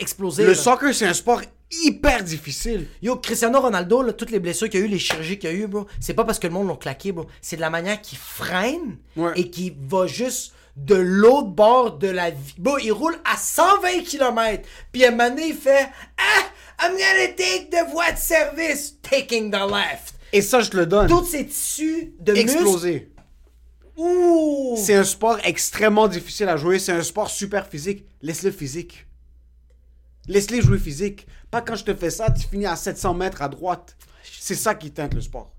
explosé. 0.00 0.42
Le 0.44 0.50
là. 0.50 0.54
soccer, 0.54 0.94
c'est 0.94 1.06
un 1.06 1.14
sport 1.14 1.42
hyper 1.84 2.22
difficile. 2.22 2.86
Yo, 3.02 3.16
Cristiano 3.16 3.60
Ronaldo, 3.60 4.02
là, 4.02 4.12
toutes 4.12 4.30
les 4.30 4.40
blessures 4.40 4.68
qu'il 4.68 4.80
y 4.80 4.82
a 4.82 4.86
eu, 4.86 4.88
les 4.88 4.98
chirurgies 4.98 5.38
qu'il 5.38 5.50
y 5.50 5.52
a 5.52 5.56
eu, 5.56 5.66
bro, 5.66 5.86
c'est 6.00 6.14
pas 6.14 6.24
parce 6.24 6.38
que 6.38 6.46
le 6.46 6.52
monde 6.52 6.68
l'ont 6.68 6.76
claqué, 6.76 7.12
bro. 7.12 7.26
C'est 7.40 7.56
de 7.56 7.60
la 7.62 7.70
manière 7.70 8.00
qu'il 8.00 8.18
freine 8.18 8.98
Ouais. 9.16 9.32
et 9.36 9.50
qu'il 9.50 9.74
va 9.80 10.06
juste 10.06 10.52
de 10.76 10.94
l'autre 10.94 11.48
bord 11.48 11.98
de 11.98 12.08
la 12.08 12.30
vie. 12.30 12.54
Bro, 12.58 12.78
il 12.78 12.92
roule 12.92 13.16
à 13.24 13.36
120 13.36 14.02
km. 14.04 14.68
Puis 14.90 15.04
à 15.04 15.08
un 15.08 15.10
moment 15.10 15.30
donné, 15.30 15.48
il 15.48 15.56
fait 15.56 15.88
Ah, 16.18 16.84
I'm 16.84 16.92
gonna 16.92 17.28
take 17.36 17.68
the 17.70 17.90
voie 17.90 18.12
de 18.12 18.18
service. 18.18 18.96
Taking 19.02 19.50
the 19.50 19.70
left. 19.70 20.14
Et 20.32 20.40
ça, 20.40 20.60
je 20.60 20.70
te 20.70 20.76
le 20.76 20.86
donne. 20.86 21.08
Tous 21.08 21.24
ces 21.24 21.46
tissus 21.46 22.14
de 22.18 22.32
muscles. 22.32 22.50
Explosé. 22.50 23.12
Ouh! 23.96 24.74
C'est 24.78 24.94
un 24.94 25.04
sport 25.04 25.38
extrêmement 25.44 26.08
difficile 26.08 26.48
à 26.48 26.56
jouer. 26.56 26.78
C'est 26.78 26.92
un 26.92 27.02
sport 27.02 27.30
super 27.30 27.66
physique. 27.66 28.06
Laisse-le 28.22 28.50
physique. 28.50 29.06
Laisse-les 30.26 30.62
jouer 30.62 30.78
physique. 30.78 31.26
Pas 31.50 31.60
quand 31.60 31.76
je 31.76 31.84
te 31.84 31.94
fais 31.94 32.10
ça, 32.10 32.30
tu 32.30 32.46
finis 32.46 32.66
à 32.66 32.76
700 32.76 33.14
mètres 33.14 33.42
à 33.42 33.48
droite. 33.48 33.96
C'est 34.22 34.54
ça 34.54 34.74
qui 34.74 34.90
teinte 34.90 35.12
le 35.14 35.20
sport. 35.20 35.52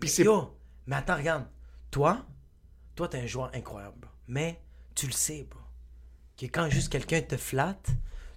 Puis 0.00 0.08
c'est 0.08 0.24
Yo, 0.24 0.56
mais 0.86 0.96
attends, 0.96 1.16
regarde. 1.16 1.44
Toi, 1.92 2.24
toi, 2.94 3.08
t'es 3.08 3.20
un 3.20 3.26
joueur 3.26 3.50
incroyable. 3.54 4.08
Mais 4.28 4.60
tu 4.94 5.06
le 5.06 5.12
sais, 5.12 5.46
bro. 5.48 5.60
Que 6.36 6.46
quand 6.46 6.68
juste 6.70 6.90
quelqu'un 6.90 7.22
te 7.22 7.36
flatte, 7.36 7.90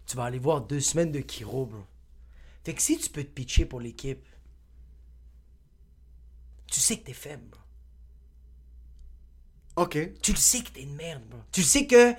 tu 0.06 0.16
vas 0.16 0.26
aller 0.26 0.40
voir 0.40 0.62
deux 0.62 0.80
semaines 0.80 1.12
de 1.12 1.20
Kiro, 1.22 1.66
bro. 1.66 1.84
Fait 2.64 2.74
que 2.74 2.82
si 2.82 2.98
tu 2.98 3.10
peux 3.10 3.24
te 3.24 3.30
pitcher 3.30 3.66
pour 3.66 3.80
l'équipe, 3.80 4.26
tu 6.68 6.80
sais 6.80 6.98
que 6.98 7.06
t'es 7.06 7.14
faible, 7.14 7.44
bro. 7.50 7.62
OK. 9.84 9.98
Tu 10.22 10.32
le 10.32 10.38
sais 10.38 10.62
que 10.62 10.70
t'es 10.70 10.84
une 10.84 10.96
merde, 10.96 11.24
bro. 11.30 11.40
Tu 11.52 11.64
sais 11.64 11.86
que 11.86 12.14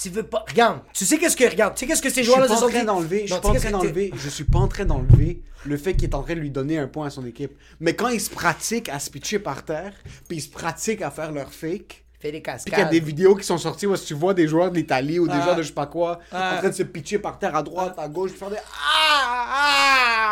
tu 0.00 0.08
veux 0.10 0.22
pas. 0.22 0.44
Regarde, 0.48 0.80
tu 0.94 1.04
sais 1.04 1.18
qu'est-ce 1.18 1.36
que. 1.36 1.44
Regarde, 1.44 1.74
tu 1.74 1.80
sais 1.80 1.86
qu'est-ce 1.86 2.02
que 2.02 2.10
ces 2.10 2.24
joueurs-là 2.24 2.48
se 2.48 2.56
sont 2.56 2.68
dit? 2.68 2.82
d'enlever, 2.84 3.26
je 3.26 3.32
suis 3.34 3.40
pas 3.40 3.48
en 3.48 3.54
train 3.54 3.70
d'enlever, 3.70 4.10
je 4.16 4.28
suis 4.28 4.44
pas 4.44 4.58
en 4.58 4.68
train 4.68 4.84
d'enlever 4.84 5.42
le 5.64 5.76
fait 5.76 5.94
qu'il 5.94 6.04
est 6.10 6.14
en 6.14 6.22
train 6.22 6.34
de 6.34 6.40
lui 6.40 6.50
donner 6.50 6.78
un 6.78 6.88
point 6.88 7.06
à 7.06 7.10
son 7.10 7.24
équipe. 7.26 7.52
Mais 7.78 7.94
quand 7.94 8.08
ils 8.08 8.20
se 8.20 8.30
pratiquent 8.30 8.88
à 8.88 8.98
se 8.98 9.10
pitcher 9.10 9.38
par 9.38 9.64
terre, 9.64 9.92
puis 10.28 10.38
ils 10.38 10.40
se 10.42 10.48
pratiquent 10.50 11.02
à 11.02 11.10
faire 11.10 11.30
leur 11.32 11.52
fake, 11.52 12.04
Fais 12.18 12.30
des 12.32 12.40
puis 12.40 12.52
qu'il 12.64 12.72
y 12.72 12.74
a 12.74 12.78
cascades. 12.78 12.90
des 12.90 13.00
vidéos 13.00 13.34
qui 13.34 13.44
sont 13.44 13.58
sorties 13.58 13.86
où 13.86 13.96
tu 13.96 14.14
vois 14.14 14.32
des 14.32 14.46
joueurs 14.46 14.70
de 14.70 14.76
l'Italie 14.76 15.18
ou 15.18 15.26
des 15.26 15.34
Ah. 15.36 15.42
joueurs 15.42 15.56
de 15.56 15.62
je 15.62 15.68
sais 15.68 15.74
pas 15.74 15.86
quoi 15.86 16.20
Ah. 16.30 16.54
en 16.54 16.58
train 16.58 16.68
de 16.68 16.74
se 16.74 16.84
pitcher 16.84 17.18
par 17.18 17.36
terre 17.38 17.54
à 17.56 17.62
droite, 17.64 17.94
à 17.98 18.06
gauche, 18.08 18.30
puis 18.30 18.38
faire 18.38 18.50
des 18.50 18.56
ah 18.58 19.46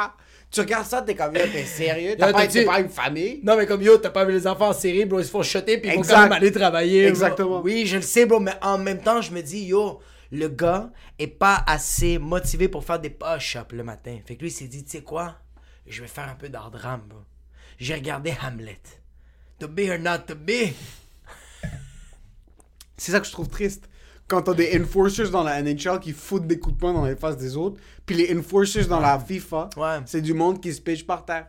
ah. 0.06 0.14
Tu 0.50 0.60
regardes 0.60 0.86
ça, 0.86 1.00
t'es 1.02 1.14
comme, 1.14 1.34
Yo, 1.36 1.42
t'es 1.52 1.64
sérieux? 1.64 2.16
T'as 2.18 2.26
pas, 2.32 2.46
dit- 2.46 2.64
pas 2.64 2.80
une 2.80 2.88
famille? 2.88 3.40
Non, 3.44 3.56
mais 3.56 3.66
comme 3.66 3.82
yo, 3.82 3.96
t'as 3.98 4.10
pas 4.10 4.24
vu 4.24 4.32
les 4.32 4.46
enfants 4.48 4.70
en 4.70 4.72
série, 4.72 5.04
bro, 5.04 5.20
ils 5.20 5.24
se 5.24 5.30
font 5.30 5.42
shotter 5.44 5.78
puis 5.78 5.90
ils 5.90 5.94
vont 5.96 6.02
quand 6.02 6.22
même 6.22 6.32
aller 6.32 6.50
travailler. 6.52 7.02
bro. 7.02 7.08
Exactement. 7.10 7.60
Oui, 7.62 7.86
je 7.86 7.96
le 7.96 8.02
sais, 8.02 8.26
bro, 8.26 8.40
mais 8.40 8.54
en 8.60 8.76
même 8.78 9.00
temps, 9.00 9.20
je 9.22 9.30
me 9.30 9.42
dis, 9.42 9.64
yo, 9.66 10.00
le 10.32 10.48
gars 10.48 10.90
est 11.20 11.28
pas 11.28 11.62
assez 11.68 12.18
motivé 12.18 12.68
pour 12.68 12.84
faire 12.84 12.98
des 12.98 13.10
push-ups 13.10 13.72
le 13.72 13.84
matin. 13.84 14.18
Fait 14.26 14.34
que 14.34 14.40
lui, 14.40 14.48
il 14.48 14.52
s'est 14.52 14.66
dit, 14.66 14.82
tu 14.84 14.90
sais 14.90 15.02
quoi, 15.02 15.36
je 15.86 16.02
vais 16.02 16.08
faire 16.08 16.28
un 16.28 16.34
peu 16.34 16.48
d'art 16.48 16.70
drame, 16.72 17.02
bro. 17.08 17.20
J'ai 17.78 17.94
regardé 17.94 18.34
Hamlet. 18.44 18.80
To 19.60 19.68
be 19.68 19.82
or 19.90 19.98
not 19.98 20.18
to 20.26 20.34
be. 20.34 20.72
C'est 22.96 23.12
ça 23.12 23.20
que 23.20 23.26
je 23.26 23.32
trouve 23.32 23.48
triste. 23.48 23.88
Quand 24.30 24.42
t'as 24.42 24.54
des 24.54 24.80
enforcers 24.80 25.28
dans 25.30 25.42
la 25.42 25.60
NHL 25.60 25.98
qui 26.00 26.12
foutent 26.12 26.46
des 26.46 26.60
coups 26.60 26.76
de 26.76 26.80
poing 26.80 26.92
dans 26.92 27.04
les 27.04 27.16
faces 27.16 27.36
des 27.36 27.56
autres, 27.56 27.80
puis 28.06 28.14
les 28.14 28.32
enforcers 28.38 28.86
dans 28.86 29.00
la 29.00 29.18
FIFA, 29.18 29.68
Ouais. 29.76 29.98
c'est 30.06 30.20
du 30.22 30.34
monde 30.34 30.60
qui 30.62 30.72
se 30.72 30.80
pitch 30.80 31.04
par 31.04 31.24
terre. 31.24 31.48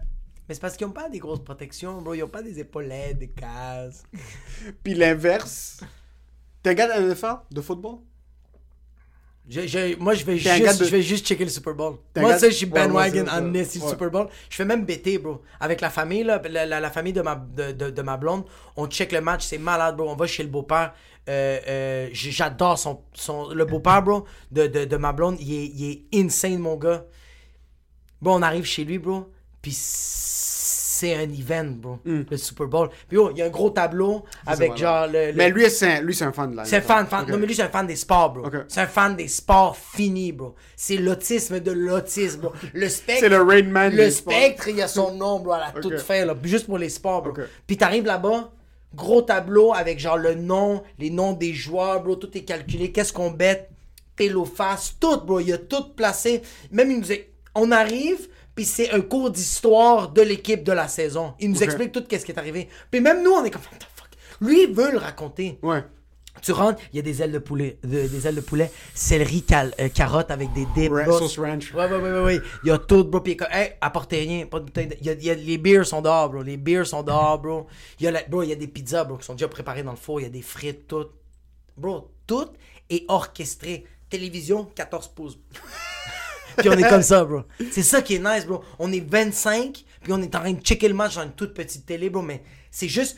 Mais 0.50 0.56
c'est 0.56 0.62
parce 0.62 0.76
qu'ils 0.76 0.88
ont 0.88 0.92
pas 0.92 1.08
des 1.08 1.20
grosses 1.20 1.44
protections, 1.44 2.02
bro. 2.02 2.16
Ils 2.16 2.24
ont 2.24 2.28
pas 2.28 2.42
des 2.42 2.60
épaulettes, 2.60 3.20
des 3.20 3.30
casques. 3.30 4.06
Puis 4.84 4.96
l'inverse. 4.96 5.80
T'es 6.64 6.72
un 6.72 6.74
gars 6.74 7.00
de 7.00 7.08
NFL, 7.08 7.36
de 7.52 7.62
football? 7.62 8.00
Je- 9.50 9.68
je- 9.68 9.96
moi, 9.98 10.14
je 10.14 10.24
vais, 10.24 10.38
T'es 10.38 10.50
un 10.50 10.60
gars 10.60 10.68
juste, 10.68 10.80
de- 10.82 10.86
je 10.86 10.92
vais 10.92 11.02
juste 11.02 11.26
checker 11.26 11.44
le 11.44 11.50
Super 11.50 11.74
Bowl. 11.74 11.98
T'es 12.14 12.20
un 12.20 12.24
Moi, 12.24 12.32
gars 12.38 12.50
je 12.50 12.54
suis 12.54 12.66
Ouais, 12.68 12.72
ouais, 12.80 12.88
bandwagon 12.88 13.24
c'est 13.26 13.32
ça. 13.32 13.42
en 13.42 13.54
esti 13.54 13.80
Ouais. 13.80 13.90
Super 13.90 14.10
Bowl. 14.12 14.28
Je 14.50 14.56
fais 14.56 14.66
même 14.66 14.86
BT, 14.86 15.18
bro. 15.18 15.42
Avec 15.60 15.82
la 15.82 15.90
famille, 15.90 16.24
là, 16.24 16.42
la, 16.50 16.66
la- 16.66 16.80
la 16.80 16.90
famille 16.92 17.12
de 17.14 17.22
ma, 17.22 17.36
de, 17.36 17.72
de- 17.72 17.90
de 17.90 18.02
ma 18.02 18.18
blonde, 18.18 18.44
on 18.78 18.88
check 18.88 19.12
le 19.12 19.20
match, 19.20 19.44
c'est 19.46 19.58
malade, 19.58 19.98
bro. 19.98 20.10
On 20.10 20.16
va 20.16 20.28
chez 20.28 20.44
le 20.44 20.50
beau-père. 20.50 20.94
Euh, 21.28 21.60
euh, 21.68 22.10
j- 22.14 22.32
J'adore 22.32 22.78
son, 22.80 23.02
son, 23.14 23.50
le 23.50 23.66
beau-père, 23.66 24.02
bro, 24.04 24.26
de, 24.52 24.68
de, 24.68 24.86
de 24.86 24.98
ma 24.98 25.12
blonde. 25.12 25.38
Il 25.42 25.54
est, 25.54 25.66
il 25.76 25.92
est 26.14 26.20
insane, 26.24 26.58
mon 26.60 26.76
gars. 26.78 27.04
Bon, 28.22 28.36
on 28.38 28.42
arrive 28.44 28.66
chez 28.66 28.86
lui, 28.86 29.00
bro. 29.00 29.28
Puis 29.62 29.72
c'est 31.02 31.16
un 31.16 31.30
event, 31.32 31.72
bro. 31.78 32.00
Le 32.06 32.38
Super 32.38 32.68
Bowl. 32.68 32.90
Puis 33.08 33.18
oh, 33.18 33.32
il 33.32 33.38
y 33.40 33.42
a 33.42 33.46
un 33.46 33.50
gros 33.50 33.72
tableau 33.72 34.24
avec 34.46 34.78
genre 34.78 35.08
le. 35.08 35.28
le- 35.32 35.34
Mais 35.34 35.50
lui, 35.50 35.68
c'est 35.70 35.98
un, 35.98 36.02
lui, 36.02 36.16
un 36.22 36.32
fan 36.32 36.52
de 36.52 36.58
la 36.58 36.66
c'est 36.66 36.78
un 36.78 36.82
fan, 36.82 37.08
fan. 37.08 37.26
Non, 37.28 37.38
mais 37.38 37.48
lui, 37.48 37.56
c'est 37.56 37.64
un 37.64 37.70
fan 37.70 37.88
des 37.88 37.96
sports, 37.96 38.34
bro. 38.34 38.50
C'est 38.68 38.82
un 38.82 38.88
fan 38.88 39.16
des 39.16 39.28
sports 39.28 39.76
finis, 39.76 40.32
bro. 40.32 40.54
C'est 40.76 40.98
l'autisme 40.98 41.60
de 41.60 41.72
l'autisme, 41.72 42.42
bro. 42.42 42.54
Le 42.74 42.88
spectre. 42.88 43.22
C'est 43.22 43.30
le 43.30 43.42
Rain 43.42 43.64
Man 43.64 43.96
Le 43.96 44.12
spectre, 44.12 44.68
il 44.68 44.76
y 44.78 44.82
a 44.82 44.88
son 44.88 45.16
nom, 45.16 45.40
bro, 45.40 45.54
à 45.54 45.60
la 45.74 45.82
toute 45.82 46.00
fin, 46.00 46.24
là. 46.26 46.36
Juste 46.44 46.68
pour 46.68 46.78
les 46.78 46.90
sports, 46.90 47.24
bro. 47.24 47.34
Puis 47.66 47.78
t'arrives 47.78 48.06
là-bas, 48.06 48.52
gros 48.94 49.24
tableau 49.24 49.74
avec 49.74 50.00
genre 50.00 50.18
le 50.18 50.36
nom, 50.36 50.84
les 51.00 51.10
noms 51.10 51.34
des 51.34 51.54
joueurs, 51.54 52.04
bro. 52.04 52.16
Tout 52.16 52.38
est 52.38 52.44
calculé. 52.44 52.92
Qu'est-ce 52.92 53.12
qu'on 53.14 53.32
bête? 53.32 53.70
Pélo 54.16 54.46
face, 54.46 54.96
tout, 55.00 55.20
bro. 55.22 55.40
Il 55.40 55.48
y 55.48 55.54
a 55.54 55.58
tout 55.58 55.90
placé. 55.96 56.44
Même, 56.72 56.92
il 56.92 57.00
nous. 57.00 57.08
On 57.56 57.72
arrive, 57.72 58.28
puis 58.56 58.66
c'est 58.66 58.92
un 58.92 59.02
cours 59.02 59.30
d'histoire 59.32 60.10
de 60.10 60.22
l'équipe 60.22 60.64
de 60.64 60.72
la 60.72 60.88
saison. 60.88 61.34
Il 61.40 61.50
nous 61.52 61.64
explique 61.64 61.92
tout 61.92 62.04
ce 62.10 62.26
qui 62.26 62.32
est 62.32 62.38
arrivé. 62.38 62.68
Puis 62.90 63.00
même 63.02 63.24
nous, 63.24 63.32
on 63.32 63.44
est 63.44 63.50
comme, 63.52 63.62
what 63.72 63.78
the 63.80 63.88
fuck? 63.96 64.10
Lui, 64.42 64.64
il 64.64 64.74
veut 64.74 64.92
le 64.92 64.98
raconter. 64.98 65.58
Ouais. 65.62 65.84
Tu 66.42 66.54
rentres, 66.54 66.82
il 66.94 66.96
y 66.96 67.00
a 67.00 67.02
des 67.02 67.22
ailes 67.22 67.34
de 67.34 67.40
poulet, 67.40 67.78
de- 67.84 68.08
des 68.08 68.26
ailes 68.28 68.36
de 68.36 68.42
poulet, 68.42 68.72
céleri, 68.96 69.42
cal- 69.44 69.74
euh, 69.82 69.90
carotte 69.90 70.32
avec 70.32 70.52
des 70.54 70.66
dips. 70.74 70.90
Ra- 70.92 71.06
sauce 71.06 71.38
ranch. 71.38 71.74
Ouais, 71.74 71.86
ouais, 71.86 71.98
ouais, 71.98 72.12
ouais, 72.12 72.24
ouais. 72.24 72.40
Il 72.64 72.70
y 72.70 72.72
a 72.72 72.78
tout, 72.78 73.04
bro. 73.04 73.20
Puis, 73.20 73.34
il 73.34 73.36
est 73.36 73.38
comme, 73.38 73.50
hey, 73.52 73.74
apportez 73.82 74.20
rien, 74.22 74.46
pas 74.46 74.60
de 74.60 74.66
bouteille. 74.66 74.88
de- 74.88 74.96
Il 75.02 75.06
y 75.06 75.10
a, 75.10 75.14
il 75.14 75.24
y 75.26 75.30
a- 75.30 75.36
les 75.36 75.58
beers 75.58 75.86
sont 75.86 76.02
dehors, 76.02 76.30
bro. 76.30 76.42
Les 76.42 76.56
beers 76.58 76.86
sont 76.88 77.04
dehors, 77.04 77.38
bro. 77.38 77.68
Il 78.00 78.06
y 78.06 78.08
a, 78.08 78.12
la- 78.12 78.24
bro, 78.24 78.44
il 78.44 78.50
y 78.50 78.54
a 78.54 78.56
des 78.56 78.68
pizzas, 78.68 79.04
bro, 79.04 79.18
qui 79.18 79.26
sont 79.26 79.34
déjà 79.34 79.50
préparées 79.50 79.84
dans 79.84 79.92
le 79.92 79.98
four. 79.98 80.22
Il 80.22 80.24
y 80.24 80.28
a 80.28 80.30
des 80.30 80.42
frites, 80.42 80.88
tout. 80.88 81.08
Bro, 81.78 82.10
tout 82.26 82.48
est 82.90 83.04
orchestré. 83.10 83.86
Télévision, 84.10 84.64
14 84.74 85.10
pouces. 85.10 85.38
Puis 86.58 86.70
on 86.70 86.74
est 86.74 86.88
comme 86.90 87.02
ça, 87.02 87.24
bro. 87.26 87.42
C'est 87.72 87.84
ça 87.84 88.02
qui 88.02 88.16
est 88.16 88.20
nice, 88.20 88.46
bro. 88.46 88.64
On 88.80 88.92
est 88.92 89.00
25, 89.08 89.84
puis 90.04 90.14
on 90.14 90.22
est 90.22 90.36
en 90.36 90.40
train 90.40 90.54
de 90.54 90.62
checker 90.62 90.88
le 90.88 90.94
match 90.94 91.16
dans 91.16 91.24
une 91.24 91.32
toute 91.34 91.54
petite 91.54 91.86
télé, 91.86 92.10
bro. 92.10 92.22
Mais 92.22 92.42
c'est 92.72 92.88
juste. 92.88 93.18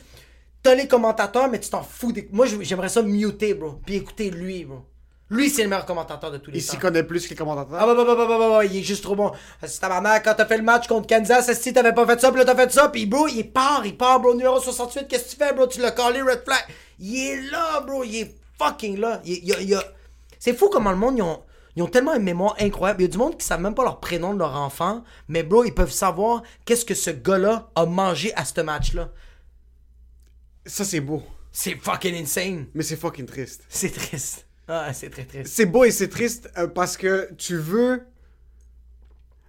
T'as 0.62 0.74
les 0.74 0.88
commentateurs, 0.88 1.48
mais 1.50 1.60
tu 1.60 1.68
t'en 1.68 1.82
fous. 1.82 2.12
Des... 2.12 2.26
Moi, 2.32 2.46
j'aimerais 2.60 2.88
ça 2.88 3.02
muter, 3.02 3.52
bro. 3.54 3.80
Puis 3.84 3.96
écouter 3.96 4.30
lui, 4.30 4.64
bro. 4.64 4.80
Lui, 5.30 5.48
c'est 5.50 5.62
le 5.62 5.68
meilleur 5.68 5.84
commentateur 5.86 6.30
de 6.30 6.36
tous 6.38 6.50
les 6.50 6.58
Il 6.58 6.64
temps. 6.64 6.72
s'y 6.72 6.78
connaît 6.78 7.02
plus 7.02 7.24
que 7.24 7.30
les 7.30 7.36
commentateurs. 7.36 7.76
Ah 7.80 7.86
bah 7.86 7.94
bah 7.94 8.04
bah 8.04 8.14
bah 8.14 8.26
bah 8.28 8.38
bah, 8.38 8.48
bah, 8.50 8.64
il 8.64 8.76
est 8.78 8.82
juste 8.82 9.02
trop 9.02 9.14
bon. 9.16 9.32
C'est 9.66 9.80
ta 9.80 9.88
maman, 9.88 10.16
quand 10.22 10.34
t'as 10.36 10.44
fait 10.46 10.58
le 10.58 10.62
match 10.62 10.86
contre 10.86 11.06
Kansas, 11.06 11.50
si 11.60 11.72
t'avais 11.72 11.92
pas 11.94 12.06
fait 12.06 12.20
ça, 12.20 12.30
puis 12.30 12.38
là 12.38 12.44
t'as 12.44 12.54
fait 12.54 12.70
ça, 12.70 12.88
puis 12.90 13.06
bro, 13.06 13.26
il 13.28 13.50
part, 13.50 13.82
il 13.86 13.96
part, 13.96 14.20
bro, 14.20 14.34
numéro 14.34 14.60
68, 14.60 15.08
qu'est-ce 15.08 15.24
que 15.24 15.30
tu 15.30 15.36
fais, 15.36 15.52
bro, 15.54 15.66
tu 15.66 15.80
l'as 15.80 15.90
collé, 15.92 16.20
red 16.22 16.42
flag. 16.44 16.60
Il 17.00 17.16
est 17.18 17.50
là, 17.50 17.80
bro, 17.80 18.04
il 18.04 18.16
est 18.16 18.34
fucking 18.58 18.98
là. 19.00 19.20
Il, 19.24 19.32
il, 19.32 19.54
il- 19.60 19.70
il- 19.70 19.78
C'est 20.38 20.56
fou 20.56 20.68
comment 20.68 20.90
le 20.90 20.96
monde, 20.98 21.16
ils 21.16 21.22
ont, 21.22 21.40
ils 21.76 21.82
ont 21.82 21.88
tellement 21.88 22.14
une 22.14 22.22
mémoire 22.22 22.54
incroyable. 22.60 23.02
Il 23.02 23.06
y 23.06 23.08
a 23.08 23.10
du 23.10 23.18
monde 23.18 23.36
qui 23.36 23.44
savent 23.44 23.60
même 23.60 23.74
pas 23.74 23.82
leur 23.82 24.00
prénom 24.00 24.32
de 24.32 24.38
leur 24.38 24.54
enfant, 24.54 25.02
mais 25.28 25.42
bro, 25.42 25.64
ils 25.64 25.74
peuvent 25.74 25.92
savoir 25.92 26.42
qu'est-ce 26.64 26.84
que 26.84 26.94
ce 26.94 27.10
gars-là 27.10 27.70
a 27.74 27.86
mangé 27.86 28.32
à 28.34 28.44
ce 28.44 28.60
match-là. 28.60 29.10
Ça, 30.66 30.84
c'est 30.84 31.00
beau. 31.00 31.22
C'est 31.50 31.76
fucking 31.76 32.14
insane. 32.14 32.66
Mais 32.74 32.82
c'est 32.82 32.96
fucking 32.96 33.26
triste. 33.26 33.64
C'est 33.68 33.90
triste. 33.90 34.46
Ah, 34.66 34.92
c'est 34.92 35.10
très 35.10 35.24
triste. 35.24 35.52
C'est 35.54 35.66
beau 35.66 35.84
et 35.84 35.90
c'est 35.90 36.08
triste 36.08 36.48
euh, 36.56 36.66
parce 36.66 36.96
que 36.96 37.28
tu 37.36 37.56
veux. 37.56 38.02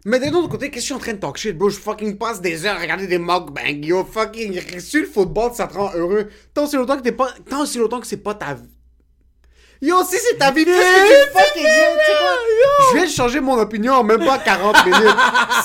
Mais 0.04 0.20
d'un 0.20 0.34
autre 0.34 0.50
côté, 0.50 0.70
qu'est-ce 0.70 0.76
que 0.76 0.80
je 0.82 0.86
suis 0.86 0.94
en 0.94 1.00
train 1.00 1.14
de 1.14 1.20
talk 1.20 1.38
shit, 1.38 1.58
bro? 1.58 1.70
Je 1.70 1.80
fucking 1.80 2.18
passe 2.18 2.42
des 2.42 2.66
heures 2.66 2.76
à 2.76 2.80
regarder 2.80 3.08
des 3.08 3.18
mukbangs, 3.18 3.82
yo, 3.82 4.04
fucking. 4.04 4.80
Sur 4.80 5.02
le 5.02 5.08
football, 5.08 5.54
ça 5.56 5.68
te 5.68 5.74
rend 5.76 5.94
heureux. 5.96 6.30
Tant 6.54 6.66
aussi 6.66 6.76
longtemps 6.76 6.98
que 6.98 7.04
t'es 7.04 7.12
pas. 7.12 7.34
Tant 7.50 7.62
aussi 7.62 7.78
longtemps 7.78 8.02
que 8.02 8.08
c'est 8.08 8.18
pas 8.18 8.36
ta 8.36 8.56
vie. 8.56 8.70
Yo, 9.82 10.04
si 10.04 10.16
c'est 10.18 10.38
ta 10.38 10.52
vie, 10.52 10.66
fais 10.66 10.72
ce 10.72 10.78
que 10.78 11.26
tu 11.26 11.38
fucking 11.38 11.64
veux, 11.64 11.70
tu 11.70 12.06
sais 12.06 12.18
quoi? 12.20 13.00
Je 13.00 13.06
de 13.06 13.10
changer 13.10 13.40
mon 13.42 13.58
opinion 13.60 13.94
en 13.94 14.04
même 14.04 14.26
pas 14.26 14.38
40 14.40 14.86
minutes. 14.86 15.00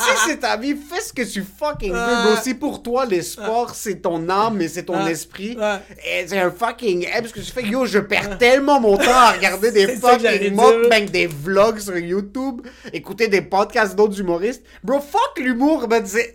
si 0.00 0.10
c'est 0.28 0.36
ta 0.38 0.56
vie, 0.56 0.74
fais 0.74 1.00
ce 1.00 1.12
que 1.12 1.22
tu 1.22 1.42
fucking 1.58 1.92
veux, 1.92 1.98
bro. 2.24 2.36
Si 2.42 2.54
pour 2.54 2.82
toi, 2.82 3.06
les 3.06 3.22
sports, 3.22 3.74
c'est 3.74 3.96
ton 4.02 4.28
âme 4.28 4.60
et 4.60 4.68
c'est 4.68 4.82
ton 4.84 5.04
Ouais. 5.04 5.12
esprit, 5.12 5.56
Ouais. 5.56 5.76
et 6.04 6.26
c'est 6.26 6.38
un 6.38 6.50
fucking 6.50 7.06
aime 7.14 7.26
ce 7.26 7.32
que 7.32 7.40
tu 7.40 7.52
fais. 7.52 7.62
Yo, 7.62 7.86
je 7.86 7.98
perds 8.00 8.36
tellement 8.38 8.80
mon 8.80 8.96
temps 8.96 9.04
à 9.10 9.30
regarder 9.32 9.70
des 9.72 9.86
fucking 9.96 10.38
dire. 10.38 10.52
mukbangs, 10.52 11.10
des 11.10 11.26
vlogs 11.26 11.78
sur 11.78 11.96
YouTube, 11.96 12.62
écouter 12.92 13.28
des 13.28 13.42
podcasts 13.42 13.94
d'autres 13.94 14.18
humoristes. 14.18 14.62
Bro, 14.82 15.00
fuck 15.00 15.38
l'humour, 15.38 15.88
man. 15.88 16.04
C'est- 16.06 16.34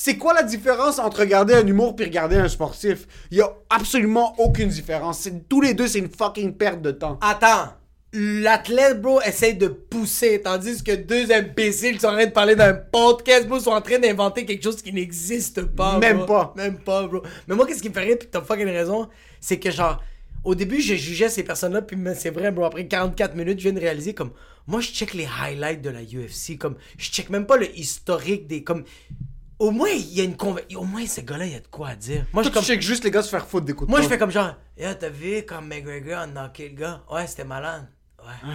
C'est 0.00 0.16
quoi 0.16 0.32
la 0.32 0.44
différence 0.44 1.00
entre 1.00 1.18
regarder 1.18 1.54
un 1.54 1.66
humour 1.66 1.96
puis 1.96 2.04
regarder 2.04 2.36
un 2.36 2.46
sportif? 2.48 3.08
Il 3.32 3.38
y 3.38 3.40
a 3.40 3.50
absolument 3.68 4.32
aucune 4.38 4.68
différence. 4.68 5.18
C'est- 5.18 5.48
Tous 5.48 5.60
les 5.60 5.74
deux, 5.74 5.88
c'est 5.88 5.98
une 5.98 6.08
fucking 6.08 6.54
perte 6.54 6.80
de 6.82 6.92
temps. 6.92 7.18
Attends. 7.20 7.72
L'athlète, 8.12 9.02
bro, 9.02 9.20
essaye 9.22 9.56
de 9.56 9.66
pousser, 9.66 10.40
tandis 10.40 10.84
que 10.84 10.92
deux 10.94 11.32
imbéciles 11.32 11.98
sont 12.00 12.06
en 12.06 12.12
train 12.12 12.26
de 12.26 12.30
parler 12.30 12.54
d'un 12.54 12.74
podcast, 12.74 13.48
bro, 13.48 13.58
sont 13.58 13.72
en 13.72 13.80
train 13.80 13.98
d'inventer 13.98 14.44
quelque 14.46 14.62
chose 14.62 14.80
qui 14.80 14.92
n'existe 14.92 15.62
pas, 15.62 15.98
Même 15.98 16.18
bro. 16.18 16.26
pas. 16.26 16.54
Même 16.56 16.78
pas, 16.78 17.04
bro. 17.08 17.22
Mais 17.48 17.56
moi, 17.56 17.66
qu'est-ce 17.66 17.82
qui 17.82 17.88
me 17.88 17.94
fait 17.94 18.00
rire, 18.04 18.18
pis 18.20 18.28
t'as 18.30 18.40
fucking 18.40 18.66
raison, 18.68 19.08
c'est 19.40 19.58
que 19.58 19.72
genre, 19.72 20.00
au 20.44 20.54
début, 20.54 20.80
je 20.80 20.94
jugeais 20.94 21.28
ces 21.28 21.42
personnes-là, 21.42 21.82
puis 21.82 21.96
mais 21.96 22.14
c'est 22.14 22.30
vrai, 22.30 22.52
bro, 22.52 22.64
après 22.64 22.86
44 22.86 23.34
minutes, 23.34 23.58
je 23.58 23.64
viens 23.64 23.72
de 23.72 23.80
réaliser, 23.80 24.14
comme, 24.14 24.30
moi, 24.68 24.80
je 24.80 24.90
check 24.90 25.12
les 25.14 25.26
highlights 25.42 25.82
de 25.82 25.90
la 25.90 26.02
UFC, 26.02 26.56
comme, 26.56 26.76
je 26.96 27.10
check 27.10 27.30
même 27.30 27.46
pas 27.46 27.56
le 27.56 27.76
historique 27.76 28.46
des, 28.46 28.62
comme, 28.62 28.84
au 29.58 29.70
moins, 29.70 29.90
il 29.90 30.12
y 30.12 30.20
a 30.20 30.24
une 30.24 30.36
conver... 30.36 30.64
Au 30.76 30.84
moins, 30.84 31.06
ce 31.06 31.20
gars-là, 31.20 31.46
il 31.46 31.52
y 31.52 31.56
a 31.56 31.60
de 31.60 31.66
quoi 31.66 31.88
à 31.88 31.96
dire. 31.96 32.24
Moi, 32.32 32.42
je 32.42 32.50
comme... 32.50 32.62
check 32.62 32.80
juste 32.80 33.04
les 33.04 33.10
gars 33.10 33.22
se 33.22 33.28
faire 33.28 33.46
foutre 33.46 33.66
des 33.66 33.72
coups 33.72 33.88
de 33.88 33.90
Moi, 33.90 34.00
je 34.02 34.08
fais 34.08 34.18
comme 34.18 34.30
genre, 34.30 34.54
Yo, 34.76 34.94
t'as 34.94 35.08
vu 35.08 35.44
comme 35.44 35.66
McGregor 35.66 36.18
a 36.18 36.26
knocké 36.26 36.68
le 36.68 36.76
gars? 36.76 37.02
Ouais, 37.10 37.26
c'était 37.26 37.44
malade. 37.44 37.88
Ouais. 38.20 38.50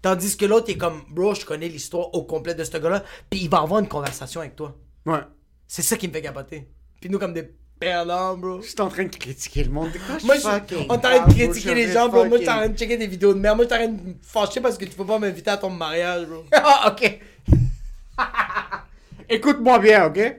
Tandis 0.00 0.36
que 0.36 0.46
l'autre, 0.46 0.66
il 0.68 0.74
est 0.74 0.78
comme, 0.78 1.02
bro, 1.10 1.34
je 1.34 1.44
connais 1.44 1.68
l'histoire 1.68 2.14
au 2.14 2.22
complet 2.22 2.54
de 2.54 2.64
ce 2.64 2.76
gars-là, 2.76 3.02
puis 3.28 3.40
il 3.40 3.50
va 3.50 3.58
avoir 3.58 3.80
une 3.80 3.88
conversation 3.88 4.40
avec 4.40 4.56
toi. 4.56 4.76
Ouais. 5.04 5.20
C'est 5.66 5.82
ça 5.82 5.96
qui 5.96 6.08
me 6.08 6.12
fait 6.12 6.22
capoter. 6.22 6.68
Puis 7.00 7.10
nous, 7.10 7.18
comme 7.18 7.34
des 7.34 7.50
perdants, 7.78 8.36
bro. 8.36 8.62
Je 8.62 8.68
suis 8.68 8.80
en 8.80 8.88
train 8.88 9.04
de 9.04 9.14
critiquer 9.14 9.64
le 9.64 9.70
monde. 9.70 9.90
Moi, 10.24 10.36
je, 10.36 10.76
on 10.88 10.98
train 10.98 11.26
de 11.26 11.32
critiquer 11.32 11.74
les 11.74 11.92
gens, 11.92 12.08
bro. 12.08 12.24
Moi, 12.24 12.38
je 12.38 12.42
suis 12.44 12.50
en 12.50 12.56
train 12.56 12.68
de 12.68 12.78
checker 12.78 12.96
des 12.96 13.06
vidéos 13.06 13.34
de 13.34 13.40
merde. 13.40 13.56
Moi, 13.56 13.66
je 13.68 13.74
suis 13.74 13.82
en 13.82 13.86
train 13.86 13.94
de 13.94 14.08
me 14.08 14.14
fâcher 14.22 14.60
parce 14.60 14.78
que 14.78 14.84
tu 14.84 14.92
peux 14.92 15.04
pas 15.04 15.18
m'inviter 15.18 15.50
à 15.50 15.56
ton 15.56 15.70
mariage, 15.70 16.26
bro. 16.26 16.44
Ah, 16.52 16.92
ok. 16.92 17.20
Écoute-moi 19.28 19.78
bien, 19.80 20.06
ok? 20.06 20.36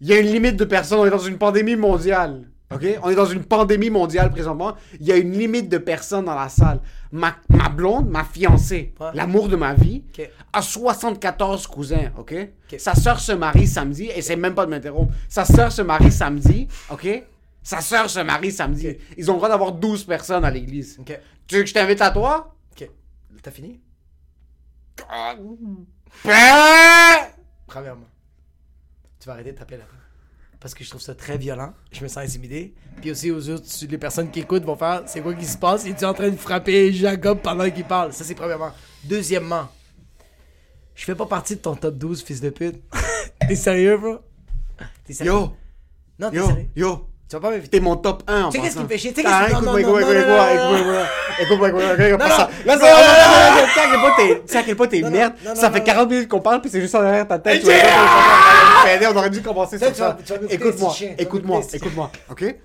Il 0.00 0.08
y 0.08 0.12
a 0.12 0.18
une 0.20 0.28
limite 0.28 0.56
de 0.56 0.64
personnes. 0.64 1.00
On 1.00 1.06
est 1.06 1.10
dans 1.10 1.18
une 1.18 1.38
pandémie 1.38 1.76
mondiale. 1.76 2.48
Ok? 2.72 2.84
On 3.02 3.10
est 3.10 3.16
dans 3.16 3.26
une 3.26 3.42
pandémie 3.44 3.90
mondiale 3.90 4.30
présentement. 4.30 4.74
Il 5.00 5.06
y 5.06 5.10
a 5.12 5.16
une 5.16 5.32
limite 5.32 5.68
de 5.68 5.78
personnes 5.78 6.26
dans 6.26 6.36
la 6.36 6.48
salle. 6.48 6.80
Ma, 7.10 7.34
ma 7.48 7.68
blonde, 7.68 8.08
ma 8.08 8.22
fiancée, 8.22 8.94
Ouais. 9.00 9.08
l'amour 9.12 9.48
de 9.48 9.56
ma 9.56 9.74
vie, 9.74 10.04
Ok. 10.16 10.30
a 10.52 10.62
74 10.62 11.66
cousins, 11.66 12.12
ok? 12.16 12.32
Sa 12.78 12.94
sœur 12.94 13.18
se 13.18 13.32
marie 13.32 13.66
samedi, 13.66 14.08
et 14.14 14.22
c'est 14.22 14.36
même 14.36 14.54
pas 14.54 14.66
de 14.66 14.70
m'interrompre. 14.70 15.12
Sa 15.28 15.44
sœur 15.44 15.72
se 15.72 15.82
marie 15.82 16.12
samedi, 16.12 16.68
ok? 16.90 17.24
Sa 17.64 17.80
sœur 17.80 18.08
se 18.08 18.20
marie 18.20 18.52
samedi. 18.52 18.96
Ils 19.16 19.28
ont 19.30 19.34
le 19.34 19.38
droit 19.38 19.48
d'avoir 19.48 19.72
12 19.72 20.04
personnes 20.04 20.44
à 20.44 20.50
l'église. 20.52 20.98
Tu 21.48 21.56
veux 21.56 21.62
que 21.62 21.68
je 21.68 21.74
t'invite 21.74 22.00
à 22.00 22.12
toi? 22.12 22.54
Ok. 22.70 22.88
T'as 23.42 23.50
fini? 23.50 23.80
Premièrement, 27.66 28.06
tu 29.20 29.26
vas 29.26 29.34
arrêter 29.34 29.52
de 29.52 29.58
taper 29.58 29.76
là 29.76 29.84
Parce 30.58 30.74
que 30.74 30.82
je 30.82 30.88
trouve 30.88 31.00
ça 31.02 31.14
très 31.14 31.36
violent. 31.38 31.74
Je 31.92 32.02
me 32.02 32.08
sens 32.08 32.24
intimidé. 32.24 32.74
Puis 33.00 33.10
aussi 33.10 33.30
aux 33.30 33.48
autres, 33.50 33.66
les 33.88 33.98
personnes 33.98 34.30
qui 34.30 34.40
écoutent 34.40 34.64
vont 34.64 34.76
faire 34.76 35.02
c'est 35.06 35.20
quoi 35.20 35.34
qui 35.34 35.44
se 35.44 35.58
passe? 35.58 35.86
Es-tu 35.86 36.04
en 36.04 36.14
train 36.14 36.30
de 36.30 36.36
frapper 36.36 36.92
Jacob 36.92 37.40
pendant 37.42 37.70
qu'il 37.70 37.84
parle? 37.84 38.12
Ça, 38.12 38.24
c'est 38.24 38.34
premièrement. 38.34 38.72
Deuxièmement, 39.04 39.68
je 40.94 41.04
fais 41.04 41.14
pas 41.14 41.26
partie 41.26 41.56
de 41.56 41.60
ton 41.60 41.76
top 41.76 41.96
12, 41.96 42.22
fils 42.22 42.40
de 42.40 42.50
pute. 42.50 42.82
T'es 43.46 43.56
sérieux, 43.56 43.96
bro? 43.98 44.18
T'es 45.04 45.12
sérieux? 45.12 45.32
Yo! 45.32 45.56
Non, 46.18 46.30
t'es 46.30 46.36
Yo! 46.36 46.46
sérieux? 46.46 46.68
Yo! 46.76 47.09
Tu 47.30 47.36
vas 47.36 47.40
pas 47.42 47.50
m'inviter? 47.50 47.68
T'es 47.68 47.78
mon 47.80 47.94
top 47.94 48.24
1 48.26 48.42
en 48.42 48.50
Tu 48.50 48.56
sais 48.58 48.62
qu'est-ce 48.64 48.76
qui 48.76 48.82
me 48.82 48.88
fait 48.88 48.98
chier? 48.98 49.12
Tu 49.12 49.20
sais 49.22 49.26
Ah, 49.30 49.44
qu'est-ce 49.46 49.60
qui- 49.60 49.64
non, 49.64 49.76
Écoute-moi, 49.78 50.00
non, 50.00 50.10
écoute-moi, 50.10 50.52
écoute-moi, 50.52 51.02
écoute-moi, 51.38 51.68
écoute-moi, 51.68 52.08
écoute-moi, 52.08 52.28
ça. 52.28 52.50
non, 52.66 52.66
Là, 52.66 52.74
non, 52.74 52.80
ça- 52.80 52.90
non, 52.90 52.98
non, 52.98 53.54
non, 53.54 53.62
non, 53.62 53.66
tu 53.66 53.72
sais 53.72 54.58
à 54.58 54.62
quel 54.64 54.76
point 54.76 54.86
t'es- 54.88 55.02
merde. 55.02 55.32
Ça 55.54 55.70
fait 55.70 55.78
non. 55.78 55.84
40 55.84 56.10
minutes 56.10 56.28
qu'on 56.28 56.40
parle, 56.40 56.60
puis 56.60 56.70
c'est 56.70 56.80
juste 56.80 56.94
en 56.96 57.02
arrière 57.02 57.28
ta 57.28 57.38
tête. 57.38 57.62
On 57.64 59.16
aurait 59.16 59.30
dû 59.30 59.42
commencer 59.42 59.78
sur 59.78 59.94
ça. 59.94 60.18
Écoute-moi, 60.50 60.94
écoute-moi, 61.18 61.60
écoute-moi, 61.72 62.10
ok? 62.30 62.56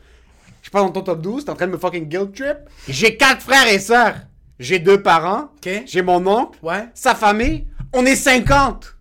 Je 0.63 0.69
parle 0.71 0.85
dans 0.87 0.91
ton 0.93 1.01
top 1.03 1.21
12, 1.21 1.45
t'es 1.45 1.51
en 1.51 1.55
train 1.55 1.67
de 1.67 1.71
me 1.73 1.77
fucking 1.77 2.09
guilt 2.09 2.33
trip. 2.33 2.57
J'ai 2.89 3.17
quatre 3.17 3.43
frères 3.43 3.67
et 3.67 3.77
sœurs. 3.77 4.15
J'ai 4.57 4.79
deux 4.79 4.99
parents. 5.03 5.49
Ok. 5.57 5.83
J'ai 5.85 6.01
mon 6.01 6.25
oncle. 6.25 6.57
Ouais. 6.63 6.87
Sa 6.95 7.13
famille. 7.13 7.67
On 7.93 8.03
est 8.03 8.15
50. 8.15 8.95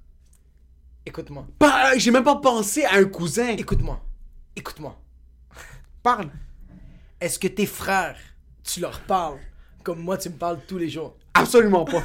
Écoute-moi. 1.07 1.47
Pas- 1.59 1.97
J'ai 1.97 2.11
même 2.11 2.25
pas 2.25 2.37
pensé 2.37 2.85
à 2.85 2.97
un 2.97 3.05
cousin. 3.05 3.55
Écoute-moi. 3.57 3.99
Écoute-moi. 4.57 4.95
Parle. 6.05 6.31
Est-ce 7.19 7.39
que 7.39 7.49
tes 7.49 7.65
frères, 7.65 8.19
tu 8.63 8.81
leur 8.81 9.01
parles 9.01 9.39
comme 9.83 10.01
moi, 10.01 10.19
tu 10.19 10.29
me 10.29 10.37
parles 10.37 10.61
tous 10.69 10.77
les 10.77 10.91
jours? 10.91 11.17
Absolument 11.33 11.87
pas. 11.87 12.03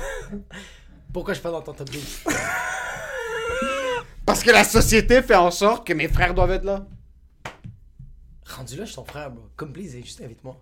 Pourquoi 1.13 1.33
je 1.33 1.41
pas 1.41 1.51
dans 1.51 1.61
ton 1.61 1.73
top 1.73 1.89
12? 1.89 2.23
Parce 4.25 4.41
que 4.41 4.51
la 4.51 4.63
société 4.63 5.21
fait 5.21 5.35
en 5.35 5.51
sorte 5.51 5.85
que 5.85 5.91
mes 5.91 6.07
frères 6.07 6.33
doivent 6.33 6.51
être 6.51 6.63
là. 6.63 6.87
Rendu 8.45 8.77
là, 8.77 8.85
je 8.85 8.91
suis 8.91 8.95
ton 8.95 9.03
frère, 9.03 9.31
bro. 9.31 9.49
Comme 9.57 9.73
please, 9.73 10.01
juste 10.01 10.21
invite-moi. 10.21 10.55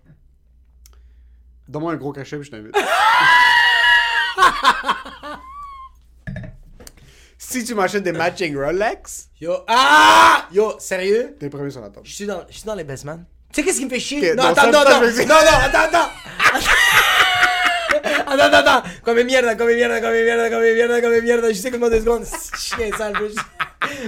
Donne-moi 1.68 1.94
un 1.94 1.98
gros 1.98 2.14
cachet, 2.14 2.38
puis 2.38 2.48
je 2.48 2.52
t'invite. 2.52 2.76
Si 7.38 7.64
tu 7.64 7.76
m'achètes 7.76 8.04
des 8.04 8.12
matching 8.12 8.56
Rolex, 8.58 9.30
Yo, 9.40 9.54
ah! 9.68 10.48
Yo, 10.52 10.76
sérieux? 10.80 11.36
t'es 11.40 11.50
premier 11.50 11.70
sur 11.70 11.82
la 11.82 11.90
table. 11.90 12.06
Je 12.06 12.14
suis 12.14 12.26
dans, 12.26 12.44
je 12.50 12.56
suis 12.58 12.66
dans 12.66 12.74
les 12.76 12.84
best 12.84 13.06
man. 13.06 13.26
Tu 13.54 13.62
sais 13.62 13.66
qu'est-ce 13.66 13.78
qui 13.80 13.86
me 13.86 13.90
fait 13.90 14.00
chier? 14.00 14.32
Ok, 14.32 14.38
non, 14.38 14.44
non, 14.44 14.50
attends, 14.50 14.66
non, 14.72 14.84
non, 14.84 15.08
je 15.08 15.22
non, 15.22 15.28
non, 15.28 15.36
attends, 15.36 15.80
attends. 15.80 16.10
Attends, 18.26 18.44
attends, 18.44 18.58
attends. 18.58 18.84
Come 19.06 19.24
mierda, 19.24 19.56
come 19.56 19.74
mierda, 19.76 20.02
come 20.02 20.24
mierda, 20.24 20.50
come 20.50 20.74
mierda, 20.74 21.02
come 21.02 21.22
mierda. 21.22 21.50
Je 21.50 21.54
sais 21.60 21.72
comment 21.72 21.90
deux 21.90 22.00
secondes. 22.02 22.26
Chien 22.58 22.90
sale, 22.98 23.14
bro. 23.14 23.28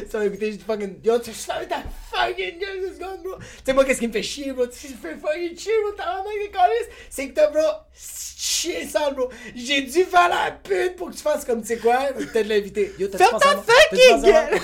Ça 0.10 0.20
va 0.20 0.26
écouter, 0.26 0.52
je 0.54 0.58
fucking. 0.60 1.00
Yo, 1.04 1.20
tu 1.20 1.32
savais 1.34 1.68
ta 1.68 1.78
fucking 2.12 2.60
gueule 2.60 2.80
deux 2.82 2.94
secondes, 2.96 3.22
bro. 3.24 3.36
Tu 3.38 3.46
sais, 3.66 3.74
moi, 3.74 3.86
qu'est-ce 3.86 4.00
qui 4.00 4.08
me 4.08 4.14
fait 4.14 4.24
chier, 4.24 4.52
bro? 4.54 4.66
Tu 4.68 4.76
sais, 4.78 4.90
me 4.90 4.96
fait 4.98 5.16
fucking 5.16 5.58
chier, 5.58 5.72
bro. 5.84 5.92
T'as 5.96 6.14
vraiment 6.16 6.30
des 6.44 6.50
câlisses. 6.50 6.90
C'est 7.10 7.30
que 7.30 7.34
t'as, 7.36 7.50
bro. 7.52 7.62
Chien 7.94 8.88
sale, 8.88 9.14
bro. 9.16 9.30
J'ai 9.56 9.82
dû 9.84 10.04
faire 10.06 10.30
la 10.30 10.52
pute 10.52 10.96
pour 10.96 11.10
que 11.10 11.16
tu 11.16 11.22
fasses 11.22 11.46
comme 11.46 11.62
tu 11.62 11.68
sais 11.68 11.78
quoi? 11.78 11.98
Peut-être 12.18 12.48
l'inviter. 12.48 12.94
Yo, 12.98 13.08
t'as 13.08 13.18
Ferme 13.20 13.40
ta 13.40 13.58
fucking 13.58 14.22
gueule. 14.24 14.60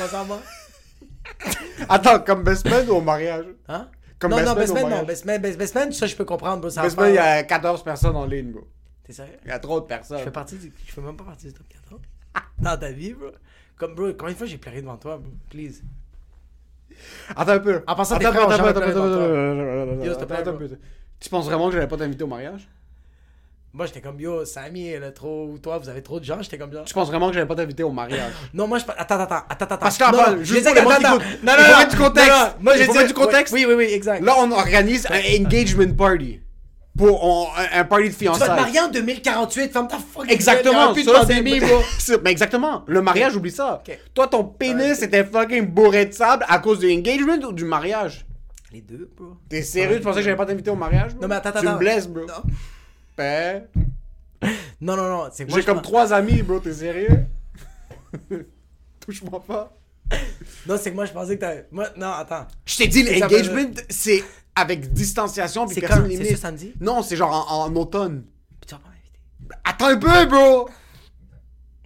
Attends, 1.89 2.19
comme 2.21 2.43
best 2.43 2.65
man 2.69 2.87
ou 2.89 2.93
au 2.95 3.01
mariage? 3.01 3.45
Hein? 3.67 3.89
Comme 4.19 4.31
non, 4.31 4.37
best 4.37 4.47
non, 4.47 4.53
man 4.55 4.59
best 4.61 4.71
au 4.71 4.73
man, 4.75 4.83
non. 4.83 4.89
mariage. 4.89 5.07
Best 5.07 5.25
man, 5.25 5.41
best, 5.41 5.57
best 5.57 5.75
man, 5.75 5.91
ça, 5.93 6.07
je 6.07 6.15
peux 6.15 6.25
comprendre, 6.25 6.61
bro. 6.61 6.69
Ça 6.69 6.81
va 6.81 6.87
Best 6.87 6.97
man, 6.97 7.09
il 7.09 7.13
y 7.13 7.17
faire- 7.17 7.37
a 7.39 7.43
14 7.43 7.83
personnes 7.83 8.15
en 8.15 8.25
ligne, 8.25 8.51
bro. 8.51 8.67
T'es 9.03 9.13
sérieux? 9.13 9.37
Il 9.43 9.49
y 9.49 9.51
a 9.51 9.59
trop 9.59 9.79
de 9.81 9.85
personnes. 9.85 10.19
Je 10.19 10.23
fais 10.23 10.31
partie 10.31 10.55
du... 10.55 10.73
Je 10.85 10.91
fais 10.91 11.01
même 11.01 11.15
pas 11.17 11.25
partie 11.25 11.47
du 11.47 11.53
top 11.53 11.67
14. 11.67 12.01
Dans 12.59 12.77
ta 12.77 12.91
vie, 12.91 13.13
bro. 13.13 13.27
Comme, 13.77 13.93
bro, 13.95 14.13
combien 14.17 14.33
de 14.33 14.37
fois 14.37 14.47
j'ai 14.47 14.57
pleuré 14.57 14.81
devant 14.81 14.97
toi, 14.97 15.17
bro? 15.17 15.31
Please. 15.49 15.81
Attends 17.35 17.51
un 17.53 17.59
peu. 17.59 17.83
En 17.87 17.95
passant, 17.95 18.15
Attends, 18.15 18.31
frères 18.31 18.49
attends, 18.49 18.65
attends, 18.65 18.79
attends, 18.81 18.89
attends, 18.89 20.03
Yo. 20.03 20.67
Tu 21.19 21.29
penses 21.29 21.45
vraiment 21.45 21.67
que 21.67 21.73
j'allais 21.73 21.87
pas 21.87 21.97
t'inviter 21.97 22.23
au 22.23 22.27
mariage? 22.27 22.67
Moi, 23.73 23.87
j'étais 23.87 23.99
comme, 23.99 24.17
yo, 24.21 24.45
Samy, 24.45 24.87
elle 24.87 25.03
a 25.03 25.11
trop... 25.11 25.57
Toi, 25.61 25.77
vous 25.79 25.89
avez 25.89 26.01
trop 26.01 26.17
de 26.17 26.23
gens. 26.23 26.41
J'étais 26.41 26.57
comme, 26.57 26.71
genre... 26.71 26.85
Tu 26.85 26.93
penses 26.93 27.09
vraiment 27.09 27.27
que 27.27 27.33
j'allais 27.33 27.45
pas 27.45 27.55
t'inviter 27.55 27.83
au 27.83 27.91
mariage? 27.91 28.31
Non, 28.53 28.67
moi, 28.67 28.79
je... 28.79 28.85
Attends, 28.95 29.19
attends, 29.19 29.43
attends, 29.49 29.65
attends. 29.65 29.77
Parce 29.77 29.97
que, 29.97 30.03
non, 30.05 30.17
attends, 30.19 30.31
non, 30.31 30.37
juste 30.37 30.59
je 30.59 30.63
sais 30.73 30.81
pour 30.81 30.91
les 30.91 30.97
que- 30.97 31.03
Non, 31.03 31.53
non, 31.57 31.81
non. 31.81 31.89
du 31.89 31.97
contexte. 31.97 32.29
Non, 32.31 32.37
non, 32.45 32.53
Moi, 32.61 32.77
j'ai 32.77 32.87
dit... 32.87 33.07
du 33.07 33.13
contexte. 33.13 33.53
Oui, 33.53 33.65
oui, 33.67 33.73
oui, 33.73 33.83
exact. 33.91 34.23
Là, 34.23 34.35
on 34.39 34.49
organise 34.51 35.05
un 35.09 35.19
engagement 35.41 35.93
party. 35.93 36.39
Pour 36.97 37.23
on- 37.25 37.47
un, 37.57 37.79
un 37.79 37.83
party 37.83 38.09
de 38.09 38.15
tu 38.15 38.25
vas 38.25 38.31
te 38.31 38.37
fiançailles. 38.37 38.59
marier 38.59 38.79
en 38.79 38.87
2048, 38.89 39.71
ferme 39.73 39.87
ta 39.87 39.97
fucking 39.97 40.31
Exactement. 40.31 40.87
ça, 40.87 40.93
plus 40.93 41.03
de 41.05 41.09
c'est- 41.09 41.15
pandémie, 41.19 41.59
bro. 41.59 41.81
c'est- 41.99 42.23
Mais 42.23 42.31
exactement. 42.31 42.83
Le 42.87 43.01
mariage, 43.01 43.35
oublie 43.35 43.51
ça. 43.51 43.83
Toi, 44.13 44.27
ton 44.27 44.43
pénis 44.45 45.01
était 45.01 45.25
fucking 45.25 45.65
bourré 45.67 46.05
de 46.05 46.13
sable 46.13 46.45
à 46.47 46.59
cause 46.59 46.79
du 46.79 46.91
engagement 46.93 47.35
ou 47.47 47.51
du 47.51 47.65
mariage? 47.65 48.25
Les 48.71 48.81
deux, 48.81 49.09
bro. 49.15 49.33
T'es 49.49 49.61
sérieux? 49.61 49.97
Tu 49.97 50.03
pensais 50.03 50.19
que 50.19 50.23
j'allais 50.25 50.37
pas 50.37 50.45
t'inviter 50.45 50.69
au 50.69 50.75
mariage? 50.75 51.13
bro? 51.13 51.21
Non, 51.23 51.27
mais 51.27 51.35
attends, 51.35 51.51
Tu 51.51 51.57
attends. 51.59 51.73
me 51.73 51.77
blesses, 51.79 52.07
bro. 52.07 52.25
Non. 52.25 52.43
Ben, 53.17 53.63
Non, 54.81 54.95
non, 54.95 55.07
non. 55.09 55.29
c'est 55.33 55.49
J'ai 55.49 55.63
comme 55.63 55.81
trois 55.81 56.13
amis, 56.13 56.41
bro. 56.43 56.59
T'es 56.59 56.73
sérieux? 56.73 57.25
Touche-moi 58.99 59.43
pas. 59.45 59.71
Non, 60.67 60.75
c'est 60.79 60.91
que 60.91 60.95
moi, 60.95 61.05
je 61.05 61.11
pensais 61.11 61.35
que 61.35 61.41
t'avais... 61.41 61.65
Moi, 61.71 61.87
non, 61.97 62.11
attends. 62.11 62.47
Je 62.65 62.77
t'ai 62.77 62.87
dit, 62.87 63.03
ça, 63.05 63.19
l'engagement, 63.27 63.69
c'est 63.89 64.23
avec 64.55 64.93
distanciation 64.93 65.65
puis 65.65 65.75
C'est 65.75 65.81
personne 65.81 66.09
quand? 66.09 66.17
C'est 66.17 66.31
ce 66.31 66.37
samedi? 66.37 66.73
Non, 66.79 67.03
c'est 67.03 67.15
genre 67.15 67.51
en, 67.51 67.65
en 67.65 67.75
automne. 67.75 68.25
Tu 68.65 68.73
vas 68.73 68.79
pas 68.79 68.89
m'inviter. 68.89 69.59
Attends 69.63 69.87
un 69.87 69.97
peu, 69.97 70.25
bro! 70.27 70.69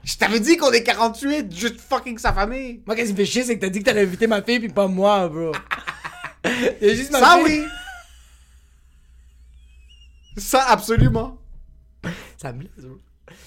Je 0.04 0.16
t'avais 0.18 0.40
dit 0.40 0.58
qu'on 0.58 0.72
est 0.72 0.84
48, 0.84 1.56
juste 1.56 1.80
fucking 1.82 2.18
sa 2.18 2.34
famille. 2.34 2.82
Moi, 2.86 2.96
qu'est-ce 2.96 3.08
qui 3.08 3.14
me 3.14 3.18
fait 3.18 3.26
chier, 3.26 3.44
c'est 3.44 3.56
que 3.58 3.62
t'as 3.62 3.70
dit 3.70 3.80
que 3.80 3.86
t'allais 3.86 4.04
inviter 4.04 4.28
ma 4.28 4.42
fille 4.42 4.60
puis 4.60 4.70
pas 4.70 4.88
moi, 4.88 5.28
bro. 5.30 5.52
Juste 6.82 7.12
ma 7.12 7.20
Ça, 7.20 7.38
fille. 7.46 7.62
oui! 7.62 7.66
Ça, 10.38 10.64
absolument. 10.70 11.38
Ça 12.38 12.54
me 12.54 12.60
blesse, 12.60 12.72
bro. 12.78 12.98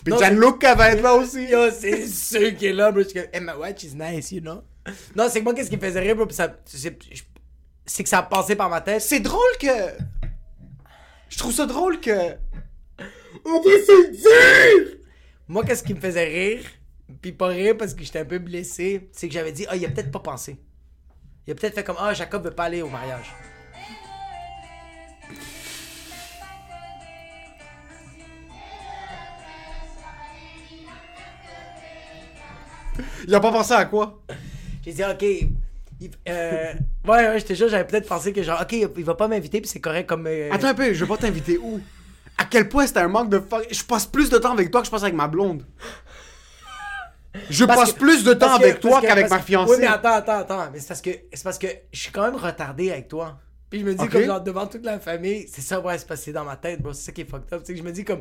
Puis 0.04 0.14
Gianluca 0.18 0.74
va 0.74 0.90
être 0.92 1.02
là 1.02 1.14
aussi. 1.14 1.44
Yo, 1.44 1.70
c'est 1.70 2.06
sûr 2.06 2.54
qu'il 2.56 2.68
est 2.68 2.72
là, 2.72 2.92
bro. 2.92 3.02
Je 3.02 3.08
suis 3.08 3.14
comme, 3.20 3.28
hey, 3.32 3.40
my 3.40 3.52
watch 3.58 3.82
is 3.84 3.94
nice, 3.96 4.30
you 4.30 4.40
know? 4.40 4.62
Non, 5.16 5.28
c'est 5.30 5.38
que 5.40 5.44
moi, 5.44 5.54
qu'est-ce 5.54 5.70
qui 5.70 5.76
me 5.76 5.80
faisait 5.80 6.00
rire, 6.00 6.14
bro? 6.16 6.26
Puis 6.26 6.36
ça. 6.36 6.54
Je- 6.72 6.88
c'est 7.92 8.02
que 8.04 8.08
ça 8.08 8.20
a 8.20 8.22
passé 8.22 8.56
par 8.56 8.70
ma 8.70 8.80
tête. 8.80 9.02
C'est 9.02 9.20
drôle 9.20 9.40
que. 9.60 9.66
Je 11.28 11.36
trouve 11.36 11.52
ça 11.52 11.66
drôle 11.66 12.00
que. 12.00 12.36
Moi, 15.46 15.62
qu'est-ce 15.62 15.82
qui 15.82 15.92
me 15.92 16.00
faisait 16.00 16.24
rire? 16.24 16.64
Puis 17.20 17.32
pas 17.32 17.48
rire 17.48 17.76
parce 17.76 17.92
que 17.92 18.02
j'étais 18.02 18.20
un 18.20 18.24
peu 18.24 18.38
blessé. 18.38 19.10
C'est 19.12 19.28
que 19.28 19.34
j'avais 19.34 19.52
dit, 19.52 19.66
ah, 19.68 19.76
il 19.76 19.84
a 19.84 19.90
peut-être 19.90 20.10
pas 20.10 20.20
pensé. 20.20 20.56
Il 21.46 21.52
a 21.52 21.54
peut-être 21.54 21.74
fait 21.74 21.84
comme, 21.84 21.98
ah, 21.98 22.14
Jacob 22.14 22.42
veut 22.42 22.54
pas 22.54 22.64
aller 22.64 22.80
au 22.80 22.88
mariage. 22.88 23.30
Il 33.26 33.34
a 33.34 33.40
pas 33.40 33.52
pensé 33.52 33.74
à 33.74 33.84
quoi? 33.84 34.22
J'ai 34.82 34.94
dit, 34.94 35.04
ok. 35.04 35.24
Euh, 36.28 36.72
ouais, 37.06 37.28
ouais, 37.28 37.38
je 37.40 37.44
te 37.44 37.52
jure, 37.54 37.68
j'avais 37.68 37.86
peut-être 37.86 38.08
pensé 38.08 38.32
que 38.32 38.42
genre, 38.42 38.60
ok, 38.62 38.72
il 38.72 39.04
va 39.04 39.14
pas 39.14 39.28
m'inviter, 39.28 39.60
puis 39.60 39.68
c'est 39.68 39.80
correct 39.80 40.06
comme. 40.08 40.26
euh, 40.26 40.50
Attends 40.52 40.68
un 40.68 40.74
peu, 40.74 40.92
je 40.92 41.04
vais 41.04 41.08
pas 41.08 41.16
t'inviter 41.16 41.58
où? 41.58 41.80
À 42.38 42.44
quel 42.44 42.68
point 42.68 42.86
c'était 42.86 43.00
un 43.00 43.08
manque 43.08 43.28
de 43.30 43.38
fuck. 43.38 43.66
Je 43.70 43.84
passe 43.84 44.06
plus 44.06 44.30
de 44.30 44.38
temps 44.38 44.52
avec 44.52 44.70
toi 44.70 44.80
que 44.80 44.86
je 44.86 44.90
passe 44.90 45.02
avec 45.02 45.14
ma 45.14 45.28
blonde. 45.28 45.64
Je 47.48 47.64
Parce 47.64 47.78
passe 47.80 47.92
que- 47.94 47.98
plus 47.98 48.24
de 48.24 48.34
temps 48.34 48.58
que- 48.58 48.62
avec 48.64 48.80
toi 48.80 49.00
qu'avec 49.00 49.30
ma 49.30 49.38
fiancée. 49.40 49.72
Oui, 49.72 49.78
mais 49.80 49.86
attends, 49.86 50.12
attends, 50.14 50.38
attends. 50.40 50.68
Mais 50.72 50.80
c'est 50.80 50.88
parce 50.88 51.00
que 51.00 51.10
c'est 51.32 51.42
parce 51.44 51.58
que 51.58 51.66
je 51.92 51.98
suis 51.98 52.12
quand 52.12 52.22
même 52.24 52.36
retardé 52.36 52.90
avec 52.90 53.08
toi. 53.08 53.38
Puis 53.70 53.80
je 53.80 53.86
me 53.86 53.94
dis 53.94 54.04
Ok. 54.04 54.10
comme 54.12 54.22
genre 54.24 54.40
devant 54.42 54.66
toute 54.66 54.84
la 54.84 54.98
famille, 55.00 55.46
c'est 55.50 55.62
ça 55.62 55.80
ouais, 55.80 55.96
c'est 55.96 56.06
passé 56.06 56.30
dans 56.32 56.44
ma 56.44 56.56
tête, 56.56 56.82
bro. 56.82 56.92
C'est 56.92 57.04
ça 57.06 57.12
qui 57.12 57.22
est 57.22 57.30
fucked 57.30 57.50
up. 57.54 57.62
C'est 57.64 57.72
que 57.72 57.78
je 57.78 57.84
me 57.84 57.90
dis 57.92 58.04
comme 58.04 58.20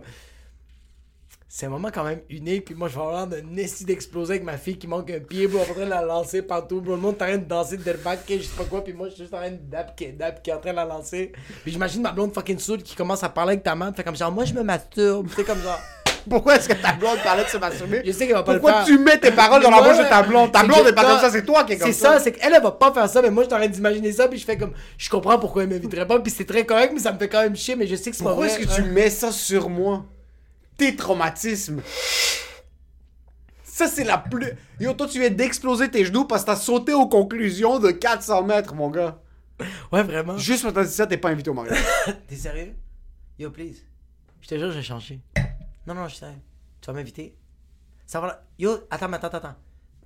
c'est 1.53 1.65
un 1.65 1.69
moment 1.69 1.89
quand 1.93 2.05
même 2.05 2.21
unique, 2.29 2.63
puis 2.63 2.75
moi 2.75 2.87
je 2.87 2.95
vais 2.95 3.01
avoir 3.01 3.27
l'air 3.27 3.27
d'un 3.27 3.57
esti 3.57 3.83
d'exploser 3.83 4.35
avec 4.35 4.43
ma 4.45 4.55
fille 4.55 4.77
qui 4.77 4.87
manque 4.87 5.11
un 5.11 5.19
pied, 5.19 5.47
bro, 5.47 5.59
en 5.59 5.65
train 5.65 5.83
de 5.83 5.89
la 5.89 6.01
lancer 6.01 6.41
partout, 6.43 6.79
bro. 6.79 6.93
Le 6.95 7.01
monde 7.01 7.15
est 7.19 7.23
en 7.23 7.27
train 7.27 7.37
de 7.37 7.43
danser 7.43 7.75
de 7.75 7.83
je 7.83 8.37
sais 8.43 8.47
pas 8.57 8.63
quoi, 8.63 8.81
puis 8.81 8.93
moi 8.93 9.09
je 9.09 9.15
suis 9.15 9.23
juste 9.23 9.33
en 9.33 9.39
train 9.39 9.51
de 9.51 9.57
dap, 9.57 9.93
qui 9.97 10.13
dap, 10.13 10.41
qui 10.41 10.49
est 10.49 10.53
en 10.53 10.59
train 10.59 10.71
de 10.71 10.77
la 10.77 10.85
lancer. 10.85 11.33
Puis 11.63 11.73
j'imagine 11.73 12.03
ma 12.03 12.13
blonde 12.13 12.33
fucking 12.33 12.57
saoule 12.57 12.81
qui 12.81 12.95
commence 12.95 13.21
à 13.23 13.27
parler 13.27 13.51
avec 13.51 13.63
ta 13.63 13.75
maman, 13.75 13.91
fait 13.91 14.01
comme 14.05 14.15
genre 14.15 14.31
moi 14.31 14.45
je 14.45 14.53
me 14.53 14.63
masturbe, 14.63 15.27
tu 15.27 15.35
sais 15.35 15.43
comme 15.43 15.61
genre. 15.61 15.77
Pourquoi 16.29 16.55
est-ce 16.55 16.69
que 16.69 16.73
ta 16.73 16.93
blonde 16.93 17.17
parlait 17.21 17.43
de 17.43 17.49
se 17.49 17.57
masturber? 17.57 18.01
Je 18.05 18.11
sais 18.13 18.27
qu'elle 18.27 18.35
va 18.37 18.43
pas 18.43 18.53
Pourquoi 18.53 18.71
le 18.71 18.77
faire. 18.77 18.85
tu 18.85 18.97
mets 18.99 19.17
tes 19.17 19.31
paroles 19.31 19.61
dans 19.61 19.71
la 19.71 19.81
bouche 19.81 19.97
de 19.97 20.07
ta 20.07 20.23
blonde? 20.23 20.53
Ta 20.53 20.61
c'est 20.61 20.67
blonde 20.67 20.83
que- 20.83 20.89
est 20.89 20.93
pas 20.93 21.03
comme 21.03 21.19
ça, 21.19 21.31
c'est 21.31 21.43
toi 21.45 21.65
qui 21.65 21.73
est 21.73 21.77
comme 21.79 21.87
C'est 21.91 21.99
ça. 21.99 22.13
ça, 22.13 22.19
c'est 22.21 22.31
qu'elle, 22.31 22.53
elle 22.53 22.63
va 22.63 22.71
pas 22.71 22.93
faire 22.93 23.09
ça, 23.09 23.21
mais 23.21 23.29
moi, 23.29 23.43
je 23.43 23.49
suis 23.49 23.55
en 23.55 23.59
train 23.59 23.67
d'imaginer 23.67 24.13
ça, 24.13 24.29
puis 24.29 24.39
je 24.39 24.45
fais 24.45 24.55
comme, 24.55 24.71
je 24.97 25.09
comprends 25.09 25.37
pourquoi 25.37 25.63
elle 25.63 25.69
m'inviterait 25.69 26.07
pas, 26.07 26.17
puis 26.19 26.31
c'est 26.31 26.45
très 26.45 26.63
correct, 26.65 26.91
mais 26.93 26.99
ça 26.99 27.11
me 27.11 27.17
fait 27.19 27.27
quand 27.27 27.41
même 27.41 27.57
chier, 27.57 27.75
mais 27.75 27.87
je 27.87 27.95
sais 27.97 28.09
que 28.11 28.15
c'est 28.15 28.23
pas 28.23 28.29
Pourquoi 28.29 28.47
vrai. 28.47 28.55
est-ce 28.55 28.65
que 28.69 28.73
tu 28.75 28.81
hein. 28.81 28.91
mets 28.93 29.09
ça 29.09 29.31
sur 29.33 29.67
moi? 29.69 30.05
Tes 30.81 30.95
traumatismes. 30.95 31.79
Ça, 33.63 33.87
c'est 33.87 34.03
la 34.03 34.17
plus. 34.17 34.51
Yo, 34.79 34.93
toi, 34.93 35.07
tu 35.07 35.19
viens 35.19 35.29
d'exploser 35.29 35.91
tes 35.91 36.03
genoux 36.05 36.25
parce 36.25 36.41
que 36.41 36.47
t'as 36.47 36.55
sauté 36.55 36.91
aux 36.91 37.07
conclusions 37.07 37.77
de 37.77 37.91
400 37.91 38.41
mètres, 38.43 38.73
mon 38.73 38.89
gars. 38.89 39.21
Ouais, 39.91 40.01
vraiment. 40.01 40.37
Juste 40.39 40.63
que 40.65 40.71
t'as 40.71 40.83
dit 40.83 40.91
ça, 40.91 41.05
t'es 41.05 41.17
pas 41.17 41.29
invité 41.29 41.51
au 41.51 41.53
mariage. 41.53 41.77
T'es 42.27 42.35
sérieux? 42.35 42.73
Yo, 43.37 43.51
please. 43.51 43.83
Je 44.41 44.47
te 44.47 44.57
jure, 44.57 44.71
j'ai 44.71 44.81
changé. 44.81 45.21
Non, 45.85 45.93
non, 45.93 46.07
je 46.07 46.15
sérieux. 46.15 46.39
Tu 46.81 46.87
vas 46.87 46.93
m'inviter? 46.93 47.37
Ça 48.07 48.19
va 48.19 48.25
là. 48.27 48.43
Yo, 48.57 48.71
attends, 48.89 49.13
attends, 49.13 49.27
attends. 49.27 49.55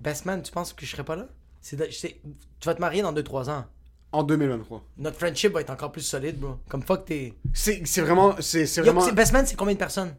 Best 0.02 0.26
man, 0.26 0.42
tu 0.42 0.52
penses 0.52 0.74
que 0.74 0.86
je 0.86 0.92
serai 0.92 1.06
pas 1.06 1.16
là? 1.16 1.28
C'est 1.62 1.78
de- 1.78 1.86
je 1.86 1.96
sais- 1.96 2.20
Tu 2.60 2.66
vas 2.66 2.76
te 2.76 2.82
marier 2.82 3.02
dans 3.02 3.14
2-3 3.14 3.50
ans. 3.50 3.64
En 4.12 4.24
2023. 4.24 4.84
Notre 4.98 5.18
friendship 5.18 5.54
va 5.54 5.62
être 5.62 5.70
encore 5.70 5.94
plus 5.94 6.02
solide, 6.02 6.38
bro. 6.38 6.58
Comme 6.68 6.84
fuck, 6.84 7.06
t'es. 7.06 7.34
C'est 7.54 7.82
vraiment. 8.02 8.36
C'est 8.42 8.66
vraiment. 8.82 9.00
c'est- 9.00 9.14
best 9.14 9.32
man, 9.32 9.46
c'est 9.46 9.56
combien 9.56 9.74
de 9.74 9.80
personnes? 9.80 10.14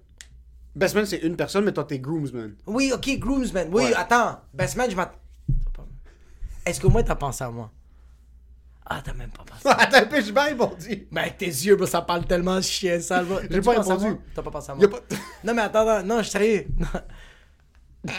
Best 0.77 0.95
man, 0.95 1.07
c'est 1.07 1.17
une 1.19 1.37
personne, 1.37 1.65
mais 1.65 1.73
toi, 1.73 1.85
t'es 1.85 1.99
groomsman. 1.99 2.55
Oui, 2.67 2.93
ok, 2.95 3.19
groomsman. 3.19 3.69
Oui, 3.73 3.85
Ouais. 3.85 3.95
attends. 3.95 4.41
Best 4.53 4.77
man, 4.77 4.91
je 4.91 4.95
m'attends. 4.95 5.19
Est-ce 6.67 6.81
qu'au 6.81 6.91
moins 6.91 7.03
t'as 7.03 7.15
pensé 7.15 7.43
à 7.45 7.51
moi? 7.51 7.71
Ah, 8.85 9.01
t'as 9.03 9.15
même 9.15 9.31
pas 9.31 9.43
pensé. 9.45 9.63
Attends 9.83 9.97
un 9.99 10.05
peu, 10.07 10.21
j'ai 10.23 10.31
bien 10.33 10.45
répondu. 10.45 11.09
Mais 11.11 11.23
avec 11.23 11.39
tes 11.39 11.47
yeux, 11.47 11.75
bro, 11.77 11.87
ça 11.87 12.03
parle 12.03 12.25
tellement 12.25 12.61
chien 12.63 13.01
sale, 13.01 13.25
bro. 13.25 13.39
J'ai 13.51 13.61
pas 13.61 13.73
à 13.77 13.81
répondu. 13.83 14.05
moi? 14.07 14.19
T'as 14.35 14.43
pas 14.43 14.51
pensé 14.53 14.71
à 14.71 14.75
moi? 14.77 14.89
pas. 14.89 14.99
Non, 15.45 15.55
mais 15.55 15.63
attends, 15.63 15.89
attends, 15.89 16.07
non, 16.07 16.19
je 16.19 16.23
suis 16.25 16.31
sérieux. 16.33 16.67
Non. 16.79 16.87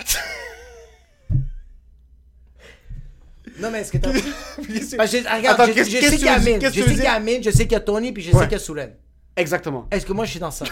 non, 3.60 3.72
mais 3.72 3.80
est-ce 3.82 3.92
que 3.92 3.98
t'as. 3.98 4.12
Parce 4.98 5.12
que, 5.12 5.18
regarde, 5.38 5.62
Attends, 5.62 5.72
je, 5.74 5.84
je 5.84 5.84
sais 5.84 6.00
que 6.00 6.16
qu'il 6.16 6.26
y 6.26 6.28
a? 6.30 6.34
Amine, 6.34 6.60
je 6.62 6.68
que 6.68 6.74
sais 6.74 6.84
qu'il 6.84 6.98
y 7.04 7.06
a? 7.06 7.14
Amine, 7.14 7.44
je 7.44 7.50
sais 7.50 7.64
qu'il 7.64 7.72
y 7.74 7.76
a 7.76 7.80
Tony, 7.80 8.12
puis 8.12 8.24
je 8.24 8.32
Ouais. 8.32 8.40
sais 8.40 8.44
qu'il 8.46 8.52
y 8.54 8.56
a 8.56 8.60
Soulen. 8.60 8.94
Exactement. 9.36 9.88
Est-ce 9.92 10.06
que 10.06 10.14
moi 10.14 10.26
je 10.26 10.32
suis 10.32 10.40
dans 10.40 10.52
ça? 10.52 10.66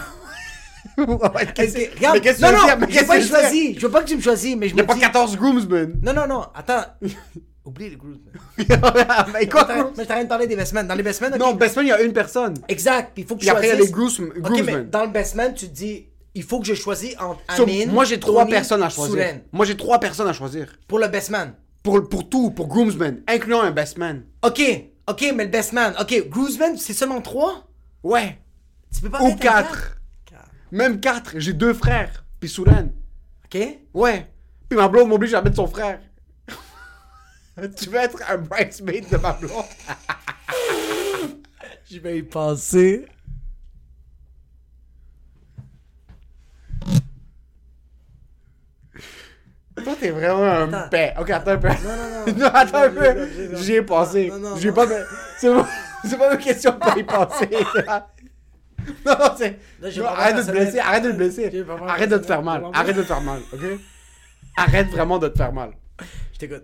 Ouais, 0.98 1.44
Est-ce 1.44 1.52
qu'est-ce 1.54 1.74
que- 1.74 1.96
Regarde, 1.96 2.16
mais 2.16 2.22
qu'est-ce 2.22 2.40
que 2.40 2.46
non, 2.46 2.52
non? 2.52 2.58
Mais 2.80 2.92
je 2.92 3.00
veux 3.00 3.06
pas 3.06 3.18
que 3.20 3.52
tu. 3.52 3.76
Je 3.80 3.86
veux 3.86 3.92
pas 3.92 4.04
que 4.04 4.14
me 4.16 4.22
choisis, 4.22 4.56
mais 4.56 4.70
je 4.70 4.76
Y 4.76 4.80
a 4.80 4.84
me 4.84 4.88
pas 4.88 4.94
dis. 4.94 5.00
14 5.02 5.38
groomsmen. 5.38 6.00
Non, 6.04 6.14
non, 6.14 6.28
non, 6.28 6.46
attends. 6.56 6.84
Oublie 7.66 7.90
les 7.90 7.96
groups. 7.96 8.20
mais 8.60 8.66
Moi, 8.68 9.46
quoi? 9.50 9.68
je 9.90 9.94
suis 9.94 10.02
en 10.04 10.06
train 10.06 10.24
de 10.24 10.30
parler 10.30 10.46
des 10.46 10.56
best 10.56 10.74
men. 10.74 10.86
Dans 10.88 10.94
les 10.94 11.02
best 11.02 11.20
men, 11.22 11.34
ok. 11.34 11.40
Non, 11.40 11.54
best 11.56 11.76
man, 11.76 11.86
il 11.86 11.90
y 11.90 11.92
a 11.92 12.02
une 12.02 12.14
personne. 12.14 12.54
Exact, 12.68 13.12
puis 13.16 13.24
il 13.24 13.28
faut 13.28 13.34
que 13.36 13.40
tu 13.40 13.46
Puis 13.48 13.50
après, 13.50 13.66
il 13.66 13.70
y 13.70 13.72
a 13.72 13.78
choisisses. 13.88 14.20
les 14.20 14.26
Ok, 14.28 14.42
groomsmen. 14.42 14.76
mais 14.78 14.84
dans 14.84 15.04
le 15.04 15.10
best 15.12 15.34
man, 15.34 15.52
tu 15.56 15.68
te 15.68 15.74
dis, 15.74 16.06
il 16.36 16.44
faut 16.44 16.60
que 16.60 16.66
je 16.68 16.76
choisisse 16.76 17.16
entre 17.20 17.40
So, 17.56 17.64
Amine, 17.64 17.92
moi, 17.92 18.06
j'ai 18.06 18.20
trois 18.20 18.46
personnes 18.46 18.84
à 18.84 18.90
choisir. 18.90 19.14
Soulen. 19.14 19.42
Moi, 19.52 19.66
j'ai 19.66 19.76
trois 19.78 20.00
personnes 20.00 20.28
à 20.28 20.34
choisir. 20.34 20.68
Pour 20.88 21.00
le 21.00 21.08
best 21.08 21.32
man. 21.32 21.54
Pour, 21.82 22.08
pour 22.08 22.30
tout, 22.30 22.52
pour 22.52 22.68
groomsmen, 22.68 23.24
incluant 23.28 23.62
un 23.62 23.72
best 23.72 23.98
man. 23.98 24.24
Ok, 24.44 24.62
ok, 25.10 25.32
mais 25.36 25.46
le 25.46 25.50
best 25.50 25.74
man. 25.74 25.96
Ok, 26.00 26.30
groomsman, 26.30 26.78
c'est 26.78 26.94
seulement 26.94 27.22
trois? 27.22 27.68
Ouais. 28.04 28.38
Tu 28.94 29.02
peux 29.02 29.10
pas 29.10 29.22
Ou 29.24 29.34
quatre? 29.36 29.98
Même 30.76 31.00
quatre. 31.00 31.40
J'ai 31.40 31.54
deux 31.54 31.74
frères. 31.74 32.26
Puis 32.38 32.50
Soulan. 32.50 32.90
Ok? 33.46 33.58
Ouais. 33.94 34.28
Puis 34.68 34.78
ma 34.78 34.90
blonde 34.90 35.08
m'oblige 35.08 35.34
à 35.34 35.42
mettre 35.42 35.56
son 35.56 35.68
frère. 35.68 36.02
tu 37.78 37.90
veux 37.90 37.96
être 37.96 38.22
un 38.30 38.38
bridesmaid 38.38 39.10
de 39.10 39.16
ma 39.16 39.32
blonde? 39.32 39.64
Je 41.90 41.98
vais 42.00 42.18
y 42.18 42.24
penser. 42.24 43.06
Toi, 49.82 49.94
t'es 49.98 50.10
vraiment 50.10 50.44
un 50.44 50.74
Attends. 50.74 50.90
paix. 50.90 51.14
Ok, 51.18 51.30
attends 51.30 51.52
un 51.52 51.58
peu. 51.58 51.70
Non, 51.70 51.76
non, 51.84 52.26
non. 52.28 52.34
non, 52.38 52.46
attends 52.54 52.84
un 52.84 52.90
peu. 52.90 53.56
J'y 53.56 53.76
ai 53.76 53.82
pensé. 53.82 54.30
non, 54.30 54.40
non, 54.40 54.58
J'y 54.58 54.68
ai 54.68 54.72
non. 54.72 54.76
pas. 54.76 54.88
C'est 55.38 55.54
pas, 55.54 55.68
c'est 56.04 56.18
pas 56.18 56.34
une 56.34 56.40
question 56.40 56.72
de 56.72 56.78
pas 56.80 56.98
y 56.98 57.04
penser. 57.04 57.50
non, 59.20 59.36
c'est. 59.38 59.60
Arrête 60.04 60.36
de 60.38 60.42
te 60.44 60.52
blesser. 60.52 60.80
Arrête 60.80 61.04
de 61.04 61.12
te 61.12 61.16
blesser. 61.16 61.66
Arrête 61.88 62.10
de 62.10 62.18
te 62.18 62.26
faire 62.26 62.42
mal. 62.42 62.64
Arrête 62.74 62.96
de 62.96 63.02
te 63.02 63.08
faire 63.08 63.22
mal. 63.22 63.42
Ok? 63.54 63.62
Arrête 64.58 64.88
vraiment 64.90 65.20
de 65.20 65.28
te 65.28 65.38
faire 65.38 65.54
mal. 65.54 65.72
Je 66.34 66.40
t'écoute. 66.40 66.64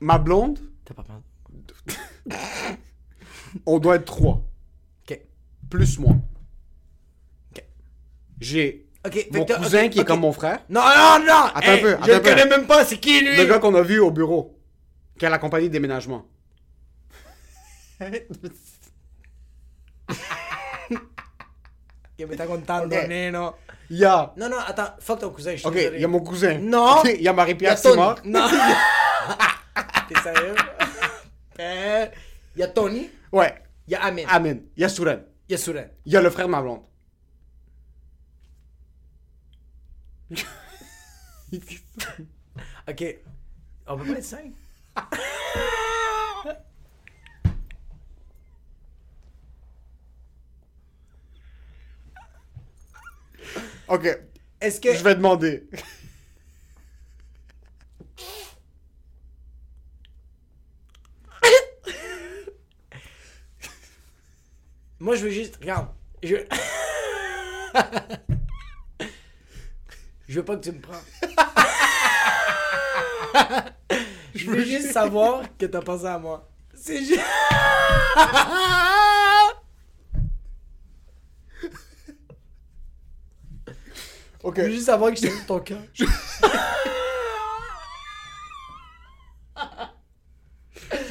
Ma 0.00 0.18
blonde, 0.18 0.58
T'as 0.84 0.94
pas 0.94 1.04
peur? 1.04 1.20
on 3.66 3.78
doit 3.78 3.96
être 3.96 4.04
trois. 4.04 4.42
Ok. 5.08 5.20
Plus 5.70 5.98
moi. 5.98 6.14
Ok. 7.54 7.64
J'ai 8.40 8.88
Ok. 9.06 9.12
fait 9.14 9.28
mon 9.32 9.44
que 9.44 9.52
cousin 9.54 9.88
qui 9.88 10.00
est 10.00 10.04
comme 10.04 10.20
mon 10.20 10.32
frère. 10.32 10.60
Non, 10.68 10.80
non, 10.80 11.18
non! 11.26 11.44
Attends 11.54 11.60
Hey, 11.62 11.78
un 11.78 11.82
peu, 11.82 11.88
Je 11.90 11.94
attends 11.94 12.06
le 12.06 12.14
un 12.14 12.18
peu. 12.20 12.28
connais 12.30 12.46
même 12.46 12.66
pas, 12.66 12.84
c'est 12.84 12.98
qui 12.98 13.20
lui? 13.20 13.36
Le 13.36 13.44
gars 13.46 13.58
qu'on 13.58 13.74
a 13.74 13.82
vu 13.82 13.98
au 14.00 14.10
bureau. 14.10 14.58
Qui 15.18 15.26
a 15.26 15.30
la 15.30 15.38
compagnie 15.38 15.68
de 15.68 15.72
déménagement. 15.72 16.26
Que 22.22 22.26
me 22.28 22.34
está 22.34 22.46
contando, 22.46 22.94
Ok. 22.94 23.08
neno. 23.08 23.56
Il 23.90 23.98
y 23.98 24.04
a. 24.04 24.32
Non, 24.36 24.48
non, 24.48 24.58
attends, 24.64 24.94
fuck 25.00 25.18
ton 25.18 25.30
cousin, 25.30 25.56
je 25.56 25.66
Ok, 25.66 25.74
il 25.74 26.00
y 26.00 26.04
a 26.04 26.06
mon 26.06 26.20
cousin. 26.20 26.56
Non. 26.60 27.02
Il 27.04 27.20
y 27.20 27.26
a 27.26 27.32
Marie-Pierre. 27.32 27.76
Simard. 27.76 28.20
Non. 28.24 28.48
T'es 30.08 30.20
sérieux? 30.22 30.54
Euh, 31.58 32.06
Il 32.54 32.60
y 32.60 32.62
a 32.62 32.68
Tony, 32.68 33.10
Ouais. 33.32 33.52
il 33.88 33.90
y 33.90 33.96
a 33.96 34.04
Amin, 34.04 34.22
Amen. 34.28 34.62
Il 34.76 34.82
y 34.82 34.84
a 34.84 34.88
Souren. 34.88 35.24
il 35.48 35.52
y 35.52 35.54
a 35.56 35.58
Souren. 35.58 35.90
Il 36.06 36.12
y 36.12 36.16
a 36.16 36.22
le 36.22 36.30
frère 36.30 36.46
de 36.46 36.52
ma 36.52 36.62
blonde. 36.62 36.82
Ok. 42.88 43.04
On 43.88 43.96
peut 43.98 44.04
pas 44.12 44.18
être 44.18 44.24
cinq? 44.24 44.52
Ok. 53.92 54.08
Est-ce 54.58 54.80
que. 54.80 54.94
Je 54.94 55.04
vais 55.04 55.14
demander. 55.14 55.68
Moi, 64.98 65.14
je 65.16 65.24
veux 65.24 65.30
juste. 65.30 65.56
Regarde. 65.56 65.88
Je. 66.22 66.36
je 70.28 70.40
veux 70.40 70.44
pas 70.46 70.56
que 70.56 70.62
tu 70.62 70.72
me 70.72 70.80
prends. 70.80 71.02
je 74.34 74.50
veux 74.50 74.64
juste 74.64 74.92
savoir 74.92 75.42
que 75.58 75.66
t'as 75.66 75.82
pensé 75.82 76.06
à 76.06 76.18
moi. 76.18 76.48
C'est 76.74 77.04
juste. 77.04 77.20
Ok. 84.42 84.56
Je 84.56 84.62
veux 84.62 84.70
juste 84.70 84.86
savoir 84.86 85.12
que 85.12 85.16
je 85.16 85.46
ton 85.46 85.60
cœur. 85.60 85.78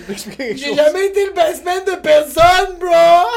Je 0.09 0.55
J'ai 0.55 0.75
jamais 0.75 1.07
été 1.07 1.25
le 1.25 1.31
best 1.31 1.63
man 1.63 1.83
de 1.85 1.95
personne, 2.01 2.77
bro! 2.77 3.27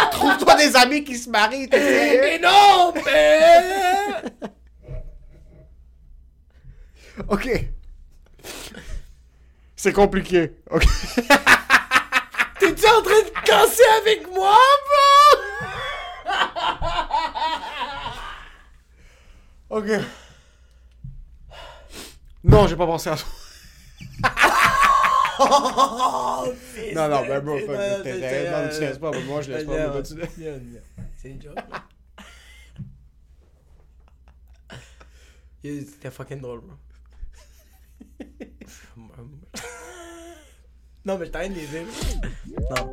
Trouve-toi 0.10 0.56
des 0.56 0.74
amis 0.76 1.04
qui 1.04 1.16
se 1.16 1.30
marient, 1.30 1.68
t'es 1.68 1.78
sérieux? 1.78 2.20
Mais 2.22 2.38
non, 2.38 2.92
mais... 2.94 4.22
Ok. 7.28 7.48
C'est 9.76 9.92
compliqué. 9.92 10.52
Ok. 10.70 10.84
T'es-tu 12.58 12.86
en 12.86 13.02
train 13.02 13.22
de 13.22 13.46
casser 13.46 13.82
avec 14.02 14.26
moi, 14.32 14.58
bro? 14.58 15.09
Ok. 19.70 19.86
Non, 22.42 22.66
j'ai 22.66 22.74
pas 22.76 22.86
pensé 22.86 23.10
à 23.10 23.16
ça. 23.16 23.24
non, 26.94 27.08
non, 27.08 27.26
ben 27.26 27.40
bro, 27.40 27.58
fuck, 27.58 27.68
Non, 27.68 28.02
t'es 28.02 28.14
tu 28.74 28.80
laisses 28.80 28.98
pas, 28.98 29.10
mais 29.12 29.22
moi 29.22 29.40
je 29.42 29.52
laisse 29.52 29.62
pas. 29.64 29.94
mais 29.94 30.02
toi. 30.02 30.26
C'est 31.16 31.30
une 31.30 31.40
joke, 31.40 31.56
C'était 35.62 36.10
fucking 36.10 36.40
drôle, 36.40 36.62
bro. 36.62 36.74
non, 41.04 41.18
mais 41.18 41.26
je 41.26 41.30
t'arrête 41.30 41.52
de 41.54 41.60
les 41.60 41.66
dire. 41.66 41.84
Non. 42.70 42.92